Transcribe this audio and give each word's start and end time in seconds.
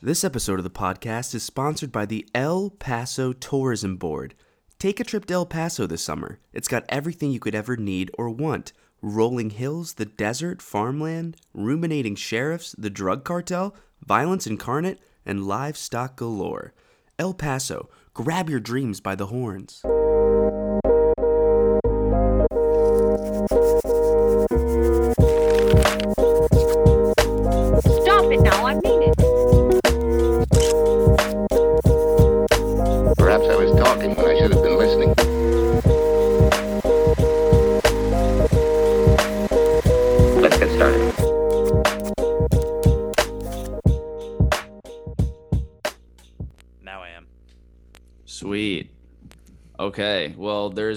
This 0.00 0.22
episode 0.22 0.60
of 0.60 0.62
the 0.62 0.70
podcast 0.70 1.34
is 1.34 1.42
sponsored 1.42 1.90
by 1.90 2.06
the 2.06 2.24
El 2.32 2.70
Paso 2.70 3.32
Tourism 3.32 3.96
Board. 3.96 4.36
Take 4.78 5.00
a 5.00 5.04
trip 5.04 5.24
to 5.24 5.34
El 5.34 5.44
Paso 5.44 5.88
this 5.88 6.04
summer. 6.04 6.38
It's 6.52 6.68
got 6.68 6.84
everything 6.88 7.32
you 7.32 7.40
could 7.40 7.56
ever 7.56 7.76
need 7.76 8.12
or 8.16 8.30
want 8.30 8.72
rolling 9.02 9.50
hills, 9.50 9.94
the 9.94 10.04
desert, 10.04 10.62
farmland, 10.62 11.36
ruminating 11.52 12.14
sheriffs, 12.14 12.76
the 12.78 12.90
drug 12.90 13.24
cartel, 13.24 13.74
violence 14.06 14.46
incarnate, 14.46 15.00
and 15.26 15.48
livestock 15.48 16.14
galore. 16.14 16.74
El 17.18 17.34
Paso, 17.34 17.90
grab 18.14 18.48
your 18.48 18.60
dreams 18.60 19.00
by 19.00 19.16
the 19.16 19.26
horns. 19.26 19.82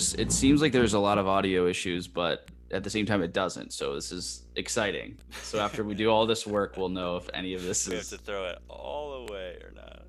There's 0.01 0.13
it 0.15 0.31
seems 0.31 0.61
like 0.61 0.71
there's 0.71 0.93
a 0.93 0.99
lot 0.99 1.17
of 1.17 1.27
audio 1.27 1.67
issues, 1.67 2.07
but 2.07 2.47
at 2.71 2.83
the 2.83 2.89
same 2.89 3.05
time 3.05 3.21
it 3.21 3.33
doesn't. 3.33 3.73
So 3.73 3.95
this 3.95 4.11
is 4.11 4.43
exciting. 4.55 5.17
So 5.43 5.59
after 5.59 5.83
we 5.83 5.93
do 5.93 6.09
all 6.09 6.25
this 6.25 6.47
work, 6.47 6.77
we'll 6.77 6.89
know 6.89 7.17
if 7.17 7.29
any 7.33 7.53
of 7.53 7.63
this 7.63 7.87
We 7.87 7.95
have 7.95 8.03
is 8.03 8.09
to 8.09 8.17
throw 8.17 8.45
it 8.45 8.59
all 8.67 9.27
away 9.27 9.57
or 9.63 9.71
not. 9.75 10.03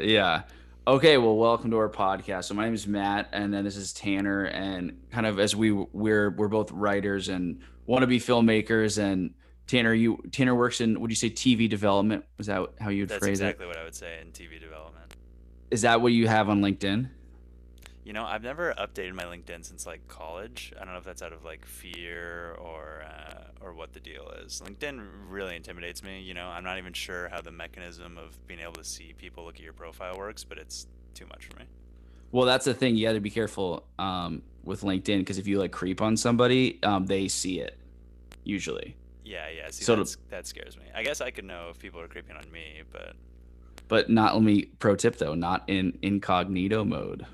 Yeah. 0.00 0.42
Okay, 0.88 1.18
well, 1.18 1.36
welcome 1.36 1.70
to 1.70 1.76
our 1.78 1.88
podcast. 1.88 2.44
So 2.44 2.54
my 2.54 2.64
name 2.64 2.74
is 2.74 2.86
Matt, 2.86 3.28
and 3.32 3.52
then 3.52 3.64
this 3.64 3.76
is 3.76 3.92
Tanner, 3.92 4.44
and 4.44 4.96
kind 5.10 5.26
of 5.26 5.40
as 5.40 5.56
we 5.56 5.72
we're 5.72 6.30
we're 6.30 6.48
both 6.48 6.70
writers 6.70 7.28
and 7.28 7.60
want 7.86 8.02
to 8.02 8.06
be 8.06 8.20
filmmakers. 8.20 8.98
And 8.98 9.34
Tanner, 9.66 9.92
you 9.92 10.22
Tanner 10.32 10.54
works 10.54 10.80
in 10.80 11.00
would 11.00 11.10
you 11.10 11.16
say 11.16 11.30
TV 11.30 11.68
development? 11.68 12.24
Was 12.38 12.46
that 12.46 12.66
how 12.80 12.90
you'd 12.90 13.08
That's 13.08 13.18
phrase 13.18 13.40
exactly 13.40 13.66
what 13.66 13.76
I 13.76 13.84
would 13.84 13.94
say 13.94 14.20
in 14.20 14.28
TV 14.28 14.60
development. 14.60 15.14
Is 15.70 15.82
that 15.82 16.00
what 16.00 16.12
you 16.12 16.28
have 16.28 16.48
on 16.48 16.60
LinkedIn? 16.60 17.10
You 18.06 18.12
know, 18.12 18.24
I've 18.24 18.44
never 18.44 18.72
updated 18.78 19.14
my 19.14 19.24
LinkedIn 19.24 19.64
since 19.64 19.84
like 19.84 20.06
college. 20.06 20.72
I 20.80 20.84
don't 20.84 20.92
know 20.92 20.98
if 21.00 21.04
that's 21.04 21.22
out 21.22 21.32
of 21.32 21.44
like 21.44 21.66
fear 21.66 22.52
or 22.60 23.02
uh, 23.04 23.46
or 23.60 23.72
what 23.72 23.94
the 23.94 23.98
deal 23.98 24.30
is. 24.44 24.62
LinkedIn 24.64 25.04
really 25.28 25.56
intimidates 25.56 26.04
me. 26.04 26.20
You 26.20 26.32
know, 26.32 26.46
I'm 26.46 26.62
not 26.62 26.78
even 26.78 26.92
sure 26.92 27.28
how 27.28 27.40
the 27.40 27.50
mechanism 27.50 28.16
of 28.16 28.38
being 28.46 28.60
able 28.60 28.74
to 28.74 28.84
see 28.84 29.12
people 29.18 29.44
look 29.44 29.56
at 29.56 29.62
your 29.62 29.72
profile 29.72 30.16
works, 30.16 30.44
but 30.44 30.56
it's 30.56 30.86
too 31.14 31.26
much 31.26 31.46
for 31.46 31.58
me. 31.58 31.64
Well, 32.30 32.46
that's 32.46 32.64
the 32.64 32.74
thing. 32.74 32.94
You 32.94 33.08
got 33.08 33.14
to 33.14 33.20
be 33.20 33.28
careful 33.28 33.82
um, 33.98 34.42
with 34.62 34.82
LinkedIn 34.82 35.18
because 35.18 35.38
if 35.38 35.48
you 35.48 35.58
like 35.58 35.72
creep 35.72 36.00
on 36.00 36.16
somebody, 36.16 36.80
um, 36.84 37.06
they 37.06 37.26
see 37.26 37.58
it 37.58 37.76
usually. 38.44 38.94
Yeah, 39.24 39.48
yeah. 39.48 39.68
See, 39.70 39.82
So 39.82 39.96
to- 40.04 40.16
that 40.30 40.46
scares 40.46 40.76
me. 40.76 40.84
I 40.94 41.02
guess 41.02 41.20
I 41.20 41.32
could 41.32 41.44
know 41.44 41.70
if 41.72 41.80
people 41.80 42.00
are 42.00 42.06
creeping 42.06 42.36
on 42.36 42.48
me, 42.52 42.82
but 42.92 43.16
But 43.88 44.10
not 44.10 44.34
let 44.34 44.44
me 44.44 44.66
pro 44.78 44.94
tip 44.94 45.16
though, 45.16 45.34
not 45.34 45.64
in 45.66 45.98
incognito 46.02 46.84
mode. 46.84 47.26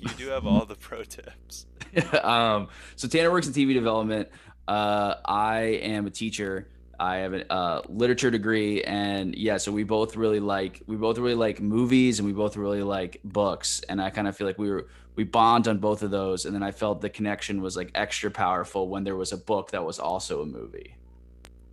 You 0.00 0.08
do 0.16 0.28
have 0.28 0.46
all 0.46 0.64
the 0.64 0.74
pro 0.80 1.04
tips. 1.04 1.66
um, 2.22 2.68
so 2.96 3.08
Tanner 3.08 3.30
works 3.30 3.46
in 3.46 3.52
TV 3.52 3.74
development. 3.74 4.28
Uh, 4.66 5.16
I 5.24 5.60
am 5.82 6.06
a 6.06 6.10
teacher. 6.10 6.68
I 6.98 7.16
have 7.16 7.32
a 7.32 7.50
uh, 7.50 7.82
literature 7.88 8.30
degree, 8.30 8.82
and 8.84 9.34
yeah, 9.34 9.56
so 9.56 9.72
we 9.72 9.84
both 9.84 10.16
really 10.16 10.40
like 10.40 10.82
we 10.86 10.96
both 10.96 11.16
really 11.18 11.34
like 11.34 11.60
movies, 11.60 12.18
and 12.18 12.26
we 12.26 12.34
both 12.34 12.56
really 12.56 12.82
like 12.82 13.20
books. 13.24 13.80
And 13.88 14.02
I 14.02 14.10
kind 14.10 14.28
of 14.28 14.36
feel 14.36 14.46
like 14.46 14.58
we 14.58 14.70
were 14.70 14.88
we 15.20 15.24
bond 15.24 15.68
on 15.68 15.78
both 15.78 16.02
of 16.02 16.10
those. 16.10 16.46
And 16.46 16.54
then 16.54 16.62
I 16.62 16.70
felt 16.70 17.00
the 17.00 17.10
connection 17.10 17.60
was 17.60 17.76
like 17.76 17.90
extra 17.94 18.30
powerful 18.30 18.88
when 18.88 19.04
there 19.04 19.16
was 19.16 19.32
a 19.32 19.36
book 19.36 19.70
that 19.72 19.84
was 19.84 19.98
also 19.98 20.42
a 20.42 20.46
movie. 20.46 20.96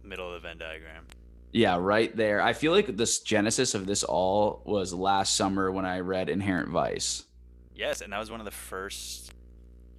Middle 0.03 0.27
of 0.27 0.41
the 0.41 0.47
Venn 0.47 0.57
diagram. 0.57 1.05
Yeah, 1.53 1.77
right 1.79 2.13
there. 2.15 2.41
I 2.41 2.53
feel 2.53 2.71
like 2.71 2.97
this 2.97 3.19
genesis 3.19 3.73
of 3.73 3.85
this 3.85 4.03
all 4.03 4.61
was 4.65 4.93
last 4.93 5.35
summer 5.35 5.71
when 5.71 5.85
I 5.85 5.99
read 6.01 6.29
Inherent 6.29 6.69
Vice. 6.69 7.23
Yes, 7.77 8.01
and 8.01 8.11
that 8.11 8.19
was 8.19 8.31
one 8.31 8.39
of 8.39 8.45
the 8.45 8.51
first 8.51 9.33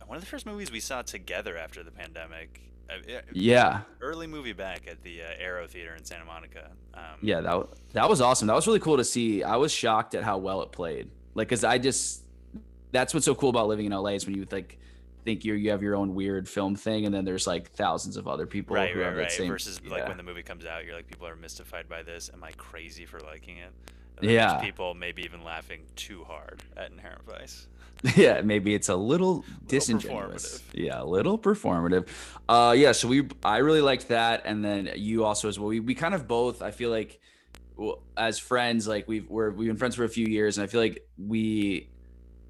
one 0.07 0.17
of 0.17 0.23
the 0.23 0.29
first 0.29 0.47
movies 0.47 0.73
we 0.73 0.81
saw 0.81 1.03
together 1.03 1.57
after 1.57 1.85
the 1.85 1.91
pandemic. 1.91 2.63
Uh, 2.91 2.95
yeah, 3.07 3.21
Yeah, 3.33 3.81
early 4.01 4.27
movie 4.27 4.55
back 4.55 4.89
at 4.89 5.03
the 5.03 5.23
uh, 5.23 5.27
Arrow 5.39 5.67
Theater 5.67 5.95
in 5.95 6.05
Santa 6.05 6.25
Monica. 6.25 6.71
Um, 6.95 7.03
yeah, 7.21 7.43
that 7.43 7.69
that 7.93 8.09
was 8.09 8.21
awesome. 8.21 8.49
That 8.49 8.55
was 8.55 8.67
really 8.67 8.81
cool 8.81 8.97
to 8.97 9.05
see. 9.05 9.43
I 9.43 9.57
was 9.57 9.71
shocked 9.71 10.15
at 10.15 10.25
how 10.25 10.39
well 10.39 10.63
it 10.63 10.73
played. 10.73 11.11
Like, 11.35 11.51
cause 11.51 11.65
I 11.65 11.79
just 11.79 12.23
that's 12.91 13.13
what's 13.13 13.27
so 13.27 13.35
cool 13.35 13.51
about 13.51 13.69
living 13.69 13.87
in 13.87 13.93
LA 13.93 14.11
is 14.11 14.27
when 14.27 14.35
you 14.35 14.47
like 14.51 14.79
think 15.25 15.45
you 15.45 15.53
you 15.55 15.71
have 15.71 15.83
your 15.83 15.95
own 15.95 16.15
weird 16.15 16.49
film 16.49 16.75
thing, 16.75 17.05
and 17.05 17.15
then 17.15 17.27
there's 17.27 17.47
like 17.47 17.71
thousands 17.73 18.17
of 18.17 18.27
other 18.27 18.47
people 18.47 18.75
right, 18.75 18.91
who 18.91 19.01
right, 19.01 19.07
have 19.07 19.17
that 19.17 19.23
right. 19.23 19.33
same. 19.33 19.49
Versus 19.49 19.81
like 19.85 20.09
when 20.09 20.17
the 20.17 20.23
movie 20.23 20.43
comes 20.43 20.65
out, 20.65 20.87
you're 20.87 20.97
like 20.97 21.07
people 21.07 21.27
are 21.27 21.37
mystified 21.37 21.89
by 21.89 22.03
this. 22.03 22.31
Am 22.33 22.43
I 22.43 22.53
crazy 22.53 23.05
for 23.05 23.21
liking 23.21 23.59
it? 23.59 23.73
Yeah. 24.23 24.59
people 24.61 24.95
maybe 24.95 25.23
even 25.23 25.45
laughing 25.45 25.83
too 25.97 26.25
hard 26.25 26.63
at 26.77 26.91
Inherent 26.91 27.25
Vice. 27.27 27.67
yeah, 28.17 28.41
maybe 28.43 28.75
it's 28.75 28.89
a 28.89 28.97
little 28.97 29.45
disingenuous. 29.67 30.63
Yeah, 30.73 31.03
a 31.03 31.05
little 31.05 31.39
performative. 31.39 32.07
Uh, 32.49 32.75
yeah. 32.77 32.93
So 32.93 33.09
we, 33.09 33.29
I 33.43 33.59
really 33.59 33.81
liked 33.81 34.09
that, 34.09 34.43
and 34.45 34.65
then 34.65 34.91
you 34.95 35.25
also 35.25 35.49
as 35.49 35.59
well. 35.59 35.69
We, 35.69 35.81
we 35.81 35.95
kind 35.95 36.15
of 36.15 36.29
both. 36.29 36.63
I 36.63 36.71
feel 36.71 36.91
like, 36.91 37.21
well, 37.77 38.03
as 38.17 38.39
friends, 38.39 38.87
like 38.87 39.09
we've 39.09 39.29
we're 39.29 39.51
we've 39.51 39.69
been 39.69 39.77
friends 39.77 39.97
for 39.97 40.05
a 40.05 40.09
few 40.09 40.27
years, 40.27 40.59
and 40.59 40.65
I 40.65 40.69
feel 40.69 40.81
like 40.81 41.09
we 41.19 41.89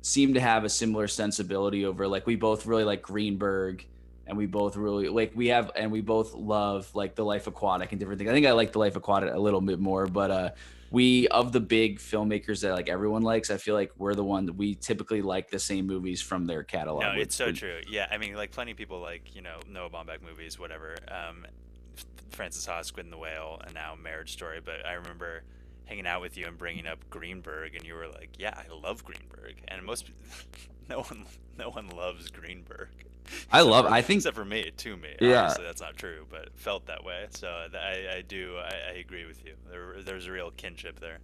seem 0.03 0.35
to 0.35 0.41
have 0.41 0.65
a 0.65 0.69
similar 0.69 1.09
sensibility 1.09 1.85
over 1.85 2.07
like 2.07 2.27
we 2.27 2.37
both 2.37 2.67
really 2.67 2.85
like 2.85 3.03
Greenberg. 3.03 3.87
And 4.27 4.37
we 4.37 4.45
both 4.45 4.77
really 4.77 5.09
like 5.09 5.33
we 5.35 5.47
have, 5.47 5.71
and 5.75 5.91
we 5.91 6.03
both 6.03 6.35
love 6.35 6.95
like 6.95 7.15
the 7.15 7.25
Life 7.25 7.47
Aquatic 7.47 7.93
and 7.93 7.99
different 7.99 8.19
things. 8.19 8.29
I 8.29 8.35
think 8.35 8.47
I 8.47 8.53
like 8.53 8.73
the 8.73 8.79
Life 8.79 8.95
Aquatic 8.95 9.33
a 9.33 9.39
little 9.39 9.63
bit 9.63 9.79
more, 9.79 10.07
but 10.07 10.31
uh, 10.31 10.51
we 10.91 11.29
of 11.29 11.53
the 11.53 11.61
big 11.61 11.99
filmmakers 11.99 12.61
that 12.63 12.75
like 12.75 12.89
everyone 12.89 13.23
likes 13.23 13.51
i 13.51 13.57
feel 13.57 13.75
like 13.75 13.91
we're 13.99 14.15
the 14.15 14.25
one 14.25 14.47
that 14.47 14.55
we 14.55 14.75
typically 14.75 15.23
like 15.23 15.51
the 15.51 15.59
same 15.59 15.87
movies 15.87 16.21
from 16.21 16.47
their 16.47 16.63
catalog 16.63 17.03
No, 17.03 17.13
it's 17.13 17.35
so 17.35 17.53
true. 17.53 17.81
Yeah, 17.89 18.07
I 18.11 18.19
mean, 18.19 18.35
like 18.35 18.51
plenty 18.51 18.73
of 18.73 18.77
people 18.77 19.01
like 19.01 19.35
you 19.35 19.43
know 19.43 19.59
Noah 19.69 19.91
Baumbach 19.91 20.23
movies, 20.23 20.59
whatever. 20.59 20.97
Um, 21.09 21.47
Frances 22.31 22.67
Ha, 22.67 22.83
Squid 22.83 23.07
and 23.07 23.13
the 23.13 23.19
Whale, 23.19 23.61
and 23.65 23.75
now 23.75 23.95
Marriage 23.95 24.33
Story. 24.33 24.61
But 24.65 24.87
I 24.87 24.93
remember 24.95 25.43
hanging 25.89 26.07
out 26.07 26.21
with 26.21 26.37
you 26.37 26.47
and 26.47 26.57
bringing 26.59 26.87
up 26.87 26.99
Greenberg, 27.11 27.75
and 27.75 27.85
you 27.85 27.95
were 27.95 28.07
like, 28.09 28.31
"Yeah, 28.39 28.55
I 28.57 28.73
love 28.75 29.05
Greenberg," 29.05 29.57
and 29.69 29.85
most 29.85 30.11
no 30.89 31.01
one 31.03 31.25
no 31.59 31.71
one 31.71 31.89
loves 31.91 32.31
Greenberg. 32.31 32.89
I 33.53 33.61
love- 33.63 33.87
for- 33.87 33.93
I 33.93 34.01
think- 34.03 34.19
except 34.21 34.37
for 34.37 34.45
me, 34.45 34.71
to 34.75 34.97
me. 34.97 35.15
Yeah. 35.21 35.43
Obviously, 35.43 35.65
that's 35.65 35.81
not 35.83 35.97
true, 35.97 36.25
but 36.31 36.49
felt 36.57 36.87
that 36.87 37.05
way. 37.05 37.27
So 37.31 37.49
I, 37.49 38.17
I 38.19 38.23
do 38.27 38.57
I, 38.59 38.93
I 38.95 38.99
agree 38.99 39.27
with 39.27 39.45
you. 39.45 39.55
There, 39.71 39.97
there's 40.03 40.27
a 40.27 40.33
real 40.33 40.51
kinship 40.51 40.99
there. 41.01 41.19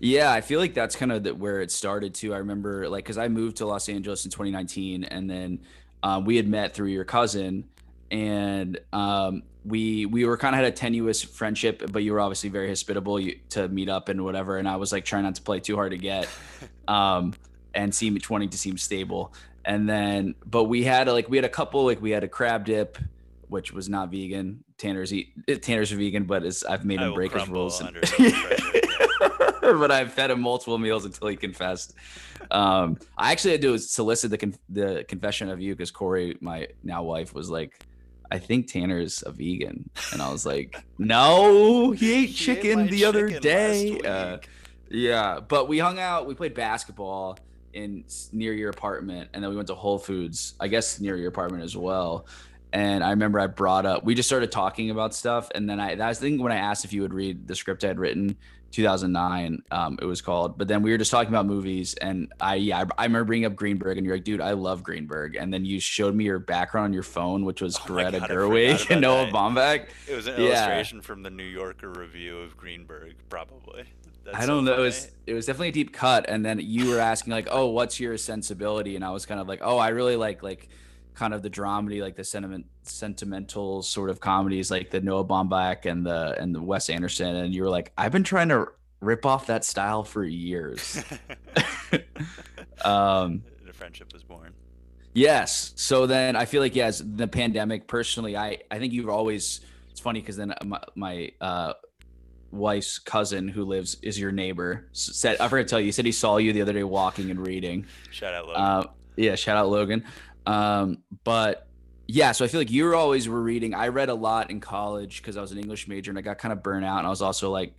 yeah 0.00 0.32
i 0.32 0.40
feel 0.40 0.58
like 0.60 0.74
that's 0.74 0.96
kind 0.96 1.12
of 1.12 1.22
the, 1.22 1.34
where 1.34 1.60
it 1.60 1.70
started 1.70 2.12
too 2.14 2.34
i 2.34 2.38
remember 2.38 2.88
like 2.88 3.04
because 3.04 3.18
i 3.18 3.28
moved 3.28 3.58
to 3.58 3.66
los 3.66 3.88
angeles 3.88 4.24
in 4.24 4.30
2019 4.32 5.04
and 5.04 5.30
then 5.30 5.60
um, 6.02 6.24
we 6.24 6.36
had 6.36 6.48
met 6.48 6.74
through 6.74 6.88
your 6.88 7.04
cousin 7.04 7.64
and 8.10 8.80
um, 8.92 9.42
we 9.64 10.06
we 10.06 10.24
were 10.24 10.36
kind 10.36 10.54
of 10.54 10.58
had 10.58 10.72
a 10.72 10.74
tenuous 10.74 11.22
friendship 11.22 11.82
but 11.92 12.02
you 12.02 12.12
were 12.12 12.20
obviously 12.20 12.50
very 12.50 12.68
hospitable 12.68 13.20
you, 13.20 13.38
to 13.48 13.68
meet 13.68 13.88
up 13.88 14.08
and 14.08 14.24
whatever 14.24 14.58
and 14.58 14.68
i 14.68 14.74
was 14.74 14.90
like 14.90 15.04
trying 15.04 15.22
not 15.22 15.36
to 15.36 15.42
play 15.42 15.60
too 15.60 15.76
hard 15.76 15.92
to 15.92 15.98
get 15.98 16.28
um, 16.88 17.32
and 17.74 17.94
seem 17.94 18.18
wanting 18.28 18.50
to 18.50 18.58
seem 18.58 18.76
stable. 18.78 19.32
And 19.64 19.88
then, 19.88 20.34
but 20.44 20.64
we 20.64 20.82
had 20.82 21.08
like 21.08 21.28
we 21.28 21.36
had 21.36 21.44
a 21.44 21.48
couple 21.50 21.84
like 21.84 22.02
we 22.02 22.10
had 22.10 22.24
a 22.24 22.28
crab 22.28 22.64
dip, 22.64 22.98
which 23.48 23.72
was 23.72 23.88
not 23.88 24.10
vegan. 24.10 24.64
Tanner's 24.76 25.12
eat 25.12 25.32
Tanner's 25.62 25.92
a 25.92 25.96
vegan, 25.96 26.24
but 26.24 26.44
it's 26.44 26.64
I've 26.64 26.84
made 26.84 27.00
him 27.00 27.14
break 27.14 27.32
his 27.32 27.48
rules. 27.48 27.78
and- 27.80 27.88
under 27.88 28.04
so 28.04 28.22
much 28.22 28.34
pressure, 28.34 29.50
but 29.78 29.90
I've 29.92 30.12
fed 30.12 30.30
him 30.30 30.40
multiple 30.40 30.78
meals 30.78 31.04
until 31.04 31.28
he 31.28 31.36
confessed. 31.36 31.94
Um, 32.50 32.98
I 33.16 33.30
actually 33.30 33.52
had 33.52 33.62
to 33.62 33.78
solicit 33.78 34.30
the 34.30 34.38
con- 34.38 34.56
the 34.68 35.04
confession 35.08 35.48
of 35.48 35.60
you 35.60 35.74
because 35.74 35.92
Corey, 35.92 36.36
my 36.40 36.68
now 36.82 37.02
wife, 37.02 37.34
was 37.34 37.48
like. 37.50 37.86
I 38.32 38.38
think 38.38 38.66
Tanner's 38.66 39.22
a 39.26 39.30
vegan, 39.30 39.90
and 40.10 40.22
I 40.22 40.32
was 40.32 40.46
like, 40.46 40.82
"No, 40.96 41.90
he 41.90 42.24
ate 42.24 42.34
chicken 42.34 42.80
my 42.80 42.86
the 42.86 43.04
other 43.04 43.28
day." 43.28 44.00
Uh, 44.00 44.38
yeah, 44.88 45.38
but 45.40 45.68
we 45.68 45.78
hung 45.78 45.98
out. 45.98 46.26
We 46.26 46.34
played 46.34 46.54
basketball 46.54 47.38
in 47.74 48.04
near 48.32 48.54
your 48.54 48.70
apartment, 48.70 49.28
and 49.34 49.44
then 49.44 49.50
we 49.50 49.56
went 49.56 49.68
to 49.68 49.74
Whole 49.74 49.98
Foods. 49.98 50.54
I 50.58 50.68
guess 50.68 50.98
near 50.98 51.14
your 51.16 51.28
apartment 51.28 51.62
as 51.62 51.76
well. 51.76 52.24
And 52.72 53.04
I 53.04 53.10
remember 53.10 53.38
I 53.38 53.46
brought 53.48 53.84
up. 53.86 54.02
We 54.04 54.14
just 54.14 54.28
started 54.28 54.50
talking 54.50 54.90
about 54.90 55.14
stuff, 55.14 55.50
and 55.54 55.68
then 55.68 55.78
I. 55.78 55.94
That 55.94 56.08
was 56.08 56.18
the 56.18 56.26
thing 56.30 56.42
when 56.42 56.52
I 56.52 56.56
asked 56.56 56.84
if 56.84 56.92
you 56.92 57.02
would 57.02 57.12
read 57.12 57.46
the 57.46 57.54
script 57.54 57.84
I 57.84 57.88
had 57.88 57.98
written, 57.98 58.36
2009. 58.70 59.62
Um, 59.70 59.98
it 60.00 60.04
was 60.06 60.22
called. 60.22 60.56
But 60.58 60.68
then 60.68 60.82
we 60.82 60.90
were 60.90 60.98
just 60.98 61.10
talking 61.10 61.28
about 61.28 61.46
movies, 61.46 61.94
and 61.94 62.32
I 62.40 62.54
yeah 62.56 62.78
I, 62.80 63.02
I 63.02 63.04
remember 63.04 63.24
bringing 63.26 63.44
up 63.46 63.54
Greenberg, 63.56 63.98
and 63.98 64.06
you're 64.06 64.16
like, 64.16 64.24
dude, 64.24 64.40
I 64.40 64.52
love 64.52 64.82
Greenberg. 64.82 65.36
And 65.36 65.52
then 65.52 65.64
you 65.64 65.80
showed 65.80 66.14
me 66.14 66.24
your 66.24 66.38
background 66.38 66.86
on 66.86 66.92
your 66.92 67.02
phone, 67.02 67.44
which 67.44 67.60
was 67.60 67.76
Oh 67.78 67.82
Greta 67.86 68.20
God, 68.20 68.30
Gerwig 68.30 68.90
and 68.90 69.00
Noah 69.00 69.26
Baumbach. 69.26 69.88
It 70.08 70.14
was 70.16 70.26
an 70.26 70.40
Yeah. 70.40 70.46
illustration 70.48 71.02
from 71.02 71.22
the 71.22 71.30
New 71.30 71.44
Yorker 71.44 71.90
review 71.90 72.38
of 72.38 72.56
Greenberg, 72.56 73.14
probably. 73.28 73.84
That's 74.24 74.38
I 74.38 74.46
don't 74.46 74.64
know. 74.64 74.74
It 74.74 74.80
was 74.80 75.10
it 75.26 75.34
was 75.34 75.46
definitely 75.46 75.68
a 75.68 75.72
deep 75.72 75.92
cut, 75.92 76.26
and 76.28 76.44
then 76.44 76.58
you 76.60 76.88
were 76.90 77.00
asking 77.00 77.32
like, 77.32 77.48
"Oh, 77.50 77.66
what's 77.66 77.98
your 78.00 78.16
sensibility?" 78.16 78.96
And 78.96 79.04
I 79.04 79.10
was 79.10 79.26
kind 79.26 79.40
of 79.40 79.48
like, 79.48 79.60
"Oh, 79.62 79.78
I 79.78 79.88
really 79.88 80.16
like 80.16 80.42
like 80.42 80.68
kind 81.14 81.34
of 81.34 81.42
the 81.42 81.50
dramedy, 81.50 82.00
like 82.00 82.16
the 82.16 82.24
sentiment 82.24 82.66
sentimental 82.82 83.82
sort 83.82 84.10
of 84.10 84.20
comedies, 84.20 84.70
like 84.70 84.90
the 84.90 85.00
Noah 85.00 85.24
Baumbach 85.24 85.86
and 85.86 86.04
the 86.04 86.36
and 86.40 86.54
the 86.54 86.62
Wes 86.62 86.90
Anderson." 86.90 87.36
And 87.36 87.54
you 87.54 87.62
were 87.62 87.70
like, 87.70 87.92
"I've 87.96 88.12
been 88.12 88.24
trying 88.24 88.48
to 88.48 88.68
rip 89.00 89.26
off 89.26 89.46
that 89.46 89.64
style 89.64 90.04
for 90.04 90.24
years." 90.24 91.02
um, 92.84 93.42
the 93.64 93.72
friendship 93.72 94.12
was 94.12 94.22
born. 94.22 94.54
Yes. 95.14 95.72
So 95.76 96.06
then 96.06 96.36
I 96.36 96.44
feel 96.44 96.60
like 96.62 96.74
yes, 96.74 97.02
the 97.04 97.28
pandemic. 97.28 97.86
Personally, 97.86 98.36
I 98.36 98.58
I 98.70 98.78
think 98.78 98.92
you've 98.92 99.08
always. 99.08 99.60
It's 99.90 100.00
funny 100.00 100.20
because 100.20 100.36
then 100.36 100.54
my, 100.64 100.80
my 100.94 101.32
uh, 101.40 101.74
wife's 102.50 102.98
cousin 102.98 103.48
who 103.48 103.64
lives 103.64 103.96
is 104.02 104.18
your 104.18 104.32
neighbor 104.32 104.86
said 104.92 105.38
I 105.40 105.48
forgot 105.48 105.62
to 105.62 105.68
tell 105.68 105.80
you. 105.80 105.86
He 105.86 105.92
said 105.92 106.06
he 106.06 106.12
saw 106.12 106.36
you 106.36 106.52
the 106.52 106.62
other 106.62 106.72
day 106.72 106.84
walking 106.84 107.30
and 107.30 107.44
reading. 107.44 107.86
Shout 108.10 108.34
out 108.34 108.46
Logan. 108.46 108.62
Uh, 108.62 108.84
yeah, 109.16 109.34
shout 109.34 109.56
out 109.56 109.68
Logan. 109.68 110.04
Um, 110.46 110.98
but 111.24 111.68
yeah, 112.08 112.32
so 112.32 112.44
I 112.44 112.48
feel 112.48 112.60
like 112.60 112.70
you're 112.70 112.94
always 112.94 113.28
were 113.28 113.40
reading. 113.42 113.74
I 113.74 113.88
read 113.88 114.08
a 114.08 114.14
lot 114.14 114.50
in 114.50 114.60
college 114.60 115.22
because 115.22 115.36
I 115.36 115.40
was 115.40 115.52
an 115.52 115.58
English 115.58 115.88
major 115.88 116.10
and 116.10 116.18
I 116.18 116.22
got 116.22 116.38
kind 116.38 116.52
of 116.52 116.62
burnt 116.62 116.84
out, 116.84 116.98
and 116.98 117.06
I 117.06 117.10
was 117.10 117.22
also 117.22 117.50
like 117.50 117.74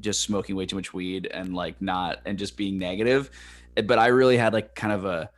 just 0.00 0.20
smoking 0.22 0.56
way 0.56 0.66
too 0.66 0.76
much 0.76 0.94
weed 0.94 1.26
and 1.26 1.54
like 1.54 1.80
not 1.80 2.20
and 2.24 2.38
just 2.38 2.56
being 2.56 2.78
negative. 2.78 3.30
Eh, 3.76 3.82
But 3.82 3.98
I 3.98 4.08
really 4.08 4.36
had 4.36 4.52
like 4.52 4.74
kind 4.74 4.92
of 4.92 5.04
a 5.04 5.30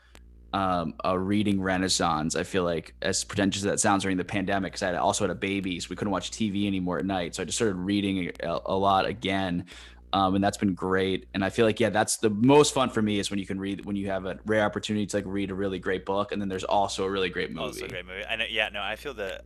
um, 0.53 0.95
a 1.05 1.19
reading 1.19 1.61
renaissance. 1.61 2.37
I 2.37 2.45
feel 2.45 2.63
like 2.63 2.95
as 3.03 3.25
pretentious 3.25 3.63
as 3.65 3.71
that 3.71 3.81
sounds 3.81 4.03
during 4.05 4.17
the 4.17 4.25
pandemic, 4.25 4.73
because 4.73 4.85
I 4.85 4.87
had 4.87 4.95
also 4.95 5.25
had 5.25 5.31
a 5.31 5.35
baby, 5.35 5.81
so 5.81 5.89
we 5.91 5.97
couldn't 5.97 6.13
watch 6.13 6.31
TV 6.31 6.67
anymore 6.69 6.99
at 6.99 7.05
night. 7.05 7.35
So 7.35 7.43
I 7.43 7.47
just 7.47 7.59
started 7.59 7.75
reading 7.75 8.31
a, 8.41 8.61
a 8.67 8.77
lot 8.77 9.05
again. 9.05 9.67
Um, 10.15 10.37
and 10.37 10.45
that's 10.45 10.57
been 10.57 10.75
great. 10.75 11.27
And 11.35 11.45
I 11.45 11.51
feel 11.51 11.67
like, 11.67 11.81
yeah, 11.81 11.91
that's 11.91 12.19
the 12.19 12.31
most 12.31 12.73
fun 12.73 12.89
for 12.89 13.03
me 13.03 13.19
is 13.19 13.31
when 13.31 13.41
you 13.41 13.47
can 13.47 13.59
read, 13.59 13.85
when 13.85 13.97
you 13.97 14.07
have 14.11 14.27
a 14.27 14.39
rare 14.47 14.63
opportunity 14.65 15.07
to 15.07 15.17
like 15.17 15.25
read 15.27 15.51
a 15.51 15.55
really 15.55 15.81
great 15.81 16.07
book. 16.07 16.31
And 16.31 16.41
then 16.41 16.49
there's 16.49 16.63
also 16.63 17.05
a 17.05 17.11
really 17.11 17.29
great 17.31 17.51
movie. 17.51 17.65
Also 17.67 17.87
a 17.87 17.89
great 17.89 18.07
movie. 18.07 18.25
I 18.25 18.37
know. 18.37 18.45
Yeah, 18.49 18.69
no, 18.69 18.81
I 18.81 18.95
feel 18.95 19.15
that. 19.15 19.45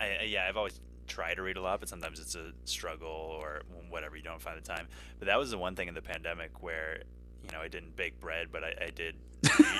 I 0.00 0.04
I- 0.06 0.22
yeah, 0.24 0.44
I've 0.48 0.56
always 0.56 0.80
tried 1.06 1.34
to 1.34 1.42
read 1.42 1.56
a 1.56 1.62
lot, 1.62 1.78
but 1.78 1.88
sometimes 1.88 2.18
it's 2.18 2.34
a 2.34 2.50
struggle 2.64 3.08
or 3.08 3.62
whatever. 3.90 4.16
You 4.16 4.24
don't 4.24 4.42
find 4.42 4.58
the 4.60 4.66
time. 4.68 4.88
But 5.20 5.26
that 5.28 5.38
was 5.38 5.52
the 5.52 5.58
one 5.58 5.76
thing 5.76 5.86
in 5.86 5.94
the 5.94 6.02
pandemic 6.02 6.64
where 6.64 7.02
you 7.44 7.50
know 7.52 7.60
I 7.60 7.68
didn't 7.68 7.94
bake 7.94 8.18
bread, 8.18 8.48
but 8.50 8.64
I, 8.64 8.74
I 8.86 8.90
did 8.90 9.14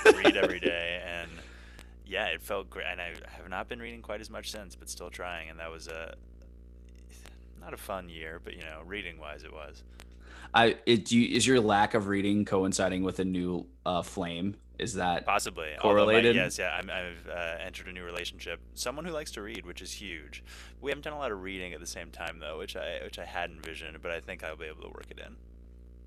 read, 0.05 0.17
read 0.25 0.37
every 0.37 0.61
day, 0.61 1.03
and 1.05 1.33
yeah, 2.07 2.27
it 2.27 2.43
felt 2.43 2.71
great. 2.71 2.87
And 2.89 3.01
I 3.01 3.15
have 3.27 3.49
not 3.49 3.69
been 3.69 3.81
reading 3.81 4.03
quite 4.03 4.21
as 4.21 4.31
much 4.31 4.53
since, 4.53 4.77
but 4.77 4.89
still 4.89 5.11
trying. 5.11 5.51
And 5.51 5.59
that 5.59 5.71
was 5.73 5.89
a 5.89 6.15
not 7.61 7.75
a 7.75 7.77
fun 7.77 8.09
year, 8.09 8.41
but 8.43 8.55
you 8.55 8.63
know, 8.63 8.83
reading 8.87 9.19
wise, 9.19 9.43
it 9.43 9.53
was. 9.53 9.83
I, 10.55 10.77
it, 10.87 11.05
do 11.05 11.19
you, 11.19 11.37
is 11.37 11.47
your 11.47 11.61
lack 11.61 11.95
of 11.95 12.09
reading 12.09 12.45
coinciding 12.45 13.03
with 13.03 13.19
a 13.19 13.25
new 13.25 13.67
uh, 13.85 14.03
flame? 14.03 14.57
Is 14.79 14.95
that 14.95 15.27
Possibly 15.27 15.71
Although 15.81 16.07
my- 16.07 16.13
correlated? 16.13 16.37
yes, 16.37 16.59
yeah. 16.59 16.71
I'm, 16.81 16.89
I've 16.89 17.29
uh, 17.29 17.57
entered 17.65 17.89
a 17.89 17.93
new 17.93 18.05
relationship. 18.05 18.61
Someone 18.75 19.05
who 19.05 19.11
likes 19.13 19.33
to 19.33 19.43
read, 19.43 19.67
which 19.67 19.83
is 19.83 19.93
huge. 19.93 20.45
We 20.81 20.91
haven't 20.91 21.03
done 21.03 21.15
a 21.15 21.19
lot 21.19 21.33
of 21.33 21.43
reading 21.43 21.73
at 21.75 21.81
the 21.81 21.87
same 21.87 22.11
time 22.11 22.39
though, 22.39 22.59
which 22.59 22.77
I 22.77 23.01
which 23.03 23.19
I 23.19 23.25
had 23.25 23.51
envisioned, 23.51 24.01
but 24.01 24.13
I 24.13 24.21
think 24.21 24.45
I'll 24.45 24.57
be 24.57 24.67
able 24.67 24.83
to 24.83 24.89
work 24.89 25.07
it 25.11 25.19
in. 25.19 25.35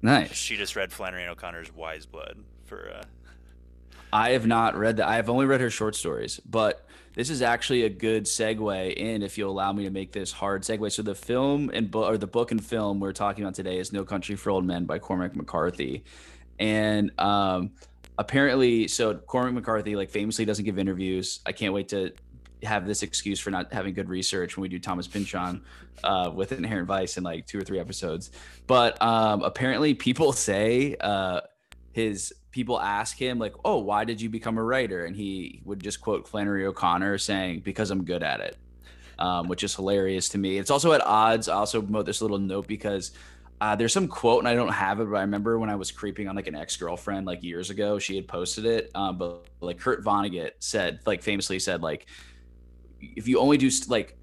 nice? 0.01 0.31
She 0.33 0.55
just 0.55 0.77
read 0.77 0.93
Flannery 0.93 1.23
and 1.23 1.31
O'Connor's 1.31 1.73
Wise 1.75 2.05
Blood 2.05 2.37
for. 2.63 2.89
Uh, 2.95 3.03
I 4.13 4.31
have 4.31 4.47
not 4.47 4.77
read 4.77 4.97
that. 4.97 5.07
I 5.07 5.15
have 5.17 5.29
only 5.29 5.45
read 5.45 5.59
her 5.61 5.69
short 5.69 5.95
stories, 5.95 6.39
but 6.49 6.85
this 7.13 7.29
is 7.29 7.41
actually 7.41 7.83
a 7.83 7.89
good 7.89 8.25
segue 8.25 8.93
in 8.95 9.21
if 9.21 9.37
you'll 9.37 9.51
allow 9.51 9.73
me 9.73 9.83
to 9.83 9.89
make 9.89 10.11
this 10.11 10.31
hard 10.31 10.63
segue. 10.63 10.91
So 10.91 11.01
the 11.01 11.15
film 11.15 11.69
and 11.73 11.89
book 11.91 12.09
or 12.09 12.17
the 12.17 12.27
book 12.27 12.51
and 12.51 12.63
film 12.63 12.99
we're 12.99 13.13
talking 13.13 13.43
about 13.43 13.55
today 13.55 13.79
is 13.79 13.91
No 13.91 14.03
Country 14.03 14.35
for 14.35 14.49
Old 14.49 14.65
Men 14.65 14.85
by 14.85 14.99
Cormac 14.99 15.35
McCarthy. 15.35 16.03
And 16.59 17.11
um 17.19 17.71
apparently 18.17 18.87
so 18.87 19.15
Cormac 19.15 19.53
McCarthy 19.53 19.95
like 19.95 20.09
famously 20.09 20.45
doesn't 20.45 20.65
give 20.65 20.79
interviews. 20.79 21.41
I 21.45 21.51
can't 21.51 21.73
wait 21.73 21.89
to 21.89 22.13
have 22.63 22.85
this 22.85 23.03
excuse 23.03 23.39
for 23.39 23.49
not 23.49 23.73
having 23.73 23.93
good 23.93 24.09
research 24.09 24.55
when 24.55 24.61
we 24.61 24.69
do 24.69 24.79
Thomas 24.79 25.07
Pynchon 25.07 25.61
uh, 26.03 26.31
with 26.33 26.51
Inherent 26.51 26.87
Vice 26.87 27.17
in 27.17 27.23
like 27.23 27.47
two 27.47 27.57
or 27.57 27.63
three 27.63 27.79
episodes. 27.79 28.31
But 28.67 29.01
um, 29.01 29.41
apparently, 29.43 29.93
people 29.93 30.31
say 30.33 30.95
uh, 30.99 31.41
his 31.91 32.33
people 32.51 32.79
ask 32.79 33.17
him 33.17 33.39
like, 33.39 33.53
"Oh, 33.65 33.79
why 33.79 34.03
did 34.05 34.21
you 34.21 34.29
become 34.29 34.57
a 34.57 34.63
writer?" 34.63 35.05
And 35.05 35.15
he 35.15 35.61
would 35.65 35.81
just 35.81 36.01
quote 36.01 36.27
Flannery 36.27 36.65
O'Connor 36.65 37.17
saying, 37.17 37.61
"Because 37.61 37.91
I'm 37.91 38.03
good 38.03 38.23
at 38.23 38.39
it," 38.39 38.57
um, 39.19 39.47
which 39.47 39.63
is 39.63 39.75
hilarious 39.75 40.29
to 40.29 40.37
me. 40.37 40.57
It's 40.57 40.71
also 40.71 40.93
at 40.93 41.01
odds. 41.05 41.47
I 41.47 41.55
also 41.55 41.81
wrote 41.81 42.05
this 42.05 42.21
little 42.21 42.39
note 42.39 42.67
because. 42.67 43.11
Uh, 43.59 43.75
there's 43.75 43.93
some 43.93 44.07
quote 44.07 44.39
and 44.39 44.47
I 44.47 44.55
don't 44.55 44.73
have 44.73 44.99
it, 44.99 45.05
but 45.05 45.17
I 45.17 45.21
remember 45.21 45.59
when 45.59 45.69
I 45.69 45.75
was 45.75 45.91
creeping 45.91 46.27
on 46.27 46.35
like 46.35 46.47
an 46.47 46.55
ex 46.55 46.75
girlfriend 46.77 47.27
like 47.27 47.43
years 47.43 47.69
ago, 47.69 47.99
she 47.99 48.15
had 48.15 48.27
posted 48.27 48.65
it. 48.65 48.89
Um, 48.95 49.19
but 49.19 49.45
like 49.59 49.77
Kurt 49.77 50.03
Vonnegut 50.03 50.53
said, 50.57 51.01
like 51.05 51.21
famously 51.21 51.59
said, 51.59 51.83
like 51.83 52.07
if 53.01 53.27
you 53.27 53.39
only 53.39 53.57
do 53.57 53.69
st- 53.69 53.89
like 53.89 54.17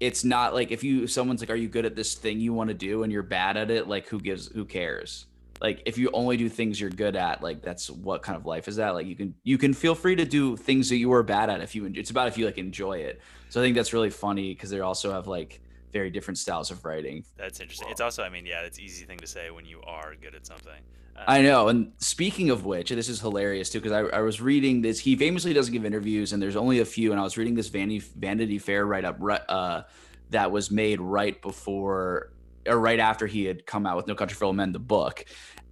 it's 0.00 0.24
not 0.24 0.54
like 0.54 0.70
if 0.70 0.84
you 0.84 1.06
someone's 1.06 1.40
like 1.40 1.50
are 1.50 1.56
you 1.56 1.68
good 1.68 1.84
at 1.84 1.96
this 1.96 2.14
thing 2.14 2.40
you 2.40 2.52
want 2.52 2.68
to 2.68 2.74
do 2.74 3.02
and 3.02 3.12
you're 3.12 3.22
bad 3.22 3.56
at 3.56 3.70
it 3.70 3.88
like 3.88 4.06
who 4.08 4.20
gives 4.20 4.48
who 4.48 4.64
cares 4.64 5.26
like 5.60 5.82
if 5.86 5.98
you 5.98 6.10
only 6.12 6.36
do 6.36 6.48
things 6.48 6.80
you're 6.80 6.90
good 6.90 7.16
at 7.16 7.42
like 7.42 7.62
that's 7.62 7.90
what 7.90 8.22
kind 8.22 8.36
of 8.36 8.46
life 8.46 8.68
is 8.68 8.76
that 8.76 8.90
like 8.90 9.06
you 9.06 9.16
can 9.16 9.34
you 9.42 9.58
can 9.58 9.74
feel 9.74 9.94
free 9.94 10.16
to 10.16 10.24
do 10.24 10.56
things 10.56 10.88
that 10.88 10.96
you 10.96 11.12
are 11.12 11.22
bad 11.22 11.50
at 11.50 11.60
if 11.60 11.74
you 11.74 11.90
it's 11.94 12.10
about 12.10 12.28
if 12.28 12.38
you 12.38 12.44
like 12.46 12.58
enjoy 12.58 12.98
it 12.98 13.20
so 13.48 13.60
i 13.60 13.64
think 13.64 13.74
that's 13.74 13.92
really 13.92 14.10
funny 14.10 14.54
because 14.54 14.70
they 14.70 14.80
also 14.80 15.12
have 15.12 15.26
like 15.26 15.60
very 15.92 16.10
different 16.10 16.38
styles 16.38 16.70
of 16.70 16.84
writing 16.84 17.24
that's 17.36 17.60
interesting. 17.60 17.88
It's 17.90 18.00
also, 18.00 18.22
I 18.22 18.28
mean, 18.28 18.46
yeah, 18.46 18.62
it's 18.62 18.78
easy 18.78 19.04
thing 19.04 19.18
to 19.18 19.26
say 19.26 19.50
when 19.50 19.64
you 19.64 19.80
are 19.82 20.14
good 20.20 20.34
at 20.34 20.46
something. 20.46 20.80
Uh, 21.16 21.24
I 21.26 21.42
know. 21.42 21.68
And 21.68 21.92
speaking 21.98 22.50
of 22.50 22.64
which, 22.64 22.90
this 22.90 23.08
is 23.08 23.20
hilarious 23.20 23.70
too, 23.70 23.80
because 23.80 23.92
I, 23.92 24.16
I 24.16 24.20
was 24.20 24.40
reading 24.40 24.82
this. 24.82 25.00
He 25.00 25.16
famously 25.16 25.52
doesn't 25.52 25.72
give 25.72 25.84
interviews, 25.84 26.32
and 26.32 26.42
there's 26.42 26.56
only 26.56 26.80
a 26.80 26.84
few. 26.84 27.12
And 27.12 27.20
I 27.20 27.24
was 27.24 27.36
reading 27.36 27.54
this 27.54 27.68
Vanity 27.68 28.00
Vanity 28.00 28.58
Fair 28.58 28.86
write 28.86 29.04
up 29.04 29.18
uh, 29.48 29.82
that 30.30 30.50
was 30.50 30.70
made 30.70 31.00
right 31.00 31.40
before 31.40 32.32
or 32.68 32.78
right 32.78 33.00
after 33.00 33.26
he 33.26 33.44
had 33.44 33.66
come 33.66 33.86
out 33.86 33.96
with 33.96 34.06
No 34.06 34.14
Country 34.14 34.36
for 34.36 34.44
Old 34.46 34.56
Men, 34.56 34.72
the 34.72 34.78
book. 34.78 35.24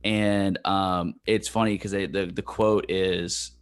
And 0.04 0.58
um, 0.64 1.14
it's 1.26 1.48
funny 1.48 1.74
because 1.74 1.92
the 1.92 2.30
the 2.32 2.42
quote 2.42 2.90
is. 2.90 3.52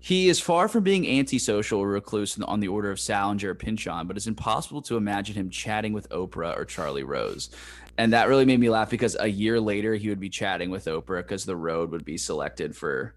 He 0.00 0.28
is 0.28 0.38
far 0.38 0.68
from 0.68 0.84
being 0.84 1.08
antisocial 1.08 1.80
or 1.80 1.88
recluse 1.88 2.40
on 2.40 2.60
the 2.60 2.68
order 2.68 2.92
of 2.92 3.00
Salinger 3.00 3.50
or 3.50 3.54
Pynchon, 3.56 4.06
but 4.06 4.16
it's 4.16 4.28
impossible 4.28 4.80
to 4.82 4.96
imagine 4.96 5.34
him 5.34 5.50
chatting 5.50 5.92
with 5.92 6.08
Oprah 6.10 6.56
or 6.56 6.64
Charlie 6.64 7.02
Rose 7.02 7.50
and 7.98 8.12
that 8.12 8.28
really 8.28 8.44
made 8.44 8.60
me 8.60 8.70
laugh 8.70 8.88
because 8.88 9.16
a 9.18 9.26
year 9.26 9.60
later 9.60 9.94
he 9.96 10.08
would 10.08 10.20
be 10.20 10.30
chatting 10.30 10.70
with 10.70 10.84
Oprah 10.86 11.18
because 11.18 11.44
The 11.44 11.56
Road 11.56 11.90
would 11.90 12.04
be 12.04 12.16
selected 12.16 12.76
for 12.76 13.16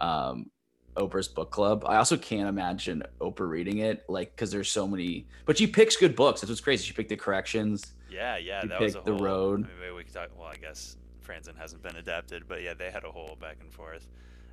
um, 0.00 0.50
Oprah's 0.96 1.28
book 1.28 1.52
club. 1.52 1.84
I 1.86 1.96
also 1.96 2.16
can't 2.16 2.48
imagine 2.48 3.04
Oprah 3.20 3.48
reading 3.48 3.78
it, 3.78 4.04
like 4.08 4.34
because 4.34 4.50
there's 4.50 4.68
so 4.68 4.88
many. 4.88 5.28
But 5.46 5.56
she 5.56 5.68
picks 5.68 5.96
good 5.96 6.16
books. 6.16 6.40
That's 6.40 6.50
what's 6.50 6.60
crazy. 6.60 6.84
She 6.84 6.92
picked 6.92 7.08
The 7.08 7.16
Corrections. 7.16 7.94
Yeah, 8.10 8.36
yeah, 8.36 8.62
you 8.62 8.68
that 8.68 8.80
was 8.80 8.94
a 8.94 8.98
picked 8.98 9.06
The 9.06 9.12
whole, 9.14 9.22
Road. 9.24 9.68
Maybe 9.80 9.92
we 9.94 10.04
could 10.04 10.14
talk. 10.14 10.28
Well, 10.38 10.48
I 10.48 10.56
guess 10.56 10.96
Franzen 11.26 11.56
hasn't 11.56 11.82
been 11.82 11.96
adapted, 11.96 12.44
but 12.48 12.62
yeah, 12.62 12.74
they 12.74 12.90
had 12.90 13.04
a 13.04 13.10
whole 13.10 13.36
back 13.40 13.56
and 13.60 13.72
forth. 13.72 14.06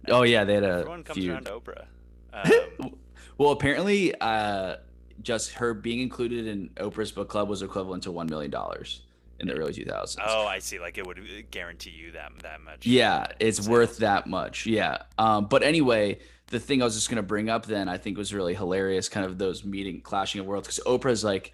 Oh 0.10 0.24
yeah, 0.24 0.44
they 0.44 0.56
had 0.56 0.64
a 0.64 0.68
Everyone 0.80 1.04
comes 1.04 1.18
feud. 1.18 1.32
around 1.32 1.46
Oprah. 1.46 1.86
Um, 2.34 2.96
Well, 3.38 3.52
apparently, 3.52 4.14
uh, 4.20 4.78
just 5.22 5.52
her 5.54 5.74
being 5.76 6.00
included 6.00 6.48
in 6.48 6.70
Oprah's 6.78 7.12
book 7.12 7.30
club 7.30 7.48
was 7.48 7.62
equivalent 7.62 8.04
to 8.04 8.12
one 8.12 8.28
million 8.28 8.50
dollars 8.52 9.02
in 9.40 9.48
the 9.48 9.54
early 9.54 9.72
2000s. 9.74 10.18
oh, 10.26 10.46
I 10.48 10.60
see. 10.60 10.80
Like 10.80 10.98
it 10.98 11.06
would 11.06 11.20
uh, 11.20 11.42
guarantee 11.52 11.92
you 11.92 12.12
that 12.14 12.32
that 12.42 12.62
much. 12.62 12.86
Yeah, 12.86 13.28
it's 13.40 13.68
worth 13.68 13.98
that 13.98 14.26
much. 14.28 14.66
Yeah. 14.66 15.04
Um, 15.20 15.46
but 15.46 15.62
anyway, 15.64 16.20
the 16.48 16.60
thing 16.60 16.82
I 16.82 16.86
was 16.86 16.96
just 16.96 17.10
gonna 17.10 17.22
bring 17.24 17.50
up 17.50 17.66
then 17.68 17.88
I 17.88 17.98
think 17.98 18.18
was 18.18 18.34
really 18.34 18.56
hilarious, 18.56 19.10
kind 19.10 19.26
of 19.26 19.38
those 19.38 19.64
meeting 19.64 20.02
clashing 20.02 20.42
of 20.42 20.48
worlds, 20.48 20.68
because 20.68 20.84
Oprah's 20.86 21.24
like, 21.24 21.54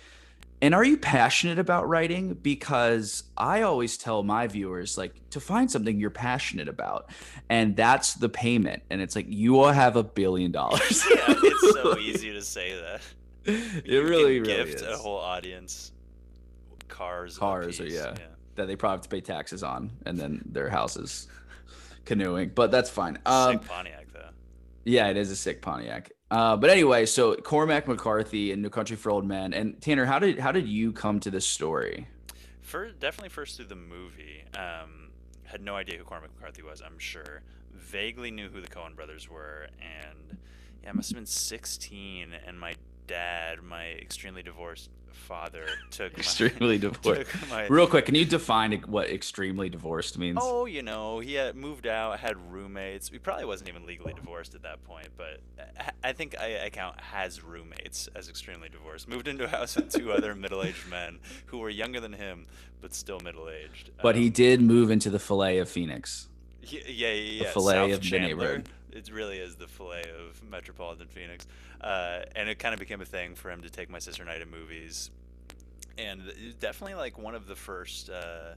and 0.62 0.75
are 0.75 0.84
you 0.84 0.98
passionate 0.98 1.58
about 1.60 1.88
writing? 1.88 2.34
Because 2.34 3.24
I 3.38 3.62
always 3.62 3.98
tell 3.98 4.24
my 4.24 4.48
viewers 4.48 4.98
like 4.98 5.13
to 5.32 5.39
find 5.39 5.70
something 5.72 6.00
you're 6.00 6.10
passionate 6.10 6.68
about, 6.68 7.10
and 7.50 7.75
that's 7.75 8.16
the 8.16 8.30
payment. 8.30 8.84
And 8.89 9.01
it's 9.01 9.16
like 9.16 9.28
you 9.30 9.54
will 9.54 9.72
have 9.72 9.96
a 9.96 10.04
billion 10.04 10.51
dollars. 10.51 11.04
yeah, 11.10 11.24
it's 11.28 11.74
so 11.74 11.98
easy 12.00 12.32
to 12.34 12.42
say 12.42 12.80
that. 12.80 13.01
it 13.46 13.86
You 13.86 14.04
really, 14.04 14.39
really 14.42 14.42
gift 14.66 14.75
is. 14.75 14.82
a 14.84 14.98
whole 14.98 15.18
audience 15.18 15.92
cars. 16.88 17.38
Cars 17.38 17.80
or- 17.80 17.84
piece, 17.84 17.94
yeah. 17.94 18.16
that 18.56 18.66
they 18.68 18.75
probably 18.75 18.96
have 18.98 19.01
to 19.04 19.10
pay 19.10 19.22
taxes 19.22 19.63
on, 19.63 19.92
and 20.06 20.18
then 20.18 20.42
their 20.46 20.70
houses 20.70 21.28
canoeing. 22.06 22.50
But 22.54 22.72
that's 22.72 22.89
fine. 22.89 23.18
Um, 23.25 23.54
Sick 23.60 23.68
Pontiac 23.68 24.08
though. 24.13 24.30
Yeah, 24.84 25.08
it 25.08 25.18
is 25.18 25.32
a 25.32 25.36
sick 25.36 25.62
Pontiac. 25.62 26.12
Uh, 26.31 26.55
but 26.55 26.69
anyway, 26.69 27.05
so 27.05 27.36
Cormac 27.36 27.88
McCarthy 27.88 28.51
and 28.51 28.62
New 28.62 28.69
Country 28.69 28.95
for 28.95 29.12
Old 29.12 29.25
Men. 29.25 29.53
And 29.53 29.81
Tanner, 29.81 30.05
how 30.05 30.19
did 30.19 30.39
how 30.39 30.51
did 30.51 30.67
you 30.67 30.91
come 30.91 31.19
to 31.21 31.31
this 31.31 31.45
story? 31.45 32.07
For 32.62 32.91
definitely 32.91 33.29
first 33.29 33.57
through 33.57 33.65
the 33.65 33.75
movie. 33.75 34.43
Um, 34.55 35.09
had 35.43 35.62
no 35.62 35.75
idea 35.75 35.98
who 35.98 36.03
Cormac 36.03 36.29
McCarthy 36.36 36.62
was. 36.62 36.81
I'm 36.86 37.00
sure. 37.00 37.41
Vaguely 37.74 38.29
knew 38.29 38.50
who 38.50 38.62
the 38.62 38.67
Coen 38.67 38.95
brothers 38.95 39.27
were, 39.27 39.67
and 39.81 40.38
yeah, 40.83 40.89
I 40.89 40.91
must 40.93 41.09
have 41.09 41.15
been 41.15 41.25
16. 41.25 42.33
And 42.45 42.59
my 42.59 42.75
dad, 43.10 43.62
my 43.63 43.88
extremely 43.88 44.44
divorced 44.44 44.89
father, 45.12 45.66
took 45.92 46.18
Extremely 46.18 46.75
my, 46.78 46.78
divorced. 46.78 47.32
took 47.32 47.50
my- 47.50 47.68
Real 47.68 47.88
quick, 47.88 48.06
can 48.06 48.16
you 48.16 48.25
define 48.25 48.72
what 48.88 49.10
extremely 49.10 49.70
divorced 49.70 50.18
means? 50.18 50.38
Oh, 50.42 50.66
you 50.66 50.82
know, 50.84 51.20
he 51.20 51.34
had 51.34 51.56
moved 51.56 51.86
out, 51.88 52.20
had 52.20 52.38
roommates. 52.51 53.10
He 53.10 53.20
probably 53.20 53.46
wasn't 53.46 53.70
even 53.70 53.86
legally 53.86 54.13
divorced 54.13 54.56
at 54.56 54.62
that 54.63 54.84
point, 54.86 55.10
but 55.18 55.39
I- 56.04 56.13
think 56.13 56.36
I, 56.39 56.66
I 56.66 56.70
count 56.70 57.00
has 57.01 57.44
roommates 57.44 58.08
as 58.16 58.30
extremely 58.30 58.70
divorced. 58.70 59.08
Moved 59.10 59.28
into 59.28 59.44
a 59.46 59.48
house 59.50 59.75
with 59.75 59.92
two 59.92 60.12
other 60.12 60.36
middle-aged 60.36 60.88
men 60.89 61.20
who 61.48 61.58
were 61.60 61.70
younger 61.70 62.00
than 62.00 62.13
him, 62.13 62.46
but 62.82 62.94
still 62.94 63.20
middle-aged. 63.20 63.92
But 64.01 64.16
he 64.16 64.28
Um, 64.28 64.32
did 64.32 64.62
move 64.62 64.89
into 64.92 65.10
the 65.10 65.20
fillet 65.20 65.58
of 65.60 65.68
Phoenix. 65.70 66.28
Yeah, 66.63 66.82
yeah, 66.88 67.08
yeah. 67.13 67.44
yeah. 67.44 67.51
fillet 67.51 67.74
South 67.74 67.92
of 67.94 68.01
the 68.01 68.06
Chandler. 68.08 68.28
neighborhood. 68.28 68.70
It 68.91 69.12
really 69.12 69.38
is 69.38 69.55
the 69.55 69.67
fillet 69.67 70.03
of 70.03 70.41
metropolitan 70.50 71.08
Phoenix, 71.08 71.46
uh, 71.81 72.22
and 72.36 72.50
it 72.50 72.60
kind 72.60 72.74
of 72.74 72.79
became 72.79 73.01
a 73.01 73.05
thing 73.05 73.36
for 73.36 73.51
him 73.51 73.62
to 73.62 73.69
take 73.69 73.89
my 73.89 74.00
sister 74.00 74.24
and 74.24 74.31
I 74.31 74.39
to 74.39 74.46
movies, 74.46 75.12
and 75.98 76.22
definitely 76.60 76.96
like 76.96 77.17
one 77.17 77.36
of 77.36 77.48
the 77.48 77.55
first. 77.55 78.10
Uh, 78.10 78.55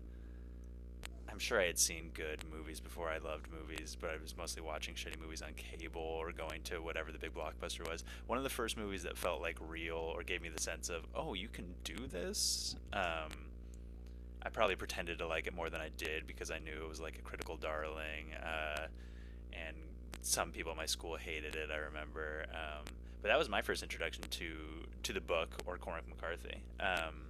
I'm 1.30 1.38
sure 1.38 1.58
I 1.58 1.64
had 1.64 1.78
seen 1.78 2.10
good 2.12 2.44
movies 2.54 2.78
before 2.78 3.08
I 3.08 3.16
loved 3.16 3.46
movies, 3.50 3.96
but 3.98 4.10
I 4.10 4.18
was 4.20 4.36
mostly 4.36 4.60
watching 4.60 4.94
shitty 4.94 5.18
movies 5.18 5.40
on 5.40 5.54
cable 5.54 6.02
or 6.02 6.30
going 6.30 6.60
to 6.64 6.82
whatever 6.82 7.10
the 7.10 7.18
big 7.18 7.32
blockbuster 7.32 7.88
was. 7.90 8.04
One 8.26 8.36
of 8.36 8.44
the 8.44 8.50
first 8.50 8.76
movies 8.76 9.02
that 9.04 9.16
felt 9.16 9.40
like 9.40 9.56
real 9.66 9.96
or 9.96 10.22
gave 10.24 10.42
me 10.42 10.50
the 10.50 10.60
sense 10.60 10.90
of, 10.90 11.06
oh, 11.14 11.32
you 11.32 11.48
can 11.48 11.74
do 11.84 12.06
this. 12.06 12.76
Um, 12.92 13.30
I 14.42 14.50
probably 14.50 14.76
pretended 14.76 15.20
to 15.20 15.26
like 15.26 15.46
it 15.46 15.54
more 15.54 15.70
than 15.70 15.80
I 15.80 15.88
did 15.96 16.26
because 16.26 16.50
I 16.50 16.58
knew 16.58 16.84
it 16.84 16.88
was 16.88 17.00
like 17.00 17.16
a 17.16 17.22
critical 17.22 17.56
darling, 17.56 18.34
uh, 18.34 18.88
and 19.54 19.76
some 20.22 20.50
people 20.50 20.72
in 20.72 20.78
my 20.78 20.86
school 20.86 21.16
hated 21.16 21.54
it. 21.56 21.70
I 21.70 21.76
remember, 21.76 22.46
um, 22.50 22.84
but 23.20 23.28
that 23.28 23.38
was 23.38 23.48
my 23.48 23.62
first 23.62 23.82
introduction 23.82 24.24
to 24.30 24.54
to 25.02 25.12
the 25.12 25.20
book 25.20 25.56
or 25.66 25.76
Cormac 25.78 26.08
McCarthy. 26.08 26.62
Um, 26.80 27.26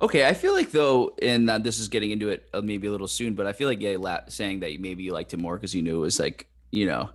Okay, 0.00 0.26
I 0.26 0.34
feel 0.34 0.52
like 0.52 0.72
though, 0.72 1.14
and 1.20 1.48
uh, 1.48 1.58
this 1.58 1.78
is 1.78 1.88
getting 1.88 2.10
into 2.10 2.28
it 2.30 2.48
uh, 2.52 2.60
maybe 2.60 2.88
a 2.88 2.90
little 2.90 3.06
soon, 3.06 3.34
but 3.34 3.46
I 3.46 3.52
feel 3.52 3.68
like 3.68 3.80
yeah, 3.80 3.96
la- 3.98 4.26
saying 4.28 4.60
that 4.60 4.80
maybe 4.80 5.04
you 5.04 5.12
liked 5.12 5.32
it 5.32 5.38
more 5.38 5.56
because 5.56 5.74
you 5.74 5.82
knew 5.82 5.96
it 5.96 6.00
was 6.00 6.18
like 6.18 6.48
you 6.72 6.86
know, 6.86 7.10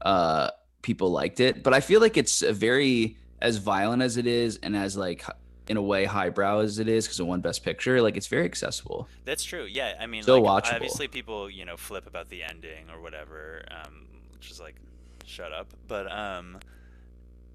uh, 0.00 0.50
people 0.82 1.10
liked 1.10 1.38
it. 1.38 1.62
But 1.62 1.74
I 1.74 1.80
feel 1.80 2.00
like 2.00 2.16
it's 2.16 2.42
a 2.42 2.52
very 2.52 3.16
as 3.40 3.58
violent 3.58 4.02
as 4.02 4.16
it 4.16 4.26
is, 4.26 4.58
and 4.62 4.76
as 4.76 4.96
like 4.96 5.24
in 5.70 5.76
a 5.76 5.82
way 5.82 6.04
highbrow 6.04 6.58
as 6.58 6.80
it 6.80 6.88
is 6.88 7.06
because 7.06 7.20
it 7.20 7.22
won 7.22 7.40
Best 7.40 7.62
Picture. 7.64 8.02
Like 8.02 8.16
it's 8.16 8.26
very 8.26 8.44
accessible. 8.44 9.08
That's 9.24 9.44
true. 9.44 9.64
Yeah, 9.70 9.94
I 10.00 10.06
mean, 10.06 10.24
So 10.24 10.40
like, 10.40 10.64
watchable. 10.64 10.74
obviously 10.74 11.06
people, 11.06 11.48
you 11.48 11.64
know, 11.64 11.76
flip 11.76 12.08
about 12.08 12.28
the 12.28 12.42
ending 12.42 12.90
or 12.92 13.00
whatever, 13.00 13.62
um, 13.70 14.06
which 14.32 14.50
is 14.50 14.60
like, 14.60 14.74
shut 15.24 15.52
up. 15.52 15.68
But 15.86 16.10
um, 16.10 16.58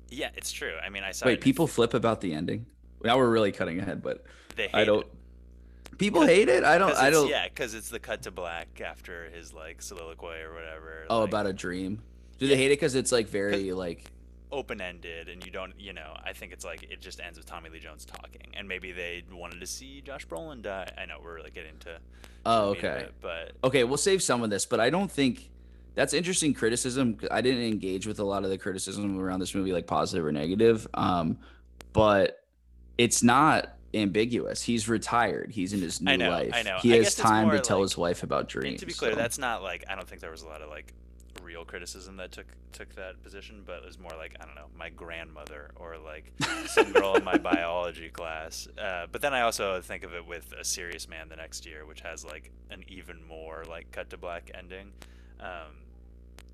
yeah, 0.09 0.29
it's 0.33 0.53
true. 0.53 0.75
I 0.81 0.87
mean, 0.87 1.03
I 1.03 1.11
saw. 1.11 1.25
it 1.25 1.29
Wait, 1.31 1.41
people 1.41 1.67
flip 1.67 1.93
about 1.93 2.21
the 2.21 2.33
ending. 2.33 2.65
Now 3.03 3.17
we're 3.17 3.29
really 3.29 3.51
cutting 3.51 3.79
ahead, 3.79 4.01
but 4.01 4.23
They 4.55 4.63
hate 4.63 4.75
I 4.75 4.85
don't. 4.85 5.01
It. 5.05 5.97
People 5.97 6.25
hate 6.25 6.47
it. 6.47 6.63
I 6.63 6.77
don't. 6.77 6.95
I 6.95 7.09
don't. 7.09 7.27
Yeah, 7.27 7.49
because 7.49 7.73
it's 7.73 7.89
the 7.89 7.99
cut 7.99 8.21
to 8.23 8.31
black 8.31 8.79
after 8.79 9.29
his 9.29 9.53
like 9.53 9.81
soliloquy 9.81 10.39
or 10.41 10.53
whatever. 10.53 11.05
Oh, 11.09 11.19
like, 11.19 11.29
about 11.29 11.47
a 11.47 11.53
dream. 11.53 12.01
Do 12.39 12.47
they 12.47 12.55
hate 12.55 12.67
it 12.67 12.79
because 12.79 12.95
it's 12.95 13.11
like 13.11 13.27
very 13.27 13.73
like? 13.73 14.09
Open 14.55 14.81
ended, 14.81 15.29
and 15.29 15.45
you 15.45 15.51
don't, 15.51 15.73
you 15.79 15.93
know, 15.93 16.15
I 16.23 16.33
think 16.33 16.51
it's 16.53 16.63
like 16.65 16.83
it 16.83 17.01
just 17.01 17.19
ends 17.21 17.37
with 17.37 17.45
Tommy 17.45 17.69
Lee 17.69 17.79
Jones 17.79 18.05
talking, 18.05 18.47
and 18.55 18.67
maybe 18.67 18.91
they 18.91 19.23
wanted 19.31 19.59
to 19.59 19.67
see 19.67 20.01
Josh 20.01 20.25
Brolin 20.27 20.61
die. 20.61 20.89
I 20.97 21.05
know 21.05 21.17
we're 21.23 21.41
like 21.41 21.53
getting 21.53 21.77
to. 21.79 21.85
to 21.85 21.99
Oh, 22.45 22.69
the 22.69 22.73
meat 22.75 22.83
of 22.83 22.91
okay. 22.95 23.03
it, 23.05 23.13
but 23.21 23.51
Okay, 23.63 23.83
we'll 23.83 23.97
save 23.97 24.21
some 24.23 24.43
of 24.43 24.49
this, 24.49 24.65
but 24.65 24.79
I 24.79 24.89
don't 24.89 25.11
think 25.11 25.49
that's 25.95 26.13
interesting 26.13 26.53
criticism. 26.53 27.17
I 27.31 27.41
didn't 27.41 27.63
engage 27.63 28.05
with 28.07 28.19
a 28.19 28.23
lot 28.23 28.43
of 28.43 28.49
the 28.49 28.57
criticism 28.57 29.19
around 29.19 29.39
this 29.39 29.55
movie, 29.55 29.71
like 29.73 29.87
positive 29.87 30.25
or 30.25 30.31
negative. 30.31 30.87
Um, 30.93 31.37
but 31.93 32.43
it's 32.97 33.23
not 33.23 33.75
ambiguous. 33.93 34.61
He's 34.61 34.87
retired. 34.89 35.51
He's 35.51 35.73
in 35.73 35.81
his 35.81 36.01
new 36.01 36.11
I 36.11 36.15
know, 36.17 36.29
life. 36.29 36.51
I 36.53 36.61
know. 36.63 36.77
He 36.81 36.93
I 36.93 36.97
has 36.97 37.15
time 37.15 37.49
to 37.51 37.59
tell 37.59 37.77
like- 37.79 37.83
his 37.85 37.97
wife 37.97 38.23
about 38.23 38.47
dreams. 38.49 38.73
And 38.73 38.79
to 38.81 38.85
be 38.85 38.93
clear, 38.93 39.11
so- 39.11 39.17
that's 39.17 39.37
not 39.37 39.63
like 39.63 39.85
I 39.89 39.95
don't 39.95 40.07
think 40.07 40.21
there 40.21 40.31
was 40.31 40.41
a 40.43 40.47
lot 40.47 40.61
of 40.61 40.69
like 40.69 40.93
real 41.45 41.63
criticism 41.63 42.17
that 42.17 42.31
took 42.31 42.47
took 42.71 42.93
that 42.95 43.21
position, 43.23 43.63
but 43.65 43.77
it 43.77 43.85
was 43.85 43.97
more 43.99 44.11
like 44.17 44.35
I 44.41 44.45
don't 44.45 44.55
know, 44.55 44.67
my 44.77 44.89
grandmother 44.89 45.71
or 45.75 45.97
like 45.97 46.33
some 46.67 46.91
girl 46.91 47.15
in 47.15 47.23
my 47.23 47.37
biology 47.37 48.09
class. 48.09 48.67
Uh, 48.77 49.05
but 49.11 49.21
then 49.21 49.33
I 49.33 49.41
also 49.41 49.79
think 49.81 50.03
of 50.03 50.13
it 50.13 50.25
with 50.25 50.51
a 50.59 50.63
Serious 50.65 51.07
Man 51.07 51.29
the 51.29 51.37
next 51.37 51.65
year, 51.65 51.85
which 51.85 52.01
has 52.01 52.25
like 52.25 52.51
an 52.71 52.83
even 52.87 53.23
more 53.25 53.63
like 53.69 53.91
cut 53.91 54.09
to 54.09 54.17
black 54.17 54.51
ending. 54.53 54.91
Um, 55.39 55.83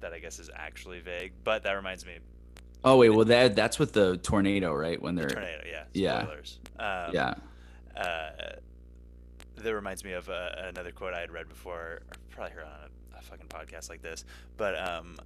that 0.01 0.13
I 0.13 0.19
guess 0.19 0.39
is 0.39 0.49
actually 0.55 0.99
vague, 0.99 1.31
but 1.43 1.63
that 1.63 1.73
reminds 1.73 2.07
me, 2.07 2.17
Oh 2.83 2.97
wait, 2.97 3.09
well 3.09 3.25
that 3.25 3.55
that's 3.55 3.77
with 3.77 3.93
the 3.93 4.17
tornado, 4.17 4.73
right? 4.73 5.01
When 5.01 5.15
they're 5.15 5.29
tornado. 5.29 5.63
Yeah. 5.69 5.83
Yeah. 5.93 6.25
Um, 6.79 7.13
yeah. 7.13 7.35
uh, 7.95 8.29
that 9.57 9.75
reminds 9.75 10.03
me 10.03 10.13
of 10.13 10.29
uh, 10.29 10.49
another 10.57 10.91
quote 10.91 11.13
I 11.13 11.19
had 11.19 11.31
read 11.31 11.47
before, 11.47 12.01
probably 12.31 12.53
heard 12.53 12.63
on 12.65 12.89
a, 13.21 13.23
fucking 13.23 13.47
podcast 13.47 13.89
like 13.89 14.01
this, 14.01 14.25
but 14.57 14.77
um, 14.79 15.17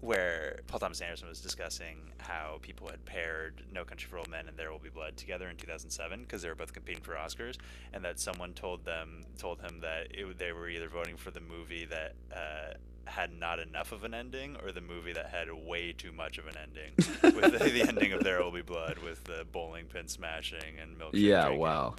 where 0.00 0.58
Paul 0.66 0.80
Thomas 0.80 1.00
Anderson 1.00 1.28
was 1.28 1.40
discussing 1.40 1.96
how 2.18 2.58
people 2.60 2.88
had 2.88 3.04
paired 3.04 3.62
No 3.72 3.84
Country 3.84 4.08
for 4.08 4.18
Old 4.18 4.28
Men 4.28 4.48
and 4.48 4.56
There 4.56 4.70
Will 4.72 4.80
Be 4.80 4.90
Blood 4.90 5.16
together 5.16 5.48
in 5.48 5.56
2007 5.56 6.22
because 6.22 6.42
they 6.42 6.48
were 6.48 6.56
both 6.56 6.72
competing 6.72 7.02
for 7.02 7.14
Oscars, 7.14 7.56
and 7.92 8.04
that 8.04 8.18
someone 8.18 8.52
told 8.52 8.84
them 8.84 9.22
told 9.38 9.60
him 9.60 9.80
that 9.80 10.08
it, 10.10 10.38
they 10.38 10.52
were 10.52 10.68
either 10.68 10.88
voting 10.88 11.16
for 11.16 11.30
the 11.30 11.40
movie 11.40 11.86
that. 11.86 12.14
Uh, 12.34 12.74
had 13.04 13.36
not 13.36 13.58
enough 13.58 13.90
of 13.90 14.04
an 14.04 14.14
ending, 14.14 14.56
or 14.62 14.70
the 14.70 14.80
movie 14.80 15.12
that 15.12 15.26
had 15.28 15.52
way 15.52 15.92
too 15.92 16.12
much 16.12 16.38
of 16.38 16.46
an 16.46 16.54
ending, 16.56 16.92
with 17.34 17.58
the, 17.58 17.68
the 17.68 17.82
ending 17.82 18.12
of 18.12 18.22
There 18.22 18.40
Will 18.40 18.52
Be 18.52 18.62
Blood, 18.62 18.98
with 18.98 19.24
the 19.24 19.44
bowling 19.50 19.86
pin 19.86 20.06
smashing 20.06 20.78
and 20.80 20.96
milkshake. 20.96 21.10
Yeah, 21.14 21.46
drinking. 21.46 21.60
wow. 21.60 21.96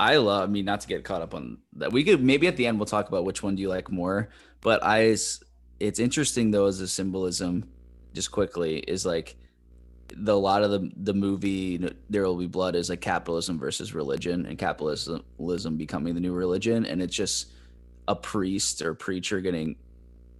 I 0.00 0.16
love. 0.16 0.48
I 0.48 0.50
mean, 0.50 0.64
not 0.64 0.80
to 0.80 0.88
get 0.88 1.04
caught 1.04 1.20
up 1.20 1.34
on 1.34 1.58
that. 1.74 1.92
We 1.92 2.04
could 2.04 2.22
maybe 2.22 2.46
at 2.46 2.56
the 2.56 2.66
end 2.66 2.78
we'll 2.78 2.86
talk 2.86 3.08
about 3.08 3.26
which 3.26 3.42
one 3.42 3.54
do 3.54 3.60
you 3.60 3.68
like 3.68 3.90
more. 3.90 4.30
But 4.62 4.82
I, 4.82 5.00
it's 5.78 5.98
interesting 5.98 6.50
though 6.50 6.66
as 6.66 6.80
a 6.80 6.88
symbolism. 6.88 7.68
Just 8.14 8.32
quickly 8.32 8.78
is 8.78 9.04
like 9.04 9.36
the 10.08 10.32
a 10.32 10.34
lot 10.34 10.62
of 10.62 10.70
the 10.70 10.90
the 10.96 11.12
movie 11.12 11.76
There 12.08 12.22
Will 12.24 12.38
Be 12.38 12.46
Blood 12.46 12.76
is 12.76 12.88
like 12.88 13.02
capitalism 13.02 13.58
versus 13.58 13.94
religion, 13.94 14.46
and 14.46 14.58
capitalism 14.58 15.76
becoming 15.76 16.14
the 16.14 16.20
new 16.20 16.32
religion, 16.32 16.86
and 16.86 17.02
it's 17.02 17.14
just 17.14 17.52
a 18.08 18.16
priest 18.16 18.80
or 18.80 18.94
preacher 18.94 19.42
getting 19.42 19.76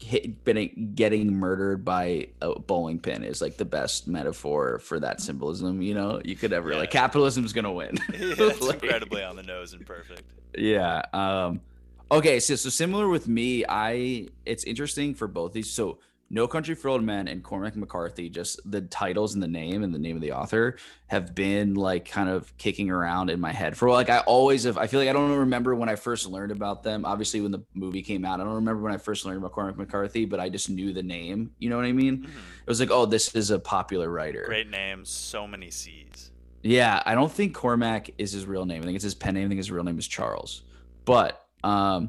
hit, 0.02 0.44
getting 0.44 0.92
getting 0.94 1.34
murdered 1.34 1.84
by 1.84 2.28
a 2.40 2.58
bowling 2.58 2.98
pin 2.98 3.22
is 3.24 3.40
like 3.40 3.56
the 3.56 3.64
best 3.64 4.08
metaphor 4.08 4.78
for 4.80 4.98
that 5.00 5.20
symbolism. 5.20 5.82
You 5.82 5.94
know, 5.94 6.20
you 6.24 6.36
could 6.36 6.52
ever 6.52 6.74
like 6.74 6.90
capitalism's 6.90 7.52
gonna 7.52 7.72
win. 7.72 7.96
yeah, 8.12 8.18
it's 8.38 8.60
Like- 8.60 8.82
incredibly 8.82 9.22
on 9.22 9.36
the 9.36 9.42
nose 9.42 9.72
and 9.72 9.86
perfect. 9.86 10.22
yeah. 10.56 11.02
Um 11.12 11.60
okay, 12.10 12.40
so 12.40 12.56
so 12.56 12.68
similar 12.70 13.08
with 13.08 13.28
me, 13.28 13.64
I 13.68 14.28
it's 14.46 14.64
interesting 14.64 15.14
for 15.14 15.28
both 15.28 15.52
these. 15.52 15.70
So 15.70 15.98
No 16.32 16.46
Country 16.46 16.76
for 16.76 16.88
Old 16.88 17.02
Men 17.02 17.26
and 17.26 17.42
Cormac 17.42 17.74
McCarthy, 17.74 18.28
just 18.28 18.60
the 18.70 18.82
titles 18.82 19.34
and 19.34 19.42
the 19.42 19.48
name 19.48 19.82
and 19.82 19.92
the 19.92 19.98
name 19.98 20.14
of 20.14 20.22
the 20.22 20.30
author 20.30 20.76
have 21.08 21.34
been 21.34 21.74
like 21.74 22.08
kind 22.08 22.28
of 22.28 22.56
kicking 22.56 22.88
around 22.88 23.30
in 23.30 23.40
my 23.40 23.50
head 23.52 23.76
for 23.76 23.90
like 23.90 24.08
I 24.08 24.18
always 24.20 24.62
have 24.62 24.78
I 24.78 24.86
feel 24.86 25.00
like 25.00 25.08
I 25.08 25.12
don't 25.12 25.32
remember 25.32 25.74
when 25.74 25.88
I 25.88 25.96
first 25.96 26.28
learned 26.28 26.52
about 26.52 26.84
them. 26.84 27.04
Obviously 27.04 27.40
when 27.40 27.50
the 27.50 27.64
movie 27.74 28.02
came 28.02 28.24
out, 28.24 28.40
I 28.40 28.44
don't 28.44 28.54
remember 28.54 28.80
when 28.82 28.92
I 28.92 28.96
first 28.98 29.24
learned 29.26 29.38
about 29.38 29.50
Cormac 29.52 29.76
McCarthy, 29.76 30.24
but 30.24 30.38
I 30.38 30.48
just 30.48 30.70
knew 30.70 30.92
the 30.92 31.02
name. 31.02 31.50
You 31.58 31.68
know 31.68 31.76
what 31.76 31.84
I 31.84 31.92
mean? 31.92 32.18
Mhm. 32.18 32.26
It 32.26 32.68
was 32.68 32.78
like, 32.78 32.92
oh, 32.92 33.06
this 33.06 33.34
is 33.34 33.50
a 33.50 33.58
popular 33.58 34.08
writer. 34.08 34.44
Great 34.46 34.70
name, 34.70 35.04
so 35.04 35.48
many 35.48 35.70
C's. 35.70 36.30
Yeah, 36.62 37.02
I 37.06 37.14
don't 37.16 37.32
think 37.32 37.54
Cormac 37.54 38.10
is 38.18 38.30
his 38.32 38.46
real 38.46 38.66
name. 38.66 38.82
I 38.82 38.84
think 38.84 38.94
it's 38.94 39.02
his 39.02 39.14
pen 39.16 39.34
name. 39.34 39.46
I 39.46 39.48
think 39.48 39.58
his 39.58 39.70
real 39.72 39.82
name 39.82 39.98
is 39.98 40.06
Charles. 40.06 40.62
But 41.06 41.44
um, 41.64 42.08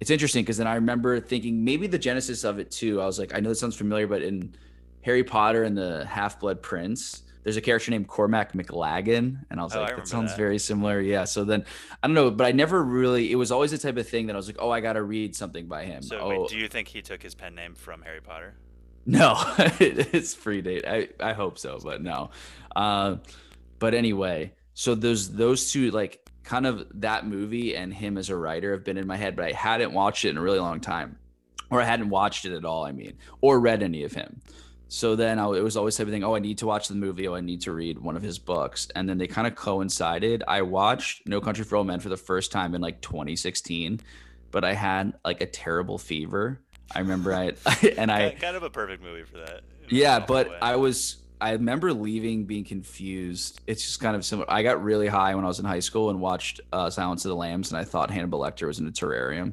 it's 0.00 0.10
interesting 0.10 0.42
because 0.44 0.56
then 0.58 0.66
I 0.66 0.74
remember 0.76 1.20
thinking 1.20 1.64
maybe 1.64 1.86
the 1.86 1.98
genesis 1.98 2.44
of 2.44 2.58
it 2.58 2.70
too. 2.70 3.00
I 3.00 3.06
was 3.06 3.18
like, 3.18 3.34
I 3.34 3.40
know 3.40 3.48
this 3.48 3.60
sounds 3.60 3.76
familiar, 3.76 4.06
but 4.06 4.22
in 4.22 4.54
Harry 5.02 5.24
Potter 5.24 5.64
and 5.64 5.76
the 5.76 6.04
Half 6.06 6.40
Blood 6.40 6.62
Prince, 6.62 7.22
there's 7.44 7.56
a 7.56 7.60
character 7.60 7.90
named 7.90 8.08
Cormac 8.08 8.52
McLaggen, 8.52 9.38
and 9.50 9.58
I 9.60 9.62
was 9.62 9.74
Oh, 9.74 9.80
like, 9.80 9.90
remember 9.90 10.04
that 10.04 10.08
sounds 10.08 10.30
that. 10.32 10.36
very 10.36 10.58
similar. 10.58 11.00
Yeah. 11.00 11.24
So 11.24 11.44
then 11.44 11.64
I 12.02 12.06
don't 12.06 12.14
know, 12.14 12.30
but 12.30 12.46
I 12.46 12.52
never 12.52 12.82
really. 12.82 13.32
It 13.32 13.36
was 13.36 13.50
always 13.50 13.70
the 13.70 13.78
type 13.78 13.96
of 13.96 14.06
thing 14.08 14.26
that 14.26 14.34
I 14.34 14.36
was 14.36 14.46
like, 14.46 14.58
oh, 14.58 14.70
I 14.70 14.80
got 14.80 14.94
to 14.94 15.02
read 15.02 15.34
something 15.34 15.66
by 15.66 15.84
him. 15.84 16.02
So, 16.02 16.18
oh, 16.20 16.28
wait, 16.28 16.48
do 16.50 16.56
you 16.58 16.68
think 16.68 16.88
he 16.88 17.00
took 17.00 17.22
his 17.22 17.34
pen 17.34 17.54
name 17.54 17.74
from 17.74 18.02
Harry 18.02 18.20
Potter? 18.20 18.54
no, 19.06 19.34
it's 19.80 20.34
free 20.34 20.60
date. 20.60 20.84
I, 20.86 21.08
I 21.18 21.32
hope 21.32 21.58
so, 21.58 21.78
but 21.82 22.02
no. 22.02 22.30
Uh, 22.76 23.16
but 23.78 23.94
anyway, 23.94 24.52
so 24.74 24.94
those 24.94 25.32
those 25.32 25.72
two 25.72 25.90
like 25.92 26.27
kind 26.48 26.66
of 26.66 26.86
that 26.94 27.26
movie 27.26 27.76
and 27.76 27.92
him 27.92 28.16
as 28.16 28.30
a 28.30 28.36
writer 28.36 28.72
have 28.72 28.82
been 28.82 28.96
in 28.96 29.06
my 29.06 29.18
head, 29.18 29.36
but 29.36 29.44
I 29.44 29.52
hadn't 29.52 29.92
watched 29.92 30.24
it 30.24 30.30
in 30.30 30.38
a 30.38 30.40
really 30.40 30.58
long 30.58 30.80
time, 30.80 31.18
or 31.70 31.82
I 31.82 31.84
hadn't 31.84 32.08
watched 32.08 32.46
it 32.46 32.54
at 32.56 32.64
all. 32.64 32.86
I 32.86 32.92
mean, 32.92 33.18
or 33.42 33.60
read 33.60 33.82
any 33.82 34.02
of 34.02 34.14
him. 34.14 34.40
So 34.88 35.14
then 35.14 35.38
I, 35.38 35.44
it 35.50 35.62
was 35.62 35.76
always 35.76 35.94
type 35.94 36.06
of 36.06 36.12
thing. 36.12 36.24
Oh, 36.24 36.34
I 36.34 36.38
need 36.38 36.56
to 36.58 36.66
watch 36.66 36.88
the 36.88 36.94
movie. 36.94 37.28
Oh, 37.28 37.34
I 37.34 37.42
need 37.42 37.60
to 37.62 37.72
read 37.72 37.98
one 37.98 38.16
of 38.16 38.22
his 38.22 38.38
books, 38.38 38.88
and 38.96 39.06
then 39.06 39.18
they 39.18 39.26
kind 39.26 39.46
of 39.46 39.56
coincided. 39.56 40.42
I 40.48 40.62
watched 40.62 41.28
No 41.28 41.38
Country 41.38 41.64
for 41.66 41.76
Old 41.76 41.86
Men 41.86 42.00
for 42.00 42.08
the 42.08 42.16
first 42.16 42.50
time 42.50 42.74
in 42.74 42.80
like 42.80 43.02
2016, 43.02 44.00
but 44.50 44.64
I 44.64 44.72
had 44.72 45.12
like 45.26 45.42
a 45.42 45.46
terrible 45.46 45.98
fever. 45.98 46.62
I 46.94 47.00
remember 47.00 47.34
I 47.34 47.52
and 47.98 48.10
I 48.10 48.30
kind 48.30 48.56
of 48.56 48.62
a 48.62 48.70
perfect 48.70 49.02
movie 49.02 49.24
for 49.24 49.36
that. 49.36 49.60
yeah 49.90 50.18
but 50.20 50.50
i 50.62 50.76
was 50.76 51.18
I 51.40 51.52
remember 51.52 51.92
leaving 51.92 52.44
being 52.44 52.64
confused. 52.64 53.60
It's 53.66 53.84
just 53.84 54.00
kind 54.00 54.16
of 54.16 54.24
similar. 54.24 54.50
I 54.50 54.62
got 54.62 54.82
really 54.82 55.06
high 55.06 55.34
when 55.34 55.44
I 55.44 55.48
was 55.48 55.58
in 55.58 55.64
high 55.64 55.80
school 55.80 56.10
and 56.10 56.20
watched 56.20 56.60
uh, 56.72 56.90
Silence 56.90 57.24
of 57.24 57.30
the 57.30 57.36
Lambs, 57.36 57.70
and 57.70 57.78
I 57.78 57.84
thought 57.84 58.10
Hannibal 58.10 58.40
Lecter 58.40 58.66
was 58.66 58.78
in 58.78 58.86
a 58.86 58.90
terrarium. 58.90 59.52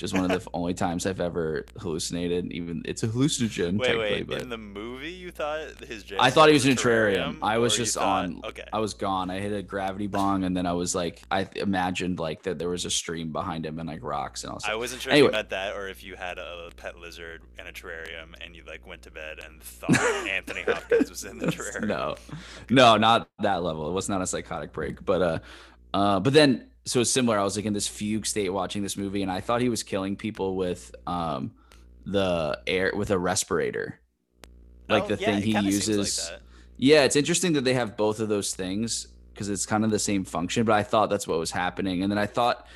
Which 0.00 0.04
is 0.04 0.14
one 0.14 0.30
of 0.30 0.42
the 0.42 0.50
only 0.54 0.72
times 0.72 1.04
I've 1.04 1.20
ever 1.20 1.66
hallucinated. 1.78 2.50
Even 2.52 2.80
it's 2.86 3.02
a 3.02 3.08
hallucinogen. 3.08 3.78
Wait, 3.78 3.86
technically, 3.88 4.10
wait. 4.16 4.26
but 4.28 4.40
In 4.40 4.48
the 4.48 4.56
movie, 4.56 5.10
you 5.12 5.30
thought 5.30 5.60
his 5.86 6.04
Jason 6.04 6.20
I 6.20 6.30
thought 6.30 6.48
he 6.48 6.54
was 6.54 6.64
in 6.64 6.70
a 6.70 6.74
a 6.74 6.76
terrarium. 6.76 7.36
I 7.42 7.58
was 7.58 7.76
just 7.76 7.96
thought- 7.96 8.24
on. 8.24 8.40
Okay. 8.42 8.64
I 8.72 8.78
was 8.78 8.94
gone. 8.94 9.28
I 9.30 9.40
hit 9.40 9.52
a 9.52 9.60
gravity 9.62 10.06
bong, 10.06 10.44
and 10.44 10.56
then 10.56 10.64
I 10.64 10.72
was 10.72 10.94
like, 10.94 11.20
I 11.30 11.46
imagined 11.56 12.18
like 12.18 12.44
that 12.44 12.58
there 12.58 12.70
was 12.70 12.86
a 12.86 12.90
stream 12.90 13.30
behind 13.30 13.66
him 13.66 13.78
and 13.78 13.86
like 13.86 14.02
rocks, 14.02 14.42
and 14.42 14.52
I 14.52 14.54
was 14.54 14.62
like, 14.62 14.72
I 14.72 14.76
wasn't 14.76 15.02
sure 15.02 15.12
Anyway. 15.12 15.28
if 15.28 15.32
you 15.32 15.36
meant 15.36 15.50
that 15.50 15.76
or 15.76 15.88
if 15.88 16.02
you 16.02 16.16
had 16.16 16.38
a 16.38 16.70
pet 16.78 16.98
lizard 16.98 17.42
in 17.58 17.66
a 17.66 17.70
terrarium 17.72 18.34
and 18.40 18.56
you 18.56 18.62
like 18.66 18.86
went 18.86 19.02
to 19.02 19.10
bed 19.10 19.38
and 19.44 19.62
thought 19.62 19.90
Anthony 20.30 20.62
Hopkins 20.62 21.10
was 21.10 21.24
in 21.24 21.36
the 21.36 21.46
terrarium. 21.48 21.88
no, 21.88 22.14
no, 22.70 22.96
not 22.96 23.28
that 23.40 23.62
level. 23.62 23.86
It 23.90 23.92
was 23.92 24.08
not 24.08 24.22
a 24.22 24.26
psychotic 24.26 24.72
break, 24.72 25.04
but 25.04 25.20
uh, 25.20 25.38
uh, 25.92 26.20
but 26.20 26.32
then 26.32 26.69
so 26.86 27.00
it's 27.00 27.10
similar. 27.10 27.38
I 27.38 27.44
was 27.44 27.56
like 27.56 27.66
in 27.66 27.72
this 27.72 27.88
fugue 27.88 28.26
state 28.26 28.50
watching 28.50 28.82
this 28.82 28.96
movie, 28.96 29.22
and 29.22 29.30
I 29.30 29.40
thought 29.40 29.60
he 29.60 29.68
was 29.68 29.82
killing 29.82 30.16
people 30.16 30.56
with 30.56 30.94
um 31.06 31.52
the 32.06 32.58
air 32.66 32.92
with 32.96 33.10
a 33.10 33.18
respirator, 33.18 34.00
like 34.88 35.04
Oh, 35.04 35.08
the 35.08 35.16
yeah, 35.16 35.26
thing 35.26 35.42
he 35.42 35.54
like 35.54 35.64
uses. 35.64 36.16
that. 36.16 36.40
Yeah, 36.76 37.04
it's 37.04 37.16
interesting 37.16 37.52
that 37.54 37.62
they 37.64 37.74
have 37.74 37.96
both 37.96 38.20
of 38.20 38.28
those 38.28 38.54
things 38.54 39.06
because 39.34 39.48
it's 39.48 39.66
kind 39.66 39.84
of 39.84 39.90
the 39.90 39.98
same 39.98 40.24
function. 40.24 40.64
But 40.64 40.74
I 40.74 40.82
thought 40.82 41.10
that's 41.10 41.26
what 41.28 41.38
was 41.38 41.50
happening, 41.50 42.02
and 42.02 42.10
then 42.10 42.18
I 42.18 42.26
thought, 42.26 42.66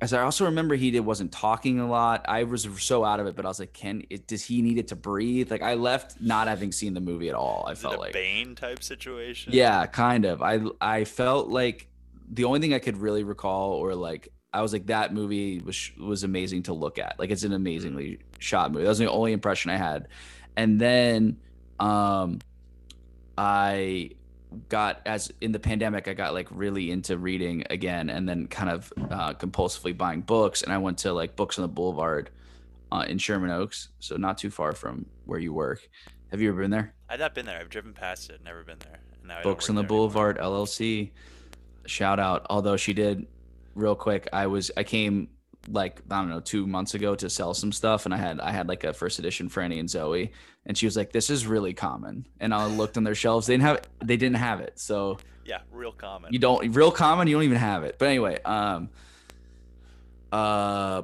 as 0.00 0.12
I 0.12 0.22
also 0.22 0.44
remember, 0.46 0.74
he 0.76 0.90
did 0.90 1.00
wasn't 1.00 1.32
talking 1.32 1.80
a 1.80 1.88
lot. 1.88 2.24
I 2.28 2.44
was 2.44 2.68
so 2.78 3.04
out 3.04 3.20
of 3.20 3.26
it, 3.26 3.36
but 3.36 3.44
I 3.44 3.48
was 3.48 3.60
like, 3.60 3.72
can 3.72 4.04
it, 4.10 4.26
does 4.26 4.44
he 4.44 4.62
need 4.62 4.78
it 4.78 4.88
to 4.88 4.96
breathe? 4.96 5.50
Like 5.50 5.62
I 5.62 5.74
left 5.74 6.20
not 6.20 6.48
having 6.48 6.72
seen 6.72 6.94
the 6.94 7.00
movie 7.00 7.28
at 7.28 7.34
all. 7.34 7.64
I 7.68 7.74
Is 7.74 7.84
it 7.84 7.88
felt 7.88 7.94
a 7.94 7.98
like 7.98 8.12
Bane 8.12 8.54
type 8.54 8.82
situation? 8.82 9.54
yeah, 9.54 9.86
kind 9.86 10.24
of. 10.24 10.42
I 10.42 10.60
I 10.80 11.04
felt 11.04 11.48
like 11.48 11.88
the 12.30 12.44
only 12.44 12.60
thing 12.60 12.74
I 12.74 12.78
could 12.78 12.96
really 12.96 13.24
recall, 13.24 13.72
or 13.72 13.94
like 13.94 14.28
I 14.52 14.62
was 14.62 14.72
like 14.72 14.86
that 14.86 15.12
movie 15.12 15.60
was 15.60 15.90
was 15.98 16.24
amazing 16.24 16.64
to 16.64 16.72
look 16.72 16.98
at. 16.98 17.18
Like 17.18 17.30
it's 17.30 17.44
an 17.44 17.52
amazingly 17.52 18.20
shot 18.38 18.72
movie. 18.72 18.84
That 18.84 18.90
was 18.90 18.98
the 18.98 19.10
only 19.10 19.32
impression 19.32 19.70
I 19.70 19.76
had. 19.76 20.08
And 20.56 20.80
then, 20.80 21.38
um, 21.78 22.40
I 23.36 24.10
got 24.68 25.02
as 25.06 25.32
in 25.40 25.52
the 25.52 25.58
pandemic, 25.58 26.08
I 26.08 26.14
got 26.14 26.34
like 26.34 26.48
really 26.50 26.90
into 26.90 27.18
reading 27.18 27.64
again, 27.70 28.10
and 28.10 28.28
then 28.28 28.46
kind 28.46 28.70
of 28.70 28.92
uh, 29.10 29.34
compulsively 29.34 29.96
buying 29.96 30.22
books. 30.22 30.62
And 30.62 30.72
I 30.72 30.78
went 30.78 30.98
to 30.98 31.12
like 31.12 31.36
Books 31.36 31.58
on 31.58 31.62
the 31.62 31.68
Boulevard 31.68 32.30
uh, 32.90 33.04
in 33.08 33.18
Sherman 33.18 33.50
Oaks, 33.50 33.90
so 34.00 34.16
not 34.16 34.38
too 34.38 34.50
far 34.50 34.72
from 34.72 35.06
where 35.26 35.38
you 35.38 35.52
work. 35.52 35.88
Have 36.30 36.40
you 36.40 36.50
ever 36.50 36.62
been 36.62 36.70
there? 36.70 36.94
I've 37.08 37.20
not 37.20 37.34
been 37.34 37.46
there. 37.46 37.58
I've 37.58 37.70
driven 37.70 37.92
past 37.92 38.30
it. 38.30 38.40
Never 38.44 38.62
been 38.62 38.78
there. 38.80 39.00
Now 39.24 39.42
Books 39.42 39.68
on 39.68 39.74
the 39.74 39.82
there 39.82 39.86
anymore. 39.86 40.08
Boulevard 40.08 40.38
LLC. 40.38 41.10
Shout 41.88 42.20
out. 42.20 42.46
Although 42.50 42.76
she 42.76 42.92
did 42.92 43.26
real 43.74 43.94
quick, 43.94 44.28
I 44.32 44.46
was 44.46 44.70
I 44.76 44.84
came 44.84 45.28
like 45.70 46.00
I 46.10 46.20
don't 46.20 46.30
know 46.30 46.40
two 46.40 46.66
months 46.66 46.94
ago 46.94 47.14
to 47.16 47.28
sell 47.28 47.54
some 47.54 47.72
stuff, 47.72 48.04
and 48.04 48.14
I 48.14 48.18
had 48.18 48.40
I 48.40 48.52
had 48.52 48.68
like 48.68 48.84
a 48.84 48.92
first 48.92 49.18
edition 49.18 49.48
Franny 49.48 49.80
and 49.80 49.88
Zooey, 49.88 50.30
and 50.66 50.76
she 50.76 50.86
was 50.86 50.96
like, 50.96 51.12
"This 51.12 51.30
is 51.30 51.46
really 51.46 51.74
common." 51.74 52.26
And 52.40 52.54
I 52.54 52.66
looked 52.66 52.96
on 52.96 53.04
their 53.04 53.14
shelves; 53.14 53.46
they 53.46 53.54
didn't 53.54 53.64
have 53.64 53.80
they 54.04 54.16
didn't 54.16 54.36
have 54.36 54.60
it. 54.60 54.78
So 54.78 55.18
Yeah, 55.44 55.60
real 55.72 55.92
common. 55.92 56.32
you 56.32 56.38
don't 56.38 56.72
real 56.74 56.90
common. 56.92 57.26
You 57.28 57.34
don't 57.36 57.44
even 57.44 57.58
have 57.58 57.84
it. 57.84 57.96
But 57.98 58.08
anyway, 58.08 58.40
um, 58.44 58.90
uh, 60.32 61.02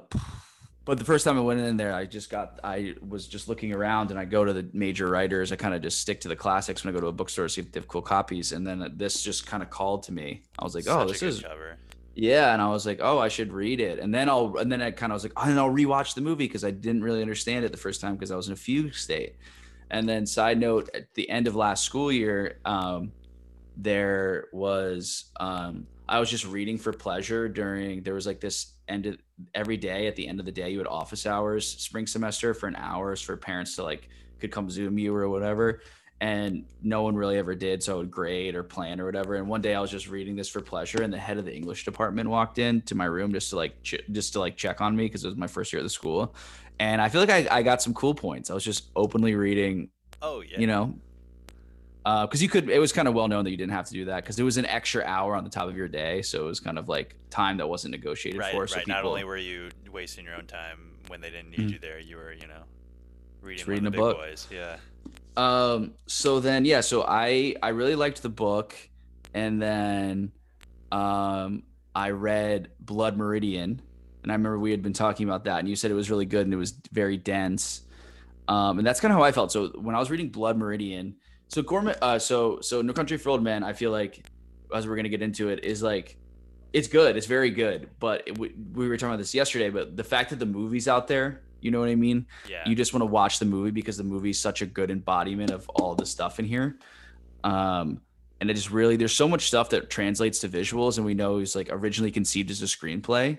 but 0.85 0.99
the 0.99 1.05
first 1.05 1.25
time 1.25 1.39
I 1.39 1.41
went 1.41 1.61
in 1.61 1.77
there, 1.77 1.95
I 1.95 2.05
just 2.05 2.29
got 2.31 2.61
I 2.63 2.95
was 3.07 3.27
just 3.27 3.49
looking 3.49 3.73
around, 3.73 4.11
and 4.11 4.19
I 4.19 4.25
go 4.25 4.45
to 4.45 4.53
the 4.53 4.69
major 4.73 5.09
writers. 5.09 5.51
I 5.53 5.57
kind 5.57 5.75
of 5.75 5.83
just 5.83 6.01
stick 6.01 6.21
to 6.23 6.29
the 6.29 6.37
classics 6.37 6.85
when 6.85 6.93
I 6.93 6.97
go 6.97 7.01
to 7.01 7.09
a 7.09 7.13
bookstore, 7.13 7.49
see 7.49 7.63
if 7.63 7.73
they 7.73 7.81
have 7.81 7.89
cool 7.89 8.03
copies. 8.03 8.53
And 8.53 8.67
then 8.67 8.93
this 8.97 9.23
just 9.23 9.47
kind 9.47 9.63
of 9.63 9.71
called 9.71 10.03
to 10.05 10.13
me. 10.13 10.43
I 10.59 10.65
was 10.65 10.75
like, 10.75 10.85
oh, 10.87 11.07
Such 11.07 11.09
a 11.09 11.13
this 11.13 11.23
is 11.23 11.43
cover. 11.43 11.79
yeah, 12.15 12.53
and 12.53 12.61
I 12.61 12.69
was 12.69 12.85
like, 12.87 13.01
oh, 13.03 13.19
I 13.19 13.29
should 13.29 13.53
read 13.53 13.81
it. 13.81 13.99
And 13.99 14.15
then 14.15 14.29
I'll 14.29 14.57
and 14.59 14.71
then 14.71 14.83
I 14.83 14.91
kind 14.91 15.13
of 15.13 15.17
was 15.17 15.23
like, 15.25 15.33
oh, 15.37 15.49
and 15.49 15.59
I'll 15.59 15.71
rewatch 15.73 16.15
the 16.15 16.21
movie 16.21 16.47
because 16.47 16.65
I 16.65 16.71
didn't 16.71 17.03
really 17.03 17.23
understand 17.23 17.65
it 17.65 17.73
the 17.73 17.79
first 17.79 18.01
time 18.01 18.15
because 18.15 18.31
I 18.31 18.37
was 18.37 18.49
in 18.49 18.53
a 18.53 18.57
fugue 18.57 18.95
state. 18.95 19.37
And 19.91 20.09
then 20.09 20.27
side 20.27 20.59
note, 20.59 20.91
at 20.95 21.15
the 21.15 21.29
end 21.31 21.47
of 21.47 21.55
last 21.55 21.85
school 21.85 22.11
year, 22.11 22.59
um, 22.65 23.13
there 23.77 24.49
was 24.53 25.33
um, 25.41 25.87
I 26.09 26.21
was 26.21 26.31
just 26.31 26.47
reading 26.47 26.79
for 26.79 26.93
pleasure 26.93 27.49
during 27.49 28.03
there 28.03 28.15
was 28.15 28.27
like 28.27 28.41
this 28.41 28.74
end 28.89 29.07
of 29.07 29.19
every 29.55 29.77
day 29.77 30.07
at 30.07 30.17
the 30.17 30.27
end 30.27 30.41
of 30.41 30.47
the 30.47 30.53
day 30.53 30.71
you 30.71 30.79
had 30.79 30.87
office 30.87 31.27
hours 31.27 31.67
spring 31.67 32.07
semester 32.07 32.55
for 32.55 32.67
an 32.67 32.77
hours 32.77 33.21
for 33.21 33.37
parents 33.37 33.77
to 33.77 33.83
like 33.83 34.09
could 34.41 34.51
come 34.51 34.69
zoom 34.69 34.99
you 34.99 35.15
or 35.15 35.29
whatever 35.29 35.81
and 36.21 36.65
no 36.83 37.03
one 37.03 37.15
really 37.17 37.39
ever 37.39 37.55
did 37.55 37.83
so 37.83 37.95
I 37.95 37.97
would 37.99 38.11
grade 38.11 38.55
or 38.55 38.63
plan 38.63 39.01
or 39.01 39.05
whatever 39.07 39.35
and 39.35 39.49
one 39.49 39.61
day 39.61 39.75
I 39.75 39.81
was 39.81 39.91
just 39.91 40.09
reading 40.09 40.37
this 40.37 40.49
for 40.49 40.61
pleasure 40.61 41.03
and 41.03 41.13
the 41.13 41.19
head 41.19 41.39
of 41.39 41.45
the 41.45 41.55
English 41.55 41.85
department 41.85 42.29
walked 42.29 42.59
in 42.59 42.83
to 42.83 42.95
my 42.95 43.07
room 43.07 43.33
just 43.33 43.51
to 43.51 43.57
like 43.57 43.83
ch- 43.83 44.03
just 44.13 44.33
to 44.35 44.41
like 44.41 44.57
check 44.57 44.81
on 44.81 44.95
me 44.95 45.07
because 45.07 45.25
it 45.25 45.29
was 45.29 45.37
my 45.37 45.47
first 45.47 45.73
year 45.73 45.81
at 45.81 45.83
the 45.83 45.91
school 45.91 46.35
and 46.79 47.01
I 47.01 47.09
feel 47.09 47.21
like 47.21 47.31
I, 47.31 47.59
I 47.59 47.63
got 47.63 47.83
some 47.83 47.95
cool 47.95 48.15
points 48.15 48.51
I 48.51 48.55
was 48.55 48.65
just 48.65 48.91
openly 48.95 49.35
reading 49.35 49.91
Oh 50.23 50.41
yeah. 50.41 50.59
you 50.61 50.67
know 50.67 50.95
because 52.05 52.43
you 52.43 52.49
could 52.49 52.69
it 52.69 52.79
was 52.79 52.93
kind 52.93 53.09
of 53.09 53.15
well 53.15 53.29
known 53.29 53.45
that 53.45 53.51
you 53.51 53.57
didn't 53.57 53.73
have 53.73 53.87
to 53.87 53.93
do 53.95 54.05
that 54.07 54.23
because 54.23 54.39
it 54.39 54.43
was 54.43 54.59
an 54.59 54.67
extra 54.67 55.03
hour 55.05 55.35
on 55.35 55.43
the 55.43 55.49
top 55.51 55.69
of 55.69 55.77
your 55.77 55.89
day 55.89 56.21
so 56.21 56.43
it 56.43 56.47
was 56.47 56.61
kind 56.61 56.79
of 56.79 56.87
like 56.89 57.17
time 57.31 57.57
that 57.57 57.67
wasn't 57.67 57.91
negotiated 57.91 58.39
right, 58.39 58.53
for 58.53 58.67
so 58.67 58.77
right. 58.77 58.85
people 58.85 59.03
Not 59.03 59.09
only 59.09 59.25
were 59.25 59.39
you 59.39 59.71
wasting 59.91 60.25
your 60.27 60.35
own 60.35 60.47
time 60.47 60.99
when 61.09 61.21
they 61.23 61.31
didn't 61.31 61.51
need 61.51 61.61
Mhm. 61.61 61.73
you 61.73 61.79
there, 61.79 61.99
you 61.99 62.17
were, 62.17 62.33
you 62.33 62.47
know, 62.47 62.63
reading, 63.41 63.67
reading 63.67 63.87
a 63.87 63.91
book. 63.91 64.19
boys. 64.19 64.47
Yeah. 64.51 64.77
um 65.37 65.93
so 66.07 66.41
then 66.41 66.65
yeah 66.67 66.81
so 66.81 67.05
i 67.09 67.55
i 67.63 67.71
really 67.71 67.95
liked 67.97 68.23
the 68.23 68.29
book 68.29 68.75
and 69.33 69.61
then 69.61 70.31
um 70.93 71.63
i 71.95 72.11
read 72.11 72.69
blood 72.81 73.17
meridian 73.17 73.81
and 74.23 74.31
i 74.33 74.35
remember 74.35 74.59
we 74.59 74.71
had 74.71 74.83
been 74.83 74.93
talking 74.93 75.27
about 75.29 75.45
that 75.45 75.59
and 75.61 75.69
you 75.69 75.77
said 75.77 75.91
it 75.91 75.95
was 75.95 76.11
really 76.11 76.27
good 76.27 76.47
and 76.47 76.53
it 76.55 76.57
was 76.59 76.73
very 76.93 77.17
dense 77.17 77.83
um 78.49 78.79
and 78.79 78.87
that's 78.87 79.01
kind 79.01 79.13
of 79.13 79.19
how 79.19 79.25
i 79.25 79.33
felt 79.33 79.51
so 79.51 79.69
when 79.71 79.95
i 79.95 79.99
was 79.99 80.11
reading 80.11 80.29
blood 80.29 80.57
meridian 80.57 81.17
so 81.49 81.63
gorman 81.63 81.95
uh 82.03 82.19
so 82.19 82.61
so 82.61 82.83
no 82.83 82.93
country 82.93 83.17
for 83.17 83.31
old 83.31 83.43
men 83.43 83.63
i 83.63 83.73
feel 83.73 83.91
like 83.91 84.25
as 84.75 84.87
we're 84.87 84.97
gonna 84.97 85.09
get 85.09 85.23
into 85.23 85.49
it 85.49 85.65
is 85.65 85.83
like 85.83 86.17
it's 86.73 86.89
good 86.89 87.17
it's 87.17 87.27
very 87.27 87.51
good 87.51 87.89
but 88.01 88.23
it, 88.27 88.39
we, 88.39 88.53
we 88.73 88.89
were 88.89 88.97
talking 88.97 89.11
about 89.11 89.19
this 89.19 89.35
yesterday 89.35 89.71
but 89.71 89.97
the 89.97 90.05
fact 90.05 90.31
that 90.31 90.39
the 90.39 90.47
movie's 90.47 90.89
out 90.89 91.07
there 91.07 91.43
you 91.61 91.71
know 91.71 91.81
what 91.81 91.89
i 91.89 91.95
mean? 91.95 92.27
Yeah. 92.49 92.63
you 92.67 92.77
just 92.77 92.93
want 92.93 93.01
to 93.01 93.07
watch 93.07 93.39
the 93.39 93.47
movie 93.47 93.71
because 93.71 93.97
the 93.97 94.05
movie 94.05 94.31
is 94.31 94.39
such 94.39 94.61
a 94.61 94.67
good 94.67 94.91
embodiment 94.91 95.51
of 95.51 95.67
all 95.71 95.95
the 95.95 96.05
stuff 96.05 96.39
in 96.39 96.45
here. 96.45 96.79
Um 97.43 98.03
and 98.41 98.51
it 98.51 98.59
is 98.59 98.71
really 98.71 98.97
there's 98.97 99.17
so 99.17 99.27
much 99.27 99.47
stuff 99.47 99.71
that 99.71 99.89
translates 99.89 100.41
to 100.41 100.49
visuals 100.49 100.99
and 100.99 101.07
we 101.07 101.15
know 101.15 101.39
it's 101.39 101.55
like 101.55 101.69
originally 101.71 102.11
conceived 102.11 102.51
as 102.51 102.61
a 102.61 102.67
screenplay. 102.67 103.39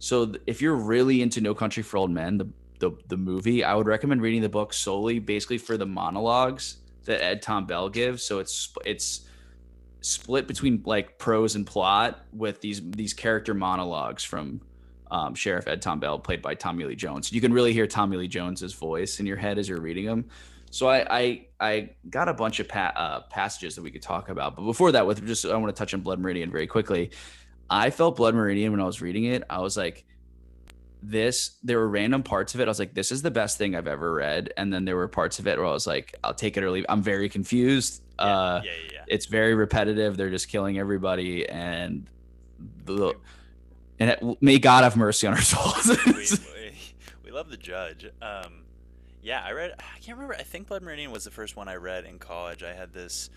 So 0.00 0.26
th- 0.26 0.42
if 0.48 0.60
you're 0.60 0.74
really 0.74 1.22
into 1.22 1.40
no 1.40 1.54
country 1.54 1.84
for 1.84 1.98
old 1.98 2.10
men 2.10 2.38
the, 2.38 2.48
the 2.80 2.90
the 3.06 3.16
movie 3.16 3.62
i 3.62 3.72
would 3.72 3.86
recommend 3.86 4.20
reading 4.20 4.42
the 4.42 4.48
book 4.48 4.72
solely 4.72 5.20
basically 5.20 5.58
for 5.58 5.76
the 5.76 5.86
monologues 5.86 6.78
that 7.04 7.22
ed 7.22 7.42
tom 7.42 7.66
bell 7.66 7.88
gives 7.88 8.22
so 8.24 8.38
it's 8.38 8.72
it's 8.84 9.26
split 10.00 10.46
between 10.46 10.82
like 10.84 11.18
prose 11.18 11.54
and 11.54 11.66
plot 11.66 12.24
with 12.32 12.60
these 12.60 12.82
these 12.90 13.14
character 13.14 13.54
monologues 13.54 14.22
from 14.22 14.60
um, 15.10 15.34
Sheriff 15.34 15.68
Ed 15.68 15.80
Tom 15.80 16.00
Bell, 16.00 16.18
played 16.18 16.42
by 16.42 16.54
Tommy 16.54 16.84
Lee 16.84 16.96
Jones. 16.96 17.32
You 17.32 17.40
can 17.40 17.52
really 17.52 17.72
hear 17.72 17.86
Tommy 17.86 18.16
Lee 18.16 18.28
Jones's 18.28 18.74
voice 18.74 19.20
in 19.20 19.26
your 19.26 19.36
head 19.36 19.58
as 19.58 19.68
you're 19.68 19.80
reading 19.80 20.06
them. 20.06 20.24
So 20.70 20.88
I 20.88 21.06
I, 21.08 21.46
I 21.60 21.90
got 22.10 22.28
a 22.28 22.34
bunch 22.34 22.58
of 22.58 22.68
pa- 22.68 22.92
uh, 22.96 23.20
passages 23.30 23.76
that 23.76 23.82
we 23.82 23.90
could 23.90 24.02
talk 24.02 24.28
about, 24.28 24.56
but 24.56 24.62
before 24.62 24.92
that, 24.92 25.06
with 25.06 25.24
just 25.26 25.44
I 25.46 25.56
want 25.56 25.74
to 25.74 25.78
touch 25.78 25.94
on 25.94 26.00
Blood 26.00 26.18
Meridian 26.18 26.50
very 26.50 26.66
quickly. 26.66 27.10
I 27.70 27.90
felt 27.90 28.16
Blood 28.16 28.34
Meridian 28.34 28.72
when 28.72 28.80
I 28.80 28.84
was 28.84 29.00
reading 29.00 29.24
it. 29.24 29.42
I 29.48 29.60
was 29.60 29.76
like, 29.76 30.04
this. 31.10 31.56
There 31.62 31.78
were 31.78 31.88
random 31.88 32.22
parts 32.22 32.54
of 32.54 32.60
it. 32.60 32.64
I 32.64 32.68
was 32.68 32.78
like, 32.78 32.94
this 32.94 33.12
is 33.12 33.22
the 33.22 33.30
best 33.30 33.58
thing 33.58 33.74
I've 33.74 33.86
ever 33.86 34.12
read. 34.12 34.52
And 34.56 34.72
then 34.72 34.84
there 34.84 34.96
were 34.96 35.08
parts 35.08 35.38
of 35.38 35.46
it 35.46 35.58
where 35.58 35.66
I 35.66 35.72
was 35.72 35.86
like, 35.86 36.14
I'll 36.24 36.34
take 36.34 36.56
it 36.56 36.64
or 36.64 36.70
leave. 36.70 36.86
I'm 36.88 37.02
very 37.02 37.28
confused. 37.28 38.02
yeah, 38.18 38.24
uh, 38.24 38.62
yeah, 38.64 38.70
yeah, 38.70 38.90
yeah. 38.92 39.04
it's 39.06 39.26
very 39.26 39.54
repetitive. 39.54 40.16
They're 40.16 40.30
just 40.30 40.48
killing 40.48 40.78
everybody, 40.78 41.48
and 41.48 42.08
the 42.84 43.14
and 43.98 44.10
it, 44.10 44.42
may 44.42 44.58
God 44.58 44.84
have 44.84 44.96
mercy 44.96 45.26
on 45.26 45.34
our 45.34 45.40
souls. 45.42 45.88
we, 46.06 46.12
we, 46.12 46.72
we 47.24 47.30
love 47.30 47.50
the 47.50 47.56
judge. 47.56 48.06
Um, 48.20 48.64
yeah, 49.22 49.42
I 49.44 49.52
read. 49.52 49.74
I 49.78 49.98
can't 50.00 50.18
remember. 50.18 50.34
I 50.34 50.42
think 50.42 50.68
Blood 50.68 50.82
Meridian 50.82 51.10
was 51.10 51.24
the 51.24 51.30
first 51.30 51.56
one 51.56 51.68
I 51.68 51.76
read 51.76 52.04
in 52.04 52.18
college. 52.18 52.62
I 52.62 52.74
had 52.74 52.92
this 52.92 53.30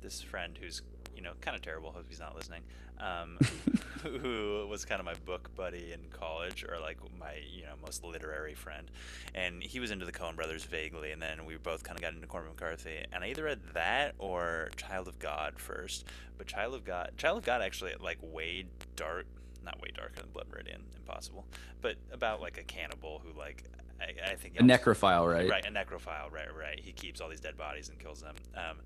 this 0.00 0.20
friend 0.20 0.58
who's 0.60 0.82
you 1.14 1.22
know 1.22 1.32
kind 1.40 1.56
of 1.56 1.62
terrible. 1.62 1.90
Hope 1.92 2.06
he's 2.08 2.20
not 2.20 2.34
listening. 2.34 2.62
Um, 2.98 3.38
who 4.02 4.66
was 4.68 4.84
kind 4.84 5.00
of 5.00 5.06
my 5.06 5.14
book 5.26 5.50
buddy 5.56 5.92
in 5.92 6.00
college, 6.10 6.64
or 6.64 6.78
like 6.80 6.98
my 7.18 7.34
you 7.50 7.62
know 7.62 7.74
most 7.82 8.04
literary 8.04 8.54
friend, 8.54 8.90
and 9.34 9.62
he 9.62 9.80
was 9.80 9.90
into 9.90 10.06
the 10.06 10.12
Coen 10.12 10.36
Brothers 10.36 10.64
vaguely, 10.64 11.12
and 11.12 11.20
then 11.20 11.44
we 11.44 11.56
both 11.56 11.82
kind 11.82 11.98
of 11.98 12.02
got 12.02 12.14
into 12.14 12.26
Cormac 12.26 12.50
McCarthy, 12.50 13.04
and 13.12 13.24
I 13.24 13.28
either 13.28 13.44
read 13.44 13.60
that 13.74 14.14
or 14.18 14.70
Child 14.76 15.08
of 15.08 15.18
God 15.18 15.58
first. 15.58 16.04
But 16.36 16.46
Child 16.46 16.74
of 16.74 16.84
God, 16.84 17.12
Child 17.16 17.38
of 17.38 17.44
God 17.44 17.62
actually 17.62 17.94
like 18.00 18.18
way 18.20 18.66
dark, 18.96 19.26
not 19.64 19.80
way 19.80 19.90
darker 19.94 20.20
than 20.20 20.30
Blood 20.30 20.46
Meridian, 20.50 20.82
impossible, 20.96 21.46
but 21.80 21.96
about 22.12 22.40
like 22.40 22.58
a 22.58 22.64
cannibal 22.64 23.22
who 23.24 23.38
like 23.38 23.64
I, 24.00 24.32
I 24.32 24.34
think 24.34 24.58
A 24.58 24.62
necrophile, 24.62 25.32
right? 25.32 25.48
Right, 25.48 25.64
a 25.64 25.70
necrophile. 25.70 26.30
Right, 26.30 26.54
right. 26.56 26.78
He 26.78 26.92
keeps 26.92 27.20
all 27.20 27.28
these 27.28 27.40
dead 27.40 27.56
bodies 27.56 27.88
and 27.88 27.98
kills 27.98 28.20
them. 28.20 28.34
Um, 28.56 28.78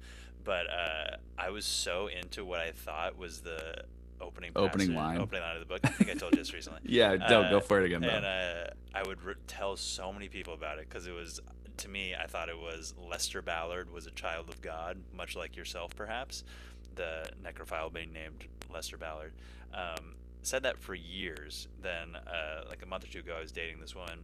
but 0.49 0.65
uh, 0.73 1.17
I 1.37 1.51
was 1.51 1.67
so 1.67 2.07
into 2.09 2.43
what 2.43 2.59
I 2.61 2.71
thought 2.71 3.19
was 3.19 3.41
the 3.43 3.85
opening 4.19 4.53
Opening 4.57 4.89
passage- 4.89 4.97
line. 4.97 5.19
opening 5.19 5.43
line 5.43 5.57
of 5.57 5.61
the 5.61 5.67
book. 5.67 5.81
I 5.85 5.89
think 5.91 6.09
I 6.11 6.15
told 6.15 6.33
you 6.33 6.39
this 6.39 6.55
recently. 6.59 6.81
Yeah, 6.85 7.17
don't 7.17 7.45
Uh, 7.45 7.51
go 7.51 7.61
for 7.61 7.81
it 7.81 7.85
again, 7.87 8.01
though. 8.01 8.09
And 8.09 8.25
uh, 8.25 8.71
I 8.95 9.03
would 9.07 9.21
re- 9.23 9.35
tell 9.47 9.77
so 9.77 10.11
many 10.11 10.29
people 10.29 10.55
about 10.55 10.79
it 10.79 10.89
because 10.89 11.07
it 11.07 11.13
was, 11.13 11.39
to 11.77 11.89
me, 11.89 12.15
I 12.19 12.27
thought 12.27 12.49
it 12.49 12.59
was 12.59 12.95
Lester 12.99 13.43
Ballard 13.43 13.91
was 13.93 14.07
a 14.07 14.11
child 14.13 14.49
of 14.49 14.61
God, 14.63 14.97
much 15.15 15.37
like 15.37 15.55
yourself, 15.55 15.95
perhaps. 15.95 16.45
The 16.95 17.29
necrophile 17.45 17.93
being 17.93 18.13
named 18.15 18.47
Lester 18.73 18.97
Ballard. 18.97 19.35
Um, 19.75 20.15
said 20.43 20.63
that 20.63 20.79
for 20.79 20.95
years. 20.95 21.69
Then, 21.83 22.17
uh, 22.17 22.63
like 22.71 22.83
a 22.83 22.87
month 22.87 23.05
or 23.05 23.09
two 23.09 23.19
ago, 23.21 23.35
I 23.37 23.41
was 23.41 23.53
dating 23.53 23.81
this 23.81 23.95
woman. 23.95 24.21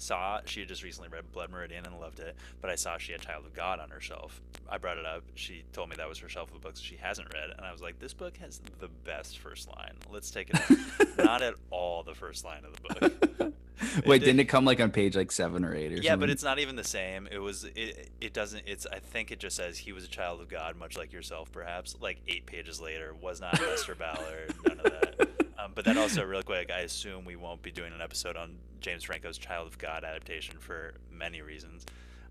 Saw 0.00 0.40
she 0.46 0.60
had 0.60 0.68
just 0.68 0.82
recently 0.82 1.08
read 1.10 1.30
Blood 1.32 1.50
Meridian 1.50 1.84
and 1.86 1.98
loved 2.00 2.20
it, 2.20 2.34
but 2.60 2.70
I 2.70 2.74
saw 2.74 2.96
she 2.98 3.12
had 3.12 3.20
Child 3.20 3.44
of 3.46 3.54
God 3.54 3.80
on 3.80 3.90
her 3.90 4.00
shelf. 4.00 4.40
I 4.68 4.78
brought 4.78 4.98
it 4.98 5.04
up. 5.06 5.22
She 5.34 5.62
told 5.72 5.90
me 5.90 5.96
that 5.96 6.08
was 6.08 6.18
her 6.18 6.28
shelf 6.28 6.52
of 6.54 6.60
books 6.60 6.80
she 6.80 6.96
hasn't 6.96 7.32
read, 7.34 7.50
and 7.56 7.66
I 7.66 7.72
was 7.72 7.82
like, 7.82 7.98
"This 7.98 8.14
book 8.14 8.36
has 8.38 8.60
the 8.78 8.88
best 8.88 9.38
first 9.38 9.68
line. 9.68 9.94
Let's 10.10 10.30
take 10.30 10.50
it." 10.50 11.18
Not 11.18 11.42
at 11.42 11.54
all 11.70 12.02
the 12.02 12.14
first 12.14 12.44
line 12.44 12.62
of 12.64 12.72
the 12.82 13.10
book. 13.38 13.52
Wait, 14.06 14.18
did- 14.20 14.26
didn't 14.26 14.40
it 14.40 14.44
come 14.44 14.64
like 14.64 14.80
on 14.80 14.90
page 14.90 15.16
like 15.16 15.32
seven 15.32 15.64
or 15.64 15.74
eight 15.74 15.92
or 15.92 15.96
Yeah, 15.96 16.10
something? 16.12 16.20
but 16.20 16.30
it's 16.30 16.42
not 16.44 16.58
even 16.58 16.76
the 16.76 16.84
same. 16.84 17.26
It 17.30 17.38
was 17.38 17.64
it. 17.64 18.10
It 18.20 18.32
doesn't. 18.32 18.64
It's. 18.66 18.86
I 18.86 18.98
think 18.98 19.30
it 19.30 19.38
just 19.38 19.56
says 19.56 19.78
he 19.78 19.92
was 19.92 20.04
a 20.04 20.08
child 20.08 20.40
of 20.40 20.48
God, 20.48 20.76
much 20.76 20.96
like 20.98 21.12
yourself, 21.12 21.50
perhaps. 21.52 21.96
Like 22.00 22.18
eight 22.28 22.46
pages 22.46 22.80
later, 22.80 23.14
was 23.20 23.40
not 23.40 23.60
Lester 23.60 23.94
Ballard. 23.94 24.54
None 24.66 24.80
of 24.80 24.84
that. 24.84 25.30
Um, 25.62 25.72
but 25.74 25.84
then 25.84 25.98
also, 25.98 26.24
real 26.24 26.42
quick, 26.42 26.70
I 26.70 26.80
assume 26.80 27.24
we 27.24 27.36
won't 27.36 27.62
be 27.62 27.70
doing 27.70 27.92
an 27.92 28.00
episode 28.00 28.36
on 28.36 28.56
James 28.80 29.04
Franco's 29.04 29.38
Child 29.38 29.66
of 29.66 29.78
God 29.78 30.04
adaptation 30.04 30.58
for 30.58 30.94
many 31.10 31.42
reasons. 31.42 31.84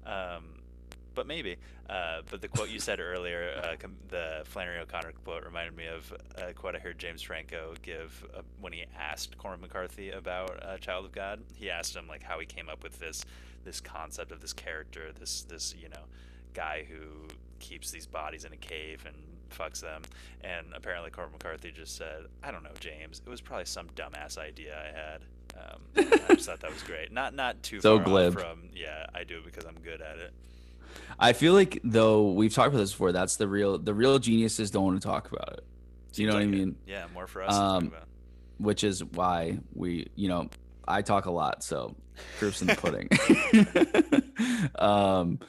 Um, 0.06 0.62
but 1.16 1.28
maybe. 1.28 1.58
Uh, 1.90 2.22
but 2.30 2.42
the 2.42 2.48
quote 2.48 2.70
you 2.70 2.80
said 2.80 3.00
earlier, 3.00 3.62
uh, 3.64 3.76
com- 3.78 3.98
the 4.08 4.42
Flannery 4.46 4.80
O'Connor 4.80 5.14
quote, 5.24 5.44
reminded 5.44 5.76
me 5.76 5.88
of 5.88 6.14
a 6.38 6.54
quote 6.54 6.76
I 6.76 6.80
heard 6.80 6.98
James 6.98 7.22
Franco 7.22 7.74
give 7.82 8.26
uh, 8.36 8.42
when 8.62 8.74
he 8.74 8.86
asked 8.98 9.38
Cormac 9.38 9.62
McCarthy 9.62 10.12
about 10.12 10.64
uh, 10.64 10.78
Child 10.78 11.06
of 11.06 11.12
God. 11.12 11.42
He 11.54 11.70
asked 11.70 11.96
him 11.96 12.08
like 12.08 12.24
how 12.24 12.40
he 12.40 12.46
came 12.46 12.70
up 12.70 12.84
with 12.84 13.00
this 13.00 13.26
this 13.66 13.82
concept 13.82 14.32
of 14.32 14.40
this 14.40 14.54
character, 14.54 15.12
this 15.12 15.44
this 15.44 15.76
you 15.78 15.90
know 15.90 16.06
guy 16.54 16.86
who 16.90 17.28
keeps 17.60 17.92
these 17.92 18.06
bodies 18.08 18.46
in 18.46 18.54
a 18.54 18.58
cave 18.58 19.06
and 19.06 19.16
fucks 19.52 19.82
them. 19.82 20.02
And 20.42 20.68
apparently 20.76 21.10
Cormac 21.12 21.34
McCarthy 21.34 21.72
just 21.72 21.96
said, 21.98 22.26
"I 22.44 22.52
don't 22.52 22.64
know, 22.64 22.72
James. 22.80 23.22
It 23.26 23.30
was 23.30 23.42
probably 23.42 23.66
some 23.66 23.88
dumbass 23.96 24.38
idea 24.38 24.78
I 24.78 24.98
had." 24.98 25.22
Um, 25.58 25.82
I 26.30 26.36
just 26.36 26.48
thought 26.48 26.60
that 26.62 26.72
was 26.74 26.84
great. 26.84 27.12
Not 27.12 27.34
not 27.34 27.62
too 27.64 27.82
So 27.82 27.98
far 27.98 28.06
glib. 28.06 28.36
off 28.38 28.42
from 28.44 28.70
yeah, 28.74 29.08
I 29.14 29.24
do 29.24 29.38
it 29.40 29.46
because 29.46 29.66
I'm 29.66 29.76
good 29.84 30.02
at 30.02 30.18
it. 30.18 30.32
I 31.20 31.34
feel 31.34 31.54
like 31.54 31.80
though 31.84 32.32
we've 32.32 32.54
talked 32.54 32.70
about 32.70 32.80
this 32.80 32.92
before. 32.92 33.12
That's 33.12 33.36
the 33.36 33.48
real 33.48 33.78
the 33.78 33.94
real 33.94 34.20
geniuses 34.20 34.72
don't 34.72 34.86
want 34.86 35.02
to 35.02 35.08
talk 35.08 35.32
about 35.32 35.54
it. 35.54 35.64
Do 36.14 36.22
you 36.24 36.28
know 36.28 36.34
Seems 36.40 36.46
what 36.46 36.48
I 36.48 36.52
like 36.52 36.54
it. 36.62 36.66
mean? 36.66 36.76
Yeah, 36.88 37.06
more 37.14 37.28
for 37.28 37.44
us 37.44 37.56
to 37.56 37.62
Um, 37.62 37.84
talk 37.86 37.92
about. 37.98 38.08
Which 38.58 38.84
is 38.84 39.04
why 39.04 39.60
we, 39.74 40.08
you 40.16 40.28
know, 40.28 40.50
I 40.88 41.02
talk 41.02 41.26
a 41.26 41.32
lot, 41.32 41.64
so 41.64 41.96
proofs 42.40 42.62
in 42.62 42.68
the 42.68 42.76
pudding. 42.76 43.10
um, 44.80 45.40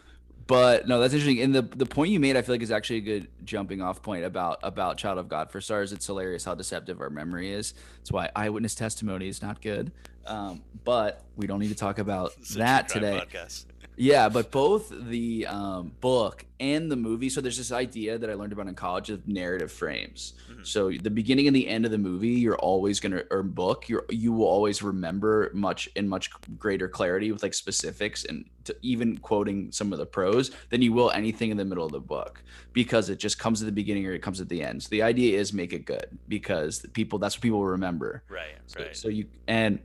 but 0.51 0.89
no, 0.89 0.99
that's 0.99 1.15
interesting. 1.15 1.41
And 1.43 1.55
the 1.55 1.63
the 1.63 1.87
point 1.87 2.11
you 2.11 2.19
made, 2.19 2.37
I 2.37 2.43
feel 2.43 2.55
like, 2.55 2.63
is 2.63 2.73
actually 2.73 2.97
a 2.97 3.03
good 3.03 3.29
jumping 3.45 3.81
off 3.81 4.03
point 4.03 4.25
about 4.25 4.59
about 4.65 4.97
Child 4.97 5.19
of 5.19 5.29
God. 5.29 5.49
For 5.53 5.61
stars, 5.61 5.93
it's 5.93 6.05
hilarious 6.05 6.45
how 6.45 6.57
deceptive 6.57 7.01
our 7.01 7.09
memory 7.09 7.53
is. 7.53 7.73
That's 7.99 8.11
why 8.11 8.31
eyewitness 8.35 8.75
testimony 8.75 9.29
is 9.29 9.43
not 9.43 9.63
good. 9.63 9.93
Um, 10.27 10.63
but 10.83 11.23
we 11.37 11.47
don't 11.47 11.61
need 11.61 11.69
to 11.69 11.77
talk 11.77 12.01
about 12.01 12.33
that 12.57 12.89
today. 12.89 13.23
podcast. 13.25 13.67
Yeah, 13.97 14.31
but 14.31 14.51
both 14.51 14.91
the 15.09 15.47
um, 15.47 15.93
book 16.01 16.47
and 16.59 16.91
the 16.91 16.97
movie. 16.97 17.29
So 17.29 17.41
there's 17.43 17.59
this 17.59 17.71
idea 17.73 18.17
that 18.17 18.31
I 18.31 18.35
learned 18.35 18.53
about 18.53 18.67
in 18.67 18.75
college 18.75 19.11
of 19.11 19.29
narrative 19.29 19.71
frames. 19.71 20.33
Mhm. 20.51 20.67
So 20.67 20.91
the 20.91 21.11
beginning 21.11 21.47
and 21.49 21.55
the 21.55 21.69
end 21.69 21.85
of 21.85 21.91
the 21.91 21.99
movie, 21.99 22.29
you're 22.31 22.57
always 22.59 22.99
gonna 23.01 23.25
or 23.31 23.43
book, 23.43 23.89
you're 23.89 24.07
you 24.09 24.33
will 24.33 24.47
always 24.47 24.83
remember 24.83 25.51
much 25.53 25.89
in 25.97 26.09
much 26.09 26.31
greater 26.59 26.89
clarity 26.89 27.31
with 27.31 27.43
like 27.43 27.53
specifics 27.53 28.25
and 28.25 28.47
to 28.65 28.75
even 28.83 29.19
quoting 29.19 29.71
some 29.73 29.93
of 29.93 29.99
the 29.99 30.07
prose 30.07 30.51
than 30.71 30.81
you 30.83 30.93
will 30.93 31.11
anything 31.11 31.51
in 31.51 31.57
the 31.57 31.65
middle 31.65 31.85
of 31.85 31.93
the 31.93 32.01
book 32.01 32.43
because 32.73 33.09
it 33.11 33.19
just 33.19 33.39
comes 33.39 33.61
at 33.63 33.67
the 33.67 33.73
beginning 33.73 34.07
or 34.07 34.13
it 34.13 34.21
comes 34.23 34.41
at 34.41 34.49
the 34.49 34.63
end. 34.63 34.83
So 34.83 34.89
the 34.91 35.03
idea 35.03 35.39
is 35.39 35.53
make 35.53 35.73
it 35.73 35.85
good 35.85 36.07
because 36.29 36.79
the 36.81 36.89
people 36.89 37.19
that's 37.19 37.37
what 37.37 37.43
people 37.43 37.65
remember. 37.65 38.23
Right, 38.29 38.57
So, 38.67 38.81
right. 38.81 38.97
so 38.97 39.09
you 39.09 39.27
and 39.47 39.79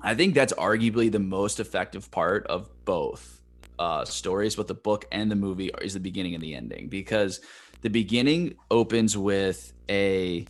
I 0.00 0.14
think 0.14 0.34
that's 0.34 0.52
arguably 0.52 1.10
the 1.10 1.18
most 1.18 1.60
effective 1.60 2.10
part 2.10 2.46
of 2.46 2.68
both 2.84 3.40
uh, 3.78 4.04
stories, 4.04 4.56
but 4.56 4.68
the 4.68 4.74
book 4.74 5.06
and 5.10 5.30
the 5.30 5.36
movie 5.36 5.70
is 5.80 5.94
the 5.94 6.00
beginning 6.00 6.34
and 6.34 6.42
the 6.42 6.54
ending 6.54 6.88
because 6.88 7.40
the 7.82 7.90
beginning 7.90 8.54
opens 8.70 9.16
with 9.16 9.72
a 9.88 10.46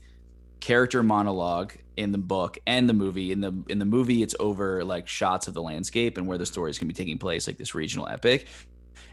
character 0.61 1.03
monologue 1.03 1.75
in 1.97 2.13
the 2.13 2.19
book 2.19 2.59
and 2.67 2.89
the 2.89 2.95
movie. 2.95 3.33
In 3.33 3.41
the 3.41 3.53
in 3.69 3.79
the 3.79 3.85
movie, 3.85 4.23
it's 4.23 4.35
over 4.41 4.85
like 4.85 5.09
shots 5.09 5.49
of 5.49 5.55
the 5.55 5.63
landscape 5.63 6.19
and 6.19 6.27
where 6.27 6.39
the 6.39 6.47
story 6.47 6.71
is 6.71 6.79
going 6.79 6.89
to 6.89 6.95
be 6.95 7.05
taking 7.05 7.19
place, 7.19 7.47
like 7.47 7.57
this 7.57 7.75
regional 7.75 8.09
epic, 8.09 8.49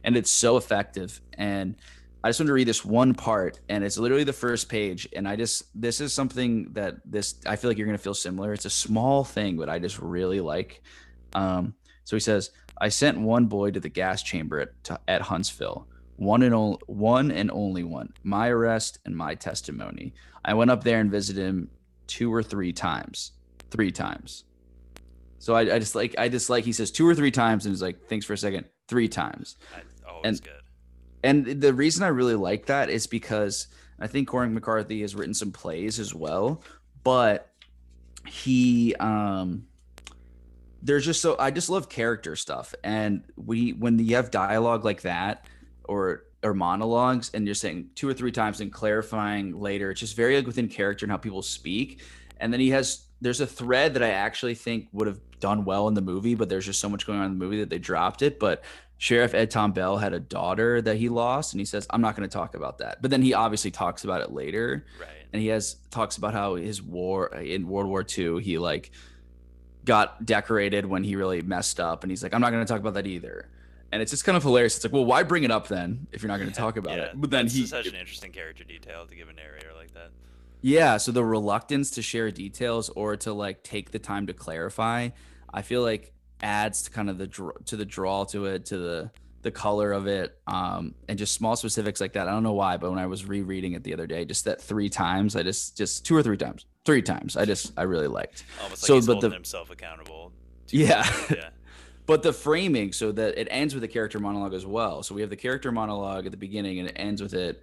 and 0.04 0.18
it's 0.18 0.32
so 0.32 0.58
effective 0.58 1.22
and. 1.34 1.76
I 2.24 2.30
just 2.30 2.40
want 2.40 2.48
to 2.48 2.54
read 2.54 2.68
this 2.68 2.86
one 2.86 3.14
part, 3.14 3.60
and 3.68 3.84
it's 3.84 3.98
literally 3.98 4.24
the 4.24 4.32
first 4.32 4.70
page. 4.70 5.10
And 5.14 5.28
I 5.28 5.36
just, 5.36 5.64
this 5.80 6.00
is 6.00 6.14
something 6.14 6.72
that 6.72 6.96
this, 7.04 7.36
I 7.46 7.58
feel 7.58 7.70
like 7.70 7.78
you're 7.78 7.88
going 7.88 7.98
to 7.98 8.04
feel 8.04 8.14
similar. 8.14 8.54
It's 8.54 8.66
a 8.66 8.70
small 8.70 9.26
thing, 9.26 9.58
but 9.58 9.68
I 9.68 9.78
just 9.80 10.00
really 10.00 10.40
like. 10.40 10.82
Um, 11.34 11.74
so 12.06 12.16
he 12.16 12.22
says, 12.22 12.52
I 12.80 12.90
sent 12.90 13.20
one 13.20 13.48
boy 13.48 13.72
to 13.72 13.80
the 13.80 13.90
gas 13.90 14.24
chamber 14.24 14.60
at, 14.60 14.84
to, 14.86 15.00
at 15.08 15.22
Huntsville, 15.22 15.88
one 16.16 16.44
and, 16.44 16.56
only, 16.56 16.80
one 16.88 17.30
and 17.30 17.52
only 17.52 17.84
one, 17.84 18.14
my 18.24 18.48
arrest 18.48 19.00
and 19.06 19.16
my 19.16 19.36
testimony. 19.36 20.14
I 20.46 20.54
went 20.54 20.72
up 20.72 20.84
there 20.84 21.00
and 21.00 21.12
visited 21.12 21.46
him 21.46 21.70
two 22.08 22.34
or 22.34 22.42
three 22.42 22.72
times, 22.72 23.34
three 23.70 23.92
times. 23.92 24.46
So 25.40 25.56
I, 25.56 25.76
I 25.76 25.80
just 25.80 25.94
like, 25.94 26.16
I 26.18 26.30
just 26.30 26.50
like, 26.50 26.64
he 26.64 26.72
says 26.72 26.90
two 26.90 27.06
or 27.06 27.16
three 27.16 27.32
times, 27.32 27.66
and 27.66 27.74
he's 27.74 27.82
like, 27.82 28.08
thanks 28.08 28.26
for 28.26 28.32
a 28.32 28.38
second, 28.38 28.66
three 28.88 29.10
times. 29.10 29.58
I, 29.76 30.10
always 30.10 30.24
and- 30.26 30.42
good. 30.42 30.63
And 31.24 31.46
the 31.62 31.74
reason 31.74 32.04
I 32.04 32.10
really 32.10 32.36
like 32.36 32.66
that 32.66 32.90
is 32.90 33.08
because 33.08 33.68
I 34.00 34.08
think 34.08 34.28
Cormac 34.28 34.52
McCarthy 34.54 35.02
has 35.02 35.16
written 35.16 35.34
some 35.34 35.52
plays 35.52 36.00
as 36.00 36.14
well, 36.14 36.62
but 37.04 37.50
he 38.28 38.96
um 38.96 39.66
there's 40.82 41.06
just 41.06 41.22
so 41.22 41.36
I 41.40 41.52
just 41.52 41.70
love 41.70 41.90
character 41.90 42.36
stuff. 42.36 42.76
And 42.84 43.24
we 43.38 43.72
when 43.72 43.98
you 43.98 44.16
have 44.18 44.32
dialogue 44.32 44.84
like 44.84 45.02
that 45.04 45.46
or 45.86 46.26
or 46.44 46.54
monologues 46.54 47.32
and 47.34 47.46
you're 47.46 47.56
saying 47.56 47.90
two 47.96 48.08
or 48.08 48.14
three 48.14 48.32
times 48.32 48.60
and 48.60 48.72
clarifying 48.72 49.58
later, 49.58 49.92
it's 49.92 50.02
just 50.02 50.16
very 50.16 50.36
like 50.36 50.46
within 50.46 50.68
character 50.68 51.06
and 51.06 51.12
how 51.12 51.18
people 51.18 51.42
speak. 51.42 52.02
And 52.38 52.52
then 52.52 52.60
he 52.60 52.70
has 52.72 53.06
there's 53.22 53.40
a 53.40 53.48
thread 53.48 53.94
that 53.94 54.04
I 54.04 54.10
actually 54.10 54.56
think 54.56 54.90
would 54.92 55.08
have 55.08 55.22
done 55.40 55.64
well 55.64 55.88
in 55.88 55.94
the 55.94 56.02
movie, 56.02 56.36
but 56.36 56.50
there's 56.50 56.66
just 56.66 56.82
so 56.82 56.90
much 56.90 57.08
going 57.08 57.20
on 57.20 57.26
in 57.26 57.40
the 57.40 57.46
movie 57.46 57.60
that 57.60 57.70
they 57.70 57.80
dropped 57.80 58.22
it. 58.22 58.38
But 58.38 58.64
Sheriff 59.04 59.34
Ed 59.34 59.52
Tom 59.52 59.74
Bell 59.74 59.98
had 59.98 60.14
a 60.14 60.20
daughter 60.22 60.82
that 60.82 60.96
he 60.96 61.10
lost, 61.10 61.52
and 61.52 61.60
he 61.60 61.66
says, 61.66 61.86
"I'm 61.90 62.00
not 62.00 62.16
going 62.16 62.28
to 62.28 62.34
talk 62.34 62.56
about 62.56 62.78
that." 62.78 63.02
But 63.02 63.12
then 63.12 63.22
he 63.22 63.34
obviously 63.34 63.70
talks 63.70 64.06
about 64.06 64.22
it 64.22 64.32
later, 64.32 64.86
Right. 64.98 65.10
and 65.34 65.42
he 65.42 65.50
has 65.50 65.76
talks 65.92 66.16
about 66.16 66.34
how 66.34 66.56
his 66.56 66.82
war 66.82 67.28
in 67.36 67.68
World 67.68 67.90
War 67.90 68.06
II, 68.18 68.42
he 68.42 68.58
like 68.58 68.92
got 69.84 70.26
decorated 70.26 70.86
when 70.86 71.04
he 71.04 71.18
really 71.18 71.42
messed 71.42 71.82
up, 71.82 72.06
and 72.06 72.12
he's 72.14 72.24
like, 72.24 72.34
"I'm 72.34 72.40
not 72.40 72.52
going 72.52 72.66
to 72.66 72.72
talk 72.72 72.80
about 72.80 72.94
that 72.94 73.06
either." 73.06 73.50
And 73.92 74.02
it's 74.02 74.10
just 74.12 74.24
kind 74.24 74.38
of 74.38 74.44
hilarious. 74.44 74.78
It's 74.78 74.86
like, 74.86 74.94
well, 74.94 75.04
why 75.04 75.24
bring 75.24 75.44
it 75.44 75.52
up 75.52 75.68
then 75.68 76.08
if 76.14 76.24
you're 76.24 76.30
not 76.30 76.38
going 76.38 76.50
to 76.50 76.56
talk 76.56 76.78
about 76.78 76.98
yeah, 76.98 77.04
it? 77.04 77.12
But 77.16 77.30
then 77.30 77.48
that's 77.48 77.56
he, 77.56 77.66
such 77.66 77.88
an 77.88 77.96
interesting 77.96 78.32
character 78.32 78.64
detail 78.64 79.06
to 79.06 79.16
give 79.16 79.28
a 79.28 79.34
narrator 79.34 79.72
like 79.78 79.94
that. 79.96 80.12
yeah. 80.62 80.96
So 80.96 81.12
the 81.12 81.26
reluctance 81.26 81.92
to 81.92 82.02
share 82.02 82.32
details 82.32 82.88
or 82.88 83.18
to 83.18 83.34
like 83.34 83.64
take 83.64 83.92
the 83.92 84.00
time 84.00 84.28
to 84.28 84.34
clarify, 84.34 85.10
I 85.54 85.62
feel 85.62 85.82
like 85.82 86.14
adds 86.44 86.84
to 86.84 86.92
kind 86.92 87.10
of 87.10 87.18
the 87.18 87.28
to 87.66 87.76
the 87.76 87.86
draw 87.86 88.26
to 88.26 88.46
it, 88.46 88.66
to 88.66 88.78
the 88.78 89.12
the 89.42 89.52
color 89.52 89.92
of 89.92 90.08
it, 90.08 90.38
um, 90.48 90.94
and 91.10 91.18
just 91.20 91.34
small 91.34 91.56
specifics 91.56 92.00
like 92.00 92.14
that. 92.14 92.28
I 92.28 92.32
don't 92.32 92.44
know 92.44 92.54
why, 92.54 92.78
but 92.78 92.90
when 92.92 93.00
I 93.00 93.08
was 93.08 93.26
rereading 93.26 93.74
it 93.74 93.84
the 93.84 93.94
other 93.94 94.08
day, 94.08 94.24
just 94.26 94.46
that 94.46 94.62
three 94.62 94.90
times, 94.90 95.36
I 95.36 95.44
just 95.44 95.76
just 95.76 96.06
two 96.06 96.16
or 96.16 96.24
three 96.24 96.38
times, 96.38 96.66
three 96.86 97.02
times, 97.02 97.36
I 97.36 97.46
just 97.46 97.74
I 97.78 97.84
really 97.84 98.08
liked. 98.08 98.46
Almost 98.62 98.84
like 98.84 98.88
So, 98.88 98.96
he's 98.96 99.08
but 99.08 99.14
holding 99.14 99.30
the- 99.32 99.36
himself 99.36 99.72
accountable. 99.72 100.32
Yeah. 100.70 101.06
yeah. 101.30 101.50
but 102.06 102.24
the 102.24 102.34
framing 102.34 102.92
so 102.94 103.12
that 103.12 103.40
it 103.40 103.48
ends 103.52 103.74
with 103.76 103.84
a 103.84 103.88
character 103.88 104.20
monologue 104.20 104.54
as 104.54 104.66
well 104.66 105.04
so 105.04 105.14
we 105.14 105.22
have 105.22 105.30
the 105.30 105.36
character 105.36 105.72
monologue 105.72 106.26
at 106.26 106.32
the 106.32 106.38
beginning 106.38 106.80
and 106.80 106.90
it 106.90 106.96
ends 106.98 107.22
with 107.22 107.34
it 107.34 107.62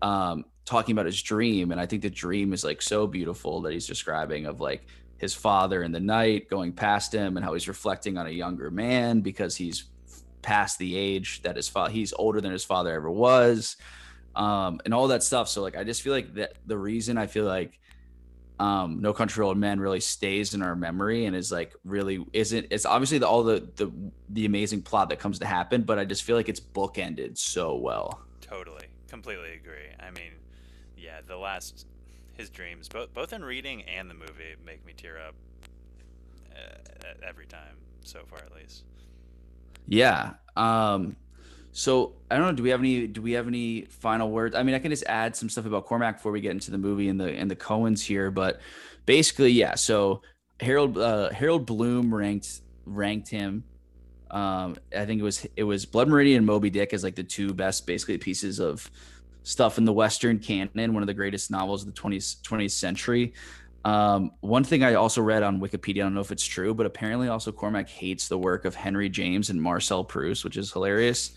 um, 0.00 0.44
talking 0.64 0.92
about 0.92 1.06
his 1.06 1.20
dream 1.20 1.72
and 1.72 1.80
i 1.80 1.86
think 1.86 2.02
the 2.02 2.10
dream 2.10 2.52
is 2.52 2.62
like 2.64 2.80
so 2.80 3.06
beautiful 3.06 3.60
that 3.62 3.72
he's 3.72 3.86
describing 3.86 4.46
of 4.46 4.60
like 4.60 4.86
his 5.22 5.32
father 5.32 5.84
in 5.84 5.92
the 5.92 6.00
night 6.00 6.50
going 6.50 6.72
past 6.72 7.14
him 7.14 7.36
and 7.36 7.46
how 7.46 7.54
he's 7.54 7.68
reflecting 7.68 8.18
on 8.18 8.26
a 8.26 8.30
younger 8.30 8.72
man 8.72 9.20
because 9.20 9.54
he's 9.54 9.84
past 10.42 10.78
the 10.78 10.96
age 10.96 11.40
that 11.42 11.54
his 11.54 11.68
father 11.68 11.92
he's 11.92 12.12
older 12.14 12.40
than 12.40 12.50
his 12.50 12.64
father 12.64 12.92
ever 12.92 13.08
was 13.08 13.76
um, 14.34 14.80
and 14.84 14.92
all 14.92 15.06
that 15.06 15.22
stuff 15.22 15.48
so 15.48 15.62
like 15.62 15.76
i 15.76 15.84
just 15.84 16.02
feel 16.02 16.12
like 16.12 16.34
that 16.34 16.54
the 16.66 16.76
reason 16.76 17.16
i 17.16 17.26
feel 17.28 17.44
like 17.44 17.78
um, 18.58 19.00
No 19.00 19.12
Country 19.12 19.34
for 19.34 19.42
Old 19.42 19.58
Men 19.58 19.80
really 19.80 19.98
stays 19.98 20.54
in 20.54 20.62
our 20.62 20.76
memory 20.76 21.24
and 21.24 21.34
is 21.34 21.50
like 21.50 21.74
really 21.84 22.24
isn't. 22.32 22.68
It's 22.70 22.86
obviously 22.86 23.18
the, 23.18 23.26
all 23.26 23.42
the 23.42 23.68
the 23.74 23.90
the 24.28 24.44
amazing 24.44 24.82
plot 24.82 25.08
that 25.08 25.18
comes 25.18 25.40
to 25.40 25.46
happen, 25.46 25.82
but 25.82 25.98
I 25.98 26.04
just 26.04 26.22
feel 26.22 26.36
like 26.36 26.48
it's 26.48 26.60
bookended 26.60 27.38
so 27.38 27.74
well. 27.74 28.20
Totally, 28.40 28.86
completely 29.08 29.54
agree. 29.54 29.88
I 29.98 30.12
mean, 30.12 30.32
yeah, 30.96 31.22
the 31.26 31.36
last 31.36 31.86
his 32.36 32.50
dreams, 32.50 32.88
both 32.88 33.12
both 33.12 33.32
in 33.32 33.44
reading 33.44 33.82
and 33.82 34.08
the 34.10 34.14
movie, 34.14 34.54
make 34.64 34.84
me 34.84 34.92
tear 34.96 35.18
up 35.18 35.34
uh, 36.54 37.06
every 37.26 37.46
time 37.46 37.76
so 38.02 38.20
far, 38.26 38.38
at 38.40 38.54
least. 38.54 38.84
Yeah. 39.86 40.34
Um, 40.56 41.16
so 41.72 42.14
I 42.30 42.36
don't 42.36 42.46
know. 42.46 42.52
Do 42.52 42.62
we 42.62 42.70
have 42.70 42.80
any? 42.80 43.06
Do 43.06 43.22
we 43.22 43.32
have 43.32 43.48
any 43.48 43.82
final 43.82 44.30
words? 44.30 44.54
I 44.54 44.62
mean, 44.62 44.74
I 44.74 44.78
can 44.78 44.90
just 44.90 45.04
add 45.06 45.34
some 45.34 45.48
stuff 45.48 45.66
about 45.66 45.86
Cormac 45.86 46.16
before 46.16 46.32
we 46.32 46.40
get 46.40 46.52
into 46.52 46.70
the 46.70 46.78
movie 46.78 47.08
and 47.08 47.18
the 47.18 47.30
and 47.30 47.50
the 47.50 47.56
Coens 47.56 48.02
here. 48.04 48.30
But 48.30 48.60
basically, 49.06 49.52
yeah. 49.52 49.74
So 49.74 50.22
Harold 50.60 50.98
uh, 50.98 51.30
Harold 51.30 51.66
Bloom 51.66 52.14
ranked 52.14 52.60
ranked 52.84 53.28
him. 53.28 53.64
Um, 54.30 54.76
I 54.96 55.04
think 55.04 55.20
it 55.20 55.24
was 55.24 55.46
it 55.56 55.64
was 55.64 55.86
Blood 55.86 56.08
Meridian 56.08 56.38
and 56.38 56.46
Moby 56.46 56.70
Dick 56.70 56.92
as 56.92 57.02
like 57.02 57.14
the 57.14 57.24
two 57.24 57.52
best 57.52 57.86
basically 57.86 58.18
pieces 58.18 58.60
of 58.60 58.90
stuff 59.42 59.78
in 59.78 59.84
the 59.84 59.92
Western 59.92 60.38
canon. 60.38 60.94
One 60.94 61.02
of 61.02 61.06
the 61.06 61.14
greatest 61.14 61.50
novels 61.50 61.86
of 61.86 61.94
the 61.94 62.00
20th 62.00 62.42
20th 62.42 62.72
century. 62.72 63.34
Um, 63.84 64.32
one 64.40 64.62
thing 64.62 64.84
I 64.84 64.94
also 64.94 65.20
read 65.22 65.42
on 65.42 65.60
Wikipedia, 65.60 66.02
I 66.02 66.04
don't 66.04 66.14
know 66.14 66.20
if 66.20 66.30
it's 66.30 66.44
true, 66.44 66.72
but 66.72 66.86
apparently 66.86 67.28
also 67.28 67.50
Cormac 67.50 67.88
hates 67.88 68.28
the 68.28 68.38
work 68.38 68.64
of 68.64 68.76
Henry 68.76 69.08
James 69.08 69.50
and 69.50 69.60
Marcel 69.60 70.04
Proust, 70.04 70.44
which 70.44 70.56
is 70.56 70.72
hilarious. 70.72 71.32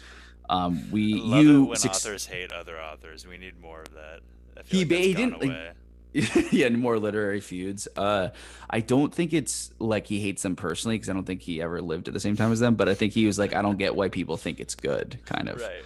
Um, 0.48 0.92
we 0.92 1.02
you 1.02 1.64
it 1.64 1.68
when 1.70 1.78
suc- 1.78 1.92
authors 1.92 2.28
hate 2.28 2.52
other 2.52 2.80
authors. 2.80 3.26
We 3.26 3.38
need 3.38 3.60
more 3.60 3.82
of 3.82 3.94
that. 3.94 4.20
He 4.66 4.86
like 4.86 5.00
he 5.00 5.14
didn't, 5.14 5.42
like, 5.42 5.50
away. 5.50 5.72
yeah, 6.52 6.70
more 6.70 6.98
literary 6.98 7.42
feuds. 7.42 7.88
Uh, 7.96 8.30
I 8.70 8.80
don't 8.80 9.14
think 9.14 9.34
it's 9.34 9.72
like 9.80 10.08
he 10.08 10.20
hates 10.20 10.44
them 10.44 10.56
personally 10.56 10.96
because 10.96 11.10
I 11.10 11.14
don't 11.14 11.26
think 11.26 11.42
he 11.42 11.62
ever 11.62 11.82
lived 11.82 12.08
at 12.08 12.14
the 12.14 12.20
same 12.20 12.38
time 12.38 12.52
as 12.52 12.60
them. 12.60 12.76
But 12.76 12.88
I 12.88 12.94
think 12.94 13.14
he 13.14 13.26
was 13.26 13.38
like, 13.38 13.54
I 13.54 13.62
don't 13.62 13.78
get 13.78 13.96
why 13.96 14.08
people 14.08 14.38
think 14.38 14.60
it's 14.60 14.76
good, 14.76 15.20
kind 15.26 15.50
of. 15.50 15.60
Right, 15.60 15.84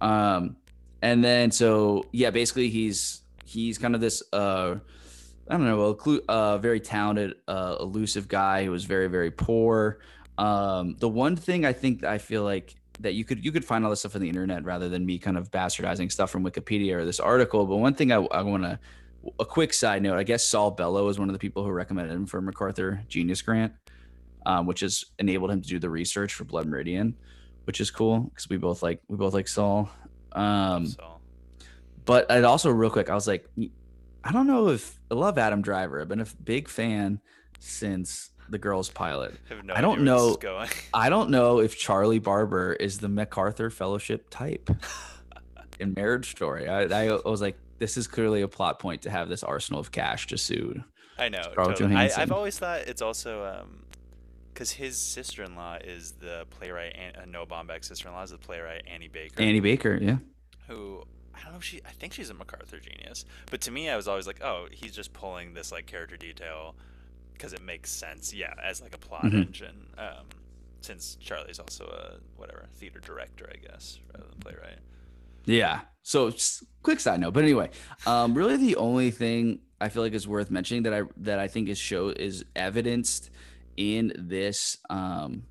right. 0.00 0.34
Um, 0.34 0.56
and 1.02 1.24
then 1.24 1.50
so 1.50 2.06
yeah, 2.12 2.30
basically 2.30 2.70
he's 2.70 3.22
he's 3.44 3.78
kind 3.78 3.94
of 3.94 4.00
this 4.00 4.22
uh, 4.32 4.76
I 5.48 5.56
don't 5.56 5.64
know, 5.64 5.98
a 6.06 6.20
uh, 6.28 6.58
very 6.58 6.80
talented, 6.80 7.34
uh, 7.48 7.76
elusive 7.80 8.28
guy 8.28 8.64
who 8.64 8.70
was 8.70 8.84
very 8.84 9.08
very 9.08 9.30
poor. 9.30 10.00
Um, 10.38 10.96
the 10.98 11.08
one 11.08 11.36
thing 11.36 11.64
I 11.64 11.72
think 11.72 12.04
I 12.04 12.18
feel 12.18 12.44
like 12.44 12.74
that 13.00 13.14
you 13.14 13.24
could 13.24 13.44
you 13.44 13.52
could 13.52 13.64
find 13.64 13.84
all 13.84 13.90
this 13.90 14.00
stuff 14.00 14.14
on 14.14 14.22
the 14.22 14.28
internet 14.28 14.64
rather 14.64 14.88
than 14.88 15.04
me 15.04 15.18
kind 15.18 15.36
of 15.36 15.50
bastardizing 15.50 16.12
stuff 16.12 16.30
from 16.30 16.44
Wikipedia 16.44 16.94
or 16.94 17.04
this 17.04 17.20
article. 17.20 17.66
But 17.66 17.76
one 17.76 17.94
thing 17.94 18.12
I, 18.12 18.16
I 18.16 18.42
want 18.42 18.62
to 18.62 18.78
a 19.38 19.44
quick 19.44 19.72
side 19.72 20.02
note, 20.02 20.16
I 20.16 20.22
guess 20.22 20.46
Saul 20.46 20.70
Bellow 20.70 21.08
is 21.08 21.18
one 21.18 21.28
of 21.28 21.32
the 21.32 21.38
people 21.38 21.64
who 21.64 21.70
recommended 21.70 22.14
him 22.14 22.26
for 22.26 22.40
MacArthur 22.40 23.02
Genius 23.08 23.42
Grant, 23.42 23.72
um, 24.46 24.66
which 24.66 24.80
has 24.80 25.04
enabled 25.18 25.50
him 25.50 25.60
to 25.60 25.68
do 25.68 25.78
the 25.78 25.90
research 25.90 26.32
for 26.32 26.44
Blood 26.44 26.66
Meridian, 26.66 27.14
which 27.64 27.80
is 27.80 27.90
cool 27.90 28.20
because 28.20 28.48
we 28.48 28.56
both 28.56 28.82
like 28.82 29.00
we 29.08 29.16
both 29.16 29.34
like 29.34 29.48
Saul. 29.48 29.90
Um, 30.32 30.86
so 30.86 31.18
but 32.04 32.30
I'd 32.30 32.44
also 32.44 32.70
real 32.70 32.90
quick, 32.90 33.10
I 33.10 33.14
was 33.14 33.26
like, 33.26 33.48
I 34.24 34.32
don't 34.32 34.46
know 34.46 34.68
if 34.68 34.98
I 35.10 35.14
love 35.14 35.38
Adam 35.38 35.62
Driver. 35.62 36.00
I've 36.00 36.08
been 36.08 36.20
a 36.20 36.26
big 36.44 36.68
fan 36.68 37.20
since 37.58 38.30
the 38.48 38.58
girls 38.58 38.88
pilot. 38.90 39.34
have 39.48 39.64
no 39.64 39.74
I 39.74 39.80
don't 39.80 40.00
idea 40.00 40.12
where 40.14 40.20
this 40.22 40.30
know- 40.32 40.36
going. 40.36 40.68
I 40.94 41.08
don't 41.08 41.30
know 41.30 41.60
if 41.60 41.78
Charlie 41.78 42.18
Barber 42.18 42.72
is 42.72 42.98
the 42.98 43.08
MacArthur 43.08 43.70
Fellowship 43.70 44.28
type 44.30 44.70
in 45.78 45.94
Marriage 45.94 46.30
Story. 46.30 46.68
I, 46.68 46.82
I 46.82 47.20
was 47.24 47.40
like, 47.40 47.56
this 47.78 47.96
is 47.96 48.06
clearly 48.06 48.42
a 48.42 48.48
plot 48.48 48.78
point 48.78 49.02
to 49.02 49.10
have 49.10 49.28
this 49.28 49.42
arsenal 49.42 49.80
of 49.80 49.92
cash 49.92 50.26
to 50.28 50.36
sue. 50.38 50.82
I 51.18 51.28
know. 51.28 51.42
Totally. 51.54 51.94
I, 51.94 52.10
I've 52.16 52.32
always 52.32 52.58
thought 52.58 52.80
it's 52.80 53.02
also 53.02 53.64
because 54.60 54.72
his 54.72 54.98
sister-in-law 54.98 55.78
is 55.82 56.12
the 56.20 56.44
playwright. 56.50 56.94
An- 56.94 57.16
uh, 57.16 57.24
Noah 57.24 57.46
Baumbach's 57.46 57.86
sister-in-law 57.86 58.24
is 58.24 58.30
the 58.30 58.36
playwright 58.36 58.82
Annie 58.86 59.08
Baker. 59.08 59.40
Annie 59.42 59.60
Baker, 59.60 59.98
yeah. 59.98 60.18
who 60.68 61.02
I 61.34 61.42
don't 61.42 61.52
know 61.52 61.56
if 61.58 61.64
she 61.64 61.80
I 61.86 61.92
think 61.92 62.12
she's 62.12 62.28
a 62.28 62.34
MacArthur 62.34 62.78
genius. 62.78 63.24
But 63.50 63.62
to 63.62 63.70
me 63.70 63.88
I 63.88 63.96
was 63.96 64.06
always 64.06 64.26
like, 64.26 64.42
oh, 64.44 64.66
he's 64.70 64.94
just 64.94 65.14
pulling 65.14 65.54
this 65.54 65.72
like 65.72 65.86
character 65.86 66.18
detail 66.18 66.74
because 67.32 67.54
it 67.54 67.62
makes 67.62 67.90
sense, 67.90 68.34
yeah, 68.34 68.52
as 68.62 68.82
like 68.82 68.94
a 68.94 68.98
plot 68.98 69.22
Mhm. 69.22 69.46
engine. 69.46 69.86
Um, 69.96 70.26
since 70.82 71.16
Charlie's 71.18 71.58
also 71.58 71.86
a 71.86 72.20
whatever 72.38 72.66
theater 72.74 73.00
director, 73.00 73.50
I 73.50 73.56
guess, 73.66 73.98
rather 74.12 74.28
than 74.28 74.38
playwright. 74.40 74.78
Yeah. 75.46 75.80
So 76.02 76.30
quick 76.82 77.00
side 77.00 77.18
note, 77.20 77.32
but 77.32 77.44
anyway, 77.44 77.70
um, 78.06 78.34
really 78.34 78.58
the 78.58 78.76
only 78.76 79.10
thing 79.10 79.60
I 79.80 79.88
feel 79.88 80.02
like 80.02 80.12
is 80.12 80.28
worth 80.28 80.50
mentioning 80.50 80.82
that 80.82 80.92
I 80.92 81.02
that 81.16 81.38
I 81.38 81.48
think 81.48 81.70
is 81.70 81.78
show 81.78 82.10
is 82.10 82.44
evidenced 82.54 83.30
in 83.80 84.12
this 84.14 84.76
um, 84.90 85.42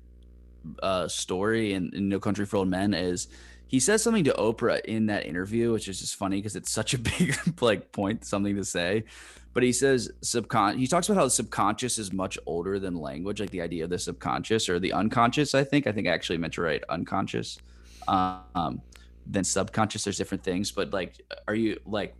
uh, 0.80 1.08
story 1.08 1.74
in, 1.74 1.90
in 1.94 2.08
No 2.08 2.20
Country 2.20 2.46
for 2.46 2.58
Old 2.58 2.68
Men 2.68 2.94
is 2.94 3.26
he 3.66 3.80
says 3.80 4.02
something 4.02 4.24
to 4.24 4.32
Oprah 4.32 4.84
in 4.84 5.06
that 5.06 5.26
interview, 5.26 5.72
which 5.72 5.88
is 5.88 6.00
just 6.00 6.14
funny 6.14 6.36
because 6.36 6.54
it's 6.54 6.70
such 6.70 6.94
a 6.94 6.98
big 7.10 7.36
like 7.60 7.90
point, 7.90 8.24
something 8.24 8.54
to 8.54 8.64
say. 8.64 9.04
But 9.52 9.64
he 9.64 9.72
says 9.72 10.12
subcon. 10.22 10.78
He 10.78 10.86
talks 10.86 11.08
about 11.08 11.18
how 11.18 11.24
the 11.24 11.30
subconscious 11.30 11.98
is 11.98 12.12
much 12.12 12.38
older 12.46 12.78
than 12.78 12.94
language, 12.94 13.40
like 13.40 13.50
the 13.50 13.62
idea 13.62 13.82
of 13.82 13.90
the 13.90 13.98
subconscious 13.98 14.68
or 14.68 14.78
the 14.78 14.92
unconscious. 14.92 15.54
I 15.56 15.64
think 15.64 15.88
I 15.88 15.92
think 15.92 16.06
I 16.06 16.12
actually 16.12 16.38
meant 16.38 16.54
to 16.54 16.62
write 16.62 16.84
unconscious. 16.88 17.58
Um, 18.06 18.80
than 19.26 19.44
subconscious. 19.44 20.04
There's 20.04 20.16
different 20.16 20.42
things, 20.42 20.70
but 20.70 20.92
like, 20.92 21.20
are 21.48 21.54
you 21.54 21.80
like? 21.84 22.14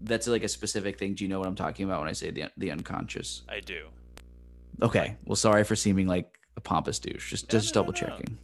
That's 0.00 0.26
like 0.26 0.44
a 0.44 0.48
specific 0.48 0.98
thing. 0.98 1.14
Do 1.14 1.24
you 1.24 1.30
know 1.30 1.38
what 1.38 1.48
I'm 1.48 1.54
talking 1.54 1.86
about 1.86 2.00
when 2.00 2.08
I 2.08 2.12
say 2.12 2.30
the 2.30 2.50
the 2.56 2.70
unconscious? 2.70 3.42
I 3.48 3.60
do. 3.60 3.88
Okay. 4.82 5.16
Well, 5.24 5.36
sorry 5.36 5.64
for 5.64 5.76
seeming 5.76 6.06
like 6.06 6.38
a 6.56 6.60
pompous 6.60 6.98
douche. 6.98 7.30
Just 7.30 7.52
No, 7.52 7.58
just 7.58 7.74
no, 7.74 7.80
double 7.80 7.92
no. 7.92 7.98
checking. 7.98 8.38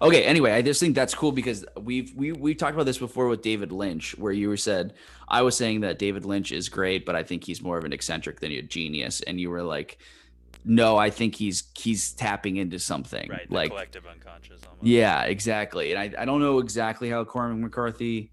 Okay. 0.00 0.24
Anyway, 0.24 0.52
I 0.52 0.62
just 0.62 0.80
think 0.80 0.94
that's 0.94 1.14
cool 1.14 1.32
because 1.32 1.64
we've 1.78 2.14
we 2.14 2.32
we 2.32 2.54
talked 2.54 2.74
about 2.74 2.86
this 2.86 2.98
before 2.98 3.28
with 3.28 3.42
David 3.42 3.72
Lynch, 3.72 4.16
where 4.18 4.32
you 4.32 4.48
were 4.48 4.56
said 4.56 4.94
I 5.28 5.42
was 5.42 5.56
saying 5.56 5.80
that 5.82 5.98
David 5.98 6.24
Lynch 6.24 6.50
is 6.52 6.68
great, 6.68 7.04
but 7.04 7.14
I 7.14 7.22
think 7.22 7.44
he's 7.44 7.62
more 7.62 7.78
of 7.78 7.84
an 7.84 7.92
eccentric 7.92 8.40
than 8.40 8.52
a 8.52 8.62
genius, 8.62 9.20
and 9.22 9.38
you 9.40 9.50
were 9.50 9.62
like, 9.62 9.98
no, 10.64 10.96
I 10.96 11.10
think 11.10 11.34
he's 11.34 11.64
he's 11.76 12.12
tapping 12.12 12.56
into 12.56 12.78
something 12.78 13.28
Right. 13.28 13.48
The 13.48 13.54
like 13.54 13.70
collective 13.70 14.06
unconscious 14.06 14.62
almost. 14.66 14.86
yeah, 14.86 15.24
exactly. 15.24 15.92
And 15.92 15.98
I, 16.16 16.22
I 16.22 16.24
don't 16.24 16.40
know 16.40 16.58
exactly 16.58 17.10
how 17.10 17.24
Cormac 17.24 17.58
McCarthy. 17.58 18.31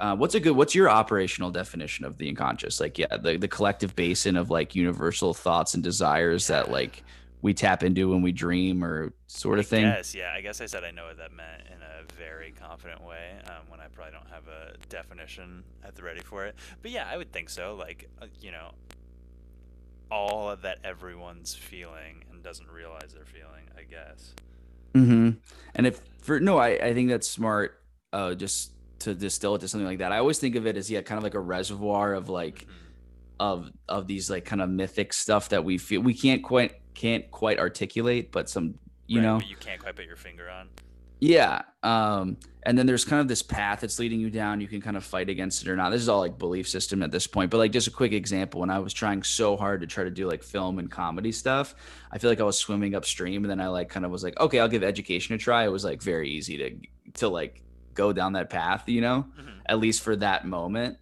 Uh, 0.00 0.16
what's 0.16 0.34
a 0.34 0.40
good? 0.40 0.56
What's 0.56 0.74
your 0.74 0.88
operational 0.88 1.50
definition 1.50 2.06
of 2.06 2.16
the 2.16 2.28
unconscious? 2.30 2.80
Like, 2.80 2.98
yeah, 2.98 3.18
the 3.18 3.36
the 3.36 3.48
collective 3.48 3.94
basin 3.94 4.36
of 4.36 4.48
like 4.48 4.74
universal 4.74 5.34
thoughts 5.34 5.74
and 5.74 5.82
desires 5.82 6.46
that 6.46 6.70
like 6.70 7.04
we 7.42 7.52
tap 7.52 7.82
into 7.82 8.08
when 8.08 8.22
we 8.22 8.32
dream, 8.32 8.82
or 8.82 9.12
sort 9.26 9.58
of 9.58 9.66
thing. 9.66 9.82
Yes, 9.82 10.14
yeah. 10.14 10.32
I 10.34 10.40
guess 10.40 10.62
I 10.62 10.66
said 10.66 10.84
I 10.84 10.90
know 10.90 11.04
what 11.04 11.18
that 11.18 11.32
meant 11.32 11.64
in 11.66 11.82
a 11.82 12.12
very 12.18 12.52
confident 12.52 13.02
way 13.04 13.32
um, 13.46 13.68
when 13.68 13.80
I 13.80 13.88
probably 13.88 14.12
don't 14.12 14.28
have 14.30 14.48
a 14.48 14.74
definition 14.88 15.64
at 15.84 15.94
the 15.96 16.02
ready 16.02 16.20
for 16.20 16.46
it. 16.46 16.54
But 16.80 16.92
yeah, 16.92 17.06
I 17.06 17.18
would 17.18 17.30
think 17.30 17.50
so. 17.50 17.76
Like, 17.78 18.08
uh, 18.22 18.26
you 18.40 18.52
know, 18.52 18.72
all 20.10 20.50
of 20.50 20.62
that 20.62 20.78
everyone's 20.82 21.54
feeling 21.54 22.24
and 22.30 22.42
doesn't 22.42 22.70
realize 22.70 23.12
they're 23.14 23.24
feeling, 23.26 23.68
I 23.76 23.82
guess. 23.82 24.34
Mm-hmm. 24.94 25.30
And 25.74 25.86
if 25.86 26.00
for 26.22 26.40
no, 26.40 26.56
I 26.58 26.70
I 26.70 26.94
think 26.94 27.10
that's 27.10 27.28
smart. 27.28 27.76
Uh, 28.12 28.34
just 28.34 28.72
to 29.00 29.14
distill 29.14 29.54
it 29.54 29.60
to 29.60 29.68
something 29.68 29.86
like 29.86 29.98
that. 29.98 30.12
I 30.12 30.18
always 30.18 30.38
think 30.38 30.56
of 30.56 30.66
it 30.66 30.76
as 30.76 30.90
yeah, 30.90 31.02
kind 31.02 31.18
of 31.18 31.24
like 31.24 31.34
a 31.34 31.40
reservoir 31.40 32.14
of 32.14 32.28
like 32.28 32.66
of 33.38 33.70
of 33.88 34.06
these 34.06 34.30
like 34.30 34.44
kind 34.44 34.60
of 34.62 34.68
mythic 34.68 35.12
stuff 35.12 35.48
that 35.48 35.64
we 35.64 35.78
feel 35.78 36.02
we 36.02 36.14
can't 36.14 36.42
quite 36.42 36.80
can't 36.94 37.30
quite 37.30 37.58
articulate, 37.58 38.32
but 38.32 38.48
some 38.48 38.74
you 39.06 39.18
Right, 39.18 39.24
know 39.24 39.40
you 39.40 39.56
can't 39.56 39.80
quite 39.80 39.96
put 39.96 40.06
your 40.06 40.16
finger 40.16 40.48
on. 40.50 40.68
Yeah. 41.20 41.62
Um, 41.82 42.38
and 42.64 42.78
then 42.78 42.86
there's 42.86 43.04
kind 43.04 43.20
of 43.20 43.28
this 43.28 43.42
path 43.42 43.80
that's 43.80 43.98
leading 43.98 44.20
you 44.20 44.30
down. 44.30 44.60
You 44.60 44.68
can 44.68 44.80
kind 44.80 44.96
of 44.96 45.04
fight 45.04 45.28
against 45.28 45.62
it 45.62 45.68
or 45.68 45.76
not. 45.76 45.90
This 45.90 46.02
is 46.02 46.08
all 46.08 46.20
like 46.20 46.38
belief 46.38 46.68
system 46.68 47.02
at 47.02 47.10
this 47.10 47.26
point. 47.26 47.50
But 47.50 47.58
like 47.58 47.72
just 47.72 47.86
a 47.86 47.90
quick 47.90 48.12
example, 48.12 48.60
when 48.60 48.70
I 48.70 48.78
was 48.78 48.92
trying 48.92 49.22
so 49.22 49.56
hard 49.56 49.80
to 49.82 49.86
try 49.86 50.04
to 50.04 50.10
do 50.10 50.26
like 50.26 50.42
film 50.42 50.78
and 50.78 50.90
comedy 50.90 51.32
stuff, 51.32 51.74
I 52.10 52.18
feel 52.18 52.30
like 52.30 52.40
I 52.40 52.44
was 52.44 52.58
swimming 52.58 52.94
upstream 52.94 53.44
and 53.44 53.50
then 53.50 53.60
I 53.60 53.68
like 53.68 53.88
kind 53.88 54.04
of 54.04 54.10
was 54.10 54.24
like, 54.24 54.38
okay, 54.40 54.60
I'll 54.60 54.68
give 54.68 54.82
education 54.82 55.34
a 55.34 55.38
try. 55.38 55.64
It 55.64 55.72
was 55.72 55.84
like 55.84 56.02
very 56.02 56.30
easy 56.30 56.56
to 56.58 56.76
to 57.20 57.28
like 57.28 57.62
go 57.94 58.12
down 58.12 58.32
that 58.34 58.50
path, 58.50 58.88
you 58.88 59.00
know, 59.00 59.26
Mhm. 59.38 59.60
at 59.66 59.78
least 59.78 60.02
for 60.02 60.16
that 60.16 60.46
moment. 60.46 60.98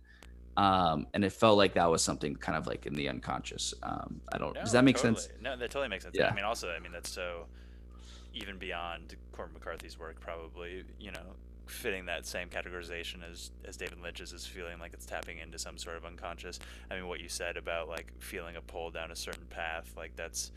Um, 0.56 1.06
and 1.14 1.24
it 1.24 1.30
felt 1.30 1.56
like 1.56 1.74
that 1.74 1.86
was 1.90 2.02
something 2.02 2.34
kind 2.34 2.58
of 2.58 2.66
like 2.66 2.86
in 2.86 2.94
the 2.94 3.08
unconscious. 3.08 3.74
Um, 3.82 4.20
I 4.32 4.38
don't 4.38 4.54
does 4.54 4.72
that 4.72 4.82
make 4.84 4.98
sense? 4.98 5.28
No, 5.40 5.56
that 5.56 5.70
totally 5.70 5.88
makes 5.88 6.04
sense. 6.04 6.16
Yeah. 6.18 6.28
I 6.28 6.34
mean, 6.34 6.44
also, 6.44 6.70
I 6.70 6.80
mean, 6.80 6.90
that's 6.92 7.10
so 7.10 7.46
even 8.34 8.58
beyond 8.58 9.14
Cormac 9.32 9.54
McCarthy's 9.54 9.98
work, 9.98 10.20
probably, 10.20 10.84
you 10.98 11.12
know, 11.12 11.36
fitting 11.66 12.06
that 12.06 12.24
same 12.26 12.48
categorization 12.48 13.22
as 13.30 13.50
as 13.64 13.76
David 13.76 14.00
Lynch's 14.00 14.32
is 14.32 14.46
feeling 14.46 14.78
like 14.78 14.94
it's 14.94 15.06
tapping 15.06 15.38
into 15.38 15.58
some 15.58 15.78
sort 15.78 15.96
of 15.96 16.04
unconscious. 16.04 16.58
I 16.90 16.96
mean, 16.96 17.06
what 17.06 17.20
you 17.20 17.28
said 17.28 17.56
about 17.56 17.88
like 17.88 18.12
feeling 18.18 18.56
a 18.56 18.60
pull 18.62 18.90
down 18.90 19.10
a 19.12 19.16
certain 19.16 19.46
path, 19.46 19.92
like 19.96 20.16
that's 20.16 20.50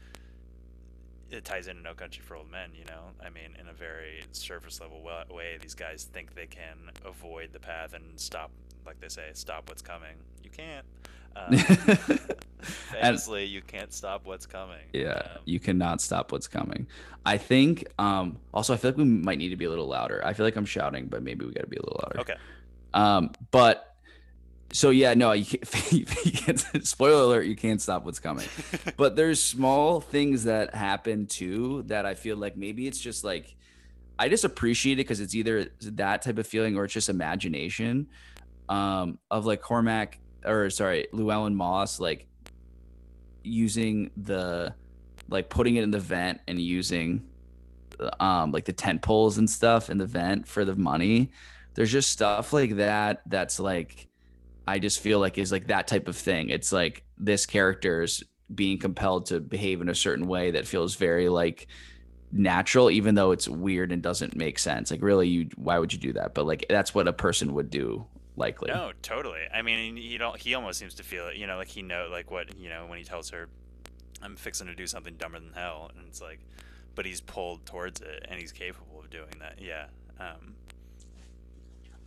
it 1.31 1.45
ties 1.45 1.67
into 1.67 1.81
No 1.81 1.93
Country 1.93 2.21
for 2.23 2.35
Old 2.35 2.51
Men, 2.51 2.71
you 2.77 2.85
know. 2.85 3.01
I 3.23 3.29
mean, 3.29 3.55
in 3.59 3.67
a 3.67 3.73
very 3.73 4.23
surface 4.31 4.81
level 4.81 5.01
way, 5.03 5.57
these 5.61 5.75
guys 5.75 6.03
think 6.11 6.35
they 6.35 6.47
can 6.47 6.91
avoid 7.05 7.53
the 7.53 7.59
path 7.59 7.93
and 7.93 8.19
stop 8.19 8.51
like 8.85 8.99
they 8.99 9.09
say, 9.09 9.29
stop 9.33 9.69
what's 9.69 9.81
coming. 9.81 10.15
You 10.43 10.49
can't. 10.49 10.85
Um, 11.35 11.55
famously, 12.61 13.45
you 13.45 13.61
can't 13.61 13.93
stop 13.93 14.25
what's 14.25 14.45
coming. 14.45 14.83
Yeah, 14.93 15.13
Um, 15.13 15.41
you 15.45 15.59
cannot 15.59 16.01
stop 16.01 16.31
what's 16.31 16.47
coming. 16.47 16.87
I 17.25 17.37
think. 17.37 17.85
Um, 17.99 18.37
also, 18.53 18.73
I 18.73 18.77
feel 18.77 18.91
like 18.91 18.97
we 18.97 19.05
might 19.05 19.37
need 19.37 19.49
to 19.49 19.55
be 19.55 19.65
a 19.65 19.69
little 19.69 19.87
louder. 19.87 20.21
I 20.25 20.33
feel 20.33 20.45
like 20.45 20.55
I'm 20.55 20.65
shouting, 20.65 21.07
but 21.07 21.23
maybe 21.23 21.45
we 21.45 21.53
got 21.53 21.61
to 21.61 21.67
be 21.67 21.77
a 21.77 21.81
little 21.81 22.01
louder. 22.03 22.19
okay. 22.21 22.35
Um, 22.93 23.31
but 23.51 23.90
so 24.73 24.89
yeah, 24.89 25.13
no, 25.13 25.33
you 25.33 25.45
can't, 25.45 25.91
you 25.91 26.05
can't. 26.05 26.59
Spoiler 26.85 27.23
alert: 27.23 27.45
you 27.45 27.55
can't 27.55 27.81
stop 27.81 28.05
what's 28.05 28.19
coming. 28.19 28.47
but 28.97 29.15
there's 29.15 29.41
small 29.43 29.99
things 29.99 30.45
that 30.45 30.73
happen 30.73 31.27
too 31.27 31.83
that 31.87 32.05
I 32.05 32.15
feel 32.15 32.37
like 32.37 32.55
maybe 32.55 32.87
it's 32.87 32.99
just 32.99 33.23
like 33.23 33.55
I 34.17 34.29
just 34.29 34.43
appreciate 34.43 34.93
it 34.93 34.97
because 34.97 35.19
it's 35.19 35.35
either 35.35 35.71
that 35.81 36.21
type 36.21 36.37
of 36.37 36.47
feeling 36.47 36.77
or 36.77 36.85
it's 36.85 36.93
just 36.93 37.09
imagination 37.09 38.07
um, 38.69 39.19
of 39.29 39.45
like 39.45 39.61
Cormac 39.61 40.19
or 40.45 40.69
sorry, 40.69 41.07
Llewellyn 41.11 41.55
Moss 41.55 41.99
like 41.99 42.27
using 43.43 44.11
the 44.15 44.73
like 45.27 45.49
putting 45.49 45.75
it 45.75 45.83
in 45.83 45.91
the 45.91 45.99
vent 45.99 46.39
and 46.47 46.59
using 46.59 47.27
um 48.19 48.51
like 48.51 48.65
the 48.65 48.73
tent 48.73 49.01
poles 49.01 49.37
and 49.37 49.49
stuff 49.49 49.89
in 49.89 49.97
the 49.97 50.05
vent 50.05 50.47
for 50.47 50.65
the 50.65 50.75
money. 50.75 51.31
There's 51.73 51.91
just 51.91 52.09
stuff 52.09 52.53
like 52.53 52.75
that 52.77 53.21
that's 53.25 53.59
like 53.59 54.07
I 54.67 54.79
just 54.79 54.99
feel 54.99 55.19
like 55.19 55.37
is 55.37 55.51
like 55.51 55.67
that 55.67 55.87
type 55.87 56.07
of 56.07 56.15
thing. 56.15 56.49
It's 56.49 56.71
like 56.71 57.03
this 57.17 57.45
character's 57.45 58.23
being 58.53 58.77
compelled 58.77 59.27
to 59.27 59.39
behave 59.39 59.81
in 59.81 59.89
a 59.89 59.95
certain 59.95 60.27
way 60.27 60.51
that 60.51 60.67
feels 60.67 60.95
very 60.95 61.29
like 61.29 61.67
natural 62.33 62.89
even 62.89 63.15
though 63.15 63.31
it's 63.31 63.47
weird 63.47 63.91
and 63.91 64.01
doesn't 64.01 64.37
make 64.37 64.57
sense 64.57 64.89
like 64.89 65.01
really 65.01 65.27
you 65.27 65.49
why 65.57 65.77
would 65.77 65.91
you 65.91 65.99
do 65.99 66.13
that 66.13 66.33
but 66.33 66.45
like 66.45 66.65
that's 66.69 66.95
what 66.95 67.05
a 67.05 67.11
person 67.11 67.53
would 67.53 67.69
do 67.69 68.05
likely 68.35 68.71
No, 68.71 68.91
totally. 69.01 69.41
I 69.53 69.61
mean, 69.61 69.95
he 69.95 70.17
don't. 70.17 70.37
He 70.39 70.53
almost 70.55 70.79
seems 70.79 70.95
to 70.95 71.03
feel 71.03 71.27
it. 71.27 71.37
You 71.37 71.47
know, 71.47 71.57
like 71.57 71.67
he 71.67 71.81
know, 71.81 72.07
like 72.11 72.31
what 72.31 72.57
you 72.57 72.69
know 72.69 72.85
when 72.87 72.97
he 72.97 73.03
tells 73.03 73.29
her, 73.29 73.49
"I'm 74.21 74.35
fixing 74.35 74.67
to 74.67 74.75
do 74.75 74.87
something 74.87 75.15
dumber 75.15 75.39
than 75.39 75.53
hell," 75.53 75.91
and 75.95 76.07
it's 76.07 76.21
like, 76.21 76.39
but 76.95 77.05
he's 77.05 77.21
pulled 77.21 77.65
towards 77.65 78.01
it, 78.01 78.25
and 78.29 78.39
he's 78.39 78.51
capable 78.51 78.99
of 78.99 79.09
doing 79.09 79.33
that. 79.39 79.61
Yeah. 79.61 79.85
Um, 80.19 80.55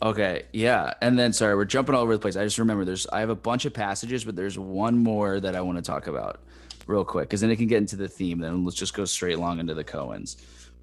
Okay, 0.03 0.45
yeah. 0.53 0.95
And 1.01 1.19
then 1.19 1.33
sorry, 1.33 1.55
we're 1.55 1.65
jumping 1.65 1.95
all 1.95 2.03
over 2.03 2.13
the 2.13 2.19
place. 2.19 2.37
I 2.37 2.45
just 2.45 2.59
remember 2.59 2.85
there's 2.85 3.07
I 3.07 3.21
have 3.21 3.31
a 3.31 3.37
bunch 3.37 3.65
of 3.65 3.73
passages, 3.73 4.25
but 4.25 4.37
there's 4.37 4.59
one 4.59 4.99
more 4.99 5.41
that 5.41 5.55
I 5.55 5.61
want 5.61 5.79
to 5.79 5.83
talk 5.83 6.07
about 6.07 6.41
real 6.87 7.05
quick 7.05 7.29
because 7.29 7.41
then 7.41 7.51
it 7.51 7.57
can 7.57 7.67
get 7.67 7.79
into 7.79 7.97
the 7.97 8.09
theme. 8.09 8.41
Then 8.41 8.65
let's 8.65 8.77
just 8.77 8.95
go 8.95 9.05
straight 9.05 9.37
along 9.37 9.61
into 9.61 9.75
the 9.75 9.85
Coens. 9.85 10.37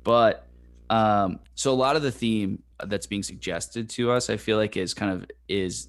But 0.03 0.47
um, 0.89 1.39
so 1.55 1.71
a 1.71 1.75
lot 1.75 1.95
of 1.95 2.01
the 2.01 2.11
theme 2.11 2.63
that's 2.83 3.05
being 3.05 3.23
suggested 3.23 3.89
to 3.91 4.11
us, 4.11 4.29
I 4.29 4.37
feel 4.37 4.57
like 4.57 4.77
is 4.77 4.93
kind 4.93 5.11
of 5.11 5.29
is 5.47 5.87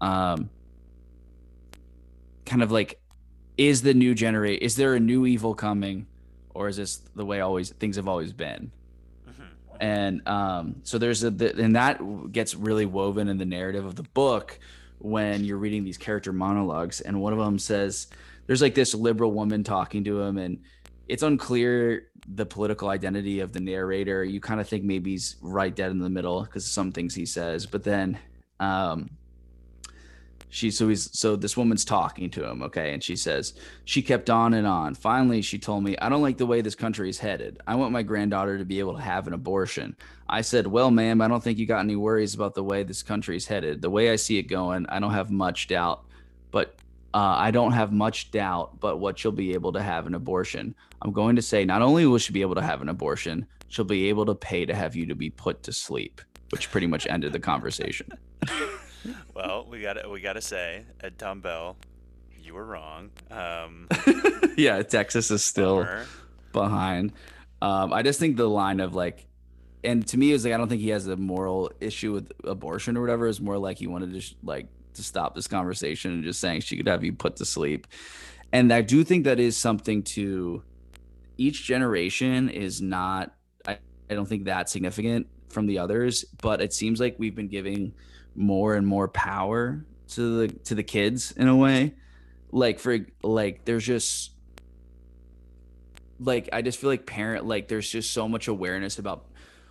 um 0.00 0.50
kind 2.44 2.62
of 2.62 2.70
like 2.70 3.00
is 3.56 3.82
the 3.82 3.92
new 3.94 4.14
generate 4.14 4.62
is 4.62 4.76
there 4.76 4.94
a 4.94 5.00
new 5.00 5.26
evil 5.26 5.54
coming 5.54 6.06
or 6.54 6.68
is 6.68 6.76
this 6.76 6.96
the 7.14 7.24
way 7.24 7.40
always 7.40 7.70
things 7.70 7.96
have 7.96 8.08
always 8.08 8.32
been? 8.32 8.72
And 9.80 10.26
um, 10.28 10.76
so 10.82 10.98
there's 10.98 11.24
a 11.24 11.30
the, 11.30 11.56
and 11.56 11.76
that 11.76 12.00
gets 12.32 12.54
really 12.54 12.86
woven 12.86 13.28
in 13.28 13.38
the 13.38 13.44
narrative 13.44 13.84
of 13.84 13.96
the 13.96 14.02
book 14.02 14.58
when 14.98 15.44
you're 15.44 15.58
reading 15.58 15.84
these 15.84 15.98
character 15.98 16.32
monologues. 16.32 17.00
And 17.00 17.20
one 17.20 17.32
of 17.32 17.38
them 17.38 17.58
says 17.58 18.08
there's 18.46 18.62
like 18.62 18.74
this 18.74 18.94
liberal 18.94 19.32
woman 19.32 19.64
talking 19.64 20.04
to 20.04 20.20
him 20.20 20.38
and 20.38 20.60
it's 21.06 21.22
unclear 21.22 22.08
the 22.26 22.44
political 22.44 22.88
identity 22.88 23.40
of 23.40 23.52
the 23.52 23.60
narrator. 23.60 24.24
You 24.24 24.40
kind 24.40 24.60
of 24.60 24.68
think 24.68 24.84
maybe 24.84 25.12
he's 25.12 25.36
right 25.40 25.74
dead 25.74 25.90
in 25.90 25.98
the 25.98 26.10
middle 26.10 26.42
because 26.42 26.66
some 26.66 26.92
things 26.92 27.14
he 27.14 27.26
says 27.26 27.66
but 27.66 27.84
then 27.84 28.18
um 28.60 29.08
she 30.50 30.70
so 30.70 30.88
he's 30.88 31.16
so 31.18 31.36
this 31.36 31.56
woman's 31.56 31.84
talking 31.84 32.30
to 32.30 32.44
him 32.44 32.62
okay? 32.62 32.92
And 32.92 33.02
she 33.02 33.16
says 33.16 33.54
she 33.84 34.02
kept 34.02 34.30
on 34.30 34.54
and 34.54 34.66
on. 34.66 34.94
Finally 34.94 35.42
she 35.42 35.58
told 35.58 35.84
me 35.84 35.96
i 35.98 36.08
don't 36.08 36.22
like 36.22 36.38
the 36.38 36.46
way 36.46 36.60
this 36.60 36.74
country 36.74 37.08
is 37.08 37.18
headed. 37.18 37.60
I 37.66 37.74
want 37.74 37.92
my 37.92 38.02
granddaughter 38.02 38.58
to 38.58 38.64
be 38.64 38.78
able 38.78 38.96
to 38.96 39.02
have 39.02 39.26
an 39.26 39.34
abortion. 39.34 39.96
I 40.28 40.40
said 40.40 40.66
well 40.66 40.90
ma'am 40.90 41.20
i 41.20 41.28
don't 41.28 41.42
think 41.42 41.58
you 41.58 41.66
got 41.66 41.80
any 41.80 41.96
worries 41.96 42.34
about 42.34 42.54
the 42.54 42.64
way 42.64 42.82
this 42.82 43.02
country 43.02 43.36
is 43.36 43.46
headed. 43.46 43.82
The 43.82 43.90
way 43.90 44.10
i 44.10 44.16
see 44.16 44.38
it 44.38 44.44
going 44.44 44.86
i 44.88 44.98
don't 44.98 45.12
have 45.12 45.30
much 45.30 45.68
doubt 45.68 46.04
but 46.50 46.76
uh, 47.14 47.36
i 47.38 47.50
don't 47.50 47.72
have 47.72 47.92
much 47.92 48.30
doubt 48.30 48.80
but 48.80 48.98
what 48.98 49.18
she'll 49.18 49.32
be 49.32 49.54
able 49.54 49.72
to 49.72 49.82
have 49.82 50.06
an 50.06 50.14
abortion. 50.14 50.74
I'm 51.02 51.12
going 51.12 51.36
to 51.36 51.42
say 51.42 51.64
not 51.64 51.82
only 51.82 52.06
will 52.06 52.18
she 52.18 52.32
be 52.32 52.42
able 52.42 52.56
to 52.56 52.62
have 52.62 52.82
an 52.82 52.88
abortion 52.88 53.46
she'll 53.68 53.84
be 53.84 54.08
able 54.08 54.26
to 54.26 54.34
pay 54.34 54.64
to 54.64 54.74
have 54.74 54.96
you 54.96 55.06
to 55.06 55.14
be 55.14 55.30
put 55.30 55.62
to 55.64 55.72
sleep 55.72 56.20
which 56.50 56.70
pretty 56.70 56.86
much 56.86 57.06
ended 57.06 57.32
the 57.32 57.38
conversation 57.38 58.08
Well, 59.34 59.66
we 59.70 59.80
got 59.80 60.10
we 60.10 60.20
got 60.20 60.34
to 60.34 60.40
say, 60.40 60.84
Ed 61.00 61.18
Tom 61.18 61.40
Bell, 61.40 61.76
you 62.40 62.54
were 62.54 62.64
wrong. 62.64 63.10
Um, 63.30 63.88
yeah 64.56 64.82
texas 64.82 65.30
is 65.30 65.44
still 65.44 65.84
bummer. 65.84 66.06
behind. 66.52 67.12
Um, 67.60 67.92
I 67.92 68.02
just 68.02 68.20
think 68.20 68.36
the 68.36 68.48
line 68.48 68.80
of 68.80 68.94
like, 68.94 69.26
and 69.84 70.06
to 70.08 70.18
me, 70.18 70.30
it 70.30 70.32
was 70.34 70.44
like 70.44 70.54
I 70.54 70.56
don't 70.56 70.68
think 70.68 70.80
he 70.80 70.90
has 70.90 71.06
a 71.06 71.16
moral 71.16 71.70
issue 71.80 72.12
with 72.12 72.32
abortion 72.44 72.96
or 72.96 73.00
whatever. 73.00 73.26
It's 73.28 73.40
more 73.40 73.58
like 73.58 73.78
he 73.78 73.86
wanted 73.86 74.12
to 74.12 74.20
sh- 74.20 74.34
like 74.42 74.66
to 74.94 75.02
stop 75.02 75.34
this 75.34 75.46
conversation 75.46 76.12
and 76.12 76.24
just 76.24 76.40
saying 76.40 76.60
she 76.62 76.76
could 76.76 76.86
have 76.88 77.04
you 77.04 77.12
put 77.12 77.36
to 77.36 77.44
sleep. 77.44 77.86
And 78.52 78.72
I 78.72 78.80
do 78.80 79.04
think 79.04 79.24
that 79.24 79.38
is 79.38 79.56
something 79.56 80.02
to 80.04 80.62
each 81.36 81.64
generation 81.64 82.48
is 82.48 82.80
not. 82.80 83.34
I, 83.66 83.78
I 84.10 84.14
don't 84.14 84.28
think 84.28 84.44
that 84.44 84.68
significant 84.68 85.26
from 85.48 85.66
the 85.66 85.78
others, 85.78 86.24
but 86.42 86.60
it 86.60 86.72
seems 86.72 87.00
like 87.00 87.16
we've 87.18 87.34
been 87.34 87.48
giving 87.48 87.92
more 88.38 88.74
and 88.74 88.86
more 88.86 89.08
power 89.08 89.84
to 90.08 90.38
the 90.38 90.48
to 90.64 90.74
the 90.74 90.82
kids 90.82 91.32
in 91.32 91.48
a 91.48 91.56
way. 91.56 91.94
Like 92.50 92.78
for 92.78 92.98
like, 93.22 93.64
there's 93.64 93.84
just 93.84 94.32
like 96.20 96.48
I 96.52 96.62
just 96.62 96.78
feel 96.78 96.90
like 96.90 97.06
parent 97.06 97.46
like 97.46 97.68
there's 97.68 97.88
just 97.88 98.12
so 98.12 98.28
much 98.28 98.48
awareness 98.48 98.98
about 98.98 99.26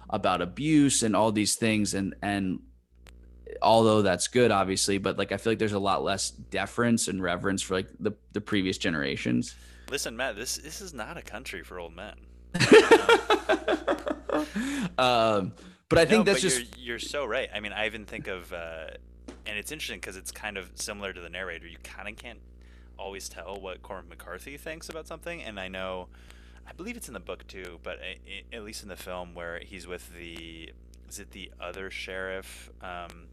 about 0.09 0.41
abuse 0.41 1.03
and 1.03 1.15
all 1.15 1.31
these 1.31 1.55
things 1.55 1.93
and 1.93 2.15
and 2.21 2.59
although 3.61 4.01
that's 4.01 4.29
good 4.29 4.51
obviously 4.51 4.97
but 4.97 5.17
like 5.17 5.33
I 5.33 5.37
feel 5.37 5.51
like 5.51 5.59
there's 5.59 5.73
a 5.73 5.79
lot 5.79 6.03
less 6.03 6.29
deference 6.29 7.09
and 7.09 7.21
reverence 7.21 7.61
for 7.61 7.75
like 7.75 7.89
the 7.99 8.13
the 8.33 8.41
previous 8.41 8.77
generations. 8.77 9.55
Listen, 9.89 10.17
Matt, 10.17 10.35
this 10.35 10.57
this 10.57 10.81
is 10.81 10.93
not 10.93 11.17
a 11.17 11.21
country 11.21 11.63
for 11.63 11.79
old 11.79 11.95
men. 11.95 12.15
um 14.97 15.53
but 15.89 15.99
I 15.99 16.05
think 16.05 16.19
No, 16.25 16.31
that's 16.31 16.41
but 16.43 16.49
just 16.49 16.77
you're, 16.77 16.85
you're 16.93 16.99
so 16.99 17.25
right. 17.25 17.49
I 17.53 17.59
mean, 17.59 17.71
I 17.73 17.85
even 17.85 18.05
think 18.05 18.27
of, 18.27 18.51
uh, 18.51 18.87
and 19.45 19.57
it's 19.57 19.71
interesting 19.71 19.99
because 19.99 20.17
it's 20.17 20.31
kind 20.31 20.57
of 20.57 20.71
similar 20.75 21.13
to 21.13 21.21
the 21.21 21.29
narrator. 21.29 21.67
You 21.67 21.77
kind 21.83 22.07
of 22.09 22.15
can't 22.17 22.39
always 22.97 23.29
tell 23.29 23.59
what 23.59 23.81
Cormac 23.83 24.09
McCarthy 24.09 24.57
thinks 24.57 24.89
about 24.89 25.07
something, 25.07 25.41
and 25.41 25.59
I 25.59 25.67
know, 25.67 26.07
I 26.67 26.73
believe 26.73 26.97
it's 26.97 27.07
in 27.07 27.13
the 27.13 27.19
book 27.19 27.47
too, 27.47 27.79
but 27.83 27.99
i 28.01 28.17
i 28.27 28.55
at 28.55 28.63
least 28.63 28.83
in 28.83 28.89
the 28.89 28.95
film 28.97 29.33
where 29.33 29.59
he's 29.63 29.87
with 29.87 30.11
the, 30.17 30.71
is 31.07 31.19
it 31.19 31.31
the 31.31 31.51
other 31.61 31.89
sheriff? 31.89 32.69
Um, 32.81 33.27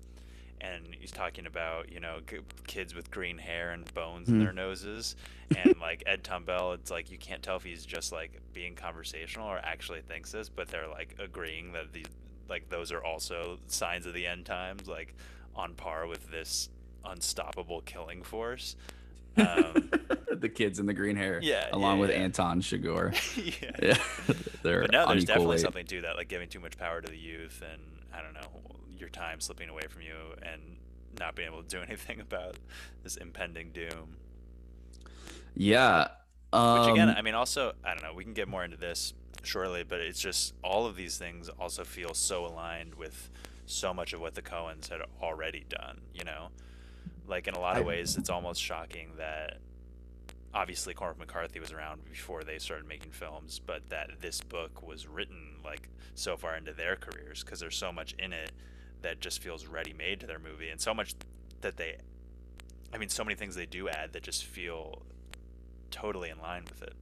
and 0.61 0.87
he's 0.99 1.11
talking 1.11 1.45
about 1.47 1.90
you 1.93 2.01
know 2.01 2.21
g- 2.27 2.38
kids 2.67 2.95
with 2.95 3.11
green 3.11 3.37
hair 3.37 3.73
and 3.73 3.93
bones 3.93 4.29
in 4.29 4.37
Hmm. 4.37 4.45
their 4.45 4.53
noses, 4.53 5.17
and 5.57 5.75
like 5.81 6.03
Ed 6.07 6.23
Tom 6.25 6.45
Bell, 6.45 6.73
it's 6.73 6.90
like 6.90 7.11
you 7.11 7.19
can't 7.19 7.43
tell 7.43 7.57
if 7.57 7.64
he's 7.64 7.85
just 7.85 8.12
like 8.12 8.40
being 8.53 8.75
conversational 8.77 9.49
or 9.49 9.59
actually 9.59 10.01
thinks 10.03 10.31
this, 10.33 10.49
but 10.49 10.69
they're 10.69 10.88
like 10.88 11.17
agreeing 11.19 11.73
that 11.73 11.93
these 11.93 12.07
like 12.48 12.68
those 12.68 12.92
are 12.92 13.02
also 13.02 13.59
signs 13.66 14.07
of 14.07 14.14
the 14.14 14.26
end 14.26 14.46
times, 14.46 14.88
like 14.88 15.14
on 15.54 15.74
par 15.74 16.07
with 16.07 16.30
this 16.30 16.68
unstoppable 17.04 17.80
killing 17.83 18.22
force. 18.22 18.76
Um, 19.37 19.90
the 20.33 20.48
kids 20.48 20.78
in 20.78 20.87
the 20.87 20.94
green 20.94 21.16
hair 21.16 21.40
Yeah, 21.42 21.68
along 21.72 21.96
yeah, 21.96 22.00
with 22.02 22.11
yeah. 22.11 22.16
Anton 22.16 22.61
Chigurh. 22.61 23.12
yeah. 23.62 23.70
Yeah. 23.83 24.35
They're 24.62 24.83
But 24.83 24.92
no, 24.92 25.07
there's 25.09 25.24
definitely 25.24 25.59
something 25.59 25.87
to 25.87 26.02
that, 26.02 26.16
like 26.16 26.28
giving 26.28 26.48
too 26.48 26.61
much 26.61 26.76
power 26.78 27.00
to 27.00 27.11
the 27.11 27.16
youth, 27.18 27.62
and 27.72 27.83
I 28.12 28.22
don't 28.22 28.35
know, 28.35 28.76
your 28.96 29.09
time 29.09 29.40
slipping 29.40 29.68
away 29.68 29.83
from 29.88 30.02
you, 30.02 30.14
and 30.42 30.76
not 31.18 31.35
being 31.35 31.48
able 31.48 31.62
to 31.62 31.68
do 31.68 31.83
anything 31.83 32.20
about 32.20 32.57
this 33.02 33.16
impending 33.16 33.70
doom. 33.72 34.16
Yeah. 35.57 36.09
Um, 36.52 36.80
Which 36.80 36.90
again, 36.90 37.09
I 37.11 37.22
mean, 37.22 37.35
also, 37.35 37.72
I 37.85 37.94
don't 37.94 38.02
know. 38.02 38.14
We 38.14 38.24
can 38.24 38.35
get 38.35 38.48
more 38.48 38.64
into 38.64 38.76
this 38.76 39.14
shortly, 39.46 39.83
but 39.83 40.00
it's 40.00 40.20
just 40.20 40.54
all 40.62 40.87
of 40.87 40.96
these 40.96 41.16
things 41.18 41.48
also 41.48 41.85
feel 41.85 42.14
so 42.14 42.44
aligned 42.46 42.94
with 42.94 43.30
so 43.66 43.94
much 43.94 44.12
of 44.12 44.20
what 44.20 44.35
the 44.35 44.42
Coens 44.42 44.88
had 44.88 45.00
already 45.23 45.64
done. 45.69 46.00
You 46.14 46.25
know, 46.25 46.48
like 47.27 47.46
in 47.48 47.54
a 47.54 47.60
lot 47.60 47.77
of 47.77 47.85
I- 47.85 47.87
ways, 47.87 48.16
it's 48.16 48.31
almost 48.31 48.60
shocking 48.62 49.10
that 49.16 49.58
obviously 50.52 50.94
Cormac 50.94 51.19
McCarthy 51.19 51.58
was 51.58 51.73
around 51.73 52.04
before 52.04 52.44
they 52.44 52.58
started 52.58 52.87
making 52.87 53.10
films, 53.10 53.60
but 53.64 53.88
that 53.88 54.10
this 54.21 54.40
book 54.40 54.87
was 54.87 55.06
written 55.06 55.56
like 55.64 55.88
so 56.14 56.37
far 56.37 56.56
into 56.56 56.73
their 56.73 56.94
careers 56.96 57.42
because 57.42 57.58
there's 57.58 57.77
so 57.77 57.90
much 57.90 58.14
in 58.19 58.33
it 58.33 58.52
that 59.02 59.21
just 59.21 59.42
feels 59.42 59.66
ready 59.66 59.92
made 59.92 60.21
to 60.21 60.27
their 60.27 60.38
movie, 60.38 60.69
and 60.71 60.81
so 60.81 60.94
much 60.94 61.14
that 61.60 61.77
they, 61.77 61.96
I 62.92 62.98
mean, 62.98 63.08
so 63.08 63.25
many 63.25 63.35
things 63.35 63.54
they 63.56 63.66
do 63.66 63.88
add 63.88 64.12
that 64.12 64.23
just 64.23 64.44
feel 64.44 65.02
totally 65.90 66.31
in 66.31 66.38
line 66.38 66.64
with 66.71 66.83
it. 66.83 66.94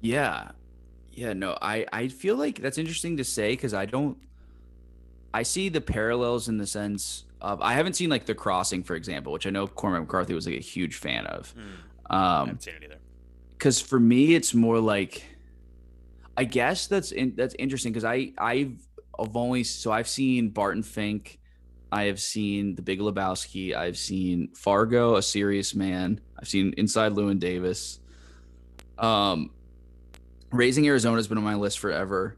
Yeah. 0.00 0.52
Yeah, 1.12 1.32
no, 1.34 1.56
I 1.60 1.86
I 1.92 2.08
feel 2.08 2.36
like 2.36 2.60
that's 2.60 2.78
interesting 2.78 3.16
to 3.18 3.24
say 3.24 3.54
cuz 3.56 3.74
I 3.74 3.86
don't 3.86 4.16
I 5.34 5.42
see 5.44 5.68
the 5.68 5.80
parallels 5.80 6.48
in 6.48 6.58
the 6.58 6.66
sense 6.66 7.24
of 7.40 7.60
I 7.60 7.72
haven't 7.74 7.94
seen 7.94 8.10
like 8.10 8.26
The 8.26 8.34
Crossing, 8.34 8.82
for 8.82 8.94
example, 8.96 9.32
which 9.32 9.46
I 9.46 9.50
know 9.50 9.66
Cormac 9.66 10.02
McCarthy 10.02 10.34
was 10.34 10.46
like 10.46 10.56
a 10.56 10.60
huge 10.60 10.96
fan 10.96 11.26
of. 11.26 11.54
Mm, 11.56 11.62
I 12.10 12.16
Um, 12.40 12.46
haven't 12.48 12.62
seen 12.62 12.74
it 12.76 12.84
either. 12.84 12.98
because 13.50 13.80
for 13.80 13.98
me 14.00 14.34
it's 14.34 14.54
more 14.54 14.80
like 14.80 15.24
i 16.36 16.44
guess 16.44 16.86
that's 16.86 17.12
in, 17.12 17.34
that's 17.36 17.54
interesting 17.58 17.92
because 17.92 18.04
i 18.04 18.32
i've 18.38 18.76
i've 19.20 19.36
only 19.36 19.62
so 19.64 19.92
i've 19.92 20.08
seen 20.08 20.48
barton 20.48 20.82
fink 20.82 21.38
i 21.92 22.04
have 22.04 22.18
seen 22.18 22.74
the 22.74 22.82
big 22.82 22.98
lebowski 23.00 23.74
i've 23.76 23.98
seen 23.98 24.48
fargo 24.54 25.16
a 25.16 25.22
serious 25.22 25.74
man 25.74 26.18
i've 26.38 26.48
seen 26.48 26.72
inside 26.78 27.12
llewyn 27.12 27.38
davis 27.38 28.00
um 28.98 29.50
raising 30.52 30.86
arizona 30.86 31.16
has 31.16 31.26
been 31.28 31.38
on 31.38 31.44
my 31.44 31.54
list 31.54 31.78
forever 31.78 32.36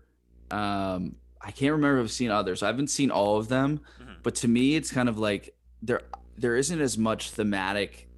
um 0.51 1.17
i 1.41 1.51
can't 1.51 1.73
remember 1.73 1.99
if 1.99 2.05
i've 2.05 2.11
seen 2.13 2.31
others 2.31 2.63
i 2.63 2.67
haven't 2.67 2.89
seen 2.89 3.11
all 3.11 3.37
of 3.37 3.49
them 3.49 3.81
Mhm. 4.01 4.17
but 4.23 4.35
to 4.37 4.49
me 4.49 4.77
it's 4.77 4.91
kind 4.93 5.09
of 5.09 5.19
like 5.19 5.55
there 5.83 6.01
there 6.39 6.57
isn't 6.57 6.81
as 6.81 6.97
much 6.97 7.31
thematic 7.31 8.09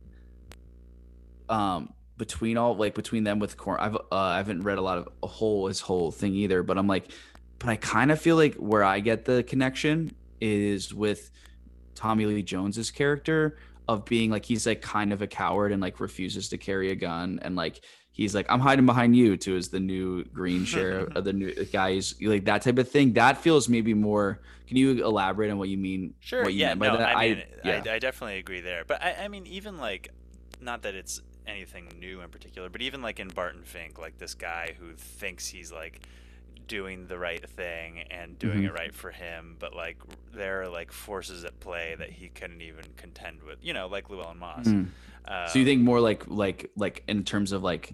um 1.48 1.92
between 2.16 2.56
all 2.56 2.74
like 2.76 2.94
between 2.94 3.24
them 3.24 3.38
with 3.38 3.56
Cor 3.58 3.78
I've 3.80 3.94
uh, 3.94 4.00
I 4.10 4.38
haven't 4.38 4.62
read 4.62 4.78
a 4.78 4.80
lot 4.82 4.96
of 4.98 5.08
a 5.22 5.26
whole 5.26 5.66
his 5.68 5.80
whole 5.80 6.10
thing 6.10 6.34
either, 6.34 6.62
but 6.62 6.78
I'm 6.78 6.86
like, 6.86 7.10
but 7.58 7.68
I 7.68 7.76
kind 7.76 8.10
of 8.10 8.18
feel 8.18 8.36
like 8.36 8.54
where 8.54 8.82
I 8.82 9.00
get 9.00 9.26
the 9.26 9.42
connection 9.42 10.14
is 10.40 10.94
with 10.94 11.30
Tommy 11.94 12.24
Lee 12.24 12.42
Jones's 12.42 12.90
character 12.90 13.58
of 13.86 14.06
being 14.06 14.30
like 14.30 14.46
he's 14.46 14.66
like 14.66 14.80
kind 14.80 15.12
of 15.12 15.20
a 15.20 15.26
coward 15.26 15.72
and 15.72 15.82
like 15.82 16.00
refuses 16.00 16.48
to 16.48 16.56
carry 16.58 16.90
a 16.90 16.94
gun 16.94 17.38
and 17.42 17.54
like 17.54 17.84
he's 18.16 18.34
like 18.34 18.46
I'm 18.48 18.60
hiding 18.60 18.86
behind 18.86 19.14
you 19.14 19.36
too 19.36 19.56
as 19.56 19.68
the 19.68 19.78
new 19.80 20.24
green 20.24 20.64
sheriff 20.72 21.14
or 21.14 21.20
the 21.20 21.32
new 21.32 21.52
guys 21.66 22.14
like 22.20 22.46
that 22.46 22.62
type 22.62 22.78
of 22.78 22.90
thing. 22.90 23.12
That 23.12 23.38
feels 23.38 23.68
maybe 23.68 23.94
more. 23.94 24.40
Can 24.66 24.76
you 24.78 25.04
elaborate 25.04 25.50
on 25.52 25.58
what 25.58 25.68
you 25.68 25.78
mean? 25.78 26.14
Sure. 26.18 26.42
What 26.42 26.52
you 26.52 26.60
yeah. 26.60 26.68
meant 26.74 26.80
by 26.80 26.86
No. 26.88 26.96
that? 26.98 27.16
I 27.16 27.28
mean, 27.28 27.42
yeah. 27.64 27.82
I, 27.86 27.94
I 27.94 27.98
definitely 28.00 28.38
agree 28.38 28.60
there. 28.62 28.84
But 28.84 29.00
I, 29.00 29.14
I 29.24 29.28
mean, 29.28 29.46
even 29.46 29.78
like, 29.78 30.08
not 30.60 30.82
that 30.82 30.94
it's 30.96 31.20
anything 31.46 31.86
new 32.00 32.20
in 32.20 32.30
particular, 32.30 32.68
but 32.68 32.82
even 32.82 33.00
like 33.00 33.20
in 33.20 33.28
Barton 33.28 33.62
Fink, 33.62 33.96
like 34.00 34.18
this 34.18 34.34
guy 34.34 34.74
who 34.80 34.94
thinks 34.96 35.46
he's 35.46 35.70
like 35.70 36.00
doing 36.66 37.06
the 37.06 37.16
right 37.16 37.48
thing 37.50 38.00
and 38.10 38.36
doing 38.40 38.62
Mhm. 38.62 38.66
it 38.66 38.72
right 38.72 38.92
for 38.94 39.12
him, 39.12 39.54
but 39.60 39.72
like 39.72 39.98
there 40.34 40.62
are 40.62 40.68
like 40.68 40.90
forces 40.90 41.44
at 41.44 41.60
play 41.60 41.94
that 41.96 42.10
he 42.10 42.28
couldn't 42.28 42.60
even 42.60 42.84
contend 42.96 43.44
with. 43.44 43.58
You 43.62 43.72
know, 43.72 43.86
like 43.86 44.10
Llewellyn 44.10 44.38
Moss. 44.38 44.66
Mm. 44.66 44.88
So 45.26 45.58
you 45.58 45.62
Um, 45.62 45.66
think 45.66 45.82
more 45.82 46.00
like 46.00 46.24
like 46.28 46.70
like 46.76 47.02
in 47.08 47.24
terms 47.24 47.52
of 47.52 47.62
like 47.62 47.92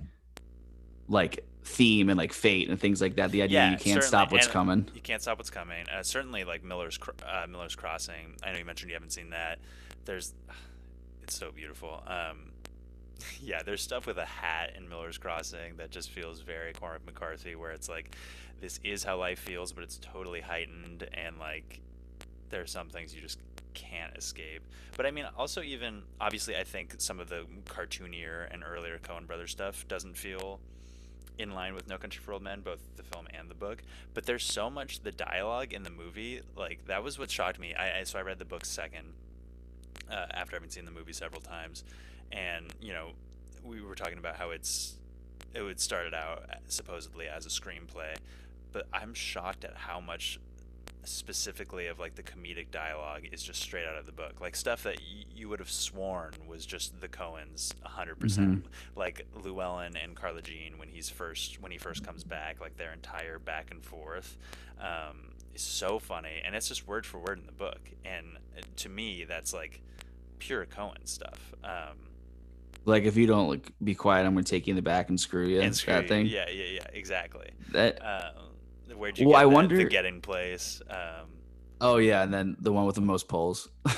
like 1.09 1.45
theme 1.65 2.09
and 2.09 2.19
like 2.19 2.33
fate 2.33 2.69
and 2.69 2.79
things 2.79 3.01
like 3.01 3.17
that. 3.17 3.31
The 3.31 3.43
idea 3.43 3.61
Yeah, 3.61 3.71
you 3.73 3.77
can't 3.79 4.03
stop 4.03 4.33
what's 4.33 4.47
coming. 4.47 4.89
You 4.95 5.01
can't 5.01 5.23
stop 5.23 5.39
what's 5.39 5.51
coming. 5.51 5.87
Uh, 5.89 6.03
certainly, 6.03 6.45
like 6.45 6.63
Miller's 6.65 6.99
uh, 7.27 7.47
Miller's 7.49 7.75
Crossing. 7.75 8.37
I 8.43 8.53
know 8.53 8.59
you 8.59 8.65
mentioned 8.65 8.91
you 8.91 8.95
haven't 8.95 9.13
seen 9.13 9.31
that. 9.31 9.59
There's, 10.05 10.35
it's 11.23 11.37
so 11.37 11.51
beautiful. 11.53 12.03
Um, 12.07 12.53
yeah, 13.41 13.63
there's 13.63 13.83
stuff 13.83 14.07
with 14.07 14.19
a 14.19 14.25
hat 14.27 14.73
in 14.77 14.89
Miller's 14.89 15.19
Crossing 15.19 15.77
that 15.77 15.91
just 15.91 16.11
feels 16.11 16.41
very 16.41 16.73
Cormac 16.73 17.05
McCarthy, 17.07 17.55
where 17.55 17.71
it's 17.71 17.89
like, 17.89 18.17
this 18.61 18.81
is 18.85 19.05
how 19.05 19.19
life 19.19 19.39
feels, 19.39 19.73
but 19.73 19.85
it's 19.85 19.99
totally 19.99 20.41
heightened, 20.41 21.09
and 21.15 21.39
like, 21.39 21.81
there 22.53 22.63
are 22.63 22.67
some 22.67 22.89
things 22.89 23.13
you 23.13 23.21
just 23.21 23.41
can't 23.75 24.17
escape. 24.17 24.63
But 24.97 25.07
I 25.07 25.11
mean, 25.11 25.27
also 25.37 25.63
even 25.63 26.03
obviously, 26.21 26.57
I 26.57 26.63
think 26.63 26.95
some 26.99 27.19
of 27.19 27.29
the 27.29 27.47
cartoonier 27.67 28.47
and 28.53 28.63
earlier 28.63 28.99
Coen 28.99 29.27
Brothers 29.27 29.51
stuff 29.51 29.89
doesn't 29.89 30.17
feel 30.17 30.61
in 31.39 31.53
line 31.53 31.75
with 31.75 31.89
No 31.89 31.97
Country 31.97 32.23
for 32.23 32.35
Old 32.35 32.43
Men, 32.43 32.61
both 32.61 32.81
the 32.97 33.03
film 33.03 33.27
and 33.33 33.51
the 33.51 33.55
book. 33.55 33.83
But 34.13 34.27
there's 34.27 34.45
so 34.45 34.69
much 34.69 35.01
the 35.01 35.11
dialogue 35.11 35.73
in 35.73 35.83
the 35.83 35.91
movie, 35.91 36.43
like 36.55 36.85
that 36.87 37.03
was 37.03 37.19
what 37.19 37.31
shocked 37.31 37.59
me. 37.59 37.75
I, 37.75 38.01
I 38.01 38.05
so 38.05 38.19
I 38.19 38.23
read 38.23 38.39
the 38.39 38.45
book 38.45 38.65
second 38.65 39.15
uh, 40.11 40.27
after 40.31 40.55
having 40.55 40.71
seen 40.71 40.85
the 40.85 40.91
movie 40.91 41.15
several 41.15 41.41
times, 41.41 41.85
and 42.31 42.67
you 42.81 42.93
know, 42.93 43.13
we 43.65 43.81
were 43.81 43.95
talking 43.95 44.19
about 44.19 44.37
how 44.37 44.51
it's 44.51 44.97
it 45.55 45.63
would 45.63 45.81
started 45.81 46.15
out 46.15 46.45
supposedly 46.69 47.29
as 47.29 47.47
a 47.47 47.49
screenplay, 47.49 48.15
but 48.73 48.87
I'm 48.93 49.15
shocked 49.15 49.65
at 49.65 49.75
how 49.75 50.01
much 50.01 50.39
specifically 51.05 51.87
of 51.89 51.99
like 51.99 52.15
the 52.15 52.23
comedic 52.23 52.71
dialogue 52.71 53.23
is 53.33 53.43
just 53.43 53.61
straight 53.61 53.87
out 53.87 53.97
of 53.99 54.07
the 54.07 54.13
book 54.13 54.41
like 54.41 54.55
stuff 54.55 54.85
that 54.85 54.97
y- 54.99 55.25
you 55.35 55.49
would 55.49 55.59
have 55.59 55.71
sworn 55.71 56.33
was 56.47 56.65
just 56.65 57.01
the 57.01 57.09
coens 57.09 57.73
100% 57.85 58.63
like 58.95 59.27
llewellyn 59.45 59.97
and 59.97 60.15
carla 60.15 60.41
jean 60.43 60.79
when 60.79 60.89
he's 60.89 61.11
first 61.11 61.61
when 61.61 61.73
he 61.73 61.79
first 61.79 62.05
comes 62.05 62.23
back 62.25 62.61
like 62.61 62.77
their 62.77 62.93
entire 62.93 63.39
back 63.39 63.71
and 63.73 63.85
forth 63.85 64.37
um, 64.81 65.33
is 65.55 65.63
so 65.63 65.99
funny 65.99 66.41
and 66.45 66.55
it's 66.55 66.69
just 66.69 66.87
word 66.87 67.05
for 67.05 67.19
word 67.19 67.39
in 67.39 67.47
the 67.47 67.53
book 67.53 67.81
and 68.05 68.27
uh, 68.57 68.61
to 68.77 68.89
me 68.89 69.25
that's 69.25 69.53
like 69.53 69.83
pure 70.39 70.65
cohen 70.67 71.05
stuff 71.05 71.53
um, 71.65 71.97
Like 72.85 73.05
if 73.05 73.17
you 73.17 73.27
don't 73.27 73.49
like 73.49 73.71
be 73.83 73.95
quiet, 73.95 74.25
I'm 74.27 74.35
gonna 74.35 74.45
take 74.45 74.67
you 74.67 74.73
in 74.73 74.77
the 74.77 74.83
back 74.83 75.09
and 75.09 75.19
screw 75.19 75.47
you. 75.47 75.61
and 75.61 75.75
that 75.75 76.03
you. 76.03 76.09
thing. 76.09 76.27
yeah 76.27 76.49
yeah 76.49 76.65
yeah 76.65 76.87
exactly 76.93 77.51
That. 77.73 77.99
um, 78.05 78.45
where'd 79.03 79.19
you 79.19 79.27
Well, 79.29 79.35
get 79.35 79.41
I 79.41 79.45
that? 79.45 79.49
the 79.51 79.55
wonder- 79.55 79.85
getting 79.85 80.21
place 80.21 80.81
um, 80.89 81.27
Oh 81.81 81.97
yeah, 81.97 82.23
and 82.23 82.33
then 82.33 82.57
the 82.61 82.73
one 82.73 82.87
with 82.87 82.95
the 82.95 83.01
most 83.01 83.27
polls. 83.29 83.69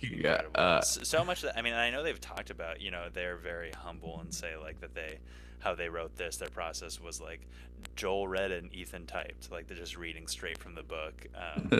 Yeah. 0.00 0.42
Uh, 0.54 0.78
S- 0.82 0.98
so 1.02 1.24
much 1.24 1.42
that 1.42 1.58
I 1.58 1.62
mean, 1.62 1.74
I 1.74 1.90
know 1.90 2.02
they've 2.02 2.20
talked 2.20 2.50
about. 2.50 2.80
You 2.80 2.90
know, 2.90 3.08
they're 3.12 3.36
very 3.36 3.70
humble 3.76 4.20
and 4.20 4.32
say 4.32 4.56
like 4.56 4.80
that 4.80 4.94
they, 4.94 5.18
how 5.58 5.74
they 5.74 5.88
wrote 5.88 6.16
this. 6.16 6.36
Their 6.38 6.48
process 6.48 7.00
was 7.00 7.20
like 7.20 7.46
Joel 7.96 8.26
read 8.28 8.50
and 8.50 8.72
Ethan 8.74 9.06
typed. 9.06 9.50
Like 9.52 9.66
they're 9.66 9.76
just 9.76 9.96
reading 9.96 10.26
straight 10.26 10.58
from 10.58 10.74
the 10.74 10.82
book, 10.82 11.26
um, 11.34 11.70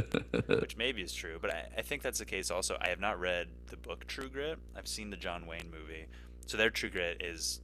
which 0.60 0.76
maybe 0.76 1.02
is 1.02 1.14
true. 1.14 1.38
But 1.40 1.50
I, 1.52 1.68
I 1.78 1.82
think 1.82 2.02
that's 2.02 2.18
the 2.18 2.24
case. 2.26 2.50
Also, 2.50 2.76
I 2.80 2.88
have 2.90 3.00
not 3.00 3.18
read 3.18 3.48
the 3.68 3.76
book 3.76 4.06
True 4.06 4.28
Grit. 4.28 4.58
I've 4.76 4.88
seen 4.88 5.10
the 5.10 5.16
John 5.16 5.46
Wayne 5.46 5.70
movie. 5.70 6.06
So 6.46 6.56
their 6.56 6.70
True 6.70 6.90
Grit 6.90 7.22
is 7.22 7.60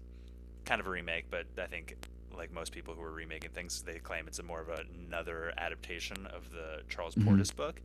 kind 0.64 0.80
of 0.80 0.86
a 0.86 0.90
remake, 0.90 1.26
but 1.30 1.46
I 1.58 1.66
think 1.66 1.96
like 2.36 2.52
most 2.52 2.72
people 2.72 2.94
who 2.94 3.02
are 3.02 3.10
remaking 3.12 3.50
things, 3.50 3.82
they 3.82 3.98
claim 3.98 4.26
it's 4.26 4.38
a 4.38 4.42
more 4.42 4.60
of 4.60 4.68
a, 4.68 4.82
another 5.06 5.52
adaptation 5.58 6.26
of 6.26 6.50
the 6.50 6.82
Charles 6.88 7.14
Mhm. 7.14 7.24
Portis 7.24 7.54
book. 7.54 7.80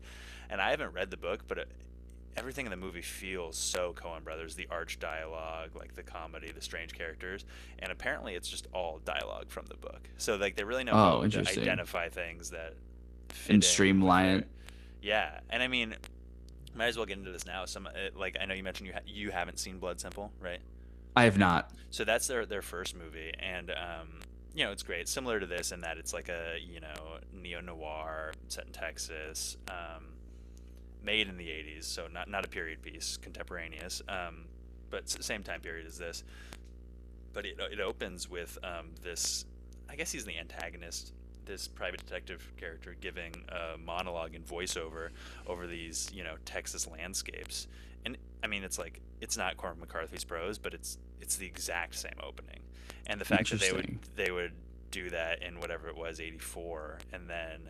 And 0.50 0.62
I 0.62 0.72
haven't 0.72 0.93
read 0.93 1.10
the 1.12 1.18
book, 1.18 1.41
but 1.48 1.58
it, 1.58 1.72
everything 2.38 2.66
in 2.66 2.70
the 2.70 2.78
movie 2.78 3.02
feels 3.02 3.58
so 3.58 3.93
Coen 3.93 4.24
Brothers. 4.24 4.56
The 4.56 4.68
arch 4.70 5.00
dialogue, 5.00 5.72
like 5.76 5.96
the 5.96 6.04
comedy, 6.04 6.52
the 6.52 6.62
strange 6.62 6.93
characters, 6.93 7.46
and 7.80 7.91
apparently 7.91 8.36
it's 8.36 8.48
just 8.48 8.68
all 8.74 9.00
dialogue 9.06 9.50
from 9.50 9.66
the 9.68 9.78
book. 9.78 10.10
So 10.18 10.36
like 10.36 10.56
they 10.56 10.64
really 10.64 10.84
know 10.84 10.91
Oh, 10.93 11.22
how 11.22 11.28
to 11.28 11.39
identify 11.39 12.10
things 12.10 12.52
that 12.52 12.74
fit 13.30 13.54
And 13.54 13.64
in 13.64 13.68
streamline 13.68 14.38
it. 14.39 14.48
Yeah, 15.02 15.39
and 15.50 15.62
I 15.64 15.68
mean, 15.68 15.96
might 16.76 16.88
as 16.88 16.98
well 16.98 17.06
get 17.06 17.18
into 17.18 17.32
this 17.32 17.46
now. 17.46 17.66
Some 17.66 17.88
uh, 17.88 17.91
like 18.16 18.38
I 18.39 18.46
know 18.46 18.54
you 18.54 18.64
mentioned 18.64 18.88
you 18.88 18.93
ha- 18.93 19.00
you 19.06 19.32
haven't 19.32 19.60
seen 19.60 19.80
Blood 19.80 20.00
Simple, 20.00 20.32
right? 20.39 20.60
I 21.16 21.24
have 21.24 21.38
not. 21.38 21.72
So 21.91 22.04
that's 22.04 22.28
their 22.28 22.46
their 22.46 22.62
first 22.62 22.96
movie, 22.98 23.32
and 23.39 23.72
um, 23.72 24.20
you 24.56 24.64
know 24.64 24.72
it's 24.72 24.84
great, 24.84 25.08
similar 25.10 25.39
to 25.39 25.45
this 25.45 25.72
in 25.72 25.82
that 25.82 25.97
it's 25.97 26.14
like 26.14 26.30
a 26.30 26.58
you 26.60 26.80
know 26.80 27.18
neo 27.34 27.60
noir 27.60 28.34
set 28.47 28.66
in 28.66 28.72
Texas, 28.72 29.58
um, 29.70 30.06
made 31.03 31.28
in 31.28 31.38
the 31.38 31.47
'80s, 31.47 31.84
so 31.84 32.08
not 32.08 32.30
not 32.30 32.45
a 32.45 32.47
period 32.47 32.82
piece, 32.82 33.18
contemporaneous, 33.18 34.01
um, 34.08 34.45
but 34.89 35.10
same 35.10 35.43
time 35.43 35.60
period 35.60 35.86
as 35.86 35.97
this. 35.97 36.24
But 37.34 37.45
it 37.45 37.60
it 37.72 37.82
opens 37.82 38.30
with 38.30 38.58
um, 38.64 38.91
this, 39.03 39.45
I 39.89 39.95
guess 39.97 40.12
he's 40.12 40.24
the 40.24 40.38
antagonist. 40.38 41.14
This 41.45 41.68
private 41.68 42.03
detective 42.03 42.51
character 42.58 42.95
giving 42.99 43.34
a 43.49 43.78
monologue 43.78 44.34
and 44.34 44.43
voiceover 44.43 45.10
over 45.45 45.68
these, 45.68 46.10
you 46.12 46.24
know, 46.24 46.38
Texas 46.43 46.88
landscapes, 46.88 47.68
and 48.06 48.18
I 48.41 48.47
mean, 48.47 48.64
it's 48.64 48.80
like 48.80 49.01
it's 49.20 49.38
not 49.38 49.58
Cormac 49.58 49.80
McCarthy's 49.82 50.24
prose, 50.24 50.58
but 50.58 50.74
it's 50.74 50.97
it's 51.20 51.36
the 51.36 51.45
exact 51.45 51.95
same 51.95 52.16
opening, 52.24 52.62
and 53.08 53.20
the 53.20 53.26
fact 53.26 53.49
that 53.51 53.60
they 53.60 53.72
would 53.72 53.99
they 54.16 54.32
would 54.32 54.53
do 54.91 55.10
that 55.10 55.43
in 55.43 55.60
whatever 55.60 55.88
it 55.89 55.95
was, 55.95 56.20
'84, 56.20 56.99
and 57.14 57.30
then 57.30 57.70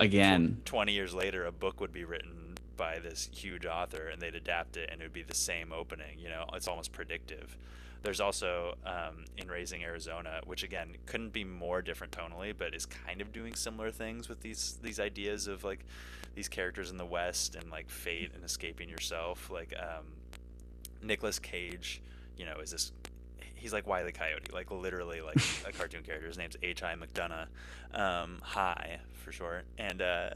Again. 0.00 0.60
20 0.64 0.92
years 0.92 1.14
later, 1.14 1.46
a 1.46 1.52
book 1.52 1.80
would 1.80 1.92
be 1.92 2.04
written 2.04 2.54
by 2.76 2.98
this 2.98 3.28
huge 3.32 3.66
author, 3.66 4.08
and 4.08 4.20
they'd 4.20 4.34
adapt 4.34 4.76
it, 4.76 4.88
and 4.90 5.00
it 5.00 5.04
would 5.04 5.12
be 5.12 5.22
the 5.22 5.34
same 5.34 5.72
opening. 5.72 6.18
You 6.18 6.28
know, 6.28 6.46
it's 6.54 6.68
almost 6.68 6.92
predictive. 6.92 7.56
There's 8.02 8.20
also 8.20 8.74
um, 8.84 9.24
in 9.38 9.48
Raising 9.48 9.82
Arizona, 9.82 10.40
which 10.44 10.62
again 10.62 10.96
couldn't 11.06 11.32
be 11.32 11.44
more 11.44 11.80
different 11.80 12.12
tonally, 12.12 12.52
but 12.56 12.74
is 12.74 12.84
kind 12.84 13.22
of 13.22 13.32
doing 13.32 13.54
similar 13.54 13.90
things 13.90 14.28
with 14.28 14.40
these 14.40 14.78
these 14.82 15.00
ideas 15.00 15.46
of 15.46 15.64
like 15.64 15.86
these 16.34 16.48
characters 16.48 16.90
in 16.90 16.98
the 16.98 17.06
West 17.06 17.54
and 17.54 17.70
like 17.70 17.88
fate 17.88 18.32
and 18.34 18.44
escaping 18.44 18.90
yourself. 18.90 19.50
Like 19.50 19.72
um, 19.78 20.04
Nicolas 21.02 21.38
Cage, 21.38 22.02
you 22.36 22.44
know, 22.44 22.58
is 22.58 22.72
this 22.72 22.92
he's 23.64 23.72
like 23.72 23.86
Wile 23.86 24.06
E. 24.06 24.12
Coyote, 24.12 24.52
like 24.52 24.70
literally 24.70 25.22
like 25.22 25.36
a 25.66 25.72
cartoon 25.72 26.02
character. 26.02 26.26
His 26.26 26.36
name's 26.36 26.54
H. 26.62 26.82
I. 26.82 26.94
McDunnough, 26.94 27.46
um, 27.98 28.38
High 28.42 28.98
for 29.14 29.32
short, 29.32 29.64
and 29.78 30.02
uh, 30.02 30.30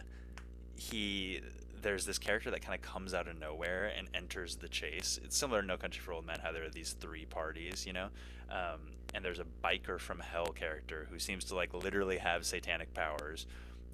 he 0.77 1.43
there's 1.83 2.07
this 2.07 2.19
character 2.19 2.51
that 2.51 2.63
kind 2.63 2.75
of 2.75 2.81
comes 2.81 3.13
out 3.13 3.29
of 3.29 3.39
nowhere 3.39 3.93
and 3.97 4.09
enters 4.15 4.57
the 4.57 4.67
chase. 4.67 5.21
It's 5.23 5.37
similar 5.37 5.61
to 5.61 5.67
No 5.67 5.77
Country 5.77 6.01
for 6.01 6.13
Old 6.13 6.27
Men, 6.27 6.39
how 6.43 6.53
there 6.53 6.65
are 6.65 6.71
these 6.71 6.93
three 6.93 7.27
parties, 7.27 7.87
you 7.87 7.93
know, 7.93 8.09
um, 8.51 8.81
and 9.15 9.23
there's 9.23 9.39
a 9.39 9.47
biker 9.63 10.01
from 10.01 10.19
hell 10.19 10.47
character 10.47 11.07
who 11.11 11.19
seems 11.19 11.45
to 11.45 11.55
like 11.55 11.75
literally 11.75 12.17
have 12.17 12.47
satanic 12.47 12.95
powers, 12.95 13.47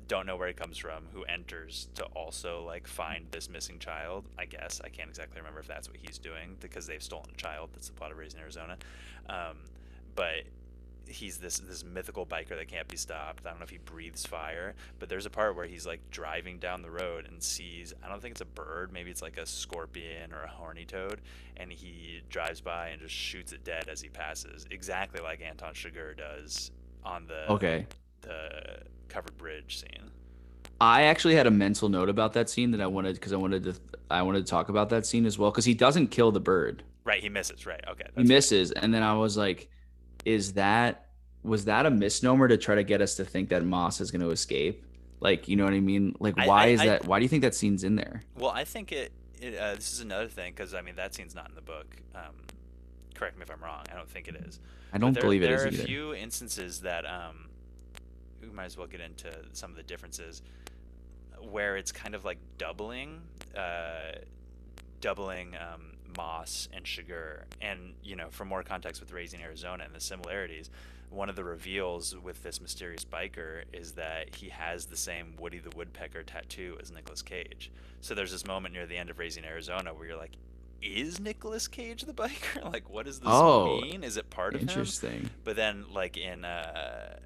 don't 0.09 0.27
know 0.27 0.37
where 0.37 0.49
he 0.49 0.55
comes 0.55 0.77
from, 0.77 1.05
who 1.13 1.23
enters 1.25 1.89
to 1.95 2.05
also 2.07 2.65
like 2.65 2.87
find 2.87 3.27
this 3.31 3.49
missing 3.49 3.79
child. 3.79 4.25
I 4.39 4.45
guess 4.45 4.81
I 4.85 4.89
can't 4.89 5.09
exactly 5.09 5.41
remember 5.41 5.61
if 5.61 5.67
that's 5.67 5.89
what 5.89 5.99
he's 6.01 6.19
doing 6.19 6.57
because 6.61 6.87
they've 6.87 7.03
stolen 7.03 7.31
a 7.33 7.37
child. 7.37 7.71
That's 7.73 7.89
the 7.89 7.95
plot 7.95 8.13
of 8.13 8.19
Raising 8.19 8.41
Arizona. 8.41 8.77
Um, 9.29 9.59
but 10.15 10.45
he's 11.07 11.39
this 11.39 11.59
this 11.59 11.85
mythical 11.85 12.27
biker 12.27 12.51
that 12.51 12.69
can't 12.69 12.89
be 12.89 12.97
stopped. 12.97 13.47
I 13.47 13.51
don't 13.51 13.59
know 13.59 13.65
if 13.65 13.71
he 13.71 13.79
breathes 13.79 14.25
fire, 14.25 14.75
but 14.99 15.09
there's 15.09 15.27
a 15.27 15.31
part 15.31 15.57
where 15.57 15.67
he's 15.67 15.87
like 15.87 16.01
driving 16.11 16.59
down 16.59 16.83
the 16.83 16.91
road 16.91 17.27
and 17.27 17.43
sees 17.43 17.93
I 18.03 18.09
don't 18.09 18.21
think 18.21 18.33
it's 18.33 18.41
a 18.41 18.47
bird, 18.47 18.93
maybe 18.93 19.11
it's 19.11 19.23
like 19.23 19.37
a 19.39 19.47
scorpion 19.47 20.33
or 20.33 20.43
a 20.43 20.49
horny 20.49 20.85
toad, 20.85 21.21
and 21.57 21.71
he 21.71 22.23
drives 22.31 22.61
by 22.61 22.89
and 22.89 23.01
just 23.01 23.15
shoots 23.15 23.53
it 23.53 23.65
dead 23.65 23.89
as 23.89 24.01
he 24.01 24.09
passes, 24.09 24.67
exactly 24.71 25.21
like 25.21 25.41
Anton 25.43 25.75
Chigurh 25.75 26.17
does 26.17 26.71
on 27.05 27.27
the 27.27 27.51
Okay. 27.53 27.87
The 28.25 28.79
covered 29.09 29.37
bridge 29.39 29.79
scene. 29.81 30.11
I 30.81 31.03
actually 31.03 31.37
had 31.37 31.47
a 31.47 31.51
mental 31.51 31.89
note 31.89 32.09
about 32.09 32.33
that 32.33 32.51
scene 32.51 32.72
that 32.72 32.81
I 32.81 32.87
wanted 32.87 33.14
because 33.14 33.33
I 33.33 33.37
wanted 33.37 33.64
to 33.64 33.75
I 34.11 34.22
wanted 34.22 34.45
to 34.45 34.51
talk 34.51 34.68
about 34.68 34.91
that 34.91 35.07
scene 35.07 35.25
as 35.25 35.39
well 35.39 35.51
because 35.51 35.64
he 35.64 35.75
doesn't 35.75 36.09
kill 36.09 36.33
the 36.33 36.41
bird. 36.41 36.83
Right, 37.05 37.22
he 37.22 37.29
misses. 37.29 37.64
Right, 37.66 37.83
okay. 37.89 38.05
He 38.07 38.11
that's 38.14 38.16
right. 38.16 38.27
misses, 38.29 38.72
and 38.72 38.93
then 38.93 39.03
I 39.03 39.14
was 39.14 39.37
like, 39.37 39.68
"Is 40.25 40.55
that 40.55 41.07
was 41.43 41.66
that 41.66 41.87
a 41.87 41.91
misnomer 41.91 42.49
to 42.49 42.57
try 42.57 42.75
to 42.75 42.83
get 42.83 43.01
us 43.01 43.14
to 43.16 43.25
think 43.25 43.51
that 43.51 43.64
Moss 43.64 44.01
is 44.01 44.11
going 44.11 44.22
to 44.22 44.31
escape?" 44.31 44.85
Like, 45.20 45.49
you 45.49 45.57
know 45.57 45.64
what 45.64 45.75
I 45.75 45.81
mean? 45.81 46.16
Like, 46.18 46.37
why 46.37 46.64
I- 46.64 46.66
is 46.68 46.81
I- 46.81 46.87
that? 46.87 47.07
Why 47.07 47.18
do 47.18 47.22
you 47.25 47.29
think 47.29 47.43
that 47.43 47.55
scene's 47.55 47.85
in 47.85 47.95
there? 47.97 48.22
Well, 48.37 48.51
I 48.51 48.64
think 48.64 48.91
it. 48.93 49.12
it 49.41 49.57
uh, 49.57 49.75
this 49.77 49.93
is 49.93 50.01
another 50.01 50.29
thing 50.29 50.53
because 50.55 50.75
I 50.75 50.81
mean 50.83 50.97
that 50.97 51.14
scene's 51.14 51.35
not 51.35 51.49
in 51.49 51.55
the 51.55 51.62
book. 51.62 51.97
Um, 52.14 52.35
correct 53.14 53.37
me 53.37 53.43
if 53.43 53.51
I'm 53.51 53.62
wrong. 53.62 53.85
I 53.93 53.95
don't 53.95 54.09
think 54.11 54.29
it 54.29 54.35
is. 54.37 54.59
I 54.93 54.99
don't 54.99 55.12
there, 55.12 55.22
believe 55.22 55.43
it 55.43 55.47
there 55.47 55.55
is 55.57 55.62
There 55.62 55.70
are 55.70 55.75
either. 55.75 55.83
a 55.83 55.87
few 55.87 56.14
instances 56.14 56.81
that 56.81 57.05
um, 57.07 57.49
we 58.49 58.55
might 58.55 58.64
as 58.66 58.76
well 58.76 58.86
get 58.86 59.01
into 59.01 59.32
some 59.53 59.70
of 59.70 59.76
the 59.76 59.82
differences 59.82 60.42
where 61.51 61.76
it's 61.76 61.92
kind 61.92 62.14
of 62.14 62.24
like 62.24 62.38
doubling, 62.59 63.20
uh, 63.57 64.12
doubling 65.01 65.55
um, 65.57 65.92
Moss 66.16 66.68
and 66.72 66.84
Chigurh, 66.84 67.42
and 67.61 67.95
you 68.03 68.16
know, 68.16 68.28
for 68.30 68.45
more 68.45 68.62
context 68.62 69.01
with 69.01 69.12
Raising 69.12 69.42
Arizona 69.42 69.84
and 69.84 69.95
the 69.95 70.01
similarities. 70.01 70.70
One 71.11 71.28
of 71.28 71.36
the 71.36 71.45
reveals 71.45 72.16
with 72.16 72.42
this 72.42 72.61
mysterious 72.61 73.05
biker 73.05 73.62
is 73.72 73.92
that 73.92 74.34
he 74.34 74.49
has 74.49 74.86
the 74.86 74.97
same 74.97 75.34
Woody 75.38 75.59
the 75.61 75.70
Woodpecker 75.76 76.24
tattoo 76.24 76.76
as 76.80 76.90
Nicolas 76.90 77.22
Cage. 77.22 77.70
So 78.01 78.14
there's 78.14 78.32
this 78.32 78.45
moment 78.47 78.74
near 78.74 78.86
the 78.86 78.97
end 78.97 79.11
of 79.11 79.18
Raising 79.20 79.45
Arizona 79.45 79.95
where 79.95 80.09
you're 80.09 80.16
like, 80.16 80.32
is 80.82 81.20
Nicolas 81.20 81.68
Cage 81.68 82.03
the 82.03 82.12
biker? 82.12 82.64
like, 82.72 82.90
what 82.90 83.07
does 83.07 83.20
this 83.20 83.28
Oh, 83.30 83.80
mean? 83.82 84.03
Is 84.03 84.16
it 84.16 84.28
part 84.28 84.55
of 84.55 84.62
him? 84.62 84.68
Interesting. 84.68 85.30
But 85.45 85.55
then, 85.55 85.84
like 85.92 86.16
in 86.16 86.45
uh, 86.45 87.18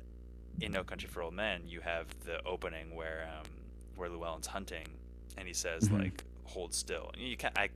in 0.61 0.73
No 0.73 0.83
Country 0.85 1.09
for 1.09 1.23
Old 1.23 1.35
Men, 1.35 1.63
you 1.67 1.81
have 1.81 2.07
the 2.25 2.43
opening 2.45 2.95
where 2.95 3.29
um, 3.39 3.47
where 3.97 4.09
Llewellyn's 4.09 4.47
hunting, 4.49 4.87
and 5.37 5.47
he 5.47 5.55
says 5.55 5.89
Mhm. 5.89 5.99
like, 6.01 6.25
"Hold 6.45 6.75
still." 6.75 7.11
You 7.17 7.37
can 7.37 7.53
I. 7.57 7.71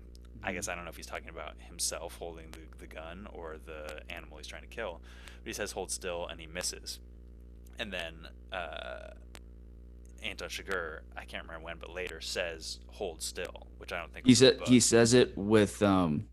I 0.45 0.53
guess 0.53 0.67
I 0.67 0.75
don't 0.75 0.83
know 0.85 0.91
if 0.91 0.97
he's 0.97 1.07
talking 1.07 1.29
about 1.29 1.55
himself 1.61 2.17
holding 2.19 2.51
the, 2.51 2.59
the 2.79 2.87
gun 2.93 3.29
or 3.33 3.59
the 3.65 4.03
animal 4.13 4.39
he's 4.39 4.49
trying 4.49 4.63
to 4.63 4.69
kill, 4.69 5.01
but 5.43 5.47
he 5.47 5.53
says 5.53 5.71
hold 5.71 5.93
still 5.93 6.27
and 6.27 6.41
he 6.41 6.49
misses, 6.49 6.99
and 7.79 7.93
then 7.93 8.27
uh, 8.53 9.11
Anton 10.21 10.49
Chigurh, 10.49 11.01
I 11.17 11.27
can't 11.27 11.45
remember 11.45 11.65
when, 11.65 11.77
but 11.79 11.91
later 11.91 12.21
says 12.21 12.81
hold 12.89 13.23
still, 13.23 13.69
which 13.79 13.93
I 13.93 14.01
don't 14.01 14.13
think 14.13 14.27
He 14.27 14.33
the 14.33 14.37
said 14.37 14.61
he 14.67 14.81
says 14.81 15.15
it 15.15 15.39
with 15.39 15.81
um 15.81 16.27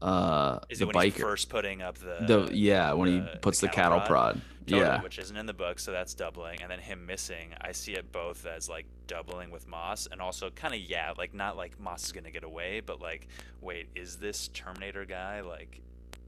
uh 0.00 0.60
Is 0.68 0.78
the 0.78 0.84
it 0.88 0.94
when 0.94 1.04
he's 1.04 1.14
biker. 1.14 1.20
first 1.20 1.48
putting 1.48 1.82
up 1.82 1.98
the 1.98 2.18
the 2.46 2.56
yeah, 2.56 2.92
when 2.92 3.08
he 3.08 3.20
puts 3.40 3.58
the, 3.60 3.66
the 3.66 3.72
cattle, 3.72 3.98
cattle 4.00 4.06
prod. 4.08 4.40
Yeah. 4.66 5.02
which 5.02 5.18
isn't 5.18 5.36
in 5.36 5.46
the 5.46 5.52
book, 5.54 5.78
so 5.78 5.92
that's 5.92 6.14
doubling, 6.14 6.60
and 6.62 6.70
then 6.70 6.78
him 6.78 7.04
missing. 7.06 7.54
I 7.60 7.72
see 7.72 7.92
it 7.94 8.12
both 8.12 8.46
as 8.46 8.68
like 8.68 8.86
doubling 9.06 9.50
with 9.50 9.66
Moss, 9.66 10.06
and 10.10 10.20
also 10.20 10.50
kind 10.50 10.74
of 10.74 10.80
yeah, 10.80 11.12
like 11.18 11.34
not 11.34 11.56
like 11.56 11.78
Moss 11.80 12.04
is 12.06 12.12
gonna 12.12 12.30
get 12.30 12.44
away, 12.44 12.80
but 12.80 13.00
like, 13.00 13.26
wait, 13.60 13.88
is 13.94 14.16
this 14.16 14.48
Terminator 14.48 15.04
guy 15.04 15.40
like, 15.40 15.80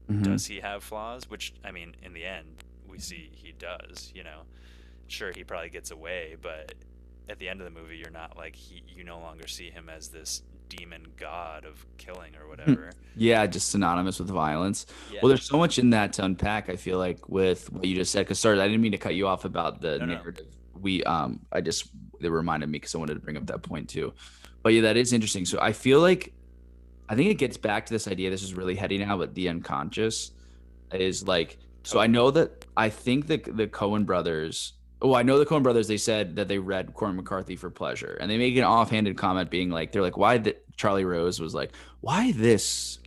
Mhm. 0.09 0.23
does 0.23 0.45
he 0.45 0.59
have 0.59 0.83
flaws? 0.83 1.29
Which 1.29 1.53
I 1.63 1.71
mean, 1.71 1.95
in 2.03 2.13
the 2.13 2.25
end, 2.25 2.63
we 2.87 2.99
see 2.99 3.29
he 3.33 3.51
does. 3.53 4.11
You 4.13 4.23
know, 4.23 4.41
sure 5.07 5.31
he 5.35 5.43
probably 5.43 5.69
gets 5.69 5.91
away, 5.91 6.35
but 6.41 6.73
at 7.27 7.39
the 7.39 7.49
end 7.49 7.59
of 7.61 7.65
the 7.65 7.79
movie, 7.79 7.97
you're 7.97 8.11
not 8.11 8.37
like 8.37 8.55
he. 8.55 8.83
You 8.87 9.03
no 9.03 9.19
longer 9.19 9.47
see 9.47 9.71
him 9.71 9.89
as 9.89 10.09
this 10.09 10.43
demon 10.69 11.05
god 11.17 11.65
of 11.65 11.85
killing 11.97 12.35
or 12.35 12.47
whatever. 12.47 12.91
Yeah, 13.15 13.45
just 13.47 13.69
synonymous 13.69 14.19
with 14.19 14.29
violence. 14.29 14.85
yeah. 15.11 15.19
Well, 15.21 15.29
there's 15.29 15.45
so 15.47 15.57
much 15.57 15.79
in 15.79 15.91
that 15.91 16.13
to 16.13 16.25
unpack. 16.25 16.69
I 16.69 16.75
feel 16.75 16.97
like 16.97 17.29
with 17.29 17.71
what 17.71 17.85
you 17.85 17.95
just 17.95 18.11
said. 18.11 18.25
Because 18.25 18.39
sorry, 18.39 18.59
I 18.59 18.67
didn't 18.67 18.81
mean 18.81 18.91
to 18.91 18.97
cut 18.97 19.15
you 19.15 19.27
off 19.27 19.45
about 19.45 19.81
the 19.81 19.97
No, 19.99 20.05
no. 20.05 20.13
narrative. 20.15 20.47
We 20.79 21.03
um, 21.03 21.39
I 21.51 21.61
just 21.61 21.89
it 22.19 22.27
reminded 22.29 22.67
me 22.69 22.77
because 22.79 22.93
I 22.95 22.97
wanted 22.97 23.13
to 23.15 23.19
bring 23.21 23.37
up 23.37 23.45
that 23.47 23.61
point 23.63 23.89
too. 23.89 24.13
But 24.63 24.73
yeah, 24.73 24.81
that 24.81 24.97
is 24.97 25.13
interesting. 25.13 25.45
So 25.45 25.59
I 25.61 25.71
feel 25.73 25.99
like 26.01 26.33
I 27.07 27.15
think 27.15 27.29
it 27.29 27.35
gets 27.35 27.55
back 27.57 27.85
to 27.85 27.93
this 27.93 28.07
idea. 28.07 28.29
This 28.29 28.43
is 28.43 28.53
really 28.53 28.75
heady 28.75 28.97
now, 28.97 29.17
but 29.17 29.33
the 29.35 29.49
unconscious 29.49 30.31
is 30.91 31.27
like. 31.27 31.57
So 31.83 31.99
I 31.99 32.07
know 32.07 32.31
that 32.31 32.65
I 32.75 32.89
think 32.89 33.27
that 33.27 33.45
the 33.55 33.67
Coen 33.67 34.05
brothers. 34.05 34.73
Oh, 35.05 35.13
I 35.13 35.21
know 35.21 35.37
the 35.37 35.45
Coen 35.45 35.61
brothers. 35.61 35.87
They 35.87 35.97
said 35.97 36.35
that 36.37 36.47
they 36.47 36.57
read 36.57 36.95
Cormac 36.95 37.17
McCarthy 37.17 37.55
for 37.55 37.69
pleasure, 37.69 38.17
and 38.19 38.29
they 38.29 38.39
make 38.39 38.57
an 38.57 38.63
offhanded 38.63 39.15
comment, 39.15 39.51
being 39.51 39.69
like, 39.69 39.91
"They're 39.91 40.01
like, 40.01 40.17
why 40.17 40.39
that?" 40.39 40.63
Charlie 40.77 41.05
Rose 41.05 41.39
was 41.39 41.53
like, 41.53 41.73
"Why 42.01 42.31
this? 42.31 42.97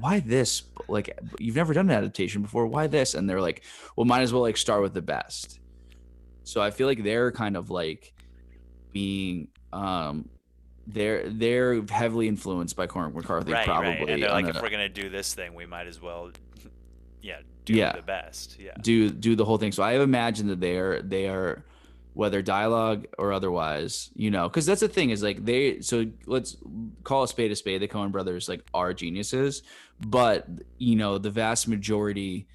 Why 0.00 0.20
this? 0.20 0.64
Like, 0.88 1.18
you've 1.38 1.56
never 1.56 1.72
done 1.72 1.88
an 1.88 1.96
adaptation 1.96 2.42
before. 2.42 2.66
Why 2.66 2.86
this?" 2.86 3.14
And 3.14 3.30
they're 3.30 3.40
like, 3.40 3.62
"Well, 3.96 4.04
might 4.04 4.20
as 4.20 4.30
well 4.30 4.42
like 4.42 4.58
start 4.58 4.82
with 4.82 4.92
the 4.92 5.00
best." 5.00 5.58
So 6.44 6.60
I 6.60 6.70
feel 6.70 6.86
like 6.86 7.02
they're 7.02 7.32
kind 7.32 7.56
of 7.56 7.70
like 7.70 8.12
being 8.92 9.48
um 9.72 10.28
they're 10.86 11.30
they're 11.30 11.82
heavily 11.88 12.28
influenced 12.28 12.76
by 12.76 12.86
Cormac 12.86 13.14
McCarthy, 13.14 13.52
right, 13.52 13.64
probably. 13.64 13.88
right. 13.88 14.08
And 14.10 14.22
they're 14.22 14.30
like, 14.30 14.44
on 14.44 14.50
if 14.54 14.60
we're 14.60 14.68
gonna 14.68 14.90
do 14.90 15.08
this 15.08 15.32
thing, 15.32 15.54
we 15.54 15.64
might 15.64 15.86
as 15.86 16.02
well, 16.02 16.30
yeah, 17.22 17.40
do 17.68 17.78
Yeah. 17.78 17.92
the 17.92 18.02
best. 18.02 18.58
Yeah. 18.58 18.72
do 18.80 19.10
do 19.10 19.36
the 19.36 19.44
whole 19.44 19.58
thing. 19.58 19.72
So 19.72 19.82
I 19.82 19.92
imagine 20.00 20.48
that 20.48 20.60
they 20.60 20.76
are 20.78 21.02
they 21.02 21.28
are 21.28 21.64
whether 22.14 22.42
dialogue 22.42 23.06
or 23.16 23.32
otherwise, 23.32 24.10
you 24.16 24.30
know, 24.30 24.48
because 24.48 24.66
that's 24.66 24.80
the 24.80 24.88
thing 24.88 25.10
is 25.10 25.22
like 25.22 25.44
they 25.44 25.80
so 25.80 26.06
let's 26.26 26.56
call 27.04 27.22
a 27.22 27.28
spade 27.28 27.52
a 27.52 27.56
spade. 27.56 27.80
The 27.80 27.88
Coen 27.88 28.10
brothers 28.10 28.48
like 28.48 28.62
are 28.74 28.92
geniuses, 28.92 29.62
but 30.06 30.46
you 30.78 30.96
know 30.96 31.18
the 31.18 31.30
vast 31.30 31.68
majority 31.68 32.48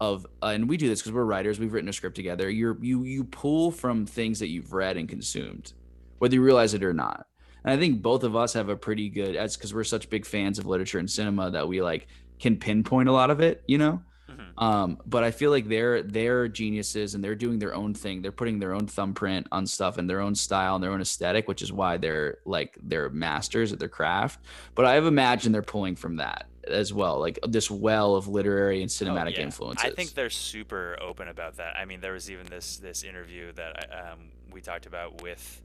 of 0.00 0.26
uh, 0.42 0.46
and 0.46 0.68
we 0.68 0.76
do 0.76 0.88
this 0.88 1.00
because 1.00 1.12
we're 1.12 1.24
writers. 1.24 1.60
We've 1.60 1.72
written 1.72 1.88
a 1.90 1.92
script 1.92 2.16
together. 2.16 2.48
You're 2.48 2.78
you 2.82 3.04
you 3.04 3.24
pull 3.24 3.70
from 3.70 4.06
things 4.06 4.38
that 4.38 4.48
you've 4.48 4.72
read 4.72 4.96
and 4.96 5.08
consumed, 5.08 5.72
whether 6.18 6.34
you 6.34 6.42
realize 6.42 6.72
it 6.74 6.82
or 6.84 6.94
not. 6.94 7.26
And 7.64 7.72
I 7.72 7.76
think 7.76 8.02
both 8.02 8.24
of 8.24 8.34
us 8.34 8.52
have 8.54 8.68
a 8.68 8.76
pretty 8.76 9.08
good 9.08 9.36
as 9.36 9.56
because 9.56 9.72
we're 9.74 9.84
such 9.84 10.08
big 10.10 10.24
fans 10.26 10.58
of 10.58 10.66
literature 10.66 10.98
and 10.98 11.08
cinema 11.08 11.50
that 11.50 11.68
we 11.68 11.82
like 11.82 12.08
can 12.40 12.56
pinpoint 12.56 13.08
a 13.08 13.12
lot 13.12 13.30
of 13.30 13.40
it, 13.40 13.62
you 13.68 13.78
know. 13.78 14.02
Mhm. 14.32 14.62
Um, 14.62 14.98
but 15.06 15.24
I 15.24 15.30
feel 15.30 15.50
like 15.50 15.68
they're 15.68 16.02
they're 16.02 16.48
geniuses 16.48 17.14
and 17.14 17.22
they're 17.22 17.34
doing 17.34 17.58
their 17.58 17.74
own 17.74 17.94
thing. 17.94 18.22
They're 18.22 18.32
putting 18.32 18.58
their 18.58 18.72
own 18.74 18.86
thumbprint 18.86 19.46
on 19.52 19.66
stuff 19.66 19.98
and 19.98 20.08
their 20.08 20.20
own 20.20 20.34
style 20.34 20.74
and 20.74 20.82
their 20.84 20.92
own 20.92 21.00
aesthetic, 21.00 21.48
which 21.48 21.62
is 21.62 21.72
why 21.72 21.96
they're 21.96 22.38
like 22.44 22.78
they're 22.82 23.08
masters 23.10 23.72
at 23.72 23.78
their 23.78 23.88
craft. 23.88 24.40
But 24.74 24.84
I 24.84 24.94
have 24.94 25.06
imagined 25.06 25.54
they're 25.54 25.62
pulling 25.62 25.96
from 25.96 26.16
that 26.16 26.46
as 26.68 26.92
well, 26.92 27.18
like 27.18 27.38
this 27.46 27.70
well 27.70 28.14
of 28.14 28.28
literary 28.28 28.82
and 28.82 28.90
Oh, 28.90 29.04
cinematic 29.04 29.36
yeah. 29.36 29.42
influences. 29.42 29.84
I 29.84 29.90
think 29.90 30.14
they're 30.14 30.30
super 30.30 30.96
open 31.00 31.26
about 31.28 31.56
that. 31.56 31.76
I 31.76 31.84
mean, 31.84 32.00
there 32.00 32.12
was 32.12 32.30
even 32.30 32.46
this 32.46 32.76
this 32.78 33.02
interview 33.02 33.52
that 33.52 33.92
I, 33.92 34.10
um, 34.12 34.30
we 34.52 34.60
talked 34.60 34.86
about 34.86 35.22
with. 35.22 35.60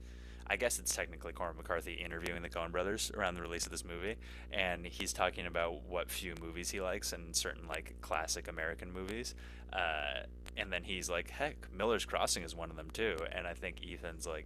I 0.50 0.56
guess 0.56 0.80
it's 0.80 0.96
technically 0.96 1.34
Cormac 1.34 1.58
McCarthy 1.58 1.94
interviewing 1.94 2.42
the 2.42 2.50
Coen 2.50 2.72
brothers 2.72 3.12
around 3.16 3.36
the 3.36 3.42
release 3.42 3.66
of 3.66 3.72
this 3.72 3.84
movie, 3.84 4.16
and 4.52 4.86
he's 4.86 5.12
talking 5.14 5.46
about 5.46 5.84
what 5.84 6.10
few 6.10 6.34
movies 6.42 6.70
he 6.72 6.80
likes 6.82 7.12
and 7.14 7.36
certain 7.36 7.68
like 7.68 7.96
classic 8.02 8.48
American 8.48 8.92
movies. 8.92 9.36
Uh, 9.74 10.24
and 10.56 10.72
then 10.72 10.84
he's 10.84 11.10
like, 11.10 11.30
"Heck, 11.30 11.68
Miller's 11.74 12.06
Crossing 12.06 12.44
is 12.44 12.56
one 12.56 12.70
of 12.70 12.78
them 12.78 12.90
too." 12.92 13.18
And 13.32 13.46
I 13.46 13.54
think 13.54 13.82
Ethan's 13.86 14.26
like, 14.26 14.46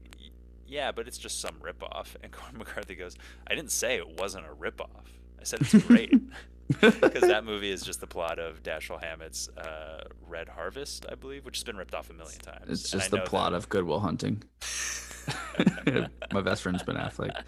"Yeah, 0.68 0.92
but 0.92 1.08
it's 1.08 1.18
just 1.20 1.40
some 1.40 1.56
ripoff." 1.62 2.16
And 2.24 2.32
Cormac 2.32 2.58
McCarthy 2.58 2.96
goes, 2.96 3.16
"I 3.48 3.54
didn't 3.56 3.72
say 3.72 3.98
it 3.98 4.20
wasn't 4.20 4.46
a 4.46 4.54
ripoff. 4.56 5.06
I 5.40 5.44
said 5.44 5.62
it's 5.62 5.74
great." 5.86 6.14
because 6.80 7.22
that 7.22 7.44
movie 7.44 7.70
is 7.70 7.84
just 7.84 8.00
the 8.00 8.08
plot 8.08 8.40
of 8.40 8.64
Dashiell 8.64 9.04
Hammett's 9.04 9.50
uh, 9.58 10.06
Red 10.28 10.48
Harvest, 10.48 11.06
I 11.12 11.16
believe, 11.16 11.46
which 11.46 11.58
has 11.58 11.64
been 11.66 11.76
ripped 11.76 11.94
off 11.94 12.10
a 12.10 12.14
million 12.14 12.40
times. 12.40 12.66
it's 12.70 12.90
just 12.90 13.12
the 13.12 13.20
plot 13.20 13.52
that- 13.52 13.58
of 13.58 13.70
Good 13.70 13.84
Will 13.84 14.00
Hunting. 14.00 14.42
My 16.34 16.42
best 16.42 16.64
friend's 16.64 16.84
Ben 16.84 16.96
Affleck. 16.96 17.44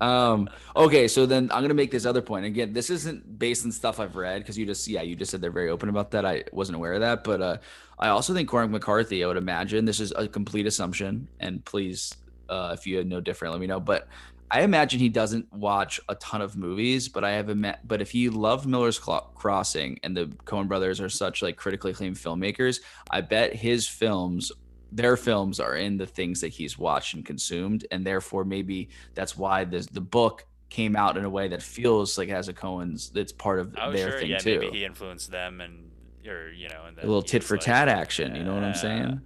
Um, 0.00 0.48
okay, 0.76 1.08
so 1.08 1.26
then 1.26 1.50
I'm 1.52 1.62
gonna 1.62 1.74
make 1.74 1.90
this 1.90 2.06
other 2.06 2.22
point. 2.22 2.44
Again, 2.44 2.72
this 2.72 2.90
isn't 2.90 3.38
based 3.38 3.64
on 3.64 3.72
stuff 3.72 4.00
I've 4.00 4.16
read 4.16 4.42
because 4.42 4.56
you 4.56 4.66
just 4.66 4.86
yeah, 4.88 5.02
you 5.02 5.16
just 5.16 5.30
said 5.30 5.40
they're 5.40 5.50
very 5.50 5.70
open 5.70 5.88
about 5.88 6.10
that. 6.12 6.24
I 6.24 6.44
wasn't 6.52 6.76
aware 6.76 6.94
of 6.94 7.00
that, 7.00 7.24
but 7.24 7.42
uh, 7.42 7.56
I 7.98 8.08
also 8.08 8.32
think 8.32 8.48
Cormac 8.48 8.70
McCarthy. 8.70 9.24
I 9.24 9.26
would 9.26 9.36
imagine 9.36 9.84
this 9.84 10.00
is 10.00 10.12
a 10.12 10.28
complete 10.28 10.66
assumption, 10.66 11.28
and 11.40 11.64
please, 11.64 12.14
uh, 12.48 12.74
if 12.78 12.86
you 12.86 13.04
know 13.04 13.20
different, 13.20 13.52
let 13.52 13.60
me 13.60 13.66
know. 13.66 13.80
But 13.80 14.08
I 14.50 14.62
imagine 14.62 14.98
he 14.98 15.08
doesn't 15.08 15.52
watch 15.52 16.00
a 16.08 16.16
ton 16.16 16.40
of 16.40 16.56
movies, 16.56 17.08
but 17.08 17.22
I 17.22 17.32
have 17.32 17.54
met. 17.56 17.86
But 17.86 18.02
if 18.02 18.10
he 18.10 18.28
loved 18.28 18.66
Miller's 18.66 18.98
Crossing 18.98 20.00
and 20.02 20.16
the 20.16 20.26
Coen 20.44 20.66
Brothers 20.66 21.00
are 21.00 21.08
such 21.08 21.40
like 21.40 21.56
critically 21.56 21.92
acclaimed 21.92 22.16
filmmakers, 22.16 22.80
I 23.10 23.20
bet 23.20 23.54
his 23.54 23.86
films 23.86 24.50
their 24.92 25.16
films 25.16 25.60
are 25.60 25.76
in 25.76 25.96
the 25.96 26.06
things 26.06 26.40
that 26.40 26.48
he's 26.48 26.78
watched 26.78 27.14
and 27.14 27.24
consumed, 27.24 27.86
and 27.90 28.04
therefore 28.04 28.44
maybe 28.44 28.88
that's 29.14 29.36
why 29.36 29.64
this 29.64 29.86
the 29.86 30.00
book 30.00 30.46
came 30.68 30.94
out 30.94 31.16
in 31.16 31.24
a 31.24 31.30
way 31.30 31.48
that 31.48 31.62
feels 31.62 32.16
like 32.16 32.28
has 32.28 32.48
a 32.48 32.52
Coen's 32.52 33.10
that's 33.10 33.32
part 33.32 33.58
of 33.58 33.74
Oh, 33.80 33.90
their 33.92 34.10
sure. 34.12 34.20
thing 34.20 34.30
Yeah, 34.30 34.38
too. 34.38 34.60
maybe 34.60 34.78
he 34.78 34.84
influenced 34.84 35.30
them 35.30 35.60
and, 35.60 35.90
or, 36.26 36.50
you 36.52 36.68
know, 36.68 36.84
and 36.86 36.96
a 36.98 37.00
little 37.00 37.22
tit 37.22 37.42
for 37.42 37.54
like, 37.54 37.64
tat 37.64 37.88
action. 37.88 38.36
You 38.36 38.44
know 38.44 38.54
what 38.54 38.62
I'm 38.62 38.74
saying? 38.74 39.20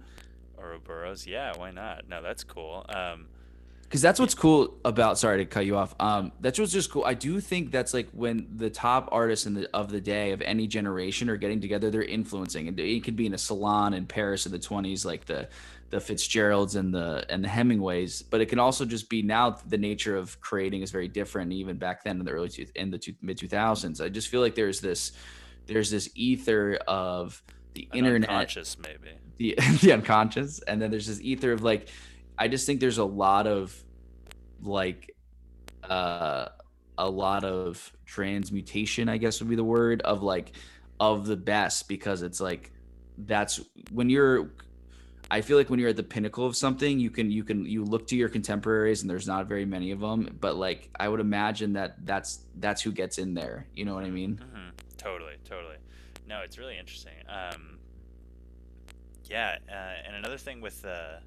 Or 0.57 0.79
Burroughs. 0.83 1.27
Yeah, 1.27 1.53
why 1.55 1.69
not? 1.71 2.07
No, 2.09 2.23
that's 2.23 2.43
cool. 2.43 2.83
Um, 2.89 3.27
because 3.95 4.01
that's 4.01 4.19
what's 4.19 4.35
cool 4.35 4.77
about 4.83 5.17
sorry 5.17 5.37
to 5.37 5.45
cut 5.45 5.65
you 5.65 5.77
off 5.77 5.95
um 6.01 6.29
that's 6.41 6.59
what's 6.59 6.73
just 6.73 6.91
cool 6.91 7.05
i 7.05 7.13
do 7.13 7.39
think 7.39 7.71
that's 7.71 7.93
like 7.93 8.09
when 8.11 8.45
the 8.57 8.69
top 8.69 9.07
artists 9.13 9.45
in 9.45 9.53
the 9.53 9.69
of 9.73 9.89
the 9.89 10.01
day 10.01 10.33
of 10.33 10.41
any 10.41 10.67
generation 10.67 11.29
are 11.29 11.37
getting 11.37 11.61
together 11.61 11.89
they're 11.89 12.03
influencing 12.03 12.67
and 12.67 12.77
it 12.77 13.05
could 13.05 13.15
be 13.15 13.25
in 13.25 13.33
a 13.33 13.37
salon 13.37 13.93
in 13.93 14.05
paris 14.05 14.45
in 14.45 14.51
the 14.51 14.59
20s 14.59 15.05
like 15.05 15.23
the 15.23 15.47
the 15.91 16.01
fitzgeralds 16.01 16.75
and 16.75 16.93
the 16.93 17.25
and 17.29 17.41
the 17.41 17.47
hemingways 17.47 18.21
but 18.21 18.41
it 18.41 18.47
can 18.47 18.59
also 18.59 18.83
just 18.83 19.09
be 19.09 19.21
now 19.21 19.51
the 19.65 19.77
nature 19.77 20.17
of 20.17 20.41
creating 20.41 20.81
is 20.81 20.91
very 20.91 21.07
different 21.07 21.53
even 21.53 21.77
back 21.77 22.03
then 22.03 22.19
in 22.19 22.25
the 22.25 22.31
early 22.31 22.49
two, 22.49 22.65
in 22.75 22.91
the 22.91 22.97
two, 22.97 23.13
mid 23.21 23.37
2000s 23.37 24.03
i 24.03 24.09
just 24.09 24.27
feel 24.27 24.41
like 24.41 24.55
there's 24.55 24.81
this 24.81 25.13
there's 25.67 25.89
this 25.89 26.09
ether 26.15 26.77
of 26.85 27.41
the 27.75 27.87
an 27.93 27.99
internet 27.99 28.29
unconscious 28.29 28.75
maybe. 28.77 29.15
the 29.37 29.55
the 29.79 29.93
unconscious 29.93 30.59
and 30.67 30.81
then 30.81 30.91
there's 30.91 31.07
this 31.07 31.21
ether 31.21 31.53
of 31.53 31.63
like 31.63 31.87
i 32.37 32.49
just 32.49 32.65
think 32.65 32.81
there's 32.81 32.97
a 32.97 33.05
lot 33.05 33.47
of 33.47 33.84
like 34.61 35.15
uh 35.83 36.47
a 36.97 37.09
lot 37.09 37.43
of 37.43 37.91
transmutation 38.05 39.09
i 39.09 39.17
guess 39.17 39.39
would 39.39 39.49
be 39.49 39.55
the 39.55 39.63
word 39.63 40.01
of 40.03 40.23
like 40.23 40.53
of 40.99 41.25
the 41.25 41.35
best 41.35 41.87
because 41.87 42.21
it's 42.21 42.39
like 42.39 42.71
that's 43.19 43.59
when 43.91 44.09
you're 44.09 44.51
i 45.29 45.41
feel 45.41 45.57
like 45.57 45.69
when 45.69 45.79
you're 45.79 45.89
at 45.89 45.95
the 45.95 46.03
pinnacle 46.03 46.45
of 46.45 46.55
something 46.55 46.99
you 46.99 47.09
can 47.09 47.29
you 47.29 47.43
can 47.43 47.65
you 47.65 47.83
look 47.83 48.07
to 48.07 48.15
your 48.15 48.29
contemporaries 48.29 49.01
and 49.01 49.09
there's 49.09 49.27
not 49.27 49.45
very 49.47 49.65
many 49.65 49.91
of 49.91 49.99
them 49.99 50.37
but 50.39 50.55
like 50.55 50.89
i 50.99 51.07
would 51.07 51.19
imagine 51.19 51.73
that 51.73 51.95
that's 52.05 52.39
that's 52.55 52.81
who 52.81 52.91
gets 52.91 53.17
in 53.17 53.33
there 53.33 53.67
you 53.73 53.83
know 53.83 53.93
what 53.93 54.05
i 54.05 54.09
mean 54.09 54.39
hmm 54.53 54.69
Totally, 55.05 55.35
totally. 55.47 55.75
No, 56.27 56.41
it's 56.41 56.57
really 56.57 56.79
interesting. 56.79 57.13
Um, 57.29 57.77
yeah, 59.25 59.57
uh, 59.69 60.07
and 60.07 60.15
another 60.15 60.37
thing 60.37 60.61
with 60.61 60.83
uh, 60.83 61.19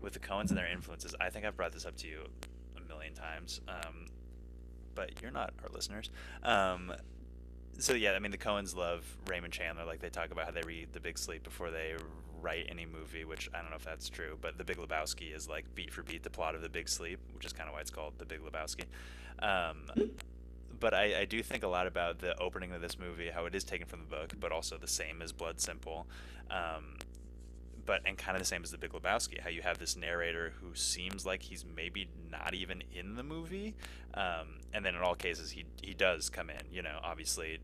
with 0.00 0.14
the 0.14 0.18
Coens 0.18 0.48
and 0.48 0.58
their 0.58 0.66
influences, 0.66 1.14
I 1.20 1.30
think 1.30 1.44
I've 1.44 1.56
brought 1.56 1.70
this 1.70 1.86
up 1.86 1.96
to 1.98 2.08
you 2.08 2.24
million 3.04 3.14
times, 3.14 3.60
um, 3.68 4.06
but 4.94 5.10
you're 5.22 5.30
not 5.30 5.52
our 5.62 5.70
listeners. 5.70 6.10
Um, 6.42 6.92
so 7.78 7.94
yeah, 7.94 8.12
I 8.12 8.18
mean 8.18 8.30
the 8.30 8.38
Coens 8.38 8.76
love 8.76 9.04
Raymond 9.26 9.52
Chandler. 9.52 9.84
Like 9.84 10.00
they 10.00 10.08
talk 10.08 10.30
about 10.30 10.46
how 10.46 10.52
they 10.52 10.62
read 10.62 10.92
The 10.92 11.00
Big 11.00 11.18
Sleep 11.18 11.42
before 11.42 11.70
they 11.70 11.94
write 12.40 12.66
any 12.68 12.86
movie, 12.86 13.24
which 13.24 13.48
I 13.54 13.60
don't 13.60 13.70
know 13.70 13.76
if 13.76 13.84
that's 13.84 14.08
true. 14.08 14.38
But 14.40 14.58
The 14.58 14.64
Big 14.64 14.76
Lebowski 14.76 15.34
is 15.34 15.48
like 15.48 15.64
beat 15.74 15.92
for 15.92 16.02
beat 16.02 16.22
the 16.22 16.30
plot 16.30 16.54
of 16.54 16.62
The 16.62 16.68
Big 16.68 16.88
Sleep, 16.88 17.18
which 17.34 17.44
is 17.44 17.52
kind 17.52 17.68
of 17.68 17.74
why 17.74 17.80
it's 17.80 17.90
called 17.90 18.14
The 18.18 18.26
Big 18.26 18.40
Lebowski. 18.40 18.84
Um, 19.40 20.10
but 20.78 20.94
I, 20.94 21.20
I 21.20 21.24
do 21.24 21.42
think 21.42 21.64
a 21.64 21.68
lot 21.68 21.86
about 21.86 22.18
the 22.18 22.38
opening 22.40 22.72
of 22.72 22.80
this 22.80 22.98
movie, 22.98 23.30
how 23.30 23.46
it 23.46 23.54
is 23.54 23.64
taken 23.64 23.86
from 23.86 24.00
the 24.00 24.06
book, 24.06 24.34
but 24.38 24.52
also 24.52 24.76
the 24.78 24.88
same 24.88 25.22
as 25.22 25.32
Blood 25.32 25.60
Simple, 25.60 26.06
um, 26.50 26.96
but 27.86 28.00
and 28.06 28.16
kind 28.18 28.36
of 28.36 28.40
the 28.42 28.46
same 28.46 28.62
as 28.62 28.70
the 28.70 28.78
Big 28.78 28.92
Lebowski. 28.92 29.40
How 29.40 29.48
you 29.50 29.62
have 29.62 29.78
this 29.78 29.96
narrator 29.96 30.52
who 30.60 30.74
seems 30.74 31.24
like 31.26 31.42
he's 31.42 31.64
maybe 31.64 32.08
not 32.30 32.54
even 32.54 32.82
in 32.92 33.14
the 33.16 33.22
movie, 33.22 33.74
um, 34.14 34.60
and 34.72 34.84
then 34.84 34.94
in 34.94 35.02
all 35.02 35.14
cases 35.14 35.50
he 35.52 35.64
he 35.82 35.94
does 35.94 36.30
come 36.30 36.50
in. 36.50 36.60
You 36.72 36.82
know, 36.82 36.98
obviously. 37.02 37.58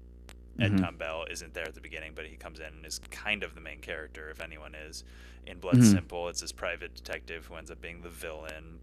Ed 0.58 0.72
Mhm. 0.72 0.80
Tom 0.80 0.96
Bell 0.96 1.24
isn't 1.30 1.54
there 1.54 1.64
at 1.64 1.74
the 1.74 1.80
beginning, 1.80 2.12
but 2.14 2.26
he 2.26 2.36
comes 2.36 2.58
in 2.58 2.66
and 2.66 2.84
is 2.84 2.98
kind 3.10 3.44
of 3.44 3.54
the 3.54 3.60
main 3.62 3.78
character, 3.80 4.28
if 4.30 4.40
anyone 4.42 4.74
is. 4.74 5.04
In 5.46 5.58
Blood 5.58 5.76
Mhm. 5.76 5.84
Simple, 5.92 6.28
it's 6.28 6.40
this 6.40 6.52
private 6.52 6.92
detective 6.94 7.46
who 7.46 7.54
ends 7.54 7.70
up 7.70 7.80
being 7.80 8.02
the 8.02 8.10
villain. 8.10 8.80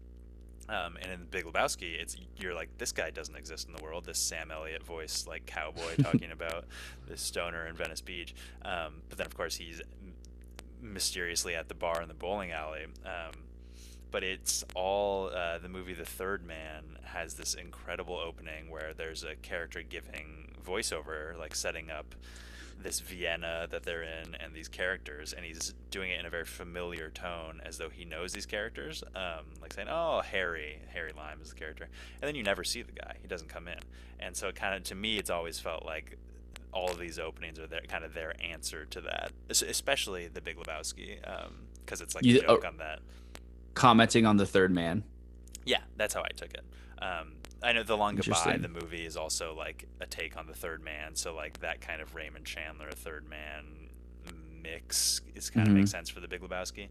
Um, 0.68 0.96
and 1.00 1.12
in 1.12 1.20
the 1.20 1.26
Big 1.26 1.44
Lebowski, 1.44 1.94
it's 2.00 2.16
you're 2.36 2.54
like 2.54 2.68
this 2.78 2.90
guy 2.90 3.10
doesn't 3.10 3.36
exist 3.36 3.68
in 3.68 3.74
the 3.74 3.82
world. 3.82 4.06
This 4.06 4.18
Sam 4.18 4.50
Elliott 4.50 4.82
voice, 4.82 5.26
like 5.26 5.46
cowboy, 5.46 5.94
talking 6.02 6.30
about 6.32 6.64
this 7.06 7.20
stoner 7.20 7.66
in 7.66 7.76
Venice 7.76 8.00
Beach. 8.00 8.34
Um, 8.62 9.02
but 9.08 9.18
then, 9.18 9.26
of 9.26 9.36
course, 9.36 9.54
he's 9.56 9.80
mysteriously 10.82 11.54
at 11.54 11.68
the 11.68 11.74
bar 11.74 12.02
in 12.02 12.08
the 12.08 12.14
bowling 12.14 12.52
alley. 12.52 12.86
Um, 13.04 13.32
but 14.10 14.24
it's 14.24 14.64
all 14.74 15.28
uh, 15.28 15.58
the 15.58 15.68
movie 15.68 15.94
The 15.94 16.04
Third 16.04 16.44
Man 16.46 16.98
has 17.04 17.34
this 17.34 17.54
incredible 17.54 18.16
opening 18.16 18.70
where 18.70 18.94
there's 18.94 19.22
a 19.22 19.34
character 19.36 19.82
giving 19.82 20.54
voiceover, 20.64 21.38
like 21.38 21.54
setting 21.54 21.90
up 21.90 22.14
this 22.82 23.00
Vienna 23.00 23.66
that 23.70 23.82
they're 23.82 24.02
in 24.04 24.36
and 24.36 24.54
these 24.54 24.68
characters, 24.68 25.32
and 25.32 25.44
he's 25.44 25.74
doing 25.90 26.10
it 26.10 26.20
in 26.20 26.26
a 26.26 26.30
very 26.30 26.44
familiar 26.44 27.10
tone, 27.10 27.60
as 27.64 27.78
though 27.78 27.88
he 27.88 28.04
knows 28.04 28.32
these 28.32 28.46
characters. 28.46 29.02
Um, 29.14 29.46
like 29.60 29.72
saying, 29.72 29.88
"Oh, 29.90 30.20
Harry, 30.20 30.78
Harry 30.92 31.12
Lime 31.16 31.40
is 31.42 31.50
the 31.50 31.56
character," 31.56 31.84
and 31.84 32.28
then 32.28 32.34
you 32.34 32.42
never 32.42 32.64
see 32.64 32.82
the 32.82 32.92
guy; 32.92 33.16
he 33.20 33.28
doesn't 33.28 33.48
come 33.48 33.68
in. 33.68 33.78
And 34.20 34.36
so, 34.36 34.48
it 34.48 34.54
kind 34.54 34.74
of 34.74 34.84
to 34.84 34.94
me, 34.94 35.18
it's 35.18 35.30
always 35.30 35.58
felt 35.58 35.84
like 35.84 36.18
all 36.72 36.90
of 36.90 36.98
these 36.98 37.18
openings 37.18 37.58
are 37.58 37.66
their 37.66 37.82
kind 37.88 38.04
of 38.04 38.14
their 38.14 38.34
answer 38.42 38.84
to 38.86 39.00
that, 39.02 39.32
es- 39.50 39.62
especially 39.62 40.28
the 40.28 40.40
Big 40.40 40.56
Lebowski, 40.56 41.18
because 41.84 42.00
it's 42.00 42.14
like 42.14 42.24
You- 42.24 42.38
a 42.40 42.42
joke 42.42 42.62
oh. 42.64 42.68
on 42.68 42.76
that. 42.78 43.00
commenting 43.74 44.26
on 44.26 44.36
the 44.36 44.46
third 44.46 44.72
man 44.72 45.04
Yeah, 45.64 45.82
that's 45.96 46.14
how 46.14 46.22
I 46.22 46.28
took 46.34 46.52
it. 46.54 46.64
Um, 47.00 47.34
I 47.62 47.72
know 47.72 47.82
The 47.82 47.96
Long 47.96 48.16
Goodbye, 48.16 48.56
the 48.56 48.68
movie, 48.68 49.04
is 49.04 49.16
also 49.16 49.54
like 49.54 49.86
a 50.00 50.06
take 50.06 50.36
on 50.36 50.46
the 50.46 50.54
Third 50.54 50.82
Man. 50.82 51.14
So 51.16 51.34
like 51.34 51.60
that 51.60 51.80
kind 51.80 52.00
of 52.00 52.14
Raymond 52.14 52.44
Chandler 52.44 52.90
Third 52.90 53.28
Man 53.28 53.90
mix 54.62 55.20
is 55.34 55.50
kind 55.50 55.66
of 55.68 55.74
Mhm. 55.74 55.78
makes 55.78 55.90
sense 55.90 56.08
for 56.08 56.20
the 56.20 56.28
Big 56.28 56.40
Lebowski. 56.40 56.88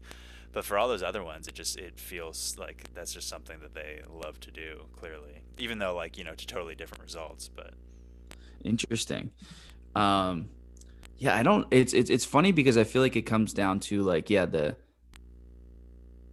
But 0.52 0.64
for 0.64 0.78
all 0.78 0.88
those 0.88 1.02
other 1.02 1.22
ones, 1.22 1.46
it 1.48 1.54
just 1.54 1.76
it 1.78 1.98
feels 2.00 2.56
like 2.58 2.84
that's 2.94 3.12
just 3.12 3.28
something 3.28 3.60
that 3.60 3.74
they 3.74 4.02
love 4.08 4.40
to 4.40 4.50
do. 4.50 4.86
Clearly, 4.92 5.42
even 5.58 5.78
though 5.78 5.94
like 5.94 6.16
you 6.16 6.24
know 6.24 6.34
to 6.34 6.46
totally 6.46 6.74
different 6.74 7.02
results. 7.04 7.48
But 7.48 7.74
Interesting. 8.64 9.30
Um 9.98 10.50
yeah, 11.18 11.34
I 11.36 11.42
don't 11.42 11.66
it's 11.70 11.92
it's 11.92 12.10
it's 12.10 12.24
funny 12.24 12.52
because 12.52 12.76
I 12.76 12.84
feel 12.84 13.02
like 13.02 13.16
it 13.16 13.22
comes 13.22 13.52
down 13.52 13.80
to 13.80 14.02
like 14.02 14.30
yeah, 14.30 14.46
the 14.46 14.76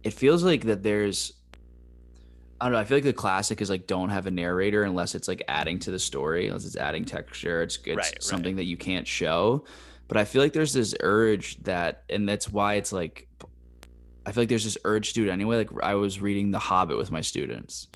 it 0.04 0.12
feels 0.12 0.44
like 0.44 0.64
that 0.64 0.82
there's 0.82 1.32
I 2.60 2.66
don't 2.66 2.72
know, 2.72 2.78
I 2.78 2.84
feel 2.84 2.96
like 2.96 3.04
the 3.04 3.12
classic 3.12 3.60
is 3.60 3.68
like 3.68 3.86
don't 3.86 4.08
have 4.10 4.26
a 4.26 4.30
narrator 4.30 4.82
unless 4.84 5.14
it's 5.14 5.28
like 5.28 5.42
adding 5.48 5.78
to 5.80 5.90
the 5.90 5.98
story, 5.98 6.46
unless 6.46 6.64
it's 6.64 6.76
adding 6.76 7.04
texture, 7.04 7.62
it's 7.62 7.76
it's 7.78 7.86
Right, 7.86 7.96
right. 7.96 8.22
something 8.22 8.56
that 8.56 8.64
you 8.64 8.76
can't 8.76 9.06
show. 9.06 9.64
But 10.08 10.16
I 10.16 10.24
feel 10.24 10.40
like 10.40 10.52
there's 10.52 10.72
this 10.72 10.94
urge 11.00 11.62
that 11.64 12.04
and 12.08 12.28
that's 12.28 12.50
why 12.50 12.74
it's 12.74 12.92
like 12.92 13.28
I 14.24 14.32
feel 14.32 14.42
like 14.42 14.48
there's 14.48 14.64
this 14.64 14.78
urge 14.84 15.08
to 15.08 15.14
do 15.14 15.28
it 15.28 15.32
anyway. 15.32 15.56
Like 15.58 15.70
I 15.82 15.94
was 15.94 16.20
reading 16.20 16.50
The 16.50 16.58
Hobbit 16.58 16.96
with 16.96 17.10
my 17.10 17.20
students, 17.20 17.88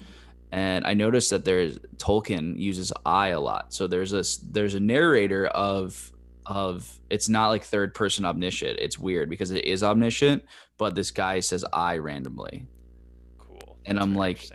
and 0.53 0.87
I 0.87 0.95
noticed 0.95 1.31
that 1.31 1.45
there's 1.45 1.79
Tolkien 1.97 2.59
uses 2.59 2.93
I 3.07 3.29
a 3.29 3.41
lot. 3.41 3.73
So 3.73 3.87
there's 3.87 4.11
this 4.11 4.39
there's 4.39 4.75
a 4.75 4.81
narrator 4.81 5.47
of 5.47 6.13
of 6.47 6.99
it's 7.09 7.29
not 7.29 7.49
like 7.49 7.65
third 7.65 7.95
person 7.95 8.25
omniscient. 8.25 8.79
It's 8.81 8.99
weird 8.99 9.31
because 9.31 9.51
it 9.53 9.65
is 9.65 9.83
omniscient, 9.83 10.45
but 10.79 10.95
this 10.95 11.11
guy 11.11 11.41
says 11.41 11.65
I 11.73 11.99
randomly. 11.99 12.67
cool. 13.39 13.79
And 13.85 13.99
That's 13.99 14.05
I'm 14.05 14.15
like. 14.15 14.49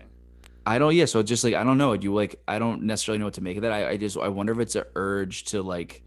I 0.68 0.80
don't 0.80 0.96
yeah, 0.96 1.06
so 1.06 1.22
just 1.22 1.43
like 1.43 1.54
I 1.54 1.64
don't 1.64 1.78
know. 1.78 1.96
Do 1.96 2.06
You 2.06 2.16
like 2.16 2.41
I 2.48 2.58
don't 2.58 2.84
necessarily 2.84 3.20
know 3.20 3.26
what 3.26 3.36
to 3.36 3.43
make 3.43 3.56
of 3.58 3.62
that. 3.62 3.72
I, 3.72 3.89
I 3.89 3.98
just 3.98 4.18
I 4.18 4.30
wonder 4.30 4.52
if 4.52 4.58
it's 4.58 4.76
an 4.76 4.86
urge 4.96 5.43
to 5.46 5.62
like 5.62 6.02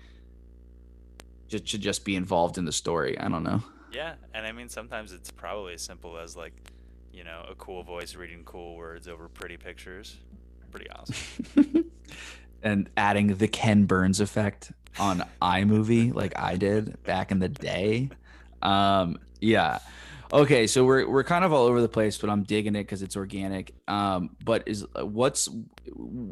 just 1.46 1.68
to 1.68 1.78
just 1.78 2.04
be 2.04 2.16
involved 2.16 2.58
in 2.58 2.64
the 2.64 2.72
story. 2.72 3.16
I 3.18 3.28
don't 3.28 3.44
know. 3.44 3.62
yeah, 3.92 4.14
and 4.34 4.44
I 4.44 4.50
mean 4.50 4.68
sometimes 4.68 5.12
it's 5.12 5.30
probably 5.30 5.74
as 5.74 5.82
simple 5.82 6.18
as 6.18 6.36
like 6.36 6.54
you 7.18 7.24
know 7.24 7.44
a 7.50 7.54
cool 7.56 7.82
voice 7.82 8.14
reading 8.14 8.44
cool 8.44 8.76
words 8.76 9.08
over 9.08 9.28
pretty 9.28 9.56
pictures. 9.56 10.16
Pretty 10.70 10.88
awesome. 10.90 11.90
and 12.62 12.88
adding 12.96 13.34
the 13.34 13.48
Ken 13.48 13.86
Burns 13.86 14.20
effect 14.20 14.70
on 15.00 15.24
iMovie 15.42 16.14
like 16.14 16.38
I 16.38 16.54
did 16.54 17.02
back 17.02 17.32
in 17.32 17.40
the 17.40 17.48
day. 17.48 18.10
Um, 18.62 19.18
yeah. 19.40 19.80
Okay, 20.32 20.68
so 20.68 20.84
we're 20.84 21.08
we're 21.08 21.24
kind 21.24 21.44
of 21.44 21.52
all 21.52 21.64
over 21.64 21.80
the 21.80 21.88
place, 21.88 22.18
but 22.18 22.30
I'm 22.30 22.44
digging 22.44 22.76
it 22.76 22.84
because 22.84 23.02
it's 23.02 23.16
organic. 23.16 23.74
Um, 23.88 24.36
but 24.44 24.68
is 24.68 24.86
what's 24.94 25.48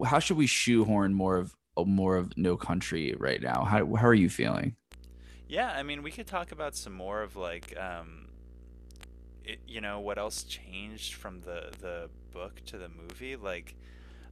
how 0.05 0.21
should 0.21 0.37
we 0.37 0.47
shoehorn 0.47 1.15
more 1.15 1.37
of 1.37 1.53
a 1.77 1.85
more 1.85 2.17
of 2.17 2.37
No 2.37 2.57
Country 2.57 3.17
right 3.19 3.43
now? 3.43 3.65
How 3.65 3.93
how 3.97 4.07
are 4.07 4.15
you 4.15 4.29
feeling? 4.29 4.77
Yeah, 5.49 5.71
I 5.71 5.83
mean, 5.83 6.03
we 6.03 6.11
could 6.11 6.27
talk 6.27 6.51
about 6.53 6.75
some 6.75 6.93
more 6.93 7.23
of 7.23 7.37
like, 7.37 7.77
um, 7.79 8.26
it, 9.47 9.61
you 9.67 9.81
know, 9.81 10.01
what 10.01 10.19
else 10.19 10.43
changed 10.45 11.15
from 11.15 11.41
the 11.41 11.71
the 11.81 12.09
book 12.33 12.61
to 12.67 12.79
the 12.79 12.89
movie. 12.89 13.37
Like, 13.37 13.75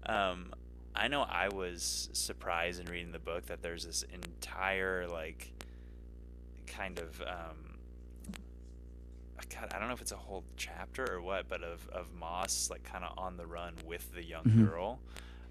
um, 0.06 0.52
I 0.94 1.08
know 1.08 1.22
I 1.22 1.48
was 1.48 2.08
surprised 2.12 2.80
in 2.80 2.86
reading 2.86 3.12
the 3.12 3.18
book 3.18 3.46
that 3.46 3.62
there's 3.62 3.84
this 3.86 4.02
entire 4.12 5.06
like, 5.08 5.52
kind 6.66 6.98
of, 6.98 7.20
um, 7.22 7.78
God, 9.50 9.72
I 9.74 9.78
don't 9.78 9.88
know 9.88 9.94
if 9.94 10.00
it's 10.00 10.12
a 10.12 10.16
whole 10.16 10.44
chapter 10.56 11.04
or 11.12 11.20
what, 11.20 11.48
but 11.48 11.62
of 11.62 11.88
of 11.90 12.12
Moss 12.18 12.70
like 12.70 12.82
kind 12.82 13.04
of 13.04 13.16
on 13.18 13.36
the 13.36 13.46
run 13.46 13.74
with 13.86 14.12
the 14.14 14.24
young 14.24 14.44
Mhm. 14.44 14.68
girl. 14.68 15.00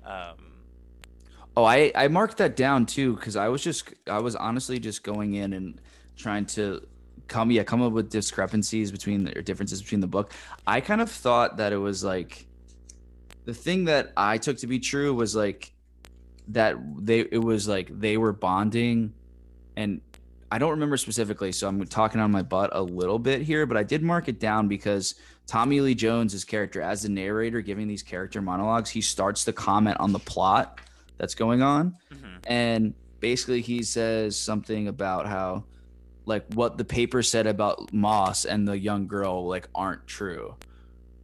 Um, 0.04 0.52
Oh, 1.56 1.64
I 1.66 1.92
I 1.96 2.08
marked 2.08 2.38
that 2.38 2.56
down 2.56 2.86
too 2.88 3.16
because 3.16 3.36
I 3.36 3.48
was 3.48 3.62
just 3.64 3.94
I 4.08 4.20
was 4.20 4.36
honestly 4.36 4.80
just 4.80 5.04
going 5.04 5.36
in 5.36 5.54
and 5.54 5.80
trying 6.18 6.46
to 6.48 6.86
come 7.28 7.52
yeah 7.52 7.64
come 7.64 7.82
up 7.82 7.94
with 7.94 8.10
discrepancies 8.10 8.92
between 8.92 9.28
or 9.36 9.42
differences 9.42 9.82
between 9.82 10.02
the 10.02 10.08
book. 10.08 10.32
I 10.68 10.82
kind 10.82 11.02
of 11.02 11.10
thought 11.10 11.58
that 11.58 11.74
it 11.74 11.78
was 11.78 12.04
like 12.04 12.46
the 13.46 13.54
thing 13.54 13.86
that 13.86 14.12
I 14.16 14.38
took 14.38 14.58
to 14.60 14.68
be 14.68 14.80
true 14.80 15.14
was 15.14 15.36
like 15.36 15.74
that 16.50 16.76
they 17.00 17.20
it 17.22 17.44
was 17.44 17.68
like 17.68 17.88
they 18.00 18.18
were 18.18 18.34
bonding 18.34 19.14
and 19.76 20.02
I 20.52 20.60
don't 20.60 20.72
remember 20.72 20.98
specifically, 20.98 21.52
so 21.52 21.68
I'm 21.68 21.84
talking 21.88 22.22
on 22.22 22.30
my 22.30 22.44
butt 22.44 22.70
a 22.74 22.82
little 22.84 23.18
bit 23.18 23.42
here, 23.42 23.66
but 23.66 23.76
I 23.76 23.82
did 23.82 24.04
mark 24.04 24.28
it 24.28 24.40
down 24.40 24.68
because 24.68 25.16
Tommy 25.48 25.80
Lee 25.82 25.96
Jones's 25.96 26.46
character, 26.46 26.80
as 26.80 27.02
the 27.02 27.10
narrator 27.10 27.60
giving 27.62 27.88
these 27.88 28.04
character 28.04 28.40
monologues, 28.40 28.92
he 28.92 29.02
starts 29.02 29.46
to 29.46 29.52
comment 29.54 29.98
on 30.00 30.12
the 30.12 30.20
plot 30.20 30.80
that's 31.18 31.34
going 31.34 31.64
on, 31.64 31.98
Mhm. 32.14 32.40
and 32.46 32.94
basically 33.20 33.62
he 33.62 33.82
says 33.82 34.38
something 34.38 34.88
about 34.88 35.26
how, 35.26 35.64
like, 36.26 36.46
what 36.54 36.78
the 36.78 36.86
paper 36.86 37.22
said 37.24 37.48
about 37.48 37.94
Moss 37.94 38.46
and 38.46 38.68
the 38.68 38.78
young 38.78 39.08
girl 39.08 39.48
like 39.48 39.68
aren't 39.76 40.08
true, 40.08 40.56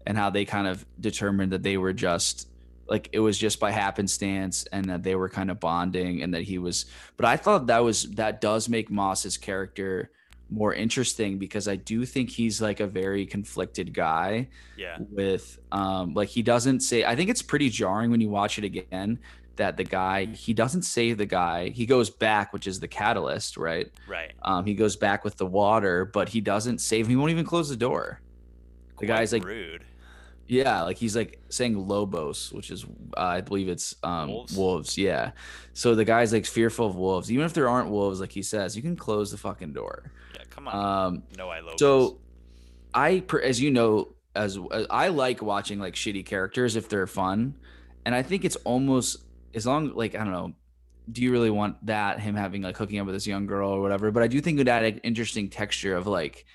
and 0.05 0.17
how 0.17 0.29
they 0.29 0.45
kind 0.45 0.67
of 0.67 0.85
determined 0.99 1.51
that 1.51 1.63
they 1.63 1.77
were 1.77 1.93
just 1.93 2.47
like 2.87 3.09
it 3.11 3.19
was 3.19 3.37
just 3.37 3.59
by 3.59 3.69
happenstance 3.71 4.65
and 4.71 4.85
that 4.85 5.03
they 5.03 5.13
were 5.15 5.29
kind 5.29 5.51
of 5.51 5.59
bonding 5.59 6.23
and 6.23 6.33
that 6.33 6.41
he 6.41 6.57
was 6.57 6.85
but 7.17 7.25
i 7.27 7.37
thought 7.37 7.67
that 7.67 7.83
was 7.83 8.09
that 8.15 8.41
does 8.41 8.67
make 8.67 8.89
moss's 8.89 9.37
character 9.37 10.09
more 10.49 10.73
interesting 10.73 11.37
because 11.37 11.67
i 11.67 11.75
do 11.75 12.03
think 12.03 12.31
he's 12.31 12.59
like 12.59 12.79
a 12.79 12.87
very 12.87 13.27
conflicted 13.27 13.93
guy 13.93 14.47
Yeah. 14.75 14.97
with 15.11 15.59
um 15.71 16.15
like 16.15 16.29
he 16.29 16.41
doesn't 16.41 16.79
say 16.79 17.03
i 17.05 17.15
think 17.15 17.29
it's 17.29 17.43
pretty 17.43 17.69
jarring 17.69 18.09
when 18.09 18.21
you 18.21 18.29
watch 18.29 18.57
it 18.57 18.63
again 18.63 19.19
that 19.59 19.77
the 19.77 19.83
guy 19.83 20.25
he 20.25 20.53
doesn't 20.53 20.81
save 20.81 21.17
the 21.17 21.25
guy 21.25 21.69
he 21.69 21.85
goes 21.85 22.09
back 22.09 22.51
which 22.51 22.65
is 22.67 22.79
the 22.79 22.87
catalyst 22.87 23.55
right 23.57 23.91
Right. 24.07 24.33
um 24.41 24.65
he 24.65 24.73
goes 24.73 24.95
back 24.95 25.23
with 25.23 25.37
the 25.37 25.45
water 25.45 26.03
but 26.05 26.27
he 26.29 26.41
doesn't 26.41 26.79
save 26.79 27.05
him 27.05 27.11
he 27.11 27.15
won't 27.15 27.31
even 27.31 27.45
close 27.45 27.69
the 27.69 27.77
door 27.77 28.21
the 28.99 29.05
Quite 29.05 29.07
guy's 29.07 29.31
like 29.31 29.45
rude. 29.45 29.85
yeah, 30.47 30.81
like 30.81 30.97
he's 30.97 31.15
like 31.15 31.39
saying 31.49 31.87
lobos, 31.87 32.51
which 32.51 32.69
is 32.71 32.83
uh, 33.15 33.21
I 33.37 33.39
believe 33.41 33.69
it's 33.69 33.95
um 34.03 34.27
Wolves? 34.29 34.57
wolves. 34.57 34.97
Yeah. 34.97 35.31
So 35.73 35.95
the 35.95 36.03
guy's 36.03 36.33
like 36.33 36.45
fearful 36.45 36.87
of 36.87 36.95
wolves. 36.97 37.31
Even 37.31 37.45
if 37.45 37.53
there 37.53 37.69
aren't 37.69 37.89
wolves, 37.89 38.19
like 38.19 38.31
he 38.33 38.41
says, 38.43 38.75
you 38.75 38.81
can 38.81 38.97
close 38.97 39.31
the 39.31 39.37
fucking 39.37 39.71
door. 39.71 40.11
Yeah. 40.35 40.43
Come 40.49 40.67
on. 40.67 40.75
Um 41.15 41.23
no, 41.37 41.47
I 41.47 41.59
love. 41.61 41.75
so 41.77 42.17
I 42.93 43.23
as 43.41 43.61
you 43.61 43.71
know 43.71 44.09
as, 44.35 44.57
as 44.71 44.85
I 44.89 45.07
like 45.09 45.41
watching 45.41 45.79
like 45.79 45.93
shitty 45.95 46.25
characters 46.25 46.75
if 46.75 46.89
they're 46.89 47.07
fun. 47.07 47.55
And 48.05 48.13
I 48.15 48.21
think 48.23 48.43
it's 48.43 48.57
almost 48.57 49.23
as 49.53 49.65
long 49.65 49.93
like 49.95 50.15
I 50.15 50.19
don't 50.19 50.31
know 50.31 50.53
do 51.11 51.23
you 51.23 51.31
really 51.31 51.49
want 51.49 51.83
that 51.85 52.19
him 52.19 52.35
having 52.35 52.61
like 52.61 52.77
hooking 52.77 52.99
up 52.99 53.05
with 53.05 53.15
this 53.15 53.25
young 53.25 53.45
girl 53.45 53.71
or 53.71 53.81
whatever? 53.81 54.11
But 54.11 54.23
i 54.23 54.27
do 54.27 54.39
think 54.41 54.55
it 54.55 54.61
would 54.61 54.69
add 54.69 54.83
an 54.83 54.97
interesting 54.99 55.49
texture 55.49 55.95
of 55.95 56.07
like 56.07 56.45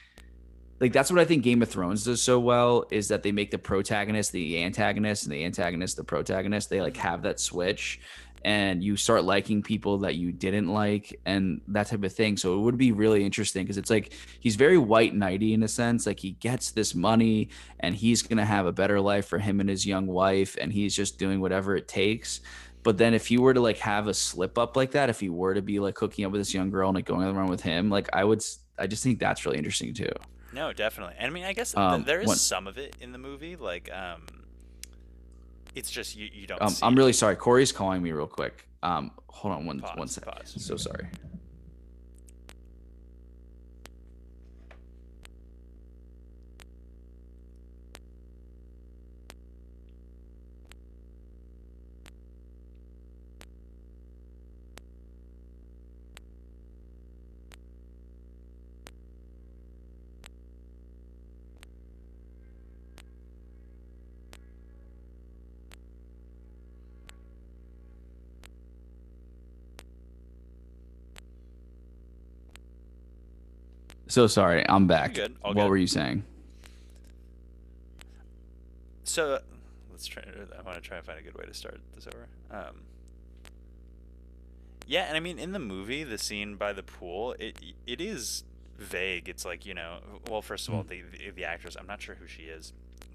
like 0.80 0.92
that's 0.92 1.10
what 1.10 1.20
i 1.20 1.24
think 1.24 1.42
game 1.44 1.62
of 1.62 1.68
thrones 1.68 2.04
does 2.04 2.20
so 2.20 2.38
well 2.38 2.84
is 2.90 3.08
that 3.08 3.22
they 3.22 3.32
make 3.32 3.50
the 3.50 3.58
protagonist 3.58 4.32
the 4.32 4.62
antagonist 4.62 5.24
and 5.24 5.32
the 5.32 5.44
antagonist 5.44 5.96
the 5.96 6.04
protagonist. 6.04 6.70
They 6.70 6.80
like 6.80 6.94
mm-hmm. 6.94 7.08
have 7.08 7.22
that 7.22 7.40
switch 7.40 8.00
and 8.44 8.84
you 8.84 8.94
start 8.94 9.24
liking 9.24 9.62
people 9.62 9.98
that 9.98 10.16
you 10.16 10.30
didn't 10.30 10.68
like 10.68 11.18
and 11.24 11.62
that 11.68 11.86
type 11.86 12.04
of 12.04 12.12
thing. 12.12 12.36
So 12.36 12.58
it 12.58 12.60
would 12.60 12.76
be 12.76 12.92
really 12.92 13.24
interesting 13.24 13.64
because 13.64 13.78
it's 13.78 13.88
like 13.88 14.12
he's 14.38 14.56
very 14.56 14.76
white 14.76 15.14
knighty 15.14 15.54
in 15.54 15.62
a 15.62 15.68
sense 15.68 16.06
like 16.06 16.20
he 16.20 16.32
gets 16.32 16.70
this 16.70 16.94
money 16.94 17.48
and 17.80 17.94
he's 17.94 18.20
gonna 18.20 18.44
have 18.44 18.66
a 18.66 18.72
better 18.72 19.00
life 19.00 19.26
for 19.26 19.38
him 19.38 19.60
and 19.60 19.68
his 19.70 19.86
young 19.86 20.06
wife 20.06 20.56
and 20.60 20.72
he's 20.72 20.94
just 20.94 21.18
doing 21.18 21.40
whatever 21.40 21.74
it 21.74 21.88
takes 21.88 22.40
but 22.84 22.96
then 22.98 23.14
if 23.14 23.30
you 23.32 23.42
were 23.42 23.52
to 23.52 23.60
like 23.60 23.78
have 23.78 24.06
a 24.06 24.14
slip 24.14 24.56
up 24.58 24.76
like 24.76 24.92
that, 24.92 25.10
if 25.10 25.20
you 25.22 25.32
were 25.32 25.54
to 25.54 25.62
be 25.62 25.80
like 25.80 25.98
hooking 25.98 26.24
up 26.24 26.30
with 26.30 26.40
this 26.40 26.54
young 26.54 26.70
girl 26.70 26.88
and 26.90 26.94
like 26.94 27.04
going 27.06 27.26
around 27.26 27.48
with 27.48 27.62
him, 27.62 27.90
like 27.90 28.08
I 28.12 28.22
would, 28.22 28.44
I 28.78 28.86
just 28.86 29.02
think 29.02 29.18
that's 29.18 29.44
really 29.44 29.58
interesting 29.58 29.92
too. 29.92 30.12
No, 30.52 30.72
definitely. 30.72 31.14
And 31.18 31.26
I 31.28 31.34
mean, 31.34 31.44
I 31.44 31.52
guess 31.52 31.76
Um, 31.76 32.04
there 32.04 32.20
is 32.20 32.28
one- 32.28 32.36
some 32.36 32.68
of 32.68 32.78
it 32.78 32.94
in 33.00 33.10
the 33.10 33.18
movie. 33.18 33.56
Like, 33.56 33.90
um, 33.92 34.22
it's 35.74 35.90
just 35.90 36.14
you, 36.16 36.28
you 36.32 36.46
don't. 36.46 36.62
Um, 36.62 36.68
see 36.68 36.86
I'm 36.86 36.92
it. 36.92 36.96
really 36.96 37.12
sorry. 37.12 37.34
Corey's 37.34 37.72
calling 37.72 38.02
me 38.02 38.12
real 38.12 38.28
quick. 38.28 38.68
Um, 38.84 39.10
hold 39.28 39.54
on 39.54 39.66
one 39.66 39.80
Pause, 39.80 39.96
one 39.98 40.08
second. 40.08 40.32
pause. 40.32 40.54
So 40.58 40.76
sorry. 40.76 41.08
So 74.14 74.28
sorry. 74.28 74.64
I'm 74.68 74.86
back. 74.86 75.14
good, 75.14 75.34
all 75.42 75.54
what 75.54 75.64
good. 75.64 75.70
were 75.70 75.76
you 75.76 75.88
saying? 75.88 76.22
So 79.02 79.40
let's 79.90 80.06
try. 80.06 80.22
I 80.22 80.62
want 80.62 80.76
to 80.76 80.80
try 80.80 80.98
and 80.98 81.04
find 81.04 81.18
a 81.18 81.22
good 81.22 81.36
way 81.36 81.46
to 81.46 81.52
start 81.52 81.80
this 81.96 82.06
over. 82.06 82.28
Um, 82.48 82.82
yeah, 84.86 85.06
and 85.06 85.16
I 85.16 85.20
mean, 85.20 85.40
in 85.40 85.50
the 85.50 85.58
movie, 85.58 86.04
the 86.04 86.16
scene 86.16 86.54
by 86.54 86.72
the 86.72 86.84
pool, 86.84 87.34
it 87.40 87.58
it 87.88 88.00
is 88.00 88.44
vague. 88.78 89.28
It's 89.28 89.44
like 89.44 89.66
you 89.66 89.74
know, 89.74 89.98
well, 90.30 90.42
first 90.42 90.68
of 90.68 90.74
all, 90.74 90.84
the 90.84 91.02
the, 91.02 91.30
the 91.30 91.44
actress. 91.44 91.76
I'm 91.76 91.88
not 91.88 92.00
sure 92.00 92.14
who 92.14 92.28
she 92.28 92.42
is. 92.42 92.72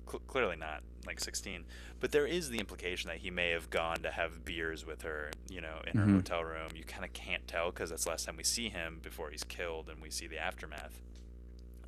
Cl- 0.09 0.21
clearly 0.27 0.55
not 0.55 0.81
like 1.05 1.19
16, 1.19 1.65
but 1.99 2.11
there 2.11 2.25
is 2.25 2.49
the 2.49 2.59
implication 2.59 3.07
that 3.09 3.17
he 3.19 3.29
may 3.29 3.51
have 3.51 3.69
gone 3.69 3.97
to 3.97 4.11
have 4.11 4.43
beers 4.45 4.85
with 4.85 5.01
her, 5.03 5.31
you 5.49 5.61
know, 5.61 5.81
in 5.87 5.97
her 5.97 6.05
Mhm. 6.05 6.15
hotel 6.15 6.43
room. 6.43 6.69
You 6.75 6.83
kind 6.83 7.05
of 7.05 7.13
can't 7.13 7.47
tell 7.47 7.71
because 7.71 7.89
that's 7.89 8.03
the 8.03 8.09
last 8.09 8.25
time 8.25 8.35
we 8.37 8.43
see 8.43 8.69
him 8.69 8.99
before 9.01 9.29
he's 9.31 9.43
killed, 9.43 9.89
and 9.89 10.01
we 10.01 10.09
see 10.09 10.27
the 10.27 10.37
aftermath. 10.39 11.01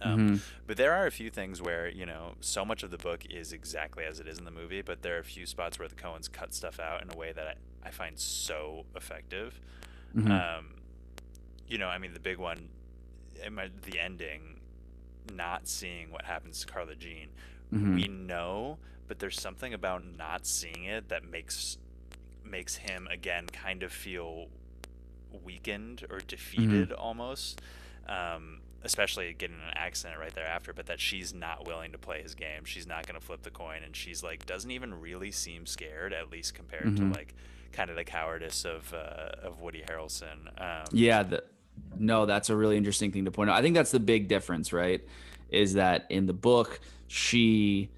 Um, 0.04 0.30
Mhm. 0.38 0.42
but 0.66 0.78
there 0.78 0.94
are 0.94 1.06
a 1.06 1.12
few 1.12 1.30
things 1.30 1.62
where 1.62 1.88
you 1.88 2.06
know 2.08 2.36
so 2.40 2.66
much 2.66 2.82
of 2.82 2.90
the 2.90 2.98
book 2.98 3.24
is 3.26 3.54
exactly 3.54 4.04
as 4.04 4.20
it 4.20 4.28
is 4.28 4.40
in 4.40 4.46
the 4.46 4.52
movie, 4.52 4.82
but 4.82 5.02
there 5.04 5.16
are 5.18 5.20
a 5.20 5.24
few 5.24 5.46
spots 5.46 5.78
where 5.78 5.88
the 5.88 5.96
Coens 5.96 6.32
cut 6.32 6.54
stuff 6.56 6.80
out 6.80 7.02
in 7.04 7.14
a 7.14 7.16
way 7.18 7.32
that 7.32 7.48
I, 7.84 7.88
I 7.88 7.92
find 7.92 8.18
so 8.20 8.86
effective. 8.96 9.60
Mhm. 10.16 10.32
Um, 10.32 10.76
you 11.68 11.78
know, 11.78 11.88
I 11.88 11.98
mean, 12.00 12.14
the 12.14 12.20
big 12.20 12.38
one, 12.38 12.70
am 13.44 13.60
the 13.84 14.00
ending, 14.00 14.60
not 15.34 15.68
seeing 15.68 16.10
what 16.12 16.26
happens 16.26 16.62
to 16.62 16.66
Carla 16.68 16.96
Jean. 16.96 17.30
Mhm. 17.74 17.96
We 17.96 18.08
know, 18.08 18.78
but 19.08 19.20
there's 19.20 19.40
something 19.40 19.74
about 19.74 20.04
not 20.06 20.46
seeing 20.46 20.84
it 20.86 21.10
that 21.10 21.24
makes 21.24 21.78
makes 22.44 22.76
him 22.76 23.08
again 23.10 23.46
kind 23.48 23.82
of 23.84 23.92
feel 23.94 24.48
weakened 25.44 26.06
or 26.10 26.20
defeated 26.20 26.92
almost. 26.92 27.62
Um, 28.08 28.62
especially 28.84 29.32
getting 29.34 29.58
an 29.58 29.74
accident 29.76 30.20
right 30.20 30.34
thereafter, 30.34 30.74
but 30.74 30.88
that 30.88 31.00
she's 31.00 31.36
not 31.36 31.68
willing 31.68 31.92
to 31.92 32.00
play 32.00 32.20
his 32.24 32.34
game. 32.34 32.66
She's 32.66 32.88
not 32.88 33.06
going 33.06 33.14
to 33.20 33.24
flip 33.24 33.44
the 33.44 33.52
coin, 33.52 33.84
and 33.86 33.96
she's 33.96 34.24
like 34.24 34.46
doesn't 34.48 34.72
even 34.72 35.00
really 35.00 35.30
seem 35.32 35.68
scared, 35.68 36.14
at 36.14 36.32
least 36.32 36.56
compared 36.56 36.86
Mhm. 36.86 36.98
to 36.98 37.04
like 37.18 37.36
kind 37.72 37.92
of 37.92 37.96
the 37.96 38.04
cowardice 38.04 38.66
of 38.66 38.92
uh, 38.94 39.30
of 39.44 39.62
Woody 39.62 39.84
Harrelson. 39.88 40.48
Um, 40.60 40.88
Yeah, 40.92 41.22
the, 41.24 41.44
no, 42.00 42.26
that's 42.26 42.50
a 42.50 42.56
really 42.56 42.76
interesting 42.76 43.12
thing 43.12 43.26
to 43.26 43.32
point 43.32 43.52
out. 43.52 43.56
I 43.56 43.62
think 43.62 43.76
that's 43.76 43.92
the 43.92 44.00
big 44.00 44.28
difference, 44.28 44.74
right? 44.74 45.02
Is 45.52 45.74
that 45.74 46.06
in 46.10 46.26
the 46.26 46.34
book 46.34 46.80
she 47.08 47.90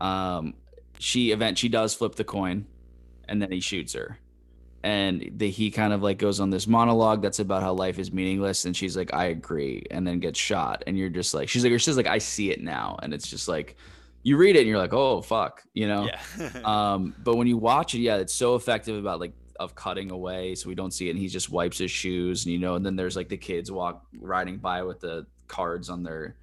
um 0.00 0.54
she 0.98 1.32
event 1.32 1.58
she 1.58 1.68
does 1.68 1.94
flip 1.94 2.14
the 2.14 2.24
coin 2.24 2.66
and 3.28 3.40
then 3.40 3.52
he 3.52 3.60
shoots 3.60 3.92
her. 3.94 4.18
And 4.82 5.30
the, 5.38 5.48
he 5.48 5.70
kind 5.70 5.94
of 5.94 6.02
like 6.02 6.18
goes 6.18 6.40
on 6.40 6.50
this 6.50 6.66
monologue 6.66 7.22
that's 7.22 7.38
about 7.38 7.62
how 7.62 7.72
life 7.72 7.98
is 7.98 8.12
meaningless 8.12 8.66
and 8.66 8.76
she's 8.76 8.96
like 8.96 9.14
I 9.14 9.26
agree 9.26 9.86
and 9.90 10.06
then 10.06 10.20
gets 10.20 10.38
shot 10.38 10.84
and 10.86 10.98
you're 10.98 11.08
just 11.08 11.32
like 11.32 11.48
she's 11.48 11.64
like 11.64 11.78
she's 11.80 11.96
like 11.96 12.06
I 12.06 12.18
see 12.18 12.50
it 12.50 12.62
now 12.62 12.98
and 13.02 13.14
it's 13.14 13.28
just 13.28 13.48
like 13.48 13.76
you 14.22 14.36
read 14.36 14.56
it 14.56 14.60
and 14.60 14.68
you're 14.68 14.78
like 14.78 14.92
oh 14.92 15.22
fuck, 15.22 15.62
you 15.72 15.86
know. 15.86 16.06
yeah. 16.06 16.50
Um, 16.64 17.14
but 17.22 17.36
when 17.36 17.46
you 17.46 17.56
watch 17.56 17.94
it, 17.94 18.00
yeah, 18.00 18.16
it's 18.16 18.34
so 18.34 18.54
effective 18.56 18.96
about 18.96 19.20
like 19.20 19.32
of 19.60 19.74
cutting 19.74 20.10
away, 20.10 20.54
so 20.54 20.68
we 20.68 20.74
don't 20.74 20.92
see 20.92 21.08
it, 21.08 21.10
and 21.10 21.18
he 21.18 21.28
just 21.28 21.50
wipes 21.50 21.78
his 21.78 21.90
shoes, 21.90 22.44
and 22.44 22.52
you 22.52 22.58
know, 22.58 22.74
and 22.74 22.84
then 22.84 22.96
there's 22.96 23.16
like 23.16 23.28
the 23.28 23.36
kids 23.36 23.70
walk 23.70 24.04
riding 24.20 24.58
by 24.58 24.82
with 24.82 25.00
the 25.00 25.26
cards 25.46 25.88
on 25.90 26.02
their 26.02 26.36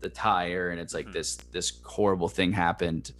the 0.00 0.08
tire, 0.08 0.70
and 0.70 0.80
it's 0.80 0.94
like 0.94 1.06
Mhm. 1.08 1.12
this 1.12 1.36
this 1.52 1.72
horrible 1.84 2.28
thing 2.28 2.52
happened, 2.52 3.12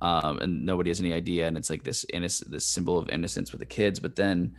um, 0.00 0.38
and 0.38 0.64
nobody 0.66 0.90
has 0.90 1.00
any 1.00 1.12
idea, 1.12 1.46
and 1.46 1.56
it's 1.56 1.70
like 1.70 1.82
this 1.84 2.04
innocent 2.12 2.50
this 2.50 2.64
symbol 2.66 2.98
of 2.98 3.08
innocence 3.08 3.52
with 3.52 3.58
the 3.60 3.66
kids, 3.66 3.98
but 4.00 4.16
then 4.16 4.54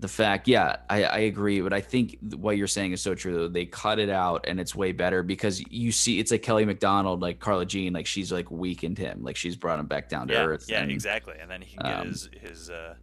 the 0.00 0.06
fact, 0.08 0.46
yeah, 0.46 0.76
I, 0.88 1.02
I 1.02 1.18
agree, 1.18 1.60
but 1.60 1.72
I 1.72 1.80
think 1.80 2.18
what 2.36 2.56
you're 2.56 2.68
saying 2.68 2.92
is 2.92 3.00
so 3.02 3.16
true. 3.16 3.34
Though 3.34 3.48
they 3.48 3.66
cut 3.66 3.98
it 3.98 4.08
out, 4.08 4.44
and 4.46 4.60
it's 4.60 4.72
way 4.72 4.92
better 4.92 5.24
because 5.24 5.60
you 5.72 5.90
see, 5.90 6.20
it's 6.20 6.30
like 6.30 6.42
Kelly 6.42 6.64
Macdonald, 6.64 7.20
like 7.20 7.40
Carla 7.40 7.66
Jean, 7.66 7.94
like 7.94 8.06
she's 8.06 8.30
like 8.30 8.48
weakened 8.48 8.96
him, 8.96 9.24
like 9.24 9.34
she's 9.34 9.56
brought 9.56 9.80
him 9.80 9.86
back 9.86 10.08
down 10.08 10.28
to 10.28 10.34
yeah, 10.34 10.44
earth. 10.44 10.66
yeah, 10.68 10.82
and, 10.82 10.92
exactly. 10.92 11.34
And 11.40 11.50
then 11.50 11.62
he 11.62 11.76
can 11.76 11.84
get 11.84 11.98
um, 12.00 12.08
his 12.08 12.30
his 12.40 12.70
uh, 12.70 12.94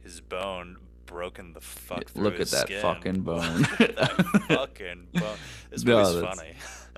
his 0.00 0.20
bone 0.20 0.76
broken 1.06 1.52
the 1.54 1.60
fuck 1.60 2.04
Look 2.14 2.38
at 2.40 2.46
that 2.48 2.66
skin. 2.66 2.80
fucking 2.80 3.20
bone. 3.22 3.58
Look 3.62 3.80
at 3.80 3.96
that 3.96 4.42
fucking 4.48 5.08
bone. 5.12 5.36
This 5.70 5.82
No, 5.84 5.98
movie's 6.04 6.14
that's- 6.20 6.36
funny. 6.38 6.54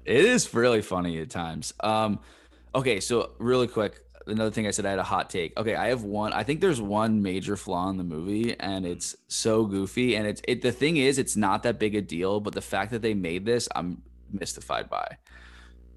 It 0.06 0.24
is 0.24 0.52
really 0.54 0.82
funny 0.82 1.18
at 1.20 1.30
times. 1.30 1.74
Um, 1.80 2.20
okay, 2.74 3.00
so 3.00 3.32
really 3.38 3.66
quick, 3.66 4.00
another 4.26 4.50
thing 4.50 4.66
I 4.66 4.70
said 4.70 4.86
I 4.86 4.90
had 4.90 4.98
a 4.98 5.04
hot 5.04 5.30
take. 5.30 5.56
Okay, 5.58 5.74
I 5.74 5.88
have 5.88 6.04
one. 6.04 6.32
I 6.32 6.44
think 6.44 6.60
there's 6.60 6.80
one 6.80 7.22
major 7.22 7.56
flaw 7.56 7.88
in 7.90 7.96
the 7.96 8.04
movie, 8.04 8.58
and 8.58 8.86
it's 8.86 9.16
so 9.28 9.64
goofy. 9.64 10.16
And 10.16 10.26
it's 10.26 10.40
it. 10.46 10.62
The 10.62 10.72
thing 10.72 10.96
is, 10.96 11.18
it's 11.18 11.36
not 11.36 11.64
that 11.64 11.78
big 11.78 11.94
a 11.94 12.00
deal, 12.02 12.40
but 12.40 12.54
the 12.54 12.62
fact 12.62 12.92
that 12.92 13.02
they 13.02 13.14
made 13.14 13.44
this, 13.44 13.68
I'm 13.74 14.02
mystified 14.30 14.88
by. 14.88 15.18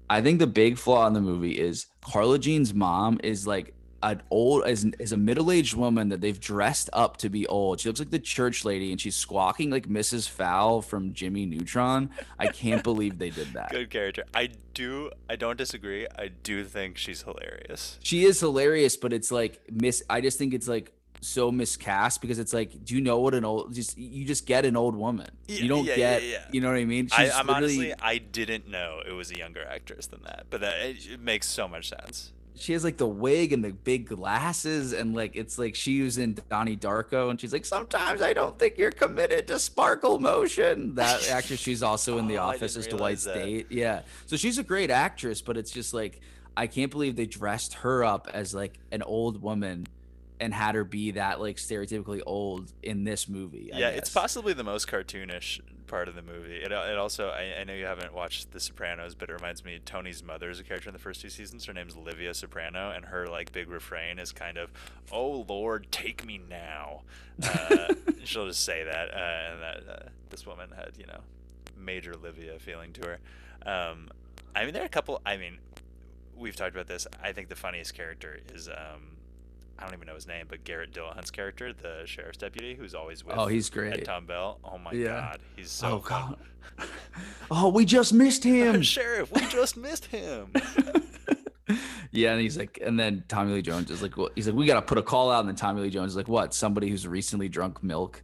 I 0.08 0.20
think 0.22 0.40
the 0.40 0.46
big 0.48 0.76
flaw 0.76 1.06
in 1.06 1.12
the 1.12 1.20
movie 1.20 1.58
is 1.58 1.86
Carla 2.00 2.38
Jean's 2.38 2.74
mom 2.74 3.20
is 3.22 3.46
like 3.46 3.74
an 4.02 4.22
old 4.30 4.66
is, 4.66 4.84
is 4.98 5.12
a 5.12 5.16
middle-aged 5.16 5.74
woman 5.74 6.08
that 6.08 6.20
they've 6.20 6.40
dressed 6.40 6.88
up 6.92 7.18
to 7.18 7.28
be 7.28 7.46
old. 7.46 7.80
She 7.80 7.88
looks 7.88 8.00
like 8.00 8.10
the 8.10 8.18
church 8.18 8.64
lady 8.64 8.90
and 8.90 9.00
she's 9.00 9.16
squawking 9.16 9.70
like 9.70 9.88
Mrs. 9.88 10.28
Fowl 10.28 10.80
from 10.80 11.12
Jimmy 11.12 11.46
Neutron. 11.46 12.10
I 12.38 12.48
can't 12.48 12.82
believe 12.82 13.18
they 13.18 13.30
did 13.30 13.52
that. 13.52 13.70
Good 13.70 13.90
character. 13.90 14.24
I 14.34 14.50
do. 14.74 15.10
I 15.28 15.36
don't 15.36 15.58
disagree. 15.58 16.06
I 16.18 16.28
do 16.28 16.64
think 16.64 16.96
she's 16.96 17.22
hilarious. 17.22 17.98
She 18.02 18.24
is 18.24 18.40
hilarious, 18.40 18.96
but 18.96 19.12
it's 19.12 19.30
like 19.30 19.60
miss 19.70 20.02
I 20.08 20.20
just 20.20 20.38
think 20.38 20.54
it's 20.54 20.68
like 20.68 20.92
so 21.22 21.52
miscast 21.52 22.20
because 22.22 22.38
it's 22.38 22.52
like, 22.52 22.84
do 22.84 22.94
you 22.94 23.00
know 23.00 23.18
what 23.20 23.34
an 23.34 23.44
old 23.44 23.74
just 23.74 23.98
you 23.98 24.24
just 24.24 24.46
get 24.46 24.64
an 24.64 24.76
old 24.76 24.96
woman. 24.96 25.28
Yeah, 25.46 25.58
you 25.58 25.68
don't 25.68 25.84
yeah, 25.84 25.96
get 25.96 26.22
yeah, 26.22 26.44
you 26.50 26.60
know 26.60 26.68
what 26.68 26.78
I 26.78 26.84
mean? 26.84 27.08
I, 27.12 27.24
She's 27.24 27.34
I'm 27.34 27.46
literally- 27.46 27.92
honestly. 27.92 27.94
I 28.00 28.18
didn't 28.18 28.68
know 28.68 29.02
it 29.06 29.12
was 29.12 29.30
a 29.30 29.36
younger 29.36 29.64
actress 29.64 30.06
than 30.06 30.22
that, 30.22 30.46
but 30.50 30.62
that 30.62 30.80
it, 30.80 31.10
it 31.10 31.20
makes 31.20 31.46
so 31.46 31.68
much 31.68 31.90
sense. 31.90 32.32
She 32.60 32.72
has 32.74 32.84
like 32.84 32.96
the 32.98 33.06
wig 33.08 33.52
and 33.52 33.64
the 33.64 33.72
big 33.72 34.08
glasses 34.08 34.92
and 34.92 35.14
like 35.14 35.34
it's 35.34 35.58
like 35.58 35.74
she 35.74 36.02
was 36.02 36.18
in 36.18 36.36
Donnie 36.48 36.76
Darko 36.76 37.30
and 37.30 37.40
she's 37.40 37.52
like 37.52 37.64
sometimes 37.64 38.22
I 38.22 38.32
don't 38.32 38.58
think 38.58 38.78
you're 38.78 38.90
committed 38.90 39.46
to 39.48 39.58
sparkle 39.58 40.18
motion. 40.18 40.94
That 40.96 41.28
actress 41.30 41.60
she's 41.60 41.82
also 41.82 42.18
in 42.18 42.26
The 42.26 42.38
Oh, 42.38 42.48
Office 42.48 42.76
as 42.76 42.86
Dwight's 42.86 43.24
that. 43.24 43.36
State. 43.36 43.70
Yeah. 43.70 44.02
So 44.26 44.36
she's 44.36 44.58
a 44.58 44.62
great 44.62 44.90
actress, 44.90 45.42
but 45.42 45.56
it's 45.56 45.70
just 45.70 45.94
like 45.94 46.20
I 46.56 46.66
can't 46.66 46.90
believe 46.90 47.16
they 47.16 47.26
dressed 47.26 47.74
her 47.74 48.04
up 48.04 48.28
as 48.32 48.54
like 48.54 48.78
an 48.92 49.02
old 49.02 49.40
woman 49.40 49.86
and 50.40 50.52
had 50.54 50.74
her 50.74 50.84
be 50.84 51.12
that 51.12 51.40
like 51.40 51.56
stereotypically 51.56 52.22
old 52.26 52.72
in 52.82 53.04
this 53.04 53.28
movie. 53.28 53.70
I 53.72 53.78
yeah, 53.78 53.88
it's 53.90 54.10
possibly 54.10 54.52
the 54.52 54.64
most 54.64 54.88
cartoonish 54.88 55.60
part 55.90 56.06
of 56.08 56.14
the 56.14 56.22
movie. 56.22 56.56
It, 56.56 56.70
it 56.70 56.98
also, 56.98 57.28
I, 57.30 57.60
I 57.60 57.64
know 57.64 57.74
you 57.74 57.84
haven't 57.84 58.14
watched 58.14 58.52
The 58.52 58.60
Sopranos, 58.60 59.16
but 59.16 59.28
it 59.28 59.32
reminds 59.32 59.64
me 59.64 59.80
Tony's 59.84 60.22
mother 60.22 60.48
is 60.48 60.60
a 60.60 60.62
character 60.62 60.88
in 60.88 60.92
the 60.92 61.00
first 61.00 61.20
two 61.20 61.28
seasons. 61.28 61.66
Her 61.66 61.72
name's 61.72 61.96
Livia 61.96 62.32
Soprano, 62.32 62.92
and 62.92 63.06
her 63.06 63.26
like 63.26 63.50
big 63.52 63.68
refrain 63.68 64.20
is 64.20 64.30
kind 64.30 64.56
of, 64.56 64.70
"Oh 65.10 65.44
Lord, 65.48 65.88
take 65.90 66.24
me 66.24 66.40
now." 66.48 67.02
Uh, 67.42 67.94
she'll 68.24 68.46
just 68.46 68.64
say 68.64 68.84
that, 68.84 69.12
uh, 69.12 69.52
and 69.52 69.62
that 69.62 69.92
uh, 69.92 70.08
this 70.30 70.46
woman 70.46 70.70
had 70.74 70.92
you 70.96 71.06
know 71.06 71.20
major 71.76 72.14
Livia 72.14 72.58
feeling 72.60 72.92
to 72.92 73.06
her. 73.08 73.18
Um, 73.66 74.08
I 74.54 74.64
mean, 74.64 74.72
there 74.72 74.82
are 74.82 74.86
a 74.86 74.90
couple. 74.90 75.20
I 75.26 75.36
mean, 75.36 75.58
we've 76.36 76.56
talked 76.56 76.74
about 76.74 76.86
this. 76.86 77.08
I 77.20 77.32
think 77.32 77.48
the 77.48 77.56
funniest 77.56 77.94
character 77.94 78.38
is. 78.54 78.68
Um, 78.68 79.16
I 79.80 79.84
don't 79.84 79.94
even 79.94 80.06
know 80.06 80.14
his 80.14 80.26
name, 80.26 80.44
but 80.48 80.62
Garrett 80.64 80.92
Dillahunt's 80.92 81.30
character, 81.30 81.72
the 81.72 82.02
sheriff's 82.04 82.36
deputy, 82.38 82.74
who's 82.74 82.94
always 82.94 83.24
with 83.24 83.36
Oh, 83.38 83.46
he's 83.46 83.68
Ed 83.70 83.74
great. 83.74 84.04
Tom 84.04 84.26
Bell. 84.26 84.58
Oh 84.62 84.76
my 84.78 84.92
Yeah. 84.92 85.06
god, 85.30 85.38
he's 85.56 85.70
so 85.70 85.92
oh 85.92 85.98
god. 86.00 86.36
oh, 87.50 87.68
we 87.70 87.84
just 87.84 88.12
missed 88.12 88.44
him. 88.44 88.82
Sheriff, 88.82 89.32
we 89.32 89.40
just 89.46 89.76
missed 89.76 90.06
him. 90.06 90.52
yeah, 92.10 92.32
and 92.32 92.40
he's 92.40 92.58
like, 92.58 92.78
and 92.84 92.98
then 92.98 93.24
Tommy 93.28 93.52
Lee 93.54 93.62
Jones 93.62 93.90
is 93.90 94.02
like, 94.02 94.16
well, 94.16 94.28
he's 94.34 94.46
like, 94.48 94.56
we 94.56 94.66
gotta 94.66 94.82
put 94.82 94.98
a 94.98 95.02
call 95.02 95.30
out, 95.30 95.40
and 95.40 95.48
then 95.48 95.56
Tommy 95.56 95.82
Lee 95.82 95.90
Jones 95.90 96.12
is 96.12 96.16
like, 96.16 96.28
what? 96.28 96.52
Somebody 96.52 96.88
who's 96.90 97.06
recently 97.06 97.48
drunk 97.48 97.82
milk. 97.82 98.22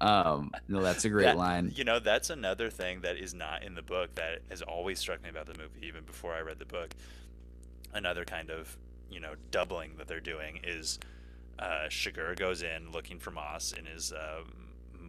Um, 0.00 0.50
no, 0.66 0.80
that's 0.82 1.04
a 1.04 1.10
great 1.10 1.24
That- 1.24 1.36
line. 1.36 1.72
You 1.74 1.84
know, 1.84 1.98
that's 2.00 2.30
another 2.30 2.70
thing 2.70 3.02
that 3.02 3.16
is 3.16 3.34
not 3.34 3.62
in 3.62 3.74
the 3.74 3.82
book 3.82 4.14
that 4.14 4.40
has 4.48 4.62
always 4.62 4.98
struck 4.98 5.22
me 5.22 5.28
about 5.28 5.46
the 5.46 5.56
movie, 5.58 5.86
even 5.86 6.04
before 6.04 6.32
I 6.32 6.40
read 6.40 6.58
the 6.58 6.64
book. 6.64 6.94
Another 7.92 8.24
kind 8.24 8.50
of, 8.50 8.76
you 9.10 9.20
know, 9.20 9.34
doubling 9.50 9.96
that 9.98 10.08
they're 10.08 10.20
doing 10.20 10.60
is 10.64 10.98
uh, 11.58 11.86
Chigurh 11.88 12.36
goes 12.38 12.62
in 12.62 12.90
looking 12.92 13.18
for 13.18 13.30
Moss 13.30 13.72
in 13.72 13.86
his 13.86 14.12
uh, 14.12 14.42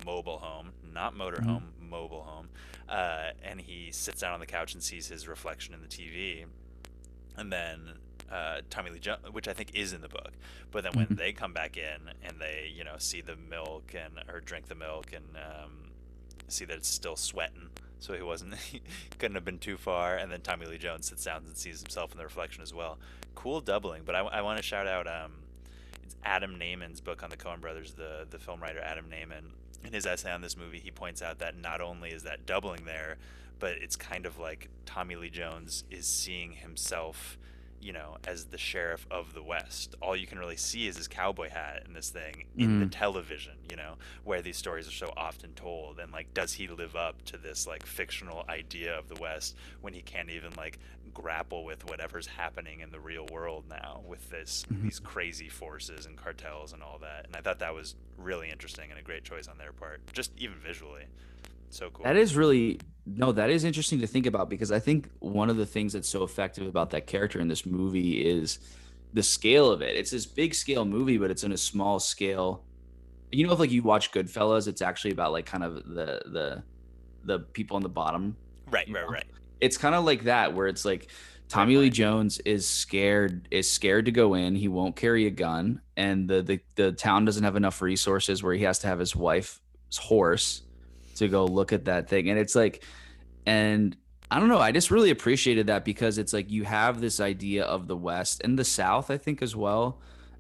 mobile 0.06 0.39
home, 0.39 0.72
not 0.93 1.14
motorhome, 1.16 1.64
mobile 1.80 2.24
home, 2.24 2.49
uh, 2.89 3.30
and 3.43 3.62
he 3.62 3.91
sits 3.91 4.22
down 4.22 4.34
on 4.34 4.39
the 4.39 4.45
couch 4.45 4.74
and 4.74 4.82
sees 4.84 5.08
his 5.08 5.28
reflection 5.28 5.74
in 5.74 5.82
the 5.82 5.88
TV, 5.88 6.45
and 7.38 7.52
then 7.52 7.93
uh, 8.32 8.62
Tommy 8.70 8.89
Lee 8.91 8.99
Jones, 8.99 9.20
which 9.32 9.47
I 9.47 9.54
think 9.54 9.72
is 9.76 9.93
in 9.93 10.02
the 10.02 10.08
book, 10.10 10.32
but 10.72 10.84
then 10.84 10.93
when 10.95 11.08
Mhm. 11.08 11.18
they 11.18 11.34
come 11.34 11.54
back 11.54 11.76
in 11.78 12.10
and 12.24 12.39
they, 12.39 12.72
you 12.74 12.84
know, 12.84 12.95
see 12.97 13.22
the 13.22 13.36
milk 13.36 13.93
and 13.93 14.14
or 14.30 14.39
drink 14.39 14.68
the 14.68 14.76
milk 14.76 15.12
and 15.14 15.26
um, 15.36 15.91
see 16.47 16.64
that 16.66 16.78
it's 16.78 16.88
still 16.88 17.16
sweating, 17.18 17.70
so 17.99 18.14
he 18.14 18.22
wasn't, 18.22 18.56
he 18.72 18.82
couldn't 19.20 19.36
have 19.36 19.45
been 19.45 19.60
too 19.60 19.78
far, 19.78 20.16
and 20.18 20.32
then 20.32 20.41
Tommy 20.41 20.66
Lee 20.66 20.78
Jones 20.78 21.08
sits 21.08 21.26
down 21.26 21.43
and 21.45 21.58
sees 21.58 21.80
himself 21.82 22.12
in 22.14 22.18
the 22.18 22.24
reflection 22.24 22.62
as 22.64 22.74
well. 22.74 22.97
Cool 23.36 23.62
doubling, 23.62 24.04
but 24.06 24.16
I, 24.16 24.20
I 24.20 24.42
want 24.42 24.58
to 24.58 24.64
shout 24.64 24.88
out 24.88 25.08
um, 25.08 25.34
it's 26.04 26.16
Adam 26.24 26.58
Nayman's 26.60 27.02
book 27.02 27.24
on 27.24 27.30
the 27.30 27.38
Coen 27.38 27.60
Brothers, 27.62 27.94
the 27.94 28.28
the 28.30 28.40
film 28.40 28.62
writer 28.62 28.80
Adam 28.80 29.06
Nayman. 29.10 29.52
In 29.84 29.94
his 29.94 30.06
essay 30.06 30.32
on 30.32 30.42
this 30.42 30.56
movie, 30.56 30.80
he 30.80 30.92
points 30.92 31.22
out 31.24 31.40
that 31.40 31.58
not 31.58 31.82
only 31.82 32.12
is 32.12 32.24
that 32.24 32.46
doubling 32.46 32.86
there, 32.86 33.18
but 33.60 33.74
it's 33.74 33.96
kind 33.96 34.26
of 34.26 34.38
like 34.38 34.70
Tommy 34.86 35.16
Lee 35.16 35.30
Jones 35.30 35.86
is 35.90 36.06
seeing 36.06 36.52
himself, 36.52 37.38
you 37.82 37.94
know, 37.94 38.18
as 38.28 38.46
the 38.46 38.58
sheriff 38.58 39.08
of 39.10 39.34
the 39.34 39.44
West. 39.44 39.96
All 40.02 40.16
you 40.16 40.28
can 40.28 40.40
really 40.40 40.58
see 40.58 40.88
is 40.88 40.98
his 40.98 41.08
cowboy 41.08 41.50
hat 41.50 41.84
and 41.86 41.96
this 41.96 42.10
thing 42.10 42.46
in 42.56 42.80
the 42.80 42.86
mm. 42.86 42.92
television, 42.92 43.54
you 43.70 43.76
know, 43.76 43.96
where 44.24 44.42
these 44.42 44.58
stories 44.58 44.88
are 44.88 44.92
so 44.92 45.12
often 45.18 45.54
told. 45.54 46.00
And 46.00 46.12
like, 46.12 46.34
does 46.34 46.54
he 46.54 46.68
live 46.68 46.96
up 46.96 47.24
to 47.26 47.38
this 47.38 47.66
like 47.66 47.86
fictional 47.86 48.46
idea 48.48 48.98
of 48.98 49.08
the 49.08 49.20
West 49.20 49.56
when 49.82 49.94
he 49.94 50.02
can't 50.02 50.30
even 50.30 50.54
like 50.56 50.80
grapple 51.14 51.66
with 51.66 51.90
whatever's 51.90 52.28
happening 52.28 52.80
in 52.80 52.92
the 52.92 53.00
real 53.00 53.26
world 53.32 53.66
now 53.70 54.02
with 54.08 54.30
this 54.30 54.64
mm-hmm. 54.72 54.84
these 54.84 55.00
crazy 55.00 55.50
forces 55.50 56.06
and 56.06 56.16
cartels 56.18 56.74
and 56.74 56.84
all 56.84 57.00
that? 57.02 57.26
And 57.26 57.36
I 57.36 57.42
thought 57.42 57.60
that 57.60 57.74
was 57.74 57.96
really 58.18 58.50
interesting 58.50 58.92
and 58.92 59.00
a 59.00 59.04
great 59.04 59.24
choice 59.24 59.48
on 59.48 59.58
their 59.58 59.74
part, 59.74 60.02
just 60.14 60.32
even 60.38 60.58
visually. 60.58 61.06
So 61.72 61.90
cool. 61.90 62.04
That 62.04 62.18
is 62.18 62.36
really 62.36 62.80
no, 63.06 63.32
that 63.32 63.50
is 63.50 63.64
interesting 63.64 64.00
to 64.00 64.08
think 64.08 64.26
about 64.26 64.50
because 64.50 64.72
I 64.72 64.80
think 64.80 65.10
one 65.20 65.50
of 65.50 65.58
the 65.58 65.66
things 65.66 65.94
that's 65.94 66.08
so 66.08 66.24
effective 66.24 66.68
about 66.68 66.92
that 66.92 67.08
character 67.08 67.40
in 67.40 67.48
this 67.48 67.66
movie 67.66 68.26
is 68.26 68.60
the 69.14 69.24
scale 69.24 69.72
of 69.72 69.82
it. 69.82 69.96
It's 69.96 70.12
this 70.12 70.26
big 70.26 70.54
scale 70.54 70.86
movie, 70.86 71.18
but 71.18 71.32
it's 71.32 71.44
in 71.44 71.52
a 71.52 71.58
small 71.58 72.00
scale. 72.00 72.64
You 73.32 73.48
know, 73.48 73.54
if 73.54 73.60
like 73.60 73.72
you 73.72 73.82
watch 73.82 74.12
Goodfellas, 74.12 74.68
it's 74.68 74.82
actually 74.82 75.12
about 75.12 75.32
like 75.32 75.46
kind 75.46 75.64
of 75.64 75.76
the 75.76 76.22
the 76.26 76.64
the 77.24 77.40
people 77.40 77.76
on 77.76 77.84
the 77.84 77.90
bottom. 77.90 78.36
right, 78.68 78.88
right, 78.90 79.02
know? 79.02 79.08
right. 79.08 79.26
It's 79.60 79.78
kind 79.78 79.96
of 79.96 80.04
like 80.04 80.24
that 80.24 80.54
where 80.54 80.68
it's 80.68 80.86
like 80.86 81.10
Tommy 81.48 81.78
Lee. 81.78 81.90
Jones 81.90 82.40
is 82.40 82.68
scared 82.68 83.48
is 83.52 83.70
scared 83.70 84.06
to 84.06 84.12
go 84.12 84.34
in. 84.34 84.56
He 84.56 84.68
won't 84.68 84.96
carry 84.96 85.28
a 85.28 85.32
gun, 85.32 85.82
and 85.98 86.28
the 86.28 86.42
the 86.42 86.60
the 86.76 86.92
town 86.92 87.26
doesn't 87.26 87.44
have 87.44 87.56
enough 87.56 87.82
resources 87.82 88.44
where 88.44 88.54
he 88.54 88.64
has 88.64 88.80
to 88.80 88.88
have 88.88 89.00
his 89.00 89.16
wife's 89.16 89.60
horse 89.98 90.64
to 91.22 91.28
go 91.30 91.46
look 91.46 91.72
at 91.74 91.86
that 91.86 92.10
thing. 92.10 92.30
And 92.30 92.38
it's 92.38 92.56
like, 92.56 92.84
and 93.46 93.96
I 94.30 94.40
don't 94.40 94.50
know. 94.50 94.60
I 94.60 94.72
just 94.72 94.92
really 94.92 95.10
appreciated 95.10 95.68
that 95.68 95.84
because 95.86 96.18
it's 96.18 96.34
like 96.34 96.52
you 96.52 96.64
have 96.64 97.02
this 97.02 97.20
idea 97.20 97.64
of 97.64 97.88
the 97.88 97.98
West 97.98 98.42
and 98.44 98.58
the 98.58 98.64
South, 98.64 99.10
I 99.12 99.18
think, 99.18 99.42
as 99.42 99.56
well. 99.56 100.00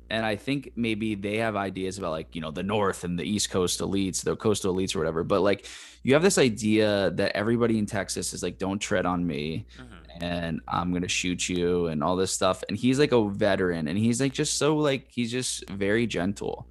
And 0.09 0.25
I 0.25 0.35
think 0.35 0.71
maybe 0.75 1.15
they 1.15 1.37
have 1.37 1.55
ideas 1.55 1.97
about 1.97 2.11
like, 2.11 2.35
you 2.35 2.41
know, 2.41 2.51
the 2.51 2.63
North 2.63 3.05
and 3.05 3.17
the 3.17 3.23
East 3.23 3.49
Coast 3.49 3.79
elites, 3.79 4.23
the 4.23 4.35
coastal 4.35 4.73
elites 4.75 4.93
or 4.93 4.99
whatever. 4.99 5.23
But 5.23 5.41
like, 5.41 5.65
you 6.03 6.13
have 6.13 6.21
this 6.23 6.37
idea 6.37 7.11
that 7.11 7.31
everybody 7.35 7.77
in 7.77 7.85
Texas 7.85 8.33
is 8.33 8.43
like, 8.43 8.57
don't 8.57 8.79
tread 8.79 9.05
on 9.05 9.25
me 9.25 9.65
Mhm. 9.79 10.23
and 10.23 10.61
I'm 10.67 10.91
gonna 10.91 11.07
shoot 11.07 11.47
you 11.47 11.87
and 11.87 12.03
all 12.03 12.17
this 12.17 12.33
stuff. 12.33 12.61
And 12.67 12.77
he's 12.77 12.99
like 12.99 13.13
a 13.13 13.29
veteran 13.29 13.87
and 13.87 13.97
he's 13.97 14.19
like 14.19 14.33
just 14.33 14.57
so 14.57 14.75
like 14.75 15.07
he's 15.09 15.31
just 15.31 15.69
very 15.69 16.07
gentle. 16.07 16.67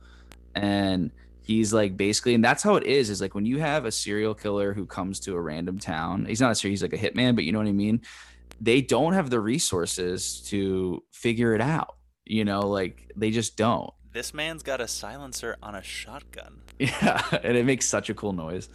And 0.54 1.10
he's 1.50 1.72
like 1.72 1.96
basically, 1.96 2.34
and 2.34 2.44
that's 2.44 2.62
how 2.62 2.76
it 2.76 2.84
is, 2.84 3.10
is 3.10 3.20
like 3.20 3.34
when 3.34 3.44
you 3.44 3.58
have 3.58 3.84
a 3.84 3.90
serial 3.90 4.34
killer 4.34 4.72
who 4.72 4.86
comes 4.86 5.18
to 5.20 5.34
a 5.34 5.40
random 5.40 5.78
town, 5.78 6.24
he's 6.26 6.40
not 6.40 6.52
a 6.52 6.54
serial, 6.54 6.72
he's 6.72 6.82
like 6.82 6.92
a 6.92 6.98
hitman, 6.98 7.34
but 7.34 7.44
you 7.44 7.50
know 7.50 7.58
what 7.58 7.66
I 7.66 7.72
mean? 7.72 8.02
They 8.60 8.80
don't 8.80 9.14
have 9.14 9.30
the 9.30 9.40
resources 9.40 10.42
to 10.48 11.02
figure 11.10 11.54
it 11.54 11.60
out. 11.60 11.96
You 12.24 12.44
know, 12.44 12.60
like 12.60 13.10
they 13.16 13.32
just 13.32 13.56
don't. 13.56 13.92
This 14.12 14.34
man's 14.34 14.62
got 14.62 14.80
a 14.80 14.88
silencer 14.88 15.56
on 15.62 15.74
a 15.74 15.82
shotgun. 15.82 16.62
Yeah, 16.80 17.22
and 17.42 17.58
it 17.58 17.66
makes 17.66 17.84
such 17.84 18.08
a 18.08 18.14
cool 18.14 18.32
noise. 18.32 18.70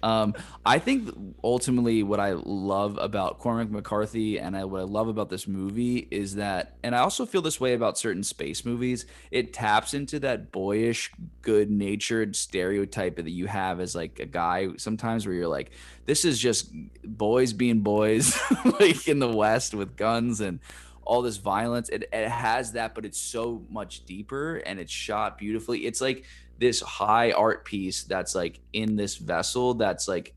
Um, 0.00 0.34
I 0.64 0.78
think 0.78 1.10
ultimately 1.42 2.04
what 2.04 2.20
I 2.20 2.32
love 2.32 2.98
about 2.98 3.40
Cormac 3.40 3.68
McCarthy 3.68 4.38
and 4.38 4.56
I, 4.56 4.64
what 4.64 4.80
I 4.80 4.84
love 4.84 5.08
about 5.08 5.28
this 5.28 5.48
movie 5.48 6.06
is 6.10 6.36
that, 6.36 6.76
and 6.84 6.94
I 6.94 7.00
also 7.00 7.26
feel 7.26 7.42
this 7.42 7.60
way 7.60 7.74
about 7.74 7.98
certain 7.98 8.22
space 8.22 8.64
movies, 8.64 9.06
it 9.32 9.52
taps 9.52 9.92
into 9.92 10.20
that 10.20 10.52
boyish, 10.52 11.10
good 11.42 11.68
natured 11.68 12.36
stereotype 12.36 13.16
that 13.16 13.28
you 13.28 13.46
have 13.46 13.80
as 13.80 13.96
like 13.96 14.20
a 14.20 14.26
guy 14.26 14.68
sometimes 14.76 15.26
where 15.26 15.34
you're 15.34 15.48
like, 15.48 15.72
this 16.06 16.24
is 16.24 16.38
just 16.38 16.70
boys 17.04 17.52
being 17.52 17.80
boys, 17.80 18.38
like 18.78 19.08
in 19.08 19.18
the 19.18 19.28
West 19.28 19.74
with 19.74 19.96
guns 19.96 20.40
and 20.40 20.60
all 21.08 21.22
this 21.22 21.38
violence. 21.38 21.88
It, 21.88 22.04
it 22.12 22.28
has 22.28 22.72
that, 22.72 22.94
but 22.94 23.04
it's 23.04 23.18
so 23.18 23.64
much 23.68 24.04
deeper 24.04 24.56
and 24.58 24.78
it's 24.78 24.92
shot 24.92 25.38
beautifully. 25.38 25.86
It's 25.86 26.00
like, 26.00 26.24
this 26.58 26.80
high 26.80 27.30
art 27.32 27.64
piece 27.64 28.02
that's 28.04 28.34
like 28.34 28.60
in 28.72 28.96
this 28.96 29.16
vessel 29.16 29.74
that's 29.74 30.08
like 30.08 30.34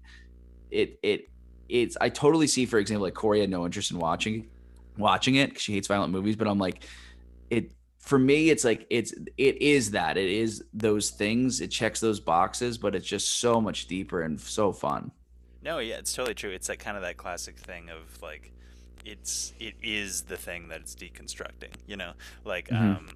it 0.69 0.99
it 1.01 1.29
it's 1.67 1.97
I 1.99 2.09
totally 2.09 2.47
see 2.47 2.65
for 2.65 2.77
example 2.77 3.03
like 3.03 3.15
Corey 3.15 3.41
had 3.41 3.49
no 3.49 3.65
interest 3.65 3.91
in 3.91 3.97
watching 3.97 4.47
watching 4.97 5.35
it 5.35 5.49
because 5.49 5.63
she 5.63 5.73
hates 5.73 5.87
violent 5.87 6.11
movies, 6.11 6.35
but 6.35 6.47
I'm 6.47 6.59
like 6.59 6.83
it 7.49 7.71
for 7.97 8.19
me 8.19 8.51
it's 8.51 8.63
like 8.63 8.85
it's 8.89 9.13
it 9.37 9.61
is 9.61 9.91
that 9.91 10.15
it 10.17 10.29
is 10.29 10.63
those 10.73 11.09
things 11.09 11.59
it 11.59 11.69
checks 11.69 11.99
those 11.99 12.19
boxes 12.19 12.77
but 12.77 12.93
it's 12.93 13.07
just 13.07 13.39
so 13.39 13.59
much 13.59 13.87
deeper 13.87 14.21
and 14.21 14.39
so 14.39 14.71
fun 14.71 15.11
No, 15.63 15.77
yeah, 15.77 15.97
it's 15.97 16.13
totally 16.13 16.33
true. 16.33 16.49
It's 16.49 16.69
like 16.69 16.79
kind 16.79 16.97
of 16.97 17.03
that 17.03 17.17
classic 17.17 17.57
thing 17.57 17.89
of 17.89 18.21
like, 18.21 18.51
it's 19.05 19.53
it 19.59 19.75
is 19.81 20.23
the 20.23 20.37
thing 20.37 20.67
that 20.69 20.81
it's 20.81 20.95
deconstructing. 20.95 21.73
You 21.87 21.97
know, 21.97 22.13
like 22.45 22.67
Mhm. 22.69 22.97
um, 22.97 23.07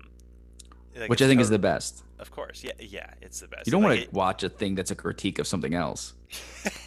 like 0.98 1.10
which 1.10 1.22
i 1.22 1.28
think 1.28 1.42
is 1.42 1.50
the 1.50 1.60
best 1.60 2.04
Of 2.20 2.32
course, 2.32 2.64
yeah, 2.64 2.72
yeah, 2.80 3.10
it's 3.22 3.42
the 3.42 3.48
best. 3.48 3.68
you 3.68 3.72
don't 3.72 3.84
Like, 3.84 4.00
want 4.00 4.10
to 4.10 4.16
watch 4.16 4.44
a 4.44 4.50
thing 4.50 4.76
that's 4.76 4.92
a 4.92 4.96
critique 4.96 5.40
of 5.40 5.46
something 5.48 5.74
else 5.74 6.14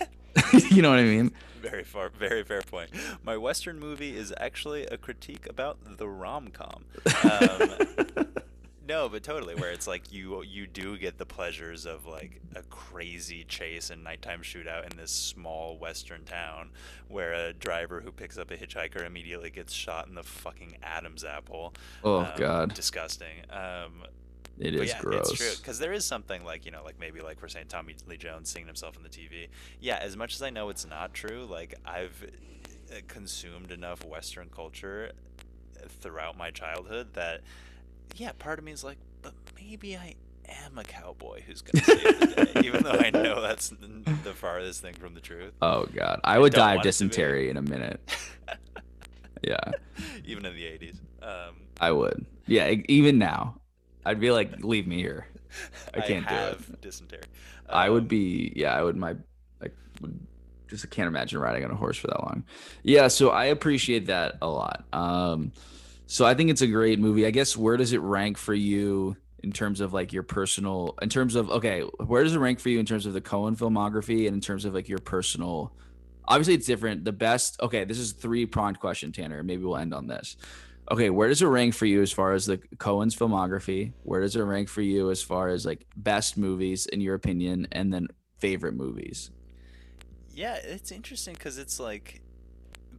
you 0.71 0.81
know 0.83 0.89
what 0.91 0.99
i 0.99 1.03
mean 1.05 1.31
Very 1.61 1.85
far, 1.85 2.09
very 2.09 2.45
fair 2.45 2.63
point. 2.63 2.89
My 3.25 3.37
Western 3.37 3.79
movie 3.81 4.17
is 4.17 4.33
actually 4.39 4.87
a 4.87 4.97
critique 4.97 5.47
about 5.51 5.77
the 5.99 6.09
rom 6.09 6.49
com. 6.49 6.85
Um, 7.25 8.27
no, 8.89 9.09
but 9.09 9.23
totally, 9.23 9.55
where 9.55 9.71
it's 9.71 9.87
like 9.87 10.11
you 10.13 10.43
you 10.43 10.67
do 10.67 10.97
get 10.97 11.19
the 11.19 11.27
pleasures 11.27 11.85
of 11.85 12.07
like 12.07 12.41
a 12.57 12.63
crazy 12.63 13.45
chase 13.45 13.91
and 13.91 14.03
nighttime 14.03 14.41
shootout 14.41 14.91
in 14.91 14.97
this 14.97 15.11
small 15.11 15.77
Western 15.77 16.25
town, 16.25 16.71
where 17.09 17.35
a 17.35 17.53
driver 17.53 18.01
who 18.01 18.11
picks 18.11 18.39
up 18.39 18.51
a 18.51 18.57
hitchhiker 18.57 19.05
immediately 19.07 19.51
gets 19.51 19.73
shot 19.73 20.09
in 20.09 20.15
the 20.15 20.23
fucking 20.23 20.79
Adam's 20.83 21.25
apple. 21.25 21.75
oh 22.03 22.21
Um, 22.21 22.33
god 22.37 22.75
disgusting. 22.75 23.43
Um, 23.51 24.05
it 24.59 24.75
is 24.75 24.89
yeah, 24.89 25.01
gross 25.01 25.31
It's 25.31 25.39
true 25.39 25.53
because 25.59 25.79
there 25.79 25.93
is 25.93 26.05
something 26.05 26.43
like 26.43 26.65
you 26.65 26.71
know, 26.71 26.83
like 26.83 26.99
maybe 26.99 27.21
like 27.21 27.41
we're 27.43 27.49
saying 27.49 27.67
Tommy 27.69 27.95
Lee 28.07 28.17
Jones 28.17 28.51
seeing 28.51 28.67
himself 28.67 28.97
on 28.97 29.03
the 29.03 29.09
TV. 29.09 29.49
Yeah, 29.81 29.99
as 30.01 30.17
much 30.17 30.35
as 30.35 30.43
I 30.43 30.51
know 30.51 30.71
it's 30.71 30.87
not 30.87 31.13
true, 31.15 31.47
like 31.49 31.75
I've 31.85 32.25
uh, 32.91 32.97
consumed 33.07 33.71
enough 33.71 34.05
Western 34.05 34.49
culture 34.49 35.13
throughout 36.01 36.37
my 36.37 36.51
childhood 36.51 37.15
that 37.15 37.43
yeah, 38.17 38.33
part 38.39 38.59
of 38.59 38.65
me 38.65 38.73
is 38.73 38.85
like, 38.85 38.99
but 39.23 39.35
maybe 39.57 39.97
I 39.97 40.15
am 40.49 40.79
a 40.79 40.85
cowboy 40.85 41.43
who's 41.47 41.63
gonna 41.63 41.85
save 41.85 42.19
the 42.21 42.27
day, 42.27 42.61
even 42.65 42.83
though 42.83 42.93
I 42.99 43.11
know 43.11 43.41
that's 43.41 43.71
the 43.71 44.33
farthest 44.35 44.81
thing 44.81 44.95
from 44.95 45.15
the 45.15 45.21
truth. 45.21 45.53
oh 45.61 45.87
god 45.95 46.21
i 46.25 46.37
I 46.37 46.39
would 46.39 46.53
die 46.55 46.75
of 46.75 46.77
want 46.77 46.87
it 46.87 46.93
to 46.97 47.05
be. 47.05 47.11
dysentery 47.11 47.51
in 47.51 47.57
a 47.59 47.63
minute 47.63 48.01
yeah 49.43 49.59
even 50.25 50.45
in 50.47 50.55
the 50.55 50.63
'80s. 50.63 50.97
Um, 51.23 51.57
i 51.81 51.91
would 51.93 52.25
yeah 52.47 52.73
even 52.89 53.19
now 53.19 53.61
i'd 54.07 54.21
be 54.21 54.31
like 54.31 54.63
leave 54.65 54.87
me 54.87 54.97
here 54.97 55.27
I 55.95 56.01
can't 56.03 56.29
do 56.29 56.35
it. 56.35 56.39
have 56.39 56.81
dysentery. 56.81 57.23
I 57.71 57.89
would 57.89 58.03
Um, 58.03 58.09
be, 58.09 58.53
yeah, 58.55 58.75
I 58.75 58.83
would. 58.83 58.97
My, 58.97 59.17
I 59.63 59.69
would 60.03 60.19
just 60.69 60.89
can't 60.91 61.09
imagine 61.09 61.39
riding 61.41 61.65
on 61.65 61.71
a 61.71 61.75
horse 61.75 61.97
for 61.97 62.07
that 62.09 62.21
long. 62.23 62.45
Yeah, 62.83 63.09
so 63.09 63.31
I 63.31 63.47
appreciate 63.47 64.07
that 64.07 64.37
a 64.43 64.47
lot. 64.47 64.85
Um, 64.93 65.53
so 66.11 66.25
I 66.25 66.33
think 66.33 66.49
it's 66.49 66.63
a 66.63 66.67
great 66.67 66.99
movie. 66.99 67.27
I 67.27 67.31
guess 67.31 67.55
where 67.55 67.77
does 67.77 67.93
it 67.93 68.01
rank 68.01 68.39
for 68.39 68.55
you 68.55 69.15
in 69.43 69.53
terms 69.53 69.83
of 69.83 69.93
like 69.93 70.11
your 70.11 70.23
personal, 70.23 70.97
in 71.03 71.11
terms 71.11 71.35
of 71.35 71.51
okay, 71.51 71.83
where 71.83 72.25
does 72.25 72.35
it 72.35 72.39
rank 72.39 72.61
for 72.61 72.71
you 72.71 72.81
in 72.81 72.87
terms 72.87 73.05
of 73.05 73.13
the 73.13 73.21
Coen 73.21 73.55
filmography 73.55 74.27
and 74.27 74.35
in 74.35 74.41
terms 74.41 74.65
of 74.65 74.73
like 74.73 74.89
your 74.89 75.01
personal? 75.01 75.71
Obviously, 76.27 76.55
it's 76.55 76.67
different. 76.67 77.05
The 77.05 77.13
best. 77.13 77.61
Okay, 77.61 77.85
this 77.85 77.99
is 77.99 78.13
three 78.13 78.47
pronged 78.47 78.81
question, 78.81 79.13
Tanner. 79.13 79.43
Maybe 79.43 79.65
we'll 79.65 79.77
end 79.77 79.93
on 79.93 80.07
this. 80.07 80.39
Okay, 80.91 81.11
where 81.11 81.29
does 81.29 81.43
it 81.43 81.47
rank 81.47 81.75
for 81.75 81.85
you 81.85 82.01
as 82.01 82.11
far 82.11 82.33
as 82.33 82.47
the 82.47 82.57
Coen's 82.57 83.15
filmography? 83.15 83.93
Where 84.05 84.23
does 84.23 84.35
it 84.35 84.41
rank 84.41 84.71
for 84.71 84.81
you 84.81 85.11
as 85.11 85.23
far 85.23 85.49
as 85.49 85.67
like 85.67 85.85
best 85.95 86.39
movies 86.39 86.87
in 86.87 87.03
your 87.03 87.17
opinion, 87.17 87.69
and 87.71 87.93
then 87.93 88.09
favorite 88.39 88.75
movies? 88.75 89.31
Yeah, 90.33 90.55
it's 90.55 90.91
interesting 90.91 91.35
because 91.35 91.59
it's 91.59 91.79
like 91.79 92.23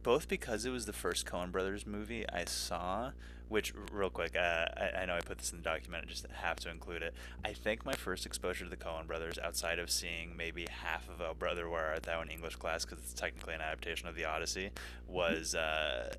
both 0.02 0.28
because 0.28 0.64
it 0.64 0.70
was 0.70 0.86
the 0.86 0.92
first 0.92 1.26
Coen 1.26 1.52
Brothers 1.52 1.86
movie 1.86 2.24
I 2.28 2.44
saw, 2.44 3.12
which 3.48 3.72
real 3.92 4.10
quick, 4.10 4.36
uh, 4.36 4.66
I, 4.76 5.00
I 5.02 5.06
know 5.06 5.14
I 5.14 5.20
put 5.20 5.38
this 5.38 5.50
in 5.52 5.58
the 5.58 5.64
document, 5.64 6.04
I 6.06 6.10
just 6.10 6.26
have 6.30 6.58
to 6.60 6.70
include 6.70 7.02
it. 7.02 7.14
I 7.44 7.52
think 7.52 7.84
my 7.84 7.94
first 7.94 8.26
exposure 8.26 8.64
to 8.64 8.70
the 8.70 8.76
Coen 8.76 9.06
Brothers, 9.06 9.38
outside 9.38 9.78
of 9.78 9.90
seeing 9.90 10.36
maybe 10.36 10.66
half 10.70 11.08
of 11.08 11.20
Oh 11.20 11.34
Brother 11.34 11.68
Where 11.68 11.86
Art 11.86 12.04
Thou 12.04 12.22
in 12.22 12.28
English 12.28 12.56
class, 12.56 12.84
because 12.84 12.98
it's 12.98 13.14
technically 13.14 13.54
an 13.54 13.60
adaptation 13.60 14.08
of 14.08 14.14
the 14.14 14.24
Odyssey, 14.24 14.70
was 15.06 15.54
uh, 15.54 16.14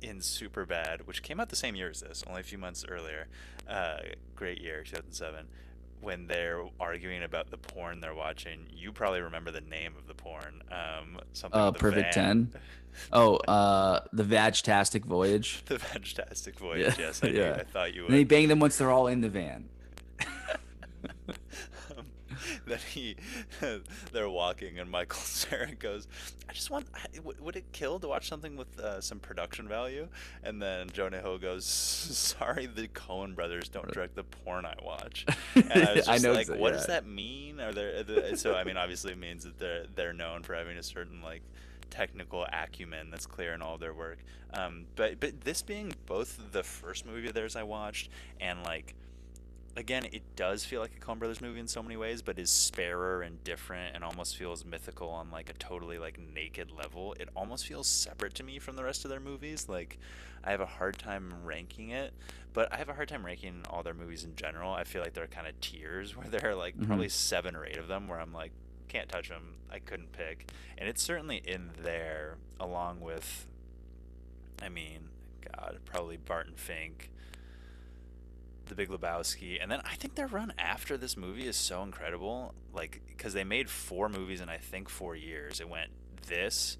in 0.00 0.18
Superbad, 0.18 1.06
which 1.06 1.22
came 1.22 1.40
out 1.40 1.48
the 1.48 1.56
same 1.56 1.74
year 1.74 1.90
as 1.90 2.00
this, 2.00 2.22
only 2.26 2.40
a 2.40 2.44
few 2.44 2.58
months 2.58 2.84
earlier. 2.88 3.26
Uh, 3.68 3.98
great 4.34 4.60
year, 4.60 4.82
2007 4.82 5.46
when 6.00 6.26
they're 6.26 6.62
arguing 6.78 7.22
about 7.22 7.50
the 7.50 7.58
porn 7.58 8.00
they're 8.00 8.14
watching, 8.14 8.66
you 8.72 8.92
probably 8.92 9.20
remember 9.20 9.50
the 9.50 9.60
name 9.60 9.94
of 9.98 10.06
the 10.06 10.14
porn. 10.14 10.62
Um, 10.70 11.18
something. 11.32 11.60
Uh, 11.60 11.70
with 11.70 11.80
Perfect. 11.80 12.14
10? 12.14 12.52
Oh, 13.12 13.36
uh, 13.36 14.00
the 14.12 14.24
Vagtastic 14.24 15.04
Voyage. 15.04 15.62
the 15.66 15.78
Fantastic 15.78 16.58
Voyage. 16.58 16.98
Yeah, 16.98 17.06
Yes, 17.06 17.22
I, 17.22 17.26
yeah. 17.28 17.56
I 17.60 17.64
thought 17.64 17.94
you 17.94 18.02
would. 18.02 18.08
And 18.10 18.14
he 18.16 18.20
would. 18.20 18.28
banged 18.28 18.50
them 18.50 18.60
once 18.60 18.76
they're 18.78 18.90
all 18.90 19.06
in 19.06 19.20
the 19.20 19.28
van. 19.28 19.68
then 22.66 22.78
he, 22.92 23.16
they're 24.12 24.28
walking, 24.28 24.78
and 24.78 24.90
Michael 24.90 25.20
Cera 25.24 25.74
goes, 25.74 26.06
"I 26.48 26.52
just 26.52 26.70
want. 26.70 26.86
Would 27.40 27.56
it 27.56 27.64
kill 27.72 27.98
to 28.00 28.08
watch 28.08 28.28
something 28.28 28.56
with 28.56 28.78
uh, 28.78 29.00
some 29.00 29.18
production 29.18 29.68
value?" 29.68 30.08
And 30.42 30.60
then 30.60 30.88
Jonah 30.92 31.20
Hill 31.20 31.38
goes, 31.38 31.64
"Sorry, 31.66 32.66
the 32.66 32.88
Coen 32.88 33.34
Brothers 33.34 33.68
don't 33.68 33.90
direct 33.92 34.14
the 34.16 34.24
porn 34.24 34.64
I 34.66 34.74
watch." 34.82 35.26
And 35.54 35.72
I 35.72 35.78
was 35.94 36.06
just 36.06 36.08
I 36.08 36.18
know 36.18 36.32
like, 36.32 36.48
"What 36.48 36.72
does 36.72 36.86
that 36.86 37.06
mean?" 37.06 37.60
Are 37.60 37.72
there? 37.72 38.02
the- 38.02 38.36
So 38.36 38.54
I 38.54 38.64
mean, 38.64 38.76
obviously, 38.76 39.12
it 39.12 39.18
means 39.18 39.44
that 39.44 39.58
they're 39.58 39.84
they're 39.94 40.12
known 40.12 40.42
for 40.42 40.54
having 40.54 40.76
a 40.78 40.82
certain 40.82 41.22
like 41.22 41.42
technical 41.90 42.44
acumen 42.52 43.10
that's 43.10 43.26
clear 43.26 43.54
in 43.54 43.62
all 43.62 43.74
of 43.74 43.80
their 43.80 43.94
work. 43.94 44.18
Um, 44.52 44.86
but 44.96 45.20
but 45.20 45.40
this 45.42 45.62
being 45.62 45.92
both 46.06 46.40
the 46.52 46.62
first 46.62 47.06
movie 47.06 47.28
of 47.28 47.34
theirs 47.34 47.56
I 47.56 47.62
watched 47.62 48.10
and 48.40 48.62
like 48.62 48.94
again, 49.76 50.04
it 50.06 50.22
does 50.36 50.64
feel 50.64 50.80
like 50.80 50.92
a 50.96 51.00
Coen 51.00 51.18
Brothers 51.18 51.40
movie 51.40 51.60
in 51.60 51.68
so 51.68 51.82
many 51.82 51.96
ways, 51.96 52.22
but 52.22 52.38
is 52.38 52.50
sparer 52.50 53.24
and 53.26 53.42
different 53.44 53.94
and 53.94 54.02
almost 54.02 54.36
feels 54.36 54.64
mythical 54.64 55.08
on 55.10 55.30
like 55.30 55.50
a 55.50 55.54
totally 55.54 55.98
like 55.98 56.18
naked 56.18 56.70
level. 56.70 57.14
It 57.20 57.28
almost 57.36 57.66
feels 57.66 57.86
separate 57.86 58.34
to 58.34 58.42
me 58.42 58.58
from 58.58 58.76
the 58.76 58.84
rest 58.84 59.04
of 59.04 59.10
their 59.10 59.20
movies. 59.20 59.68
Like 59.68 59.98
I 60.42 60.50
have 60.50 60.60
a 60.60 60.66
hard 60.66 60.98
time 60.98 61.32
ranking 61.44 61.90
it, 61.90 62.14
but 62.52 62.72
I 62.72 62.76
have 62.78 62.88
a 62.88 62.94
hard 62.94 63.08
time 63.08 63.24
ranking 63.26 63.62
all 63.68 63.82
their 63.82 63.94
movies 63.94 64.24
in 64.24 64.34
general. 64.34 64.72
I 64.72 64.84
feel 64.84 65.02
like 65.02 65.12
there 65.14 65.24
are 65.24 65.28
kind 65.28 65.46
of 65.46 65.60
tiers 65.60 66.16
where 66.16 66.28
there 66.28 66.50
are 66.50 66.54
like 66.54 66.76
Mhm. 66.76 66.86
probably 66.86 67.08
seven 67.08 67.54
or 67.54 67.66
eight 67.66 67.76
of 67.76 67.88
them 67.88 68.08
where 68.08 68.20
I'm 68.20 68.32
like 68.32 68.52
can't 68.88 69.08
touch 69.08 69.28
them. 69.28 69.56
I 69.70 69.80
couldn't 69.80 70.12
pick, 70.12 70.50
and 70.78 70.88
it's 70.88 71.02
certainly 71.02 71.38
in 71.44 71.72
there 71.82 72.36
along 72.60 73.00
with. 73.00 73.46
I 74.62 74.68
mean, 74.68 75.08
God, 75.52 75.80
probably 75.84 76.16
Barton 76.16 76.54
Fink. 76.56 77.10
The 78.66 78.74
Big 78.74 78.88
Lebowski, 78.88 79.58
and 79.62 79.70
then 79.70 79.80
I 79.84 79.94
think 79.94 80.16
their 80.16 80.26
run 80.26 80.52
after 80.58 80.96
this 80.96 81.16
movie 81.16 81.46
is 81.46 81.56
so 81.56 81.82
incredible. 81.82 82.54
Like, 82.72 83.00
because 83.06 83.32
they 83.32 83.44
made 83.44 83.70
four 83.70 84.08
movies 84.08 84.40
in 84.40 84.48
I 84.48 84.58
think 84.58 84.88
four 84.88 85.14
years. 85.14 85.60
It 85.60 85.68
went 85.68 85.90
this, 86.26 86.76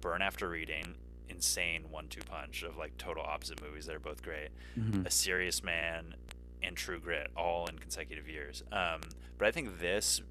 Burn 0.00 0.22
After 0.22 0.48
Reading, 0.48 0.94
insane 1.28 1.90
one-two 1.90 2.20
punch 2.22 2.62
of 2.62 2.76
like 2.76 2.96
total 2.96 3.24
opposite 3.24 3.60
movies 3.60 3.86
that 3.86 3.96
are 3.96 4.00
both 4.00 4.22
great. 4.22 4.50
Mhm. 4.78 5.04
A 5.04 5.10
Serious 5.10 5.62
Man, 5.64 6.14
and 6.62 6.76
True 6.76 7.00
Grit, 7.00 7.30
all 7.36 7.66
in 7.66 7.78
consecutive 7.78 8.28
years. 8.28 8.62
Um, 8.72 9.00
but 9.36 9.48
I 9.48 9.50
think 9.50 9.80
this, 9.80 10.22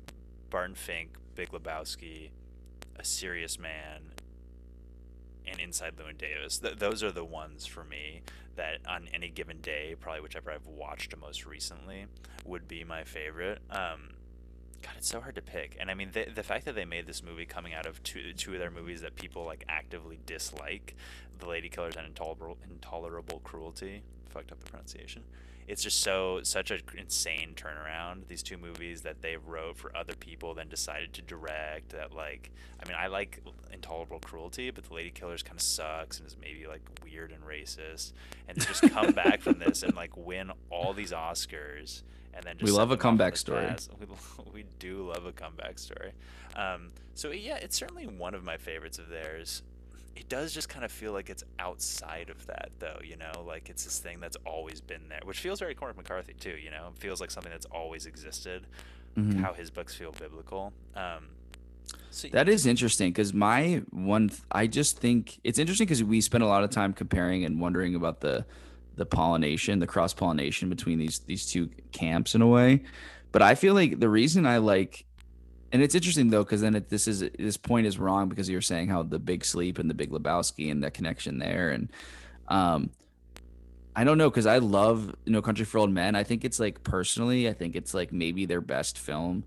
Barton 0.49 0.75
Fink, 0.75 1.17
Big 1.35 1.49
Lebowski, 1.49 2.31
A 2.95 3.03
Serious 3.03 3.59
Man, 3.59 4.11
and 5.47 5.59
Inside 5.59 5.95
Llewyn 5.97 6.17
Davis. 6.17 6.59
Th- 6.59 6.77
those 6.77 7.03
are 7.03 7.11
the 7.11 7.25
ones 7.25 7.65
for 7.65 7.83
me 7.83 8.21
that 8.55 8.79
on 8.87 9.07
any 9.13 9.29
given 9.29 9.61
day, 9.61 9.95
probably 9.99 10.21
whichever 10.21 10.51
I've 10.51 10.67
watched 10.67 11.15
most 11.17 11.45
recently, 11.45 12.05
would 12.45 12.67
be 12.67 12.83
my 12.83 13.03
favorite. 13.03 13.59
Um, 13.69 14.11
God, 14.81 14.93
it's 14.97 15.09
so 15.09 15.19
hard 15.19 15.35
to 15.35 15.41
pick. 15.41 15.77
And 15.79 15.89
I 15.89 15.93
mean, 15.93 16.11
the, 16.13 16.27
the 16.33 16.43
fact 16.43 16.65
that 16.65 16.75
they 16.75 16.85
made 16.85 17.07
this 17.07 17.23
movie 17.23 17.45
coming 17.45 17.73
out 17.73 17.85
of 17.85 18.01
two, 18.03 18.33
two 18.33 18.53
of 18.53 18.59
their 18.59 18.71
movies 18.71 19.01
that 19.01 19.15
people 19.15 19.43
like 19.43 19.65
actively 19.67 20.19
dislike, 20.25 20.95
The 21.39 21.47
Lady 21.47 21.69
Killers 21.69 21.95
and 21.95 22.05
Intolerable, 22.05 22.57
Intolerable 22.69 23.39
Cruelty, 23.43 24.03
fucked 24.29 24.51
up 24.51 24.63
the 24.63 24.69
pronunciation. 24.69 25.23
It's 25.68 25.82
just 25.82 26.01
so 26.01 26.41
such 26.43 26.72
an 26.72 26.82
insane 26.97 27.53
turnaround. 27.55 28.28
These 28.28 28.43
two 28.43 28.57
movies 28.57 29.01
that 29.01 29.22
they 29.22 29.38
wrote 29.38 29.78
for 29.78 29.95
other 29.95 30.13
people, 30.13 30.53
then 30.53 30.70
decided 30.70 31.13
to 31.13 31.22
direct. 31.22 31.89
That 31.89 32.13
like, 32.13 32.51
I 32.84 32.88
mean, 32.88 32.97
I 32.99 33.07
like 33.07 33.41
Intolerable 33.74 34.20
Cruelty, 34.20 34.70
but 34.70 34.84
The 34.84 34.93
Lady 34.93 35.09
Killers 35.09 35.41
kind 35.41 35.57
of 35.57 35.61
sucks 35.61 36.20
and 36.20 36.28
is 36.28 36.38
maybe 36.39 36.68
like 36.68 36.82
weird 37.03 37.32
and 37.32 37.43
racist. 37.43 38.13
And 38.47 38.59
to 38.59 38.68
just 38.68 38.82
come 38.91 39.11
back 39.13 39.41
from 39.41 39.59
this 39.59 39.82
and 39.84 39.95
like 39.95 40.16
win 40.16 40.51
all 40.70 40.93
these 40.93 41.11
Oscars, 41.11 42.03
and 42.34 42.43
then 42.43 42.57
just 42.57 42.63
We 42.63 42.72
love 42.72 42.91
a 42.91 42.95
them 42.95 42.99
off 42.99 43.05
in 43.05 43.09
comeback 43.09 43.38
story. 43.38 43.76
We, 43.99 44.07
we 44.53 44.66
do 44.78 45.07
love 45.07 45.26
a 45.26 45.32
comeback 45.32 45.80
story. 45.80 46.11
Um, 46.55 46.91
so 47.16 47.32
yeah, 47.32 47.57
it's 47.57 47.78
certainly 47.78 48.05
one 48.05 48.36
of 48.36 48.43
my 48.43 48.57
favorites 48.57 48.99
of 48.99 49.09
theirs. 49.09 49.63
It 50.16 50.30
does 50.30 50.53
just 50.53 50.70
kind 50.70 50.86
of 50.86 50.91
feel 50.91 51.11
like 51.11 51.30
it's 51.30 51.43
outside 51.59 52.30
of 52.30 52.45
that 52.47 52.70
though 52.80 52.99
you 53.03 53.18
know 53.18 53.43
like 53.45 53.70
it's 53.70 53.84
this 53.84 53.99
thing 53.99 54.20
that's 54.20 54.38
always 54.45 54.82
been 54.82 55.07
there 55.09 55.20
which 55.26 55.39
feels 55.39 55.59
very 55.59 55.76
cormac 55.76 55.97
mccarthy 55.97 56.34
too 56.34 56.55
you 56.63 56.72
know 56.72 56.91
it 56.95 56.99
feels 56.99 57.20
like 57.22 57.32
something 57.32 57.51
that's 57.51 57.66
always 57.68 58.05
existed 58.05 58.66
Mhm. 59.18 59.39
how 59.41 59.53
his 59.53 59.70
books 59.72 59.95
feel 59.95 60.11
biblical 60.11 60.74
um 60.95 61.28
so 62.09 62.28
That 62.30 62.49
is 62.49 62.66
interesting 62.66 63.11
because 63.11 63.34
my 63.34 63.84
one, 63.91 64.30
th- 64.30 64.41
I 64.51 64.66
just 64.68 64.97
think 64.99 65.39
it's 65.43 65.59
interesting 65.59 65.86
because 65.86 66.03
we 66.03 66.20
spend 66.22 66.43
a 66.43 66.47
lot 66.47 66.63
of 66.63 66.70
time 66.72 66.93
comparing 66.93 67.45
and 67.45 67.59
wondering 67.61 67.93
about 67.93 68.22
the 68.22 68.45
the 68.95 69.05
pollination, 69.05 69.80
the 69.80 69.86
cross 69.88 70.13
pollination 70.13 70.70
between 70.70 70.97
these 70.97 71.20
these 71.20 71.45
two 71.45 71.70
camps 71.91 72.34
in 72.34 72.41
a 72.41 72.47
way. 72.47 72.84
But 73.32 73.41
I 73.43 73.53
feel 73.55 73.74
like 73.76 73.99
the 73.99 74.09
reason 74.09 74.45
I 74.47 74.57
like, 74.57 75.05
and 75.76 75.84
it's 75.84 75.93
interesting 75.93 76.30
though 76.30 76.45
because 76.45 76.61
then 76.61 76.73
it, 76.73 76.88
this 76.88 77.05
is 77.05 77.19
this 77.38 77.57
point 77.57 77.86
is 77.86 77.99
wrong 77.99 78.30
because 78.30 78.49
you're 78.49 78.61
saying 78.61 78.88
how 78.88 79.03
the 79.03 79.19
Big 79.19 79.43
Sleep 79.43 79.78
and 79.78 79.89
the 79.89 79.93
Big 79.93 80.09
Lebowski 80.09 80.71
and 80.71 80.82
that 80.86 80.93
connection 80.93 81.38
there, 81.38 81.71
and 81.71 81.91
um, 82.47 82.91
I 83.93 84.05
don't 84.05 84.17
know 84.17 84.30
because 84.30 84.45
I 84.45 84.59
love 84.59 85.13
No 85.26 85.41
Country 85.41 85.65
for 85.65 85.80
Old 85.80 85.91
Men. 85.91 86.15
I 86.15 86.23
think 86.23 86.45
it's 86.45 86.61
like 86.61 86.86
personally, 86.86 87.49
I 87.49 87.51
think 87.53 87.76
it's 87.76 87.93
like 87.93 88.13
maybe 88.13 88.45
their 88.45 88.61
best 88.61 88.97
film, 88.97 89.43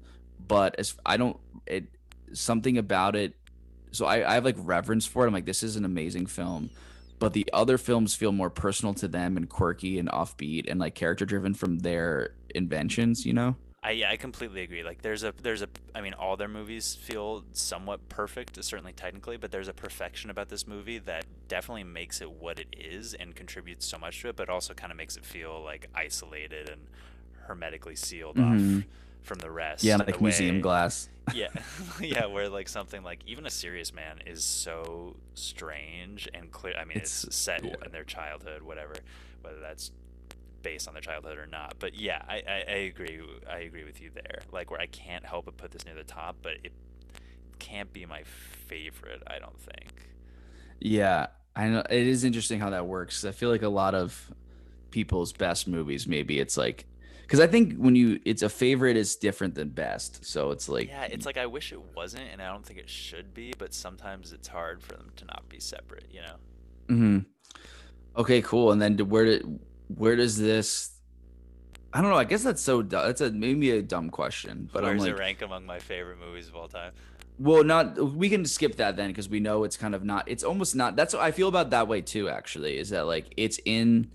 but 0.47 0.79
as 0.79 0.95
I 1.07 1.16
don't 1.16 1.39
it 1.66 1.87
something 2.35 2.76
about 2.76 3.16
it. 3.16 3.35
So 3.93 4.05
I, 4.05 4.31
I 4.31 4.35
have 4.35 4.45
like 4.45 4.57
reverence 4.59 5.07
for 5.07 5.24
it. 5.24 5.29
I'm 5.29 5.33
like, 5.33 5.47
this 5.47 5.62
is 5.62 5.76
an 5.76 5.87
amazing 5.87 6.26
film. 6.26 6.68
But 7.18 7.33
the 7.33 7.49
other 7.55 7.79
films 7.79 8.14
feel 8.14 8.33
more 8.33 8.51
personal 8.51 8.93
to 8.97 9.09
them 9.09 9.39
and 9.39 9.49
quirky 9.49 9.99
and 9.99 10.11
offbeat 10.11 10.70
and 10.70 10.79
like 10.79 10.95
character 10.95 11.24
driven 11.24 11.55
from 11.55 11.79
their 11.79 12.35
inventions, 12.55 13.24
you 13.24 13.33
know? 13.33 13.57
I 13.89 13.93
yeah, 13.93 14.11
I 14.11 14.16
completely 14.16 14.61
agree. 14.62 14.82
Like 14.82 15.01
there's 15.01 15.24
a 15.24 15.32
there's 15.43 15.62
a 15.62 15.68
I 15.95 16.03
mean 16.03 16.12
all 16.14 16.36
their 16.36 16.49
movies 16.49 16.95
feel 16.95 17.43
somewhat 17.53 18.09
perfect, 18.11 18.62
certainly 18.62 18.93
technically, 18.93 19.39
but 19.39 19.51
there's 19.51 19.68
a 19.68 19.72
perfection 19.72 20.28
about 20.28 20.51
this 20.51 20.66
movie 20.66 20.99
that 20.99 21.24
definitely 21.49 21.84
makes 21.84 22.20
it 22.20 22.30
what 22.30 22.61
it 22.61 22.68
is 22.76 23.14
and 23.14 23.34
contributes 23.34 23.86
so 23.86 23.99
much 23.99 24.20
to 24.20 24.28
it, 24.28 24.36
but 24.36 24.51
also 24.51 24.74
kind 24.74 24.91
of 24.93 24.99
makes 24.99 25.16
it 25.16 25.24
feel 25.24 25.62
like 25.64 25.89
isolated 25.95 26.68
and 26.68 26.82
hermetically 27.47 27.97
sealed 27.97 28.36
Mhm. 28.36 28.80
off 28.80 28.84
from 29.22 29.39
the 29.39 29.51
rest. 29.51 29.82
Yeah, 29.84 29.97
like 29.97 30.20
museum 30.20 30.57
way- 30.57 30.61
glass. 30.62 31.09
yeah 31.34 31.49
yeah 32.01 32.26
where 32.26 32.49
like 32.51 32.68
something 32.68 33.03
like 33.03 33.20
even 33.26 33.47
a 33.47 33.51
serious 33.51 33.93
man 33.95 34.18
is 34.26 34.43
so 34.45 35.14
strange 35.34 36.26
and 36.32 36.51
clear 36.51 36.74
i 36.80 36.84
mean 36.86 36.97
it's, 36.97 37.24
It's- 37.24 37.36
set 37.36 37.62
yeah. 37.64 37.74
in 37.84 37.93
their 37.93 38.05
childhood 38.05 38.62
whatever 38.62 38.95
whether 39.43 39.61
that's 39.61 39.93
based 40.62 40.88
on 40.88 40.94
their 40.94 41.00
childhood 41.00 41.38
or 41.38 41.46
not 41.46 41.74
but 41.78 41.94
yeah 41.94 42.22
I, 42.28 42.42
I 42.46 42.64
i 42.68 42.76
agree 42.90 43.20
i 43.50 43.59
agree 43.59 43.84
with 43.84 44.00
you 44.00 44.11
there 44.14 44.40
like 44.52 44.70
where 44.70 44.80
i 44.80 44.86
can't 44.86 45.24
help 45.24 45.46
but 45.46 45.56
put 45.56 45.70
this 45.70 45.84
near 45.84 45.94
the 45.94 46.04
top 46.04 46.36
but 46.42 46.54
it 46.64 46.72
can't 47.59 47.92
be 47.92 48.06
my 48.06 48.22
favorite 48.24 49.22
i 49.26 49.38
don't 49.38 49.61
think 49.61 50.11
Yeah, 50.80 51.26
I 51.56 51.68
know 51.68 51.82
it 51.88 52.06
is 52.06 52.24
interesting 52.24 52.61
how 52.61 52.70
that 52.70 52.86
works. 52.86 53.24
I 53.24 53.32
feel 53.32 53.50
like 53.50 53.62
a 53.62 53.68
lot 53.68 53.94
of 53.94 54.30
people's 54.90 55.32
best 55.32 55.68
movies, 55.68 56.06
maybe 56.06 56.38
it's 56.40 56.56
like, 56.56 56.86
because 57.22 57.40
I 57.40 57.46
think 57.46 57.76
when 57.76 57.96
you, 57.96 58.20
it's 58.24 58.42
a 58.42 58.48
favorite 58.48 58.96
is 58.96 59.16
different 59.16 59.54
than 59.54 59.70
best. 59.70 60.24
So 60.24 60.50
it's 60.50 60.68
like, 60.68 60.88
yeah 60.88 61.04
it's 61.04 61.26
like 61.26 61.36
i 61.36 61.46
wish 61.46 61.72
it 61.72 61.80
wasn't 61.96 62.22
and 62.32 62.40
i 62.40 62.50
don't 62.50 62.64
think 62.64 62.78
it 62.78 62.88
should 62.88 63.34
be 63.34 63.52
but 63.59 63.74
sometimes 63.74 64.32
it's 64.32 64.48
hard 64.48 64.82
for 64.82 64.92
them 64.94 65.11
to 65.16 65.24
not 65.24 65.48
be 65.48 65.59
separate 65.61 66.06
you 66.11 66.20
know 66.20 66.36
hmm 66.88 67.18
Okay, 68.16 68.42
cool. 68.42 68.72
And 68.72 68.82
then 68.82 68.98
where 69.09 69.24
did 69.24 69.61
where 69.89 70.16
does 70.16 70.36
this? 70.39 70.91
I 71.93 72.01
don't 72.03 72.11
know. 72.11 72.16
I 72.16 72.24
guess 72.24 72.43
that's 72.43 72.62
so. 72.62 72.82
du- 72.82 72.97
That's 72.97 73.20
a 73.20 73.30
maybe 73.30 73.70
a 73.70 73.82
dumb 73.82 74.11
question, 74.11 74.68
but 74.72 74.82
where 74.82 74.91
I'm 74.93 74.99
does 74.99 75.07
like, 75.07 75.14
it 75.16 75.18
rank 75.18 75.43
among 75.43 75.64
my 75.66 75.78
favorite 75.78 76.18
movies 76.18 76.49
of 76.49 76.57
all 76.57 76.68
time 76.68 76.93
well, 77.41 77.62
not. 77.62 77.97
We 78.14 78.28
can 78.28 78.45
skip 78.45 78.76
that 78.76 78.97
then 78.97 79.11
because 79.11 79.28
we 79.28 79.39
know 79.39 79.62
it's 79.62 79.76
kind 79.76 79.95
of 79.95 80.03
not. 80.05 80.24
It's 80.28 80.43
almost 80.43 80.74
not. 80.74 80.97
That's 80.97 81.14
what 81.14 81.22
I 81.22 81.30
feel 81.30 81.47
about 81.47 81.70
that 81.70 81.86
way 81.86 82.01
too. 82.01 82.28
Actually, 82.28 82.76
is 82.78 82.91
that 82.91 83.07
like 83.07 83.32
it's 83.36 83.61
in, 83.64 84.11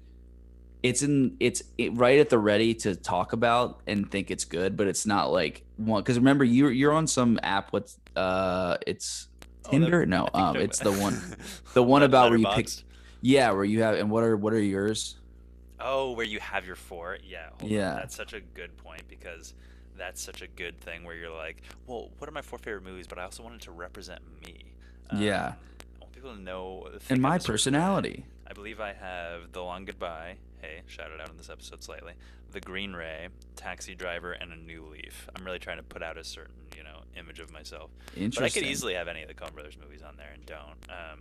it's 0.83 1.03
in, 1.03 1.37
it's 1.39 1.63
it, 1.77 1.95
right 1.95 2.19
at 2.19 2.29
the 2.29 2.37
ready 2.37 2.73
to 2.75 2.95
talk 2.97 3.31
about 3.31 3.79
and 3.87 4.11
think 4.11 4.29
it's 4.29 4.43
good, 4.43 4.75
but 4.75 4.87
it's 4.87 5.05
not 5.05 5.31
like 5.31 5.63
one. 5.77 6.01
Because 6.01 6.17
remember, 6.17 6.43
you 6.43 6.67
you're 6.67 6.91
on 6.91 7.07
some 7.07 7.39
app. 7.43 7.71
What's 7.71 7.97
uh, 8.17 8.75
it's 8.85 9.29
Oh, 9.65 9.71
that- 9.71 9.71
Tinder? 9.79 10.05
no, 10.05 10.27
um, 10.33 10.57
it's 10.57 10.79
the 10.79 10.91
one. 10.91 11.17
The 11.73 11.81
one 11.81 12.03
about 12.03 12.29
where 12.29 12.37
you 12.39 12.47
pick. 12.53 12.67
Yeah, 13.21 13.51
where 13.51 13.63
you 13.63 13.83
have 13.83 13.95
and 13.95 14.11
what 14.11 14.23
are 14.25 14.35
what 14.35 14.51
are 14.51 14.59
yours? 14.59 15.15
Oh, 15.83 16.11
where 16.13 16.25
you 16.25 16.39
have 16.39 16.65
your 16.65 16.75
four? 16.75 17.17
Yeah. 17.23 17.49
hold 17.59 17.63
on. 17.63 17.69
Yeah. 17.69 17.95
That's 17.95 18.15
such 18.15 18.33
a 18.33 18.39
good 18.39 18.75
point 18.77 19.03
because 19.09 19.53
that's 19.97 20.21
such 20.21 20.41
a 20.41 20.47
good 20.47 20.79
thing 20.81 21.03
where 21.03 21.15
you're 21.15 21.35
like, 21.35 21.61
well, 21.87 22.09
what 22.17 22.27
are 22.29 22.31
my 22.31 22.41
four 22.41 22.57
favorite 22.59 22.83
movies? 22.83 23.05
But 23.07 23.19
I 23.19 23.23
also 23.23 23.43
wanted 23.43 23.61
to 23.61 23.71
represent 23.71 24.21
me. 24.45 24.73
Yeah. 25.15 25.47
Um, 25.47 25.53
I 25.53 25.99
want 26.01 26.13
people 26.13 26.35
to 26.35 26.41
know. 26.41 26.89
and 27.09 27.21
my 27.21 27.37
personality. 27.37 28.25
I 28.47 28.53
believe 28.53 28.79
I 28.79 28.93
have 28.93 29.51
The 29.51 29.61
Long 29.61 29.85
Goodbye. 29.85 30.37
Hey, 30.61 30.81
shout 30.87 31.11
it 31.11 31.19
out 31.19 31.29
in 31.29 31.37
this 31.37 31.49
episode 31.49 31.83
slightly. 31.83 32.13
The 32.51 32.61
Green 32.61 32.93
Ray, 32.93 33.27
Taxi 33.55 33.95
Driver, 33.95 34.31
and 34.33 34.53
A 34.53 34.55
New 34.55 34.85
Leaf. 34.85 35.27
I'm 35.35 35.43
really 35.43 35.59
trying 35.59 35.77
to 35.77 35.83
put 35.83 36.01
out 36.03 36.17
a 36.17 36.23
certain, 36.23 36.53
you 36.77 36.83
know, 36.83 36.99
image 37.17 37.39
of 37.39 37.51
myself. 37.51 37.89
Interesting. 38.15 38.41
But 38.41 38.45
I 38.45 38.49
could 38.49 38.63
easily 38.63 38.93
have 38.93 39.07
any 39.07 39.23
of 39.23 39.27
the 39.27 39.33
Coen 39.33 39.53
Brothers 39.53 39.77
movies 39.81 40.01
on 40.01 40.15
there 40.17 40.29
and 40.33 40.45
don't. 40.45 40.77
Um, 40.89 41.19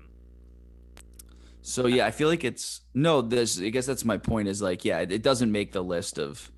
So 1.62 1.86
yeah, 1.86 2.06
I 2.06 2.10
feel 2.10 2.28
like 2.28 2.44
it's 2.44 2.80
no. 2.92 3.22
This 3.22 3.60
I 3.60 3.68
guess 3.70 3.86
that's 3.86 4.04
my 4.04 4.18
point. 4.18 4.48
Is 4.48 4.60
like 4.60 4.84
yeah, 4.84 4.98
it, 4.98 5.12
it 5.12 5.22
doesn't 5.22 5.50
make 5.50 5.72
the 5.72 5.82
list 5.82 6.18
of 6.18 6.50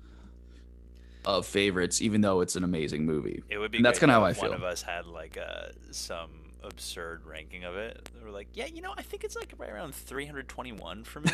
of 1.25 1.45
favorites, 1.45 2.01
even 2.01 2.21
though 2.21 2.41
it's 2.41 2.55
an 2.55 2.63
amazing 2.63 3.05
movie. 3.05 3.43
It 3.49 3.57
would 3.57 3.71
be. 3.71 3.77
And 3.77 3.85
that's 3.85 3.99
kinda 3.99 4.13
how 4.13 4.23
I 4.23 4.33
feel. 4.33 4.49
One 4.49 4.57
of 4.57 4.63
us 4.63 4.81
had 4.81 5.05
like 5.05 5.37
uh, 5.37 5.67
some 5.91 6.29
absurd 6.63 7.25
ranking 7.25 7.63
of 7.63 7.75
it. 7.75 8.09
We're 8.23 8.31
like, 8.31 8.49
yeah, 8.53 8.65
you 8.65 8.81
know, 8.81 8.93
I 8.97 9.01
think 9.03 9.23
it's 9.23 9.35
like 9.35 9.53
right 9.57 9.69
around 9.69 9.93
321 9.93 11.03
for 11.03 11.21
me 11.21 11.31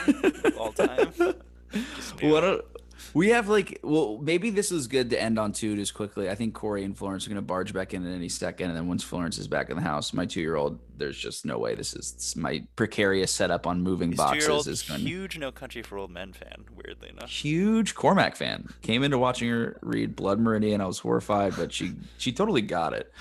all 0.58 0.72
time. 0.72 1.14
What 2.22 2.44
a, 2.44 2.66
we 3.14 3.30
have 3.30 3.48
like 3.50 3.80
well 3.84 4.18
maybe 4.22 4.50
this 4.50 4.72
is 4.72 4.88
good 4.88 5.10
to 5.12 5.22
end 5.22 5.38
on 5.40 5.52
too 5.52 5.76
just 5.76 5.94
quickly. 5.94 6.30
I 6.30 6.36
think 6.36 6.54
Corey 6.54 6.84
and 6.84 6.98
Florence 6.98 7.26
are 7.26 7.30
gonna 7.30 7.42
barge 7.42 7.74
back 7.74 7.94
in 7.94 8.06
at 8.06 8.14
any 8.14 8.30
second, 8.30 8.70
and 8.70 8.78
then 8.78 8.88
once 8.88 9.04
Florence 9.04 9.38
is 9.38 9.48
back 9.48 9.70
in 9.70 9.76
the 9.76 9.82
house, 9.82 10.14
my 10.14 10.26
two 10.26 10.42
year 10.42 10.56
old, 10.56 10.80
there's 10.98 11.18
just 11.18 11.46
no 11.46 11.58
way 11.58 11.76
this 11.76 11.94
is 11.94 12.12
this- 12.14 12.36
my 12.36 12.64
precarious 12.76 13.32
setup 13.32 13.66
on 13.68 13.82
moving 13.82 14.10
His 14.12 14.18
boxes 14.18 14.68
is 14.68 14.82
going. 14.84 15.02
huge 15.02 15.38
No 15.38 15.52
Country 15.52 15.82
for 15.82 15.98
Old 15.98 16.12
Men 16.12 16.34
fan. 16.34 16.66
Weirdly 16.76 17.10
enough. 17.10 17.30
huge 17.30 17.96
Cormac 17.96 18.36
fan. 18.36 18.70
Came 18.82 19.04
into 19.04 19.18
watching 19.18 19.50
her 19.50 19.78
read 19.82 20.16
Blood 20.16 20.40
Meridian. 20.40 20.82
I 20.82 20.86
was 20.86 21.00
horrified, 21.00 21.54
but 21.58 21.72
she 21.74 21.94
she 22.18 22.32
totally 22.32 22.62
got 22.62 22.94
it. 22.94 23.12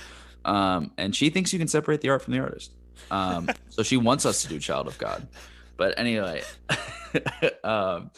Um, 0.45 0.93
and 0.97 1.15
she 1.15 1.29
thinks 1.31 1.53
you 1.53 1.59
can 1.59 1.69
separate 1.69 2.01
the 2.01 2.09
art 2.11 2.23
from 2.23 2.33
the 2.33 2.41
artist. 2.41 2.73
Um, 3.11 3.49
so 3.71 3.83
she 3.83 3.97
wants 3.97 4.25
us 4.27 4.43
to 4.43 4.49
do 4.49 4.59
Child 4.59 4.87
of 4.87 4.97
God. 4.99 5.27
But 5.77 5.99
anyway, 5.99 6.43
um, 7.65 8.11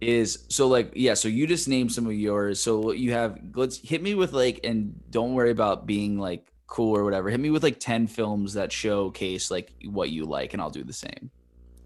is 0.00 0.44
so 0.48 0.68
like 0.68 0.92
yeah. 0.94 1.14
So 1.14 1.28
you 1.28 1.46
just 1.46 1.68
named 1.68 1.92
some 1.92 2.06
of 2.06 2.14
yours. 2.14 2.60
So 2.60 2.92
you 2.92 3.12
have 3.12 3.38
let's 3.54 3.78
hit 3.78 4.02
me 4.02 4.14
with 4.14 4.32
like, 4.32 4.60
and 4.64 4.98
don't 5.10 5.34
worry 5.34 5.50
about 5.50 5.86
being 5.86 6.18
like 6.18 6.50
cool 6.66 6.96
or 6.96 7.04
whatever. 7.04 7.30
Hit 7.30 7.40
me 7.40 7.50
with 7.50 7.62
like 7.62 7.80
ten 7.80 8.06
films 8.06 8.54
that 8.54 8.72
showcase 8.72 9.50
like 9.50 9.72
what 9.84 10.10
you 10.10 10.24
like, 10.24 10.52
and 10.52 10.62
I'll 10.62 10.70
do 10.70 10.84
the 10.84 10.92
same. 10.92 11.30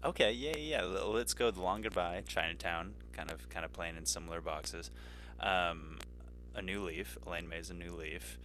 Okay, 0.05 0.31
yeah, 0.33 0.55
yeah. 0.55 0.83
Let's 0.83 1.33
go. 1.33 1.49
The 1.49 1.61
Long 1.61 1.81
Goodbye, 1.81 2.21
Chinatown, 2.27 2.93
kind 3.11 3.31
of, 3.31 3.49
kind 3.49 3.65
of 3.65 3.73
playing 3.73 3.97
in 3.97 4.05
similar 4.05 4.39
boxes. 4.39 4.91
Um, 5.39 5.97
a 6.53 6.61
New 6.61 6.83
Leaf, 6.83 7.17
Elaine 7.25 7.49
May's 7.49 7.71
A 7.71 7.73
New 7.73 7.95
Leaf. 7.95 8.37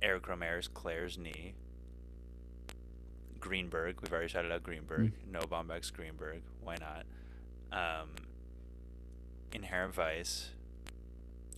Eric 0.00 0.22
Rohmer's 0.28 0.68
Claire's 0.68 1.18
Knee. 1.18 1.54
Greenberg, 3.40 4.00
we've 4.00 4.12
already 4.12 4.28
shouted 4.28 4.52
out 4.52 4.62
Greenberg. 4.62 5.12
Noah 5.30 5.46
Baumbach's 5.46 5.90
Greenberg. 5.90 6.42
Why 6.62 6.76
not? 6.76 7.04
Um, 7.72 8.08
Inherent 9.52 9.94
Vice. 9.94 10.50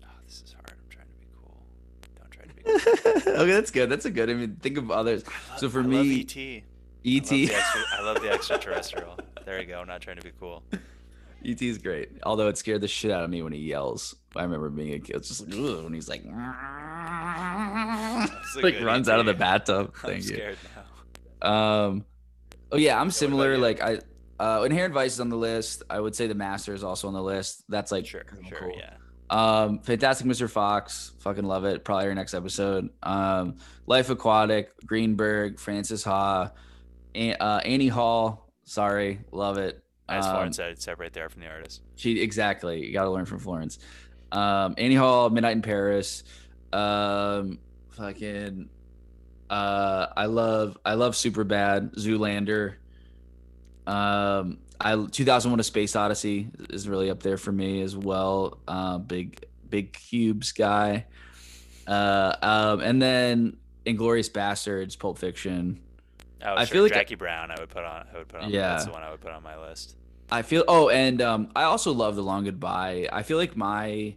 Oh, 0.02 0.06
this 0.26 0.42
is 0.44 0.52
hard. 0.52 0.70
I'm 0.70 0.76
trying 0.88 1.06
to 1.06 1.14
be 1.18 1.26
cool. 1.42 1.62
Don't 2.18 2.30
try 2.30 2.44
to 2.44 2.54
be 2.54 2.62
cool. 3.22 3.32
okay, 3.42 3.52
that's 3.52 3.70
good. 3.70 3.88
That's 3.90 4.04
a 4.04 4.10
good. 4.10 4.30
I 4.30 4.34
mean, 4.34 4.56
think 4.56 4.78
of 4.78 4.90
others. 4.90 5.24
So 5.58 5.68
for 5.68 5.80
I 5.80 5.86
me, 5.86 5.96
love 5.96 6.06
E.T. 6.06 6.64
ET, 7.04 7.32
I 7.32 7.34
love, 7.34 7.38
the 7.48 7.54
extra, 7.54 7.82
I 7.92 8.00
love 8.02 8.22
the 8.22 8.30
extraterrestrial. 8.30 9.18
There 9.44 9.60
you 9.60 9.66
go. 9.66 9.80
I'm 9.80 9.88
not 9.88 10.00
trying 10.00 10.16
to 10.16 10.22
be 10.22 10.30
cool. 10.38 10.62
ET 11.44 11.60
is 11.60 11.78
great. 11.78 12.10
Although 12.22 12.46
it 12.48 12.56
scared 12.56 12.80
the 12.80 12.86
shit 12.88 13.10
out 13.10 13.24
of 13.24 13.30
me 13.30 13.42
when 13.42 13.52
he 13.52 13.58
yells. 13.58 14.14
I 14.36 14.44
remember 14.44 14.70
being 14.70 14.94
a 14.94 15.00
kid. 15.00 15.16
It's 15.16 15.28
just 15.28 15.46
like 15.48 15.58
"Ugh," 15.58 15.82
when 15.84 15.92
he's 15.92 16.08
like, 16.08 16.24
like 18.62 18.80
runs 18.80 19.08
out 19.08 19.18
of 19.18 19.26
the 19.26 19.32
ET. 19.32 19.38
bathtub. 19.38 19.94
I'm 20.04 20.16
you. 20.16 20.22
scared 20.22 20.56
now. 21.42 21.50
Um, 21.50 22.04
oh 22.70 22.76
yeah, 22.76 23.00
I'm 23.00 23.10
similar. 23.10 23.58
Like 23.58 23.82
I, 23.82 23.98
uh, 24.42 24.62
Inherent 24.64 24.92
Vice 24.94 25.14
is 25.14 25.20
on 25.20 25.28
the 25.28 25.36
list. 25.36 25.82
I 25.88 26.00
would 26.00 26.14
say 26.14 26.26
The 26.26 26.34
Master 26.34 26.74
is 26.74 26.82
also 26.84 27.06
on 27.08 27.14
the 27.14 27.22
list. 27.22 27.64
That's 27.68 27.92
like 27.92 28.06
Sure, 28.06 28.24
sure, 28.48 28.58
cool. 28.58 28.72
yeah. 28.76 28.94
Um, 29.30 29.78
Fantastic 29.80 30.26
Mr. 30.26 30.50
Fox, 30.50 31.12
fucking 31.20 31.44
love 31.44 31.64
it. 31.64 31.84
Probably 31.84 32.06
our 32.08 32.14
next 32.14 32.34
episode. 32.34 32.90
Um, 33.02 33.56
Life 33.86 34.10
Aquatic, 34.10 34.70
Greenberg, 34.84 35.58
Frances 35.58 36.04
Ha, 36.04 36.50
An- 37.14 37.36
uh, 37.40 37.60
Annie 37.64 37.88
Hall. 37.88 38.50
Sorry, 38.64 39.20
love 39.30 39.56
it. 39.58 39.82
As 40.08 40.26
Um, 40.26 40.32
Florence 40.32 40.56
said, 40.56 40.82
separate 40.82 41.12
there 41.14 41.28
from 41.30 41.40
the 41.42 41.48
artist. 41.48 41.80
She 41.96 42.20
exactly. 42.20 42.84
You 42.86 42.92
got 42.92 43.04
to 43.04 43.10
learn 43.10 43.24
from 43.24 43.38
Florence. 43.38 43.78
Um, 44.32 44.74
Annie 44.76 44.96
Hall, 44.96 45.30
Midnight 45.30 45.56
in 45.56 45.62
Paris. 45.62 46.24
Um, 46.72 47.58
fucking. 47.90 48.68
Uh, 49.48 50.06
I 50.16 50.26
love 50.26 50.76
I 50.84 50.94
love 50.94 51.14
Superbad, 51.14 51.94
Zoolander. 51.96 52.74
Um, 53.86 54.58
I 54.80 54.94
2001: 54.94 55.60
A 55.60 55.62
Space 55.62 55.96
Odyssey 55.96 56.48
is 56.70 56.88
really 56.88 57.10
up 57.10 57.22
there 57.22 57.36
for 57.36 57.52
me 57.52 57.82
as 57.82 57.96
well. 57.96 58.58
Uh, 58.66 58.98
big 58.98 59.44
big 59.68 59.92
cubes 59.92 60.52
guy. 60.52 61.06
Uh, 61.86 62.36
um, 62.42 62.80
and 62.80 63.00
then 63.02 63.56
Inglourious 63.86 64.30
Basterds, 64.30 64.98
Pulp 64.98 65.18
Fiction. 65.18 65.80
Oh, 66.44 66.54
I 66.54 66.64
sure. 66.64 66.74
feel 66.74 66.82
like 66.84 66.92
I- 66.92 66.96
Jackie 66.96 67.14
Brown. 67.14 67.50
I 67.50 67.60
would 67.60 67.70
put 67.70 67.84
on. 67.84 68.06
I 68.12 68.18
would 68.18 68.28
put 68.28 68.40
on. 68.40 68.50
Yeah. 68.50 68.70
that's 68.70 68.84
the 68.86 68.92
one 68.92 69.02
I 69.02 69.10
would 69.10 69.20
put 69.20 69.32
on 69.32 69.42
my 69.42 69.58
list. 69.58 69.96
I 70.30 70.42
feel 70.42 70.64
oh, 70.66 70.88
and 70.88 71.20
um, 71.20 71.50
I 71.54 71.64
also 71.64 71.92
love 71.92 72.16
the 72.16 72.22
long 72.22 72.44
goodbye. 72.44 73.08
I 73.12 73.22
feel 73.22 73.36
like 73.36 73.56
my 73.56 74.14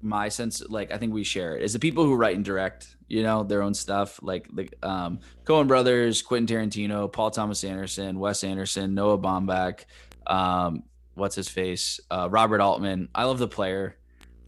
my 0.00 0.28
sense, 0.30 0.62
like 0.68 0.90
I 0.90 0.98
think 0.98 1.12
we 1.12 1.22
share 1.22 1.56
it, 1.56 1.62
is 1.62 1.72
the 1.72 1.78
people 1.78 2.04
who 2.04 2.14
write 2.14 2.34
and 2.34 2.44
direct, 2.44 2.96
you 3.12 3.22
know, 3.22 3.42
their 3.42 3.60
own 3.60 3.74
stuff, 3.74 4.18
like 4.22 4.48
the 4.56 4.70
um, 4.82 5.20
Coen 5.44 5.68
Brothers, 5.68 6.22
Quentin 6.22 6.56
Tarantino, 6.56 7.12
Paul 7.12 7.30
Thomas 7.30 7.62
Anderson, 7.62 8.18
Wes 8.18 8.42
Anderson, 8.42 8.94
Noah 8.94 9.18
Baumbach, 9.18 9.84
um, 10.26 10.84
what's 11.12 11.36
his 11.36 11.46
face, 11.46 12.00
uh, 12.10 12.28
Robert 12.30 12.62
Altman. 12.62 13.10
I 13.14 13.24
love 13.24 13.38
the 13.38 13.46
player. 13.46 13.98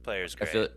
Players 0.02 0.34
I 0.36 0.38
great. 0.38 0.50
feel 0.50 0.68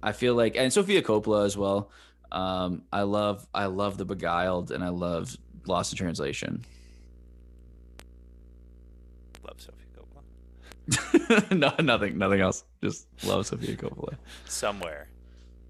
I 0.00 0.12
feel 0.12 0.36
like 0.36 0.56
and 0.56 0.72
Sofia 0.72 1.02
Coppola 1.02 1.44
as 1.44 1.56
well. 1.56 1.90
Um, 2.30 2.82
I 2.92 3.02
love 3.02 3.44
I 3.52 3.66
love 3.66 3.98
the 3.98 4.04
Beguiled 4.04 4.70
and 4.70 4.84
I 4.84 4.90
love 4.90 5.36
Lost 5.66 5.92
in 5.92 5.98
Translation. 5.98 6.64
Love 9.42 9.60
Sophie 9.60 9.88
Coppola. 9.96 11.50
no, 11.58 11.74
nothing, 11.82 12.16
nothing 12.16 12.40
else. 12.40 12.62
Just 12.80 13.08
love 13.24 13.44
Sofia 13.44 13.74
Coppola. 13.74 14.18
Somewhere, 14.44 15.08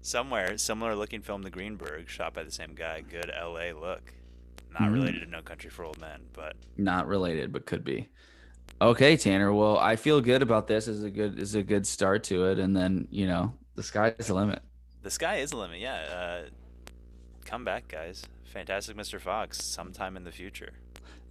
somewhere, 0.05 0.57
similar 0.57 0.95
looking 0.95 1.21
film 1.21 1.41
The 1.41 1.49
Greenberg, 1.49 2.07
shot 2.09 2.33
by 2.33 2.43
the 2.43 2.51
same 2.51 2.73
guy. 2.75 3.01
Good 3.01 3.31
L.A. 3.33 3.73
look. 3.73 4.13
Not 4.71 4.89
Mhm. 4.89 4.93
related 4.93 5.19
to 5.21 5.25
No 5.27 5.41
Country 5.41 5.69
for 5.69 5.85
Old 5.85 5.99
Men, 5.99 6.21
but 6.33 6.55
Not 6.77 7.07
related, 7.07 7.51
but 7.53 7.65
could 7.65 7.83
be. 7.83 8.09
Okay, 8.81 9.15
Tanner. 9.15 9.53
Well, 9.53 9.77
I 9.77 9.95
feel 9.95 10.19
good 10.21 10.41
about 10.41 10.67
this. 10.67 10.87
Is 10.87 11.03
a 11.03 11.09
good 11.09 11.39
is 11.39 11.55
a 11.55 11.63
good 11.63 11.87
start 11.87 12.23
to 12.25 12.45
it, 12.47 12.59
and 12.59 12.75
then 12.75 13.07
you 13.09 13.25
know 13.25 13.53
the 13.75 13.83
sky 13.83 14.13
is 14.19 14.27
the 14.27 14.33
limit. 14.33 14.61
the 15.01 15.11
sky 15.11 15.35
is 15.37 15.51
the 15.51 15.57
limit. 15.57 15.79
Yeah. 15.79 15.95
Uh, 16.45 16.49
come 17.45 17.63
back, 17.63 17.87
guys. 17.87 18.23
Fantastic 18.43 18.97
Mr. 18.97 19.19
Fox, 19.21 19.61
sometime 19.63 20.17
in 20.17 20.23
the 20.23 20.31
future. 20.31 20.73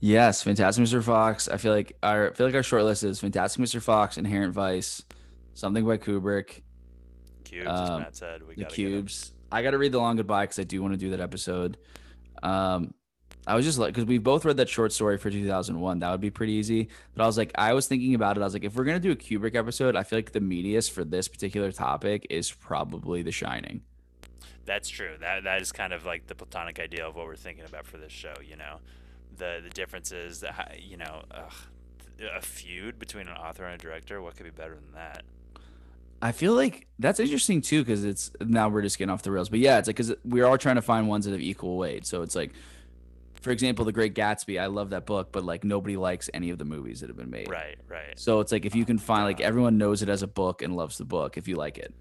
Yes, 0.00 0.42
Fantastic 0.42 0.84
Mr. 0.84 1.02
Fox. 1.02 1.48
I 1.48 1.56
feel 1.58 1.72
like 1.72 1.96
our 2.02 2.30
I 2.30 2.34
feel 2.34 2.46
like 2.46 2.54
our 2.54 2.62
short 2.62 2.84
list 2.84 3.02
is 3.04 3.20
Fantastic 3.20 3.62
Mr. 3.62 3.80
Fox, 3.82 4.16
Inherent 4.16 4.54
Vice, 4.54 5.02
something 5.54 5.84
by 5.86 5.98
Kubrick, 5.98 6.62
Cubes, 7.54 7.66
as 7.80 7.90
Um, 7.90 8.00
Matt 8.02 8.16
said. 8.16 8.42
We 8.42 8.54
The 8.54 8.62
gotta 8.64 8.76
get 8.76 8.84
'em. 8.86 8.92
Cubes. 8.92 9.32
I 9.52 9.62
got 9.62 9.70
to 9.72 9.78
read 9.78 9.92
The 9.92 9.98
Long 9.98 10.16
Goodbye 10.16 10.44
because 10.44 10.58
I 10.58 10.64
do 10.64 10.82
want 10.82 10.94
to 10.94 10.98
do 10.98 11.10
that 11.10 11.20
episode. 11.20 11.76
Um, 12.42 12.94
I 13.46 13.54
was 13.54 13.64
just 13.64 13.78
like, 13.78 13.92
because 13.92 14.06
we 14.06 14.18
both 14.18 14.44
read 14.44 14.56
that 14.56 14.68
short 14.68 14.92
story 14.92 15.18
for 15.18 15.30
2001. 15.30 15.98
That 15.98 16.10
would 16.10 16.20
be 16.20 16.30
pretty 16.30 16.54
easy. 16.54 16.88
But 17.14 17.24
I 17.24 17.26
was 17.26 17.36
like, 17.36 17.52
I 17.56 17.74
was 17.74 17.86
thinking 17.86 18.14
about 18.14 18.36
it. 18.36 18.40
I 18.40 18.44
was 18.44 18.54
like, 18.54 18.64
if 18.64 18.74
we're 18.74 18.84
gonna 18.84 18.98
do 19.00 19.12
a 19.12 19.16
Kubrick 19.16 19.54
episode, 19.54 19.96
I 19.96 20.02
feel 20.02 20.18
like 20.18 20.32
the 20.32 20.40
meatiest 20.40 20.90
for 20.92 21.04
this 21.04 21.28
particular 21.28 21.70
topic 21.70 22.26
is 22.30 22.50
probably 22.50 23.22
The 23.22 23.32
Shining. 23.32 23.82
That's 24.64 24.88
true. 24.88 25.16
That 25.20 25.44
that 25.44 25.60
is 25.60 25.72
kind 25.72 25.92
of 25.92 26.06
like 26.06 26.26
the 26.26 26.34
platonic 26.34 26.80
ideal 26.80 27.10
of 27.10 27.16
what 27.16 27.26
we're 27.26 27.36
thinking 27.36 27.66
about 27.66 27.86
for 27.86 27.98
this 27.98 28.12
show. 28.12 28.32
You 28.42 28.56
know, 28.56 28.78
the 29.36 29.60
the 29.62 29.68
differences. 29.68 30.40
The 30.40 30.52
you 30.78 30.96
know, 30.96 31.22
ugh, 31.30 31.52
a 32.34 32.40
feud 32.40 32.98
between 32.98 33.28
an 33.28 33.36
author 33.36 33.66
and 33.66 33.74
a 33.74 33.78
director. 33.78 34.22
What 34.22 34.36
could 34.36 34.44
be 34.44 34.50
better 34.50 34.74
than 34.74 34.92
that? 34.94 35.22
I 36.22 36.32
feel 36.32 36.54
like 36.54 36.86
that's 36.98 37.20
interesting 37.20 37.60
too, 37.60 37.82
because 37.82 38.04
it's 38.04 38.30
now 38.40 38.68
we're 38.68 38.82
just 38.82 38.98
getting 38.98 39.10
off 39.10 39.22
the 39.22 39.30
rails. 39.30 39.48
But 39.48 39.58
yeah, 39.58 39.78
it's 39.78 39.88
like 39.88 39.96
because 39.96 40.14
we're 40.24 40.56
trying 40.58 40.76
to 40.76 40.82
find 40.82 41.08
ones 41.08 41.26
that 41.26 41.32
have 41.32 41.40
equal 41.40 41.76
weight. 41.76 42.06
So 42.06 42.22
it's 42.22 42.34
like, 42.34 42.52
for 43.40 43.50
example, 43.50 43.84
The 43.84 43.92
Great 43.92 44.14
Gatsby. 44.14 44.60
I 44.60 44.66
love 44.66 44.90
that 44.90 45.04
book, 45.04 45.32
but 45.32 45.44
like 45.44 45.64
nobody 45.64 45.96
likes 45.96 46.30
any 46.32 46.50
of 46.50 46.58
the 46.58 46.64
movies 46.64 47.00
that 47.00 47.10
have 47.10 47.16
been 47.16 47.30
made. 47.30 47.50
Right, 47.50 47.76
right. 47.88 48.18
So 48.18 48.40
it's 48.40 48.52
like 48.52 48.64
if 48.64 48.74
you 48.74 48.84
can 48.84 48.98
find 48.98 49.24
like 49.24 49.40
everyone 49.40 49.76
knows 49.76 50.02
it 50.02 50.08
as 50.08 50.22
a 50.22 50.26
book 50.26 50.62
and 50.62 50.74
loves 50.76 50.96
the 50.96 51.04
book 51.04 51.36
if 51.36 51.46
you 51.46 51.56
like 51.56 51.76
it. 51.76 51.94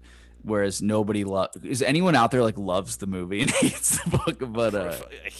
Whereas 0.46 0.82
nobody 0.82 1.24
loves 1.24 1.56
is 1.64 1.80
anyone 1.80 2.14
out 2.14 2.30
there 2.30 2.42
like 2.42 2.58
loves 2.58 2.98
the 2.98 3.06
movie 3.06 3.40
and 3.40 3.50
hates 3.62 3.98
the 4.04 4.10
book, 4.18 4.52
but 4.52 4.74
uh 4.74 4.96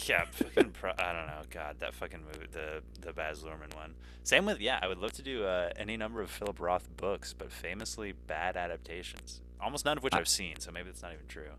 yeah, 0.07 0.25
fucking 0.31 0.71
pro- 0.71 0.93
I 0.97 1.13
don't 1.13 1.27
know. 1.27 1.41
God, 1.51 1.75
that 1.79 1.93
fucking 1.93 2.23
movie, 2.25 2.47
the 2.51 2.81
the 3.01 3.13
Baz 3.13 3.43
Luhrmann 3.43 3.75
one. 3.75 3.93
Same 4.23 4.45
with 4.45 4.59
yeah. 4.59 4.79
I 4.81 4.87
would 4.87 4.97
love 4.97 5.11
to 5.13 5.21
do 5.21 5.43
uh, 5.43 5.69
any 5.77 5.95
number 5.95 6.21
of 6.21 6.31
Philip 6.31 6.59
Roth 6.59 6.89
books, 6.97 7.33
but 7.33 7.51
famously 7.51 8.13
bad 8.25 8.57
adaptations. 8.57 9.41
Almost 9.61 9.85
none 9.85 9.97
of 9.97 10.03
which 10.03 10.13
I- 10.15 10.19
I've 10.19 10.27
seen, 10.27 10.59
so 10.59 10.71
maybe 10.71 10.87
that's 10.89 11.03
not 11.03 11.13
even 11.13 11.27
true. 11.27 11.51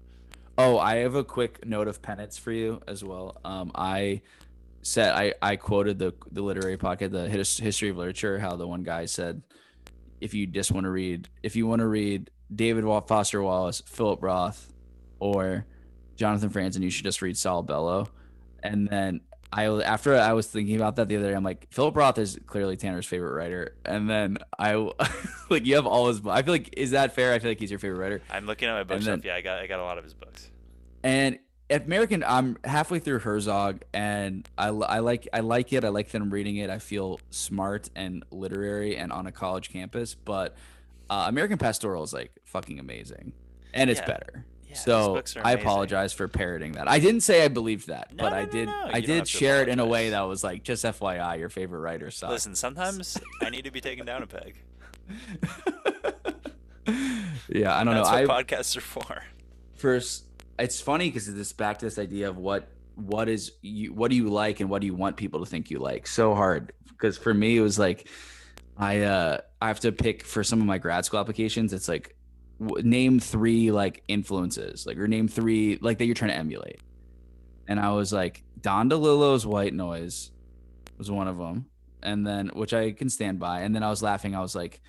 oh, 0.59 0.79
I 0.79 0.97
have 0.97 1.15
a 1.15 1.23
quick 1.23 1.65
note 1.65 1.87
of 1.87 2.03
penance 2.03 2.37
for 2.39 2.51
you 2.51 2.81
as 2.89 3.05
well. 3.05 3.37
Um 3.45 3.71
I 3.77 4.23
said 4.83 5.13
I 5.15 5.35
I 5.41 5.55
quoted 5.55 6.01
the 6.01 6.15
the 6.33 6.43
literary 6.43 6.77
pocket, 6.79 7.13
the 7.13 7.29
his, 7.29 7.59
history 7.59 7.91
of 7.91 7.97
literature, 7.97 8.41
how 8.41 8.57
the 8.57 8.67
one 8.67 8.83
guy 8.83 9.05
said 9.07 9.43
if 10.21 10.35
you 10.35 10.47
just 10.49 10.73
want 10.73 10.85
to 10.85 10.91
read 10.91 11.29
if 11.45 11.55
you 11.55 11.67
want 11.69 11.81
to 11.81 11.87
read 11.87 12.31
David 12.55 12.85
Foster 13.07 13.43
Wallace, 13.43 13.83
Philip 13.87 14.23
Roth, 14.23 14.73
or 15.19 15.67
Jonathan 16.17 16.51
Franzen, 16.51 16.83
you 16.83 16.91
should 16.91 17.05
just 17.05 17.23
read 17.23 17.37
Saul 17.37 17.63
Bellow. 17.63 18.09
And 18.63 18.89
then 18.89 19.21
I 19.53 19.67
after 19.67 20.17
I 20.17 20.33
was 20.33 20.47
thinking 20.47 20.77
about 20.77 20.97
that 20.97 21.09
the 21.09 21.17
other 21.17 21.31
day, 21.31 21.35
I'm 21.35 21.45
like, 21.45 21.69
Philip 21.71 21.97
Roth 21.97 22.19
is 22.19 22.39
clearly 22.47 22.77
Tanner's 22.77 23.07
favorite 23.07 23.35
writer. 23.35 23.77
And 23.85 24.09
then 24.09 24.39
I 24.59 24.75
like 25.51 25.67
you 25.67 25.77
have 25.77 25.87
all 25.87 26.09
his. 26.09 26.21
I 26.27 26.43
feel 26.43 26.55
like 26.55 26.75
is 26.77 26.93
that 26.93 27.15
fair? 27.15 27.33
I 27.33 27.39
feel 27.39 27.51
like 27.51 27.61
he's 27.61 27.71
your 27.71 27.79
favorite 27.79 27.99
writer. 27.99 28.23
I'm 28.31 28.47
looking 28.47 28.69
at 28.69 28.75
my 28.75 28.85
bookshelf. 28.85 29.25
yeah, 29.25 29.35
I 29.37 29.41
got 29.41 29.59
I 29.59 29.67
got 29.67 29.81
a 29.81 29.85
lot 29.85 29.99
of 29.99 30.05
his 30.05 30.15
books. 30.15 30.51
And 31.03 31.39
American, 31.71 32.25
I'm 32.25 32.59
halfway 32.65 32.99
through 32.99 33.21
Herzog, 33.21 33.83
and 33.93 34.49
I, 34.57 34.69
I 34.69 34.99
like 35.01 35.29
I 35.33 35.41
like 35.41 35.73
it. 35.73 35.85
I 35.85 35.89
like 35.89 36.11
that 36.11 36.23
I'm 36.23 36.31
reading 36.31 36.57
it. 36.57 36.71
I 36.71 36.79
feel 36.79 37.21
smart 37.31 37.91
and 37.97 38.25
literary 38.31 38.97
and 38.97 39.13
on 39.13 39.27
a 39.27 39.33
college 39.33 39.71
campus. 39.71 40.15
But 40.15 40.57
uh, 41.11 41.25
American 41.29 41.59
Pastoral 41.59 42.03
is 42.03 42.13
like 42.13 42.33
fucking 42.45 42.79
amazing, 42.79 43.33
and 43.75 43.91
it's 43.91 44.01
Yeah. 44.01 44.07
better. 44.07 44.45
Yeah, 44.69 44.75
so 44.77 45.23
I 45.43 45.53
apologize 45.53 46.13
for 46.13 46.27
parroting 46.29 46.73
that. 46.73 46.89
I 46.89 46.99
didn't 46.99 47.21
say 47.23 47.45
I 47.45 47.49
believed 47.49 47.87
that, 47.87 48.13
No, 48.15 48.25
but 48.25 48.31
no, 48.31 48.37
I 48.37 48.45
did. 48.45 48.67
no, 48.67 48.89
I 48.93 49.01
did 49.01 49.27
share 49.29 49.63
it 49.63 49.69
in 49.69 49.79
a 49.79 49.87
way 49.87 50.11
that 50.11 50.21
was 50.23 50.43
like, 50.45 50.65
just 50.65 50.85
FYI, 50.85 51.39
your 51.39 51.49
favorite 51.49 51.79
writer 51.81 52.11
sucks. 52.11 52.31
Listen, 52.33 52.55
sometimes 52.57 53.17
I 53.41 53.49
need 53.51 53.65
to 53.65 53.71
be 53.71 53.81
taken 53.81 54.05
down 54.05 54.23
a 54.23 54.27
peg. 54.27 54.57
yeah, 57.49 57.77
I 57.77 57.85
don't 57.85 57.95
That's 57.95 58.11
know. 58.11 58.17
I 58.17 58.25
podcasts 58.27 58.77
are 58.77 58.81
for. 58.81 59.23
first 59.75 60.25
it's 60.59 60.81
funny 60.81 61.09
because 61.09 61.29
it's 61.29 61.53
back 61.53 61.79
to 61.79 61.87
this 61.87 61.99
idea 61.99 62.29
of 62.29 62.37
what 62.39 62.69
what 62.95 63.29
is 63.29 63.53
you 63.63 63.93
what 63.93 64.11
do 64.11 64.17
you 64.17 64.29
like 64.29 64.61
and 64.61 64.71
what 64.71 64.81
do 64.81 64.87
you 64.87 64.95
want 64.95 65.17
people 65.17 65.41
to 65.41 65.47
think 65.47 65.71
you 65.71 65.79
like 65.79 66.07
so 66.07 66.35
hard 66.35 66.73
because 66.89 67.19
for 67.19 67.35
me 67.35 67.57
it 67.57 67.61
was 67.61 67.79
like 67.79 68.09
i 68.79 69.01
uh 69.01 69.39
i 69.61 69.69
have 69.69 69.81
to 69.81 69.91
pick 69.93 70.23
for 70.25 70.45
some 70.45 70.61
of 70.61 70.67
my 70.67 70.79
grad 70.79 71.05
school 71.05 71.19
applications 71.21 71.73
it's 71.73 71.89
like 71.89 72.15
w- 72.63 72.87
name 72.87 73.19
three 73.19 73.71
like 73.71 74.03
influences 74.09 74.87
like 74.87 74.99
or 74.99 75.09
name 75.09 75.29
three 75.29 75.79
like 75.81 75.99
that 75.99 76.07
you're 76.07 76.15
trying 76.15 76.31
to 76.31 76.37
emulate 76.37 76.81
and 77.69 77.81
i 77.81 77.91
was 77.93 78.13
like 78.13 78.43
don 78.61 78.89
delillo's 78.91 79.47
white 79.47 79.73
noise 79.75 80.31
was 80.99 81.11
one 81.11 81.29
of 81.29 81.39
them 81.39 81.67
and 82.03 82.27
then 82.27 82.49
which 82.55 82.75
i 82.75 82.93
can 82.93 83.09
stand 83.09 83.39
by 83.39 83.61
and 83.61 83.75
then 83.75 83.83
i 83.83 83.89
was 83.91 84.03
laughing 84.03 84.35
i 84.35 84.41
was 84.41 84.55
like 84.55 84.81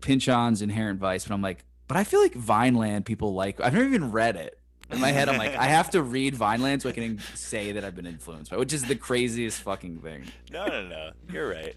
pynchon's 0.00 0.60
inherent 0.62 0.98
vice 1.00 1.24
but 1.26 1.32
i'm 1.34 1.42
like 1.42 1.64
but 1.88 1.96
i 1.96 2.04
feel 2.04 2.20
like 2.20 2.34
vineland 2.34 3.04
people 3.06 3.32
like 3.34 3.60
i've 3.60 3.72
never 3.72 3.86
even 3.86 4.10
read 4.10 4.36
it 4.36 4.58
in 4.90 5.00
my 5.00 5.10
head 5.12 5.28
i'm 5.28 5.38
like 5.38 5.54
i 5.56 5.64
have 5.64 5.88
to 5.90 6.02
read 6.16 6.34
vineland 6.34 6.82
so 6.82 6.88
i 6.88 6.92
can 6.92 7.18
say 7.34 7.72
that 7.72 7.84
i've 7.84 7.94
been 7.96 8.06
influenced 8.06 8.50
by 8.50 8.56
which 8.56 8.72
is 8.72 8.84
the 8.84 8.94
craziest 8.96 9.62
fucking 9.62 9.98
thing 10.00 10.24
No, 10.50 10.66
no, 10.66 10.86
no. 10.86 11.10
You're 11.32 11.48
right. 11.48 11.74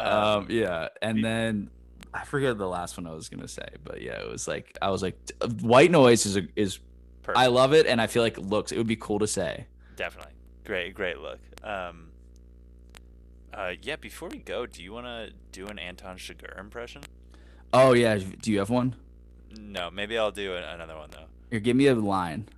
Um 0.00 0.46
yeah 0.50 0.88
and 1.02 1.24
then 1.24 1.70
i 2.14 2.24
forget 2.24 2.56
the 2.58 2.66
last 2.68 2.96
one 2.96 3.06
i 3.06 3.12
was 3.12 3.28
gonna 3.28 3.46
say 3.48 3.68
but 3.84 4.00
yeah 4.02 4.20
it 4.20 4.28
was 4.28 4.48
like 4.48 4.76
i 4.82 4.90
was 4.90 5.02
like 5.02 5.16
white 5.60 5.90
noise 5.90 6.26
is 6.26 6.36
a, 6.36 6.42
is 6.56 6.78
perfect. 7.22 7.38
i 7.38 7.46
love 7.46 7.72
it 7.72 7.86
and 7.86 8.00
i 8.00 8.06
feel 8.06 8.22
like 8.22 8.38
it 8.38 8.44
looks 8.46 8.72
it 8.72 8.78
would 8.78 8.86
be 8.86 8.96
cool 8.96 9.18
to 9.18 9.26
say 9.26 9.66
Definitely. 9.96 10.32
Great, 10.64 10.94
great 10.94 11.18
look. 11.18 11.40
Um, 11.62 12.08
uh, 13.52 13.72
yeah, 13.82 13.96
before 13.96 14.30
we 14.30 14.38
go, 14.38 14.64
do 14.64 14.82
you 14.82 14.92
want 14.94 15.04
to 15.04 15.30
do 15.52 15.66
an 15.66 15.78
Anton 15.78 16.16
Chigurh 16.16 16.58
impression? 16.58 17.02
oh 17.74 17.92
yeah 17.92 18.16
do 18.40 18.50
you 18.50 18.58
have 18.60 18.70
one 18.70 18.94
No, 19.58 19.90
maybe 19.90 20.16
I'll 20.16 20.30
do 20.32 20.54
another 20.54 20.96
one, 20.96 21.10
though. 21.10 21.26
here 21.50 21.60
give 21.60 21.76
me 21.76 21.86
a 21.88 21.94
line 21.94 22.48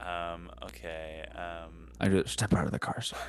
Um, 0.00 0.50
okay. 0.64 1.24
Um, 1.36 1.88
i 2.00 2.08
just 2.08 2.30
step 2.30 2.52
out 2.52 2.64
of 2.64 2.72
the 2.72 2.78
car 2.80 3.00
sir. 3.00 3.16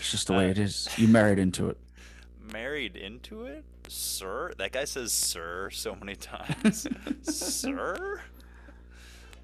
it's 0.00 0.10
just 0.10 0.26
the 0.26 0.32
way 0.32 0.50
it 0.50 0.58
is 0.58 0.88
you 0.96 1.06
married 1.06 1.38
into 1.38 1.68
it 1.68 1.78
married 2.52 2.96
into 2.96 3.44
it? 3.44 3.64
Sir? 3.88 4.52
That 4.58 4.72
guy 4.72 4.84
says 4.84 5.12
sir 5.12 5.70
so 5.70 5.94
many 5.94 6.14
times. 6.14 6.86
sir? 7.22 8.20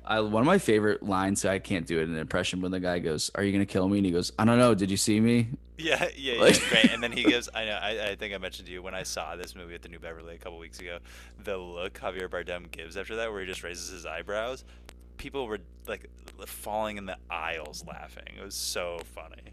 I, 0.05 0.21
one 0.21 0.43
of 0.43 0.47
my 0.47 0.59
favorite 0.59 1.03
lines, 1.03 1.41
so 1.41 1.51
I 1.51 1.59
can't 1.59 1.87
do 1.87 1.99
it 1.99 2.05
in 2.05 2.11
an 2.11 2.19
impression, 2.19 2.61
when 2.61 2.71
the 2.71 2.79
guy 2.79 3.01
goes, 3.01 3.31
"Are 3.35 3.43
you 3.43 3.51
gonna 3.51 3.67
kill 3.67 3.89
me?" 3.89 3.99
and 3.99 4.07
he 4.07 4.13
goes, 4.13 4.33
"I 4.39 4.45
don't 4.45 4.59
know. 4.59 4.73
Did 4.73 4.91
you 4.91 4.97
see 4.97 5.19
me?" 5.19 5.49
Yeah, 5.79 6.09
yeah, 6.17 6.35
yeah, 6.45 6.59
great. 6.71 6.93
And 6.93 7.03
then 7.03 7.13
he 7.13 7.23
goes, 7.31 7.51
I 7.55 7.65
know, 7.67 7.73
I, 7.73 8.11
I 8.11 8.15
think 8.17 8.33
I 8.35 8.39
mentioned 8.39 8.67
to 8.67 8.73
you 8.73 8.83
when 8.83 8.95
I 8.95 9.03
saw 9.03 9.37
this 9.37 9.55
movie 9.55 9.75
at 9.75 9.83
the 9.83 9.89
New 9.89 9.99
Beverly 9.99 10.35
a 10.35 10.39
couple 10.39 10.59
weeks 10.59 10.81
ago, 10.81 11.01
the 11.45 11.57
look 11.59 11.95
Javier 12.01 12.29
Bardem 12.29 12.71
gives 12.71 12.97
after 12.97 13.17
that, 13.17 13.31
where 13.31 13.41
he 13.41 13.47
just 13.47 13.63
raises 13.63 13.91
his 13.91 14.07
eyebrows, 14.07 14.65
people 15.19 15.47
were 15.47 15.59
like 15.87 16.09
falling 16.47 16.97
in 16.97 17.05
the 17.05 17.19
aisles 17.29 17.85
laughing. 17.87 18.25
It 18.39 18.43
was 18.43 18.55
so 18.55 19.01
funny. 19.15 19.53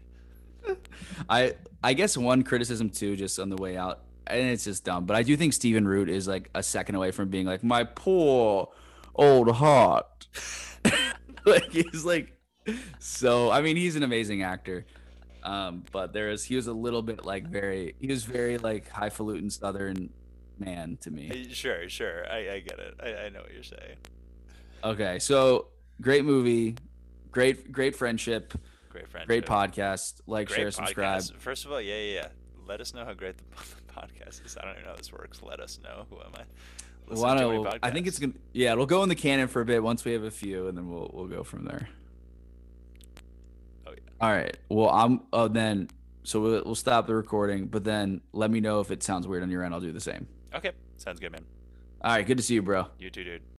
I 1.28 1.54
I 1.82 1.94
guess 1.94 2.16
one 2.16 2.42
criticism 2.42 2.90
too, 2.90 3.16
just 3.16 3.38
on 3.38 3.48
the 3.48 3.56
way 3.56 3.76
out, 3.76 4.00
and 4.26 4.48
it's 4.48 4.64
just 4.64 4.84
dumb, 4.84 5.04
but 5.06 5.16
I 5.16 5.22
do 5.22 5.36
think 5.36 5.52
Stephen 5.52 5.86
Root 5.86 6.08
is 6.08 6.26
like 6.26 6.50
a 6.54 6.62
second 6.62 6.94
away 6.94 7.10
from 7.10 7.28
being 7.28 7.46
like 7.46 7.62
my 7.62 7.84
poor 7.84 8.68
old 9.14 9.50
heart. 9.50 10.26
like 11.44 11.70
he's 11.70 12.04
like 12.04 12.38
so. 12.98 13.50
I 13.50 13.60
mean, 13.60 13.76
he's 13.76 13.96
an 13.96 14.02
amazing 14.02 14.42
actor, 14.42 14.86
um, 15.42 15.84
but 15.92 16.12
there 16.12 16.30
is 16.30 16.44
he 16.44 16.56
was 16.56 16.66
a 16.66 16.72
little 16.72 17.02
bit 17.02 17.24
like 17.24 17.46
very 17.46 17.94
he 18.00 18.08
was 18.08 18.24
very 18.24 18.58
like 18.58 18.88
highfalutin 18.88 19.50
Southern 19.50 20.10
man 20.58 20.98
to 21.02 21.10
me. 21.10 21.30
Uh, 21.30 21.52
Sure, 21.52 21.88
sure. 21.88 22.26
I, 22.30 22.38
I 22.54 22.60
get 22.60 22.78
it. 22.78 22.94
I, 23.02 23.26
I 23.26 23.28
know 23.28 23.40
what 23.40 23.52
you're 23.52 23.62
saying. 23.62 23.96
Okay, 24.82 25.18
so 25.18 25.68
great 26.00 26.24
movie, 26.24 26.76
great 27.30 27.72
great 27.72 27.94
friendship, 27.96 28.54
Great 28.94 29.26
great 29.26 29.46
podcast. 29.46 30.20
Like, 30.26 30.46
Great 30.48 30.56
share, 30.56 30.70
subscribe. 30.70 31.22
First 31.38 31.64
of 31.64 31.72
all, 31.72 31.80
yeah, 31.80 31.96
yeah, 31.96 32.14
yeah. 32.14 32.28
Let 32.66 32.80
us 32.80 32.94
know 32.94 33.04
how 33.04 33.12
great 33.12 33.36
the, 33.36 33.44
the 33.86 33.92
podcast 33.92 34.44
is. 34.46 34.56
I 34.56 34.64
don't 34.64 34.72
even 34.72 34.84
know 34.84 34.90
how 34.90 34.96
this 34.96 35.12
works. 35.12 35.42
Let 35.42 35.58
us 35.58 35.80
know. 35.82 36.06
Who 36.10 36.16
am 36.16 36.32
I? 36.36 36.42
Well, 37.08 37.66
I. 37.66 37.78
I 37.82 37.90
think 37.90 38.06
it's 38.06 38.18
gonna. 38.18 38.34
Yeah, 38.52 38.72
it'll 38.72 38.86
go 38.86 39.02
in 39.02 39.08
the 39.08 39.16
canon 39.16 39.48
for 39.48 39.60
a 39.60 39.64
bit 39.64 39.82
once 39.82 40.04
we 40.04 40.12
have 40.12 40.22
a 40.22 40.30
few, 40.30 40.68
and 40.68 40.78
then 40.78 40.88
we'll 40.88 41.10
we'll 41.12 41.26
go 41.26 41.42
from 41.42 41.64
there. 41.64 41.88
Oh, 43.86 43.90
yeah. 43.90 43.98
All 44.20 44.30
right. 44.30 44.56
Well, 44.68 44.90
I'm. 44.90 45.22
Oh, 45.32 45.48
then. 45.48 45.88
So 46.22 46.40
we'll, 46.40 46.62
we'll 46.64 46.74
stop 46.74 47.06
the 47.06 47.14
recording, 47.14 47.66
but 47.66 47.84
then 47.84 48.22
let 48.32 48.50
me 48.50 48.60
know 48.60 48.80
if 48.80 48.90
it 48.90 49.02
sounds 49.02 49.26
weird 49.26 49.42
on 49.42 49.50
your 49.50 49.62
end. 49.64 49.74
I'll 49.74 49.80
do 49.80 49.92
the 49.92 50.00
same. 50.00 50.26
Okay, 50.54 50.70
sounds 50.96 51.20
good, 51.20 51.32
man. 51.32 51.44
All 52.00 52.12
right. 52.12 52.26
Good 52.26 52.38
to 52.38 52.42
see 52.42 52.54
you, 52.54 52.62
bro. 52.62 52.86
You 52.98 53.10
too, 53.10 53.24
dude. 53.24 53.42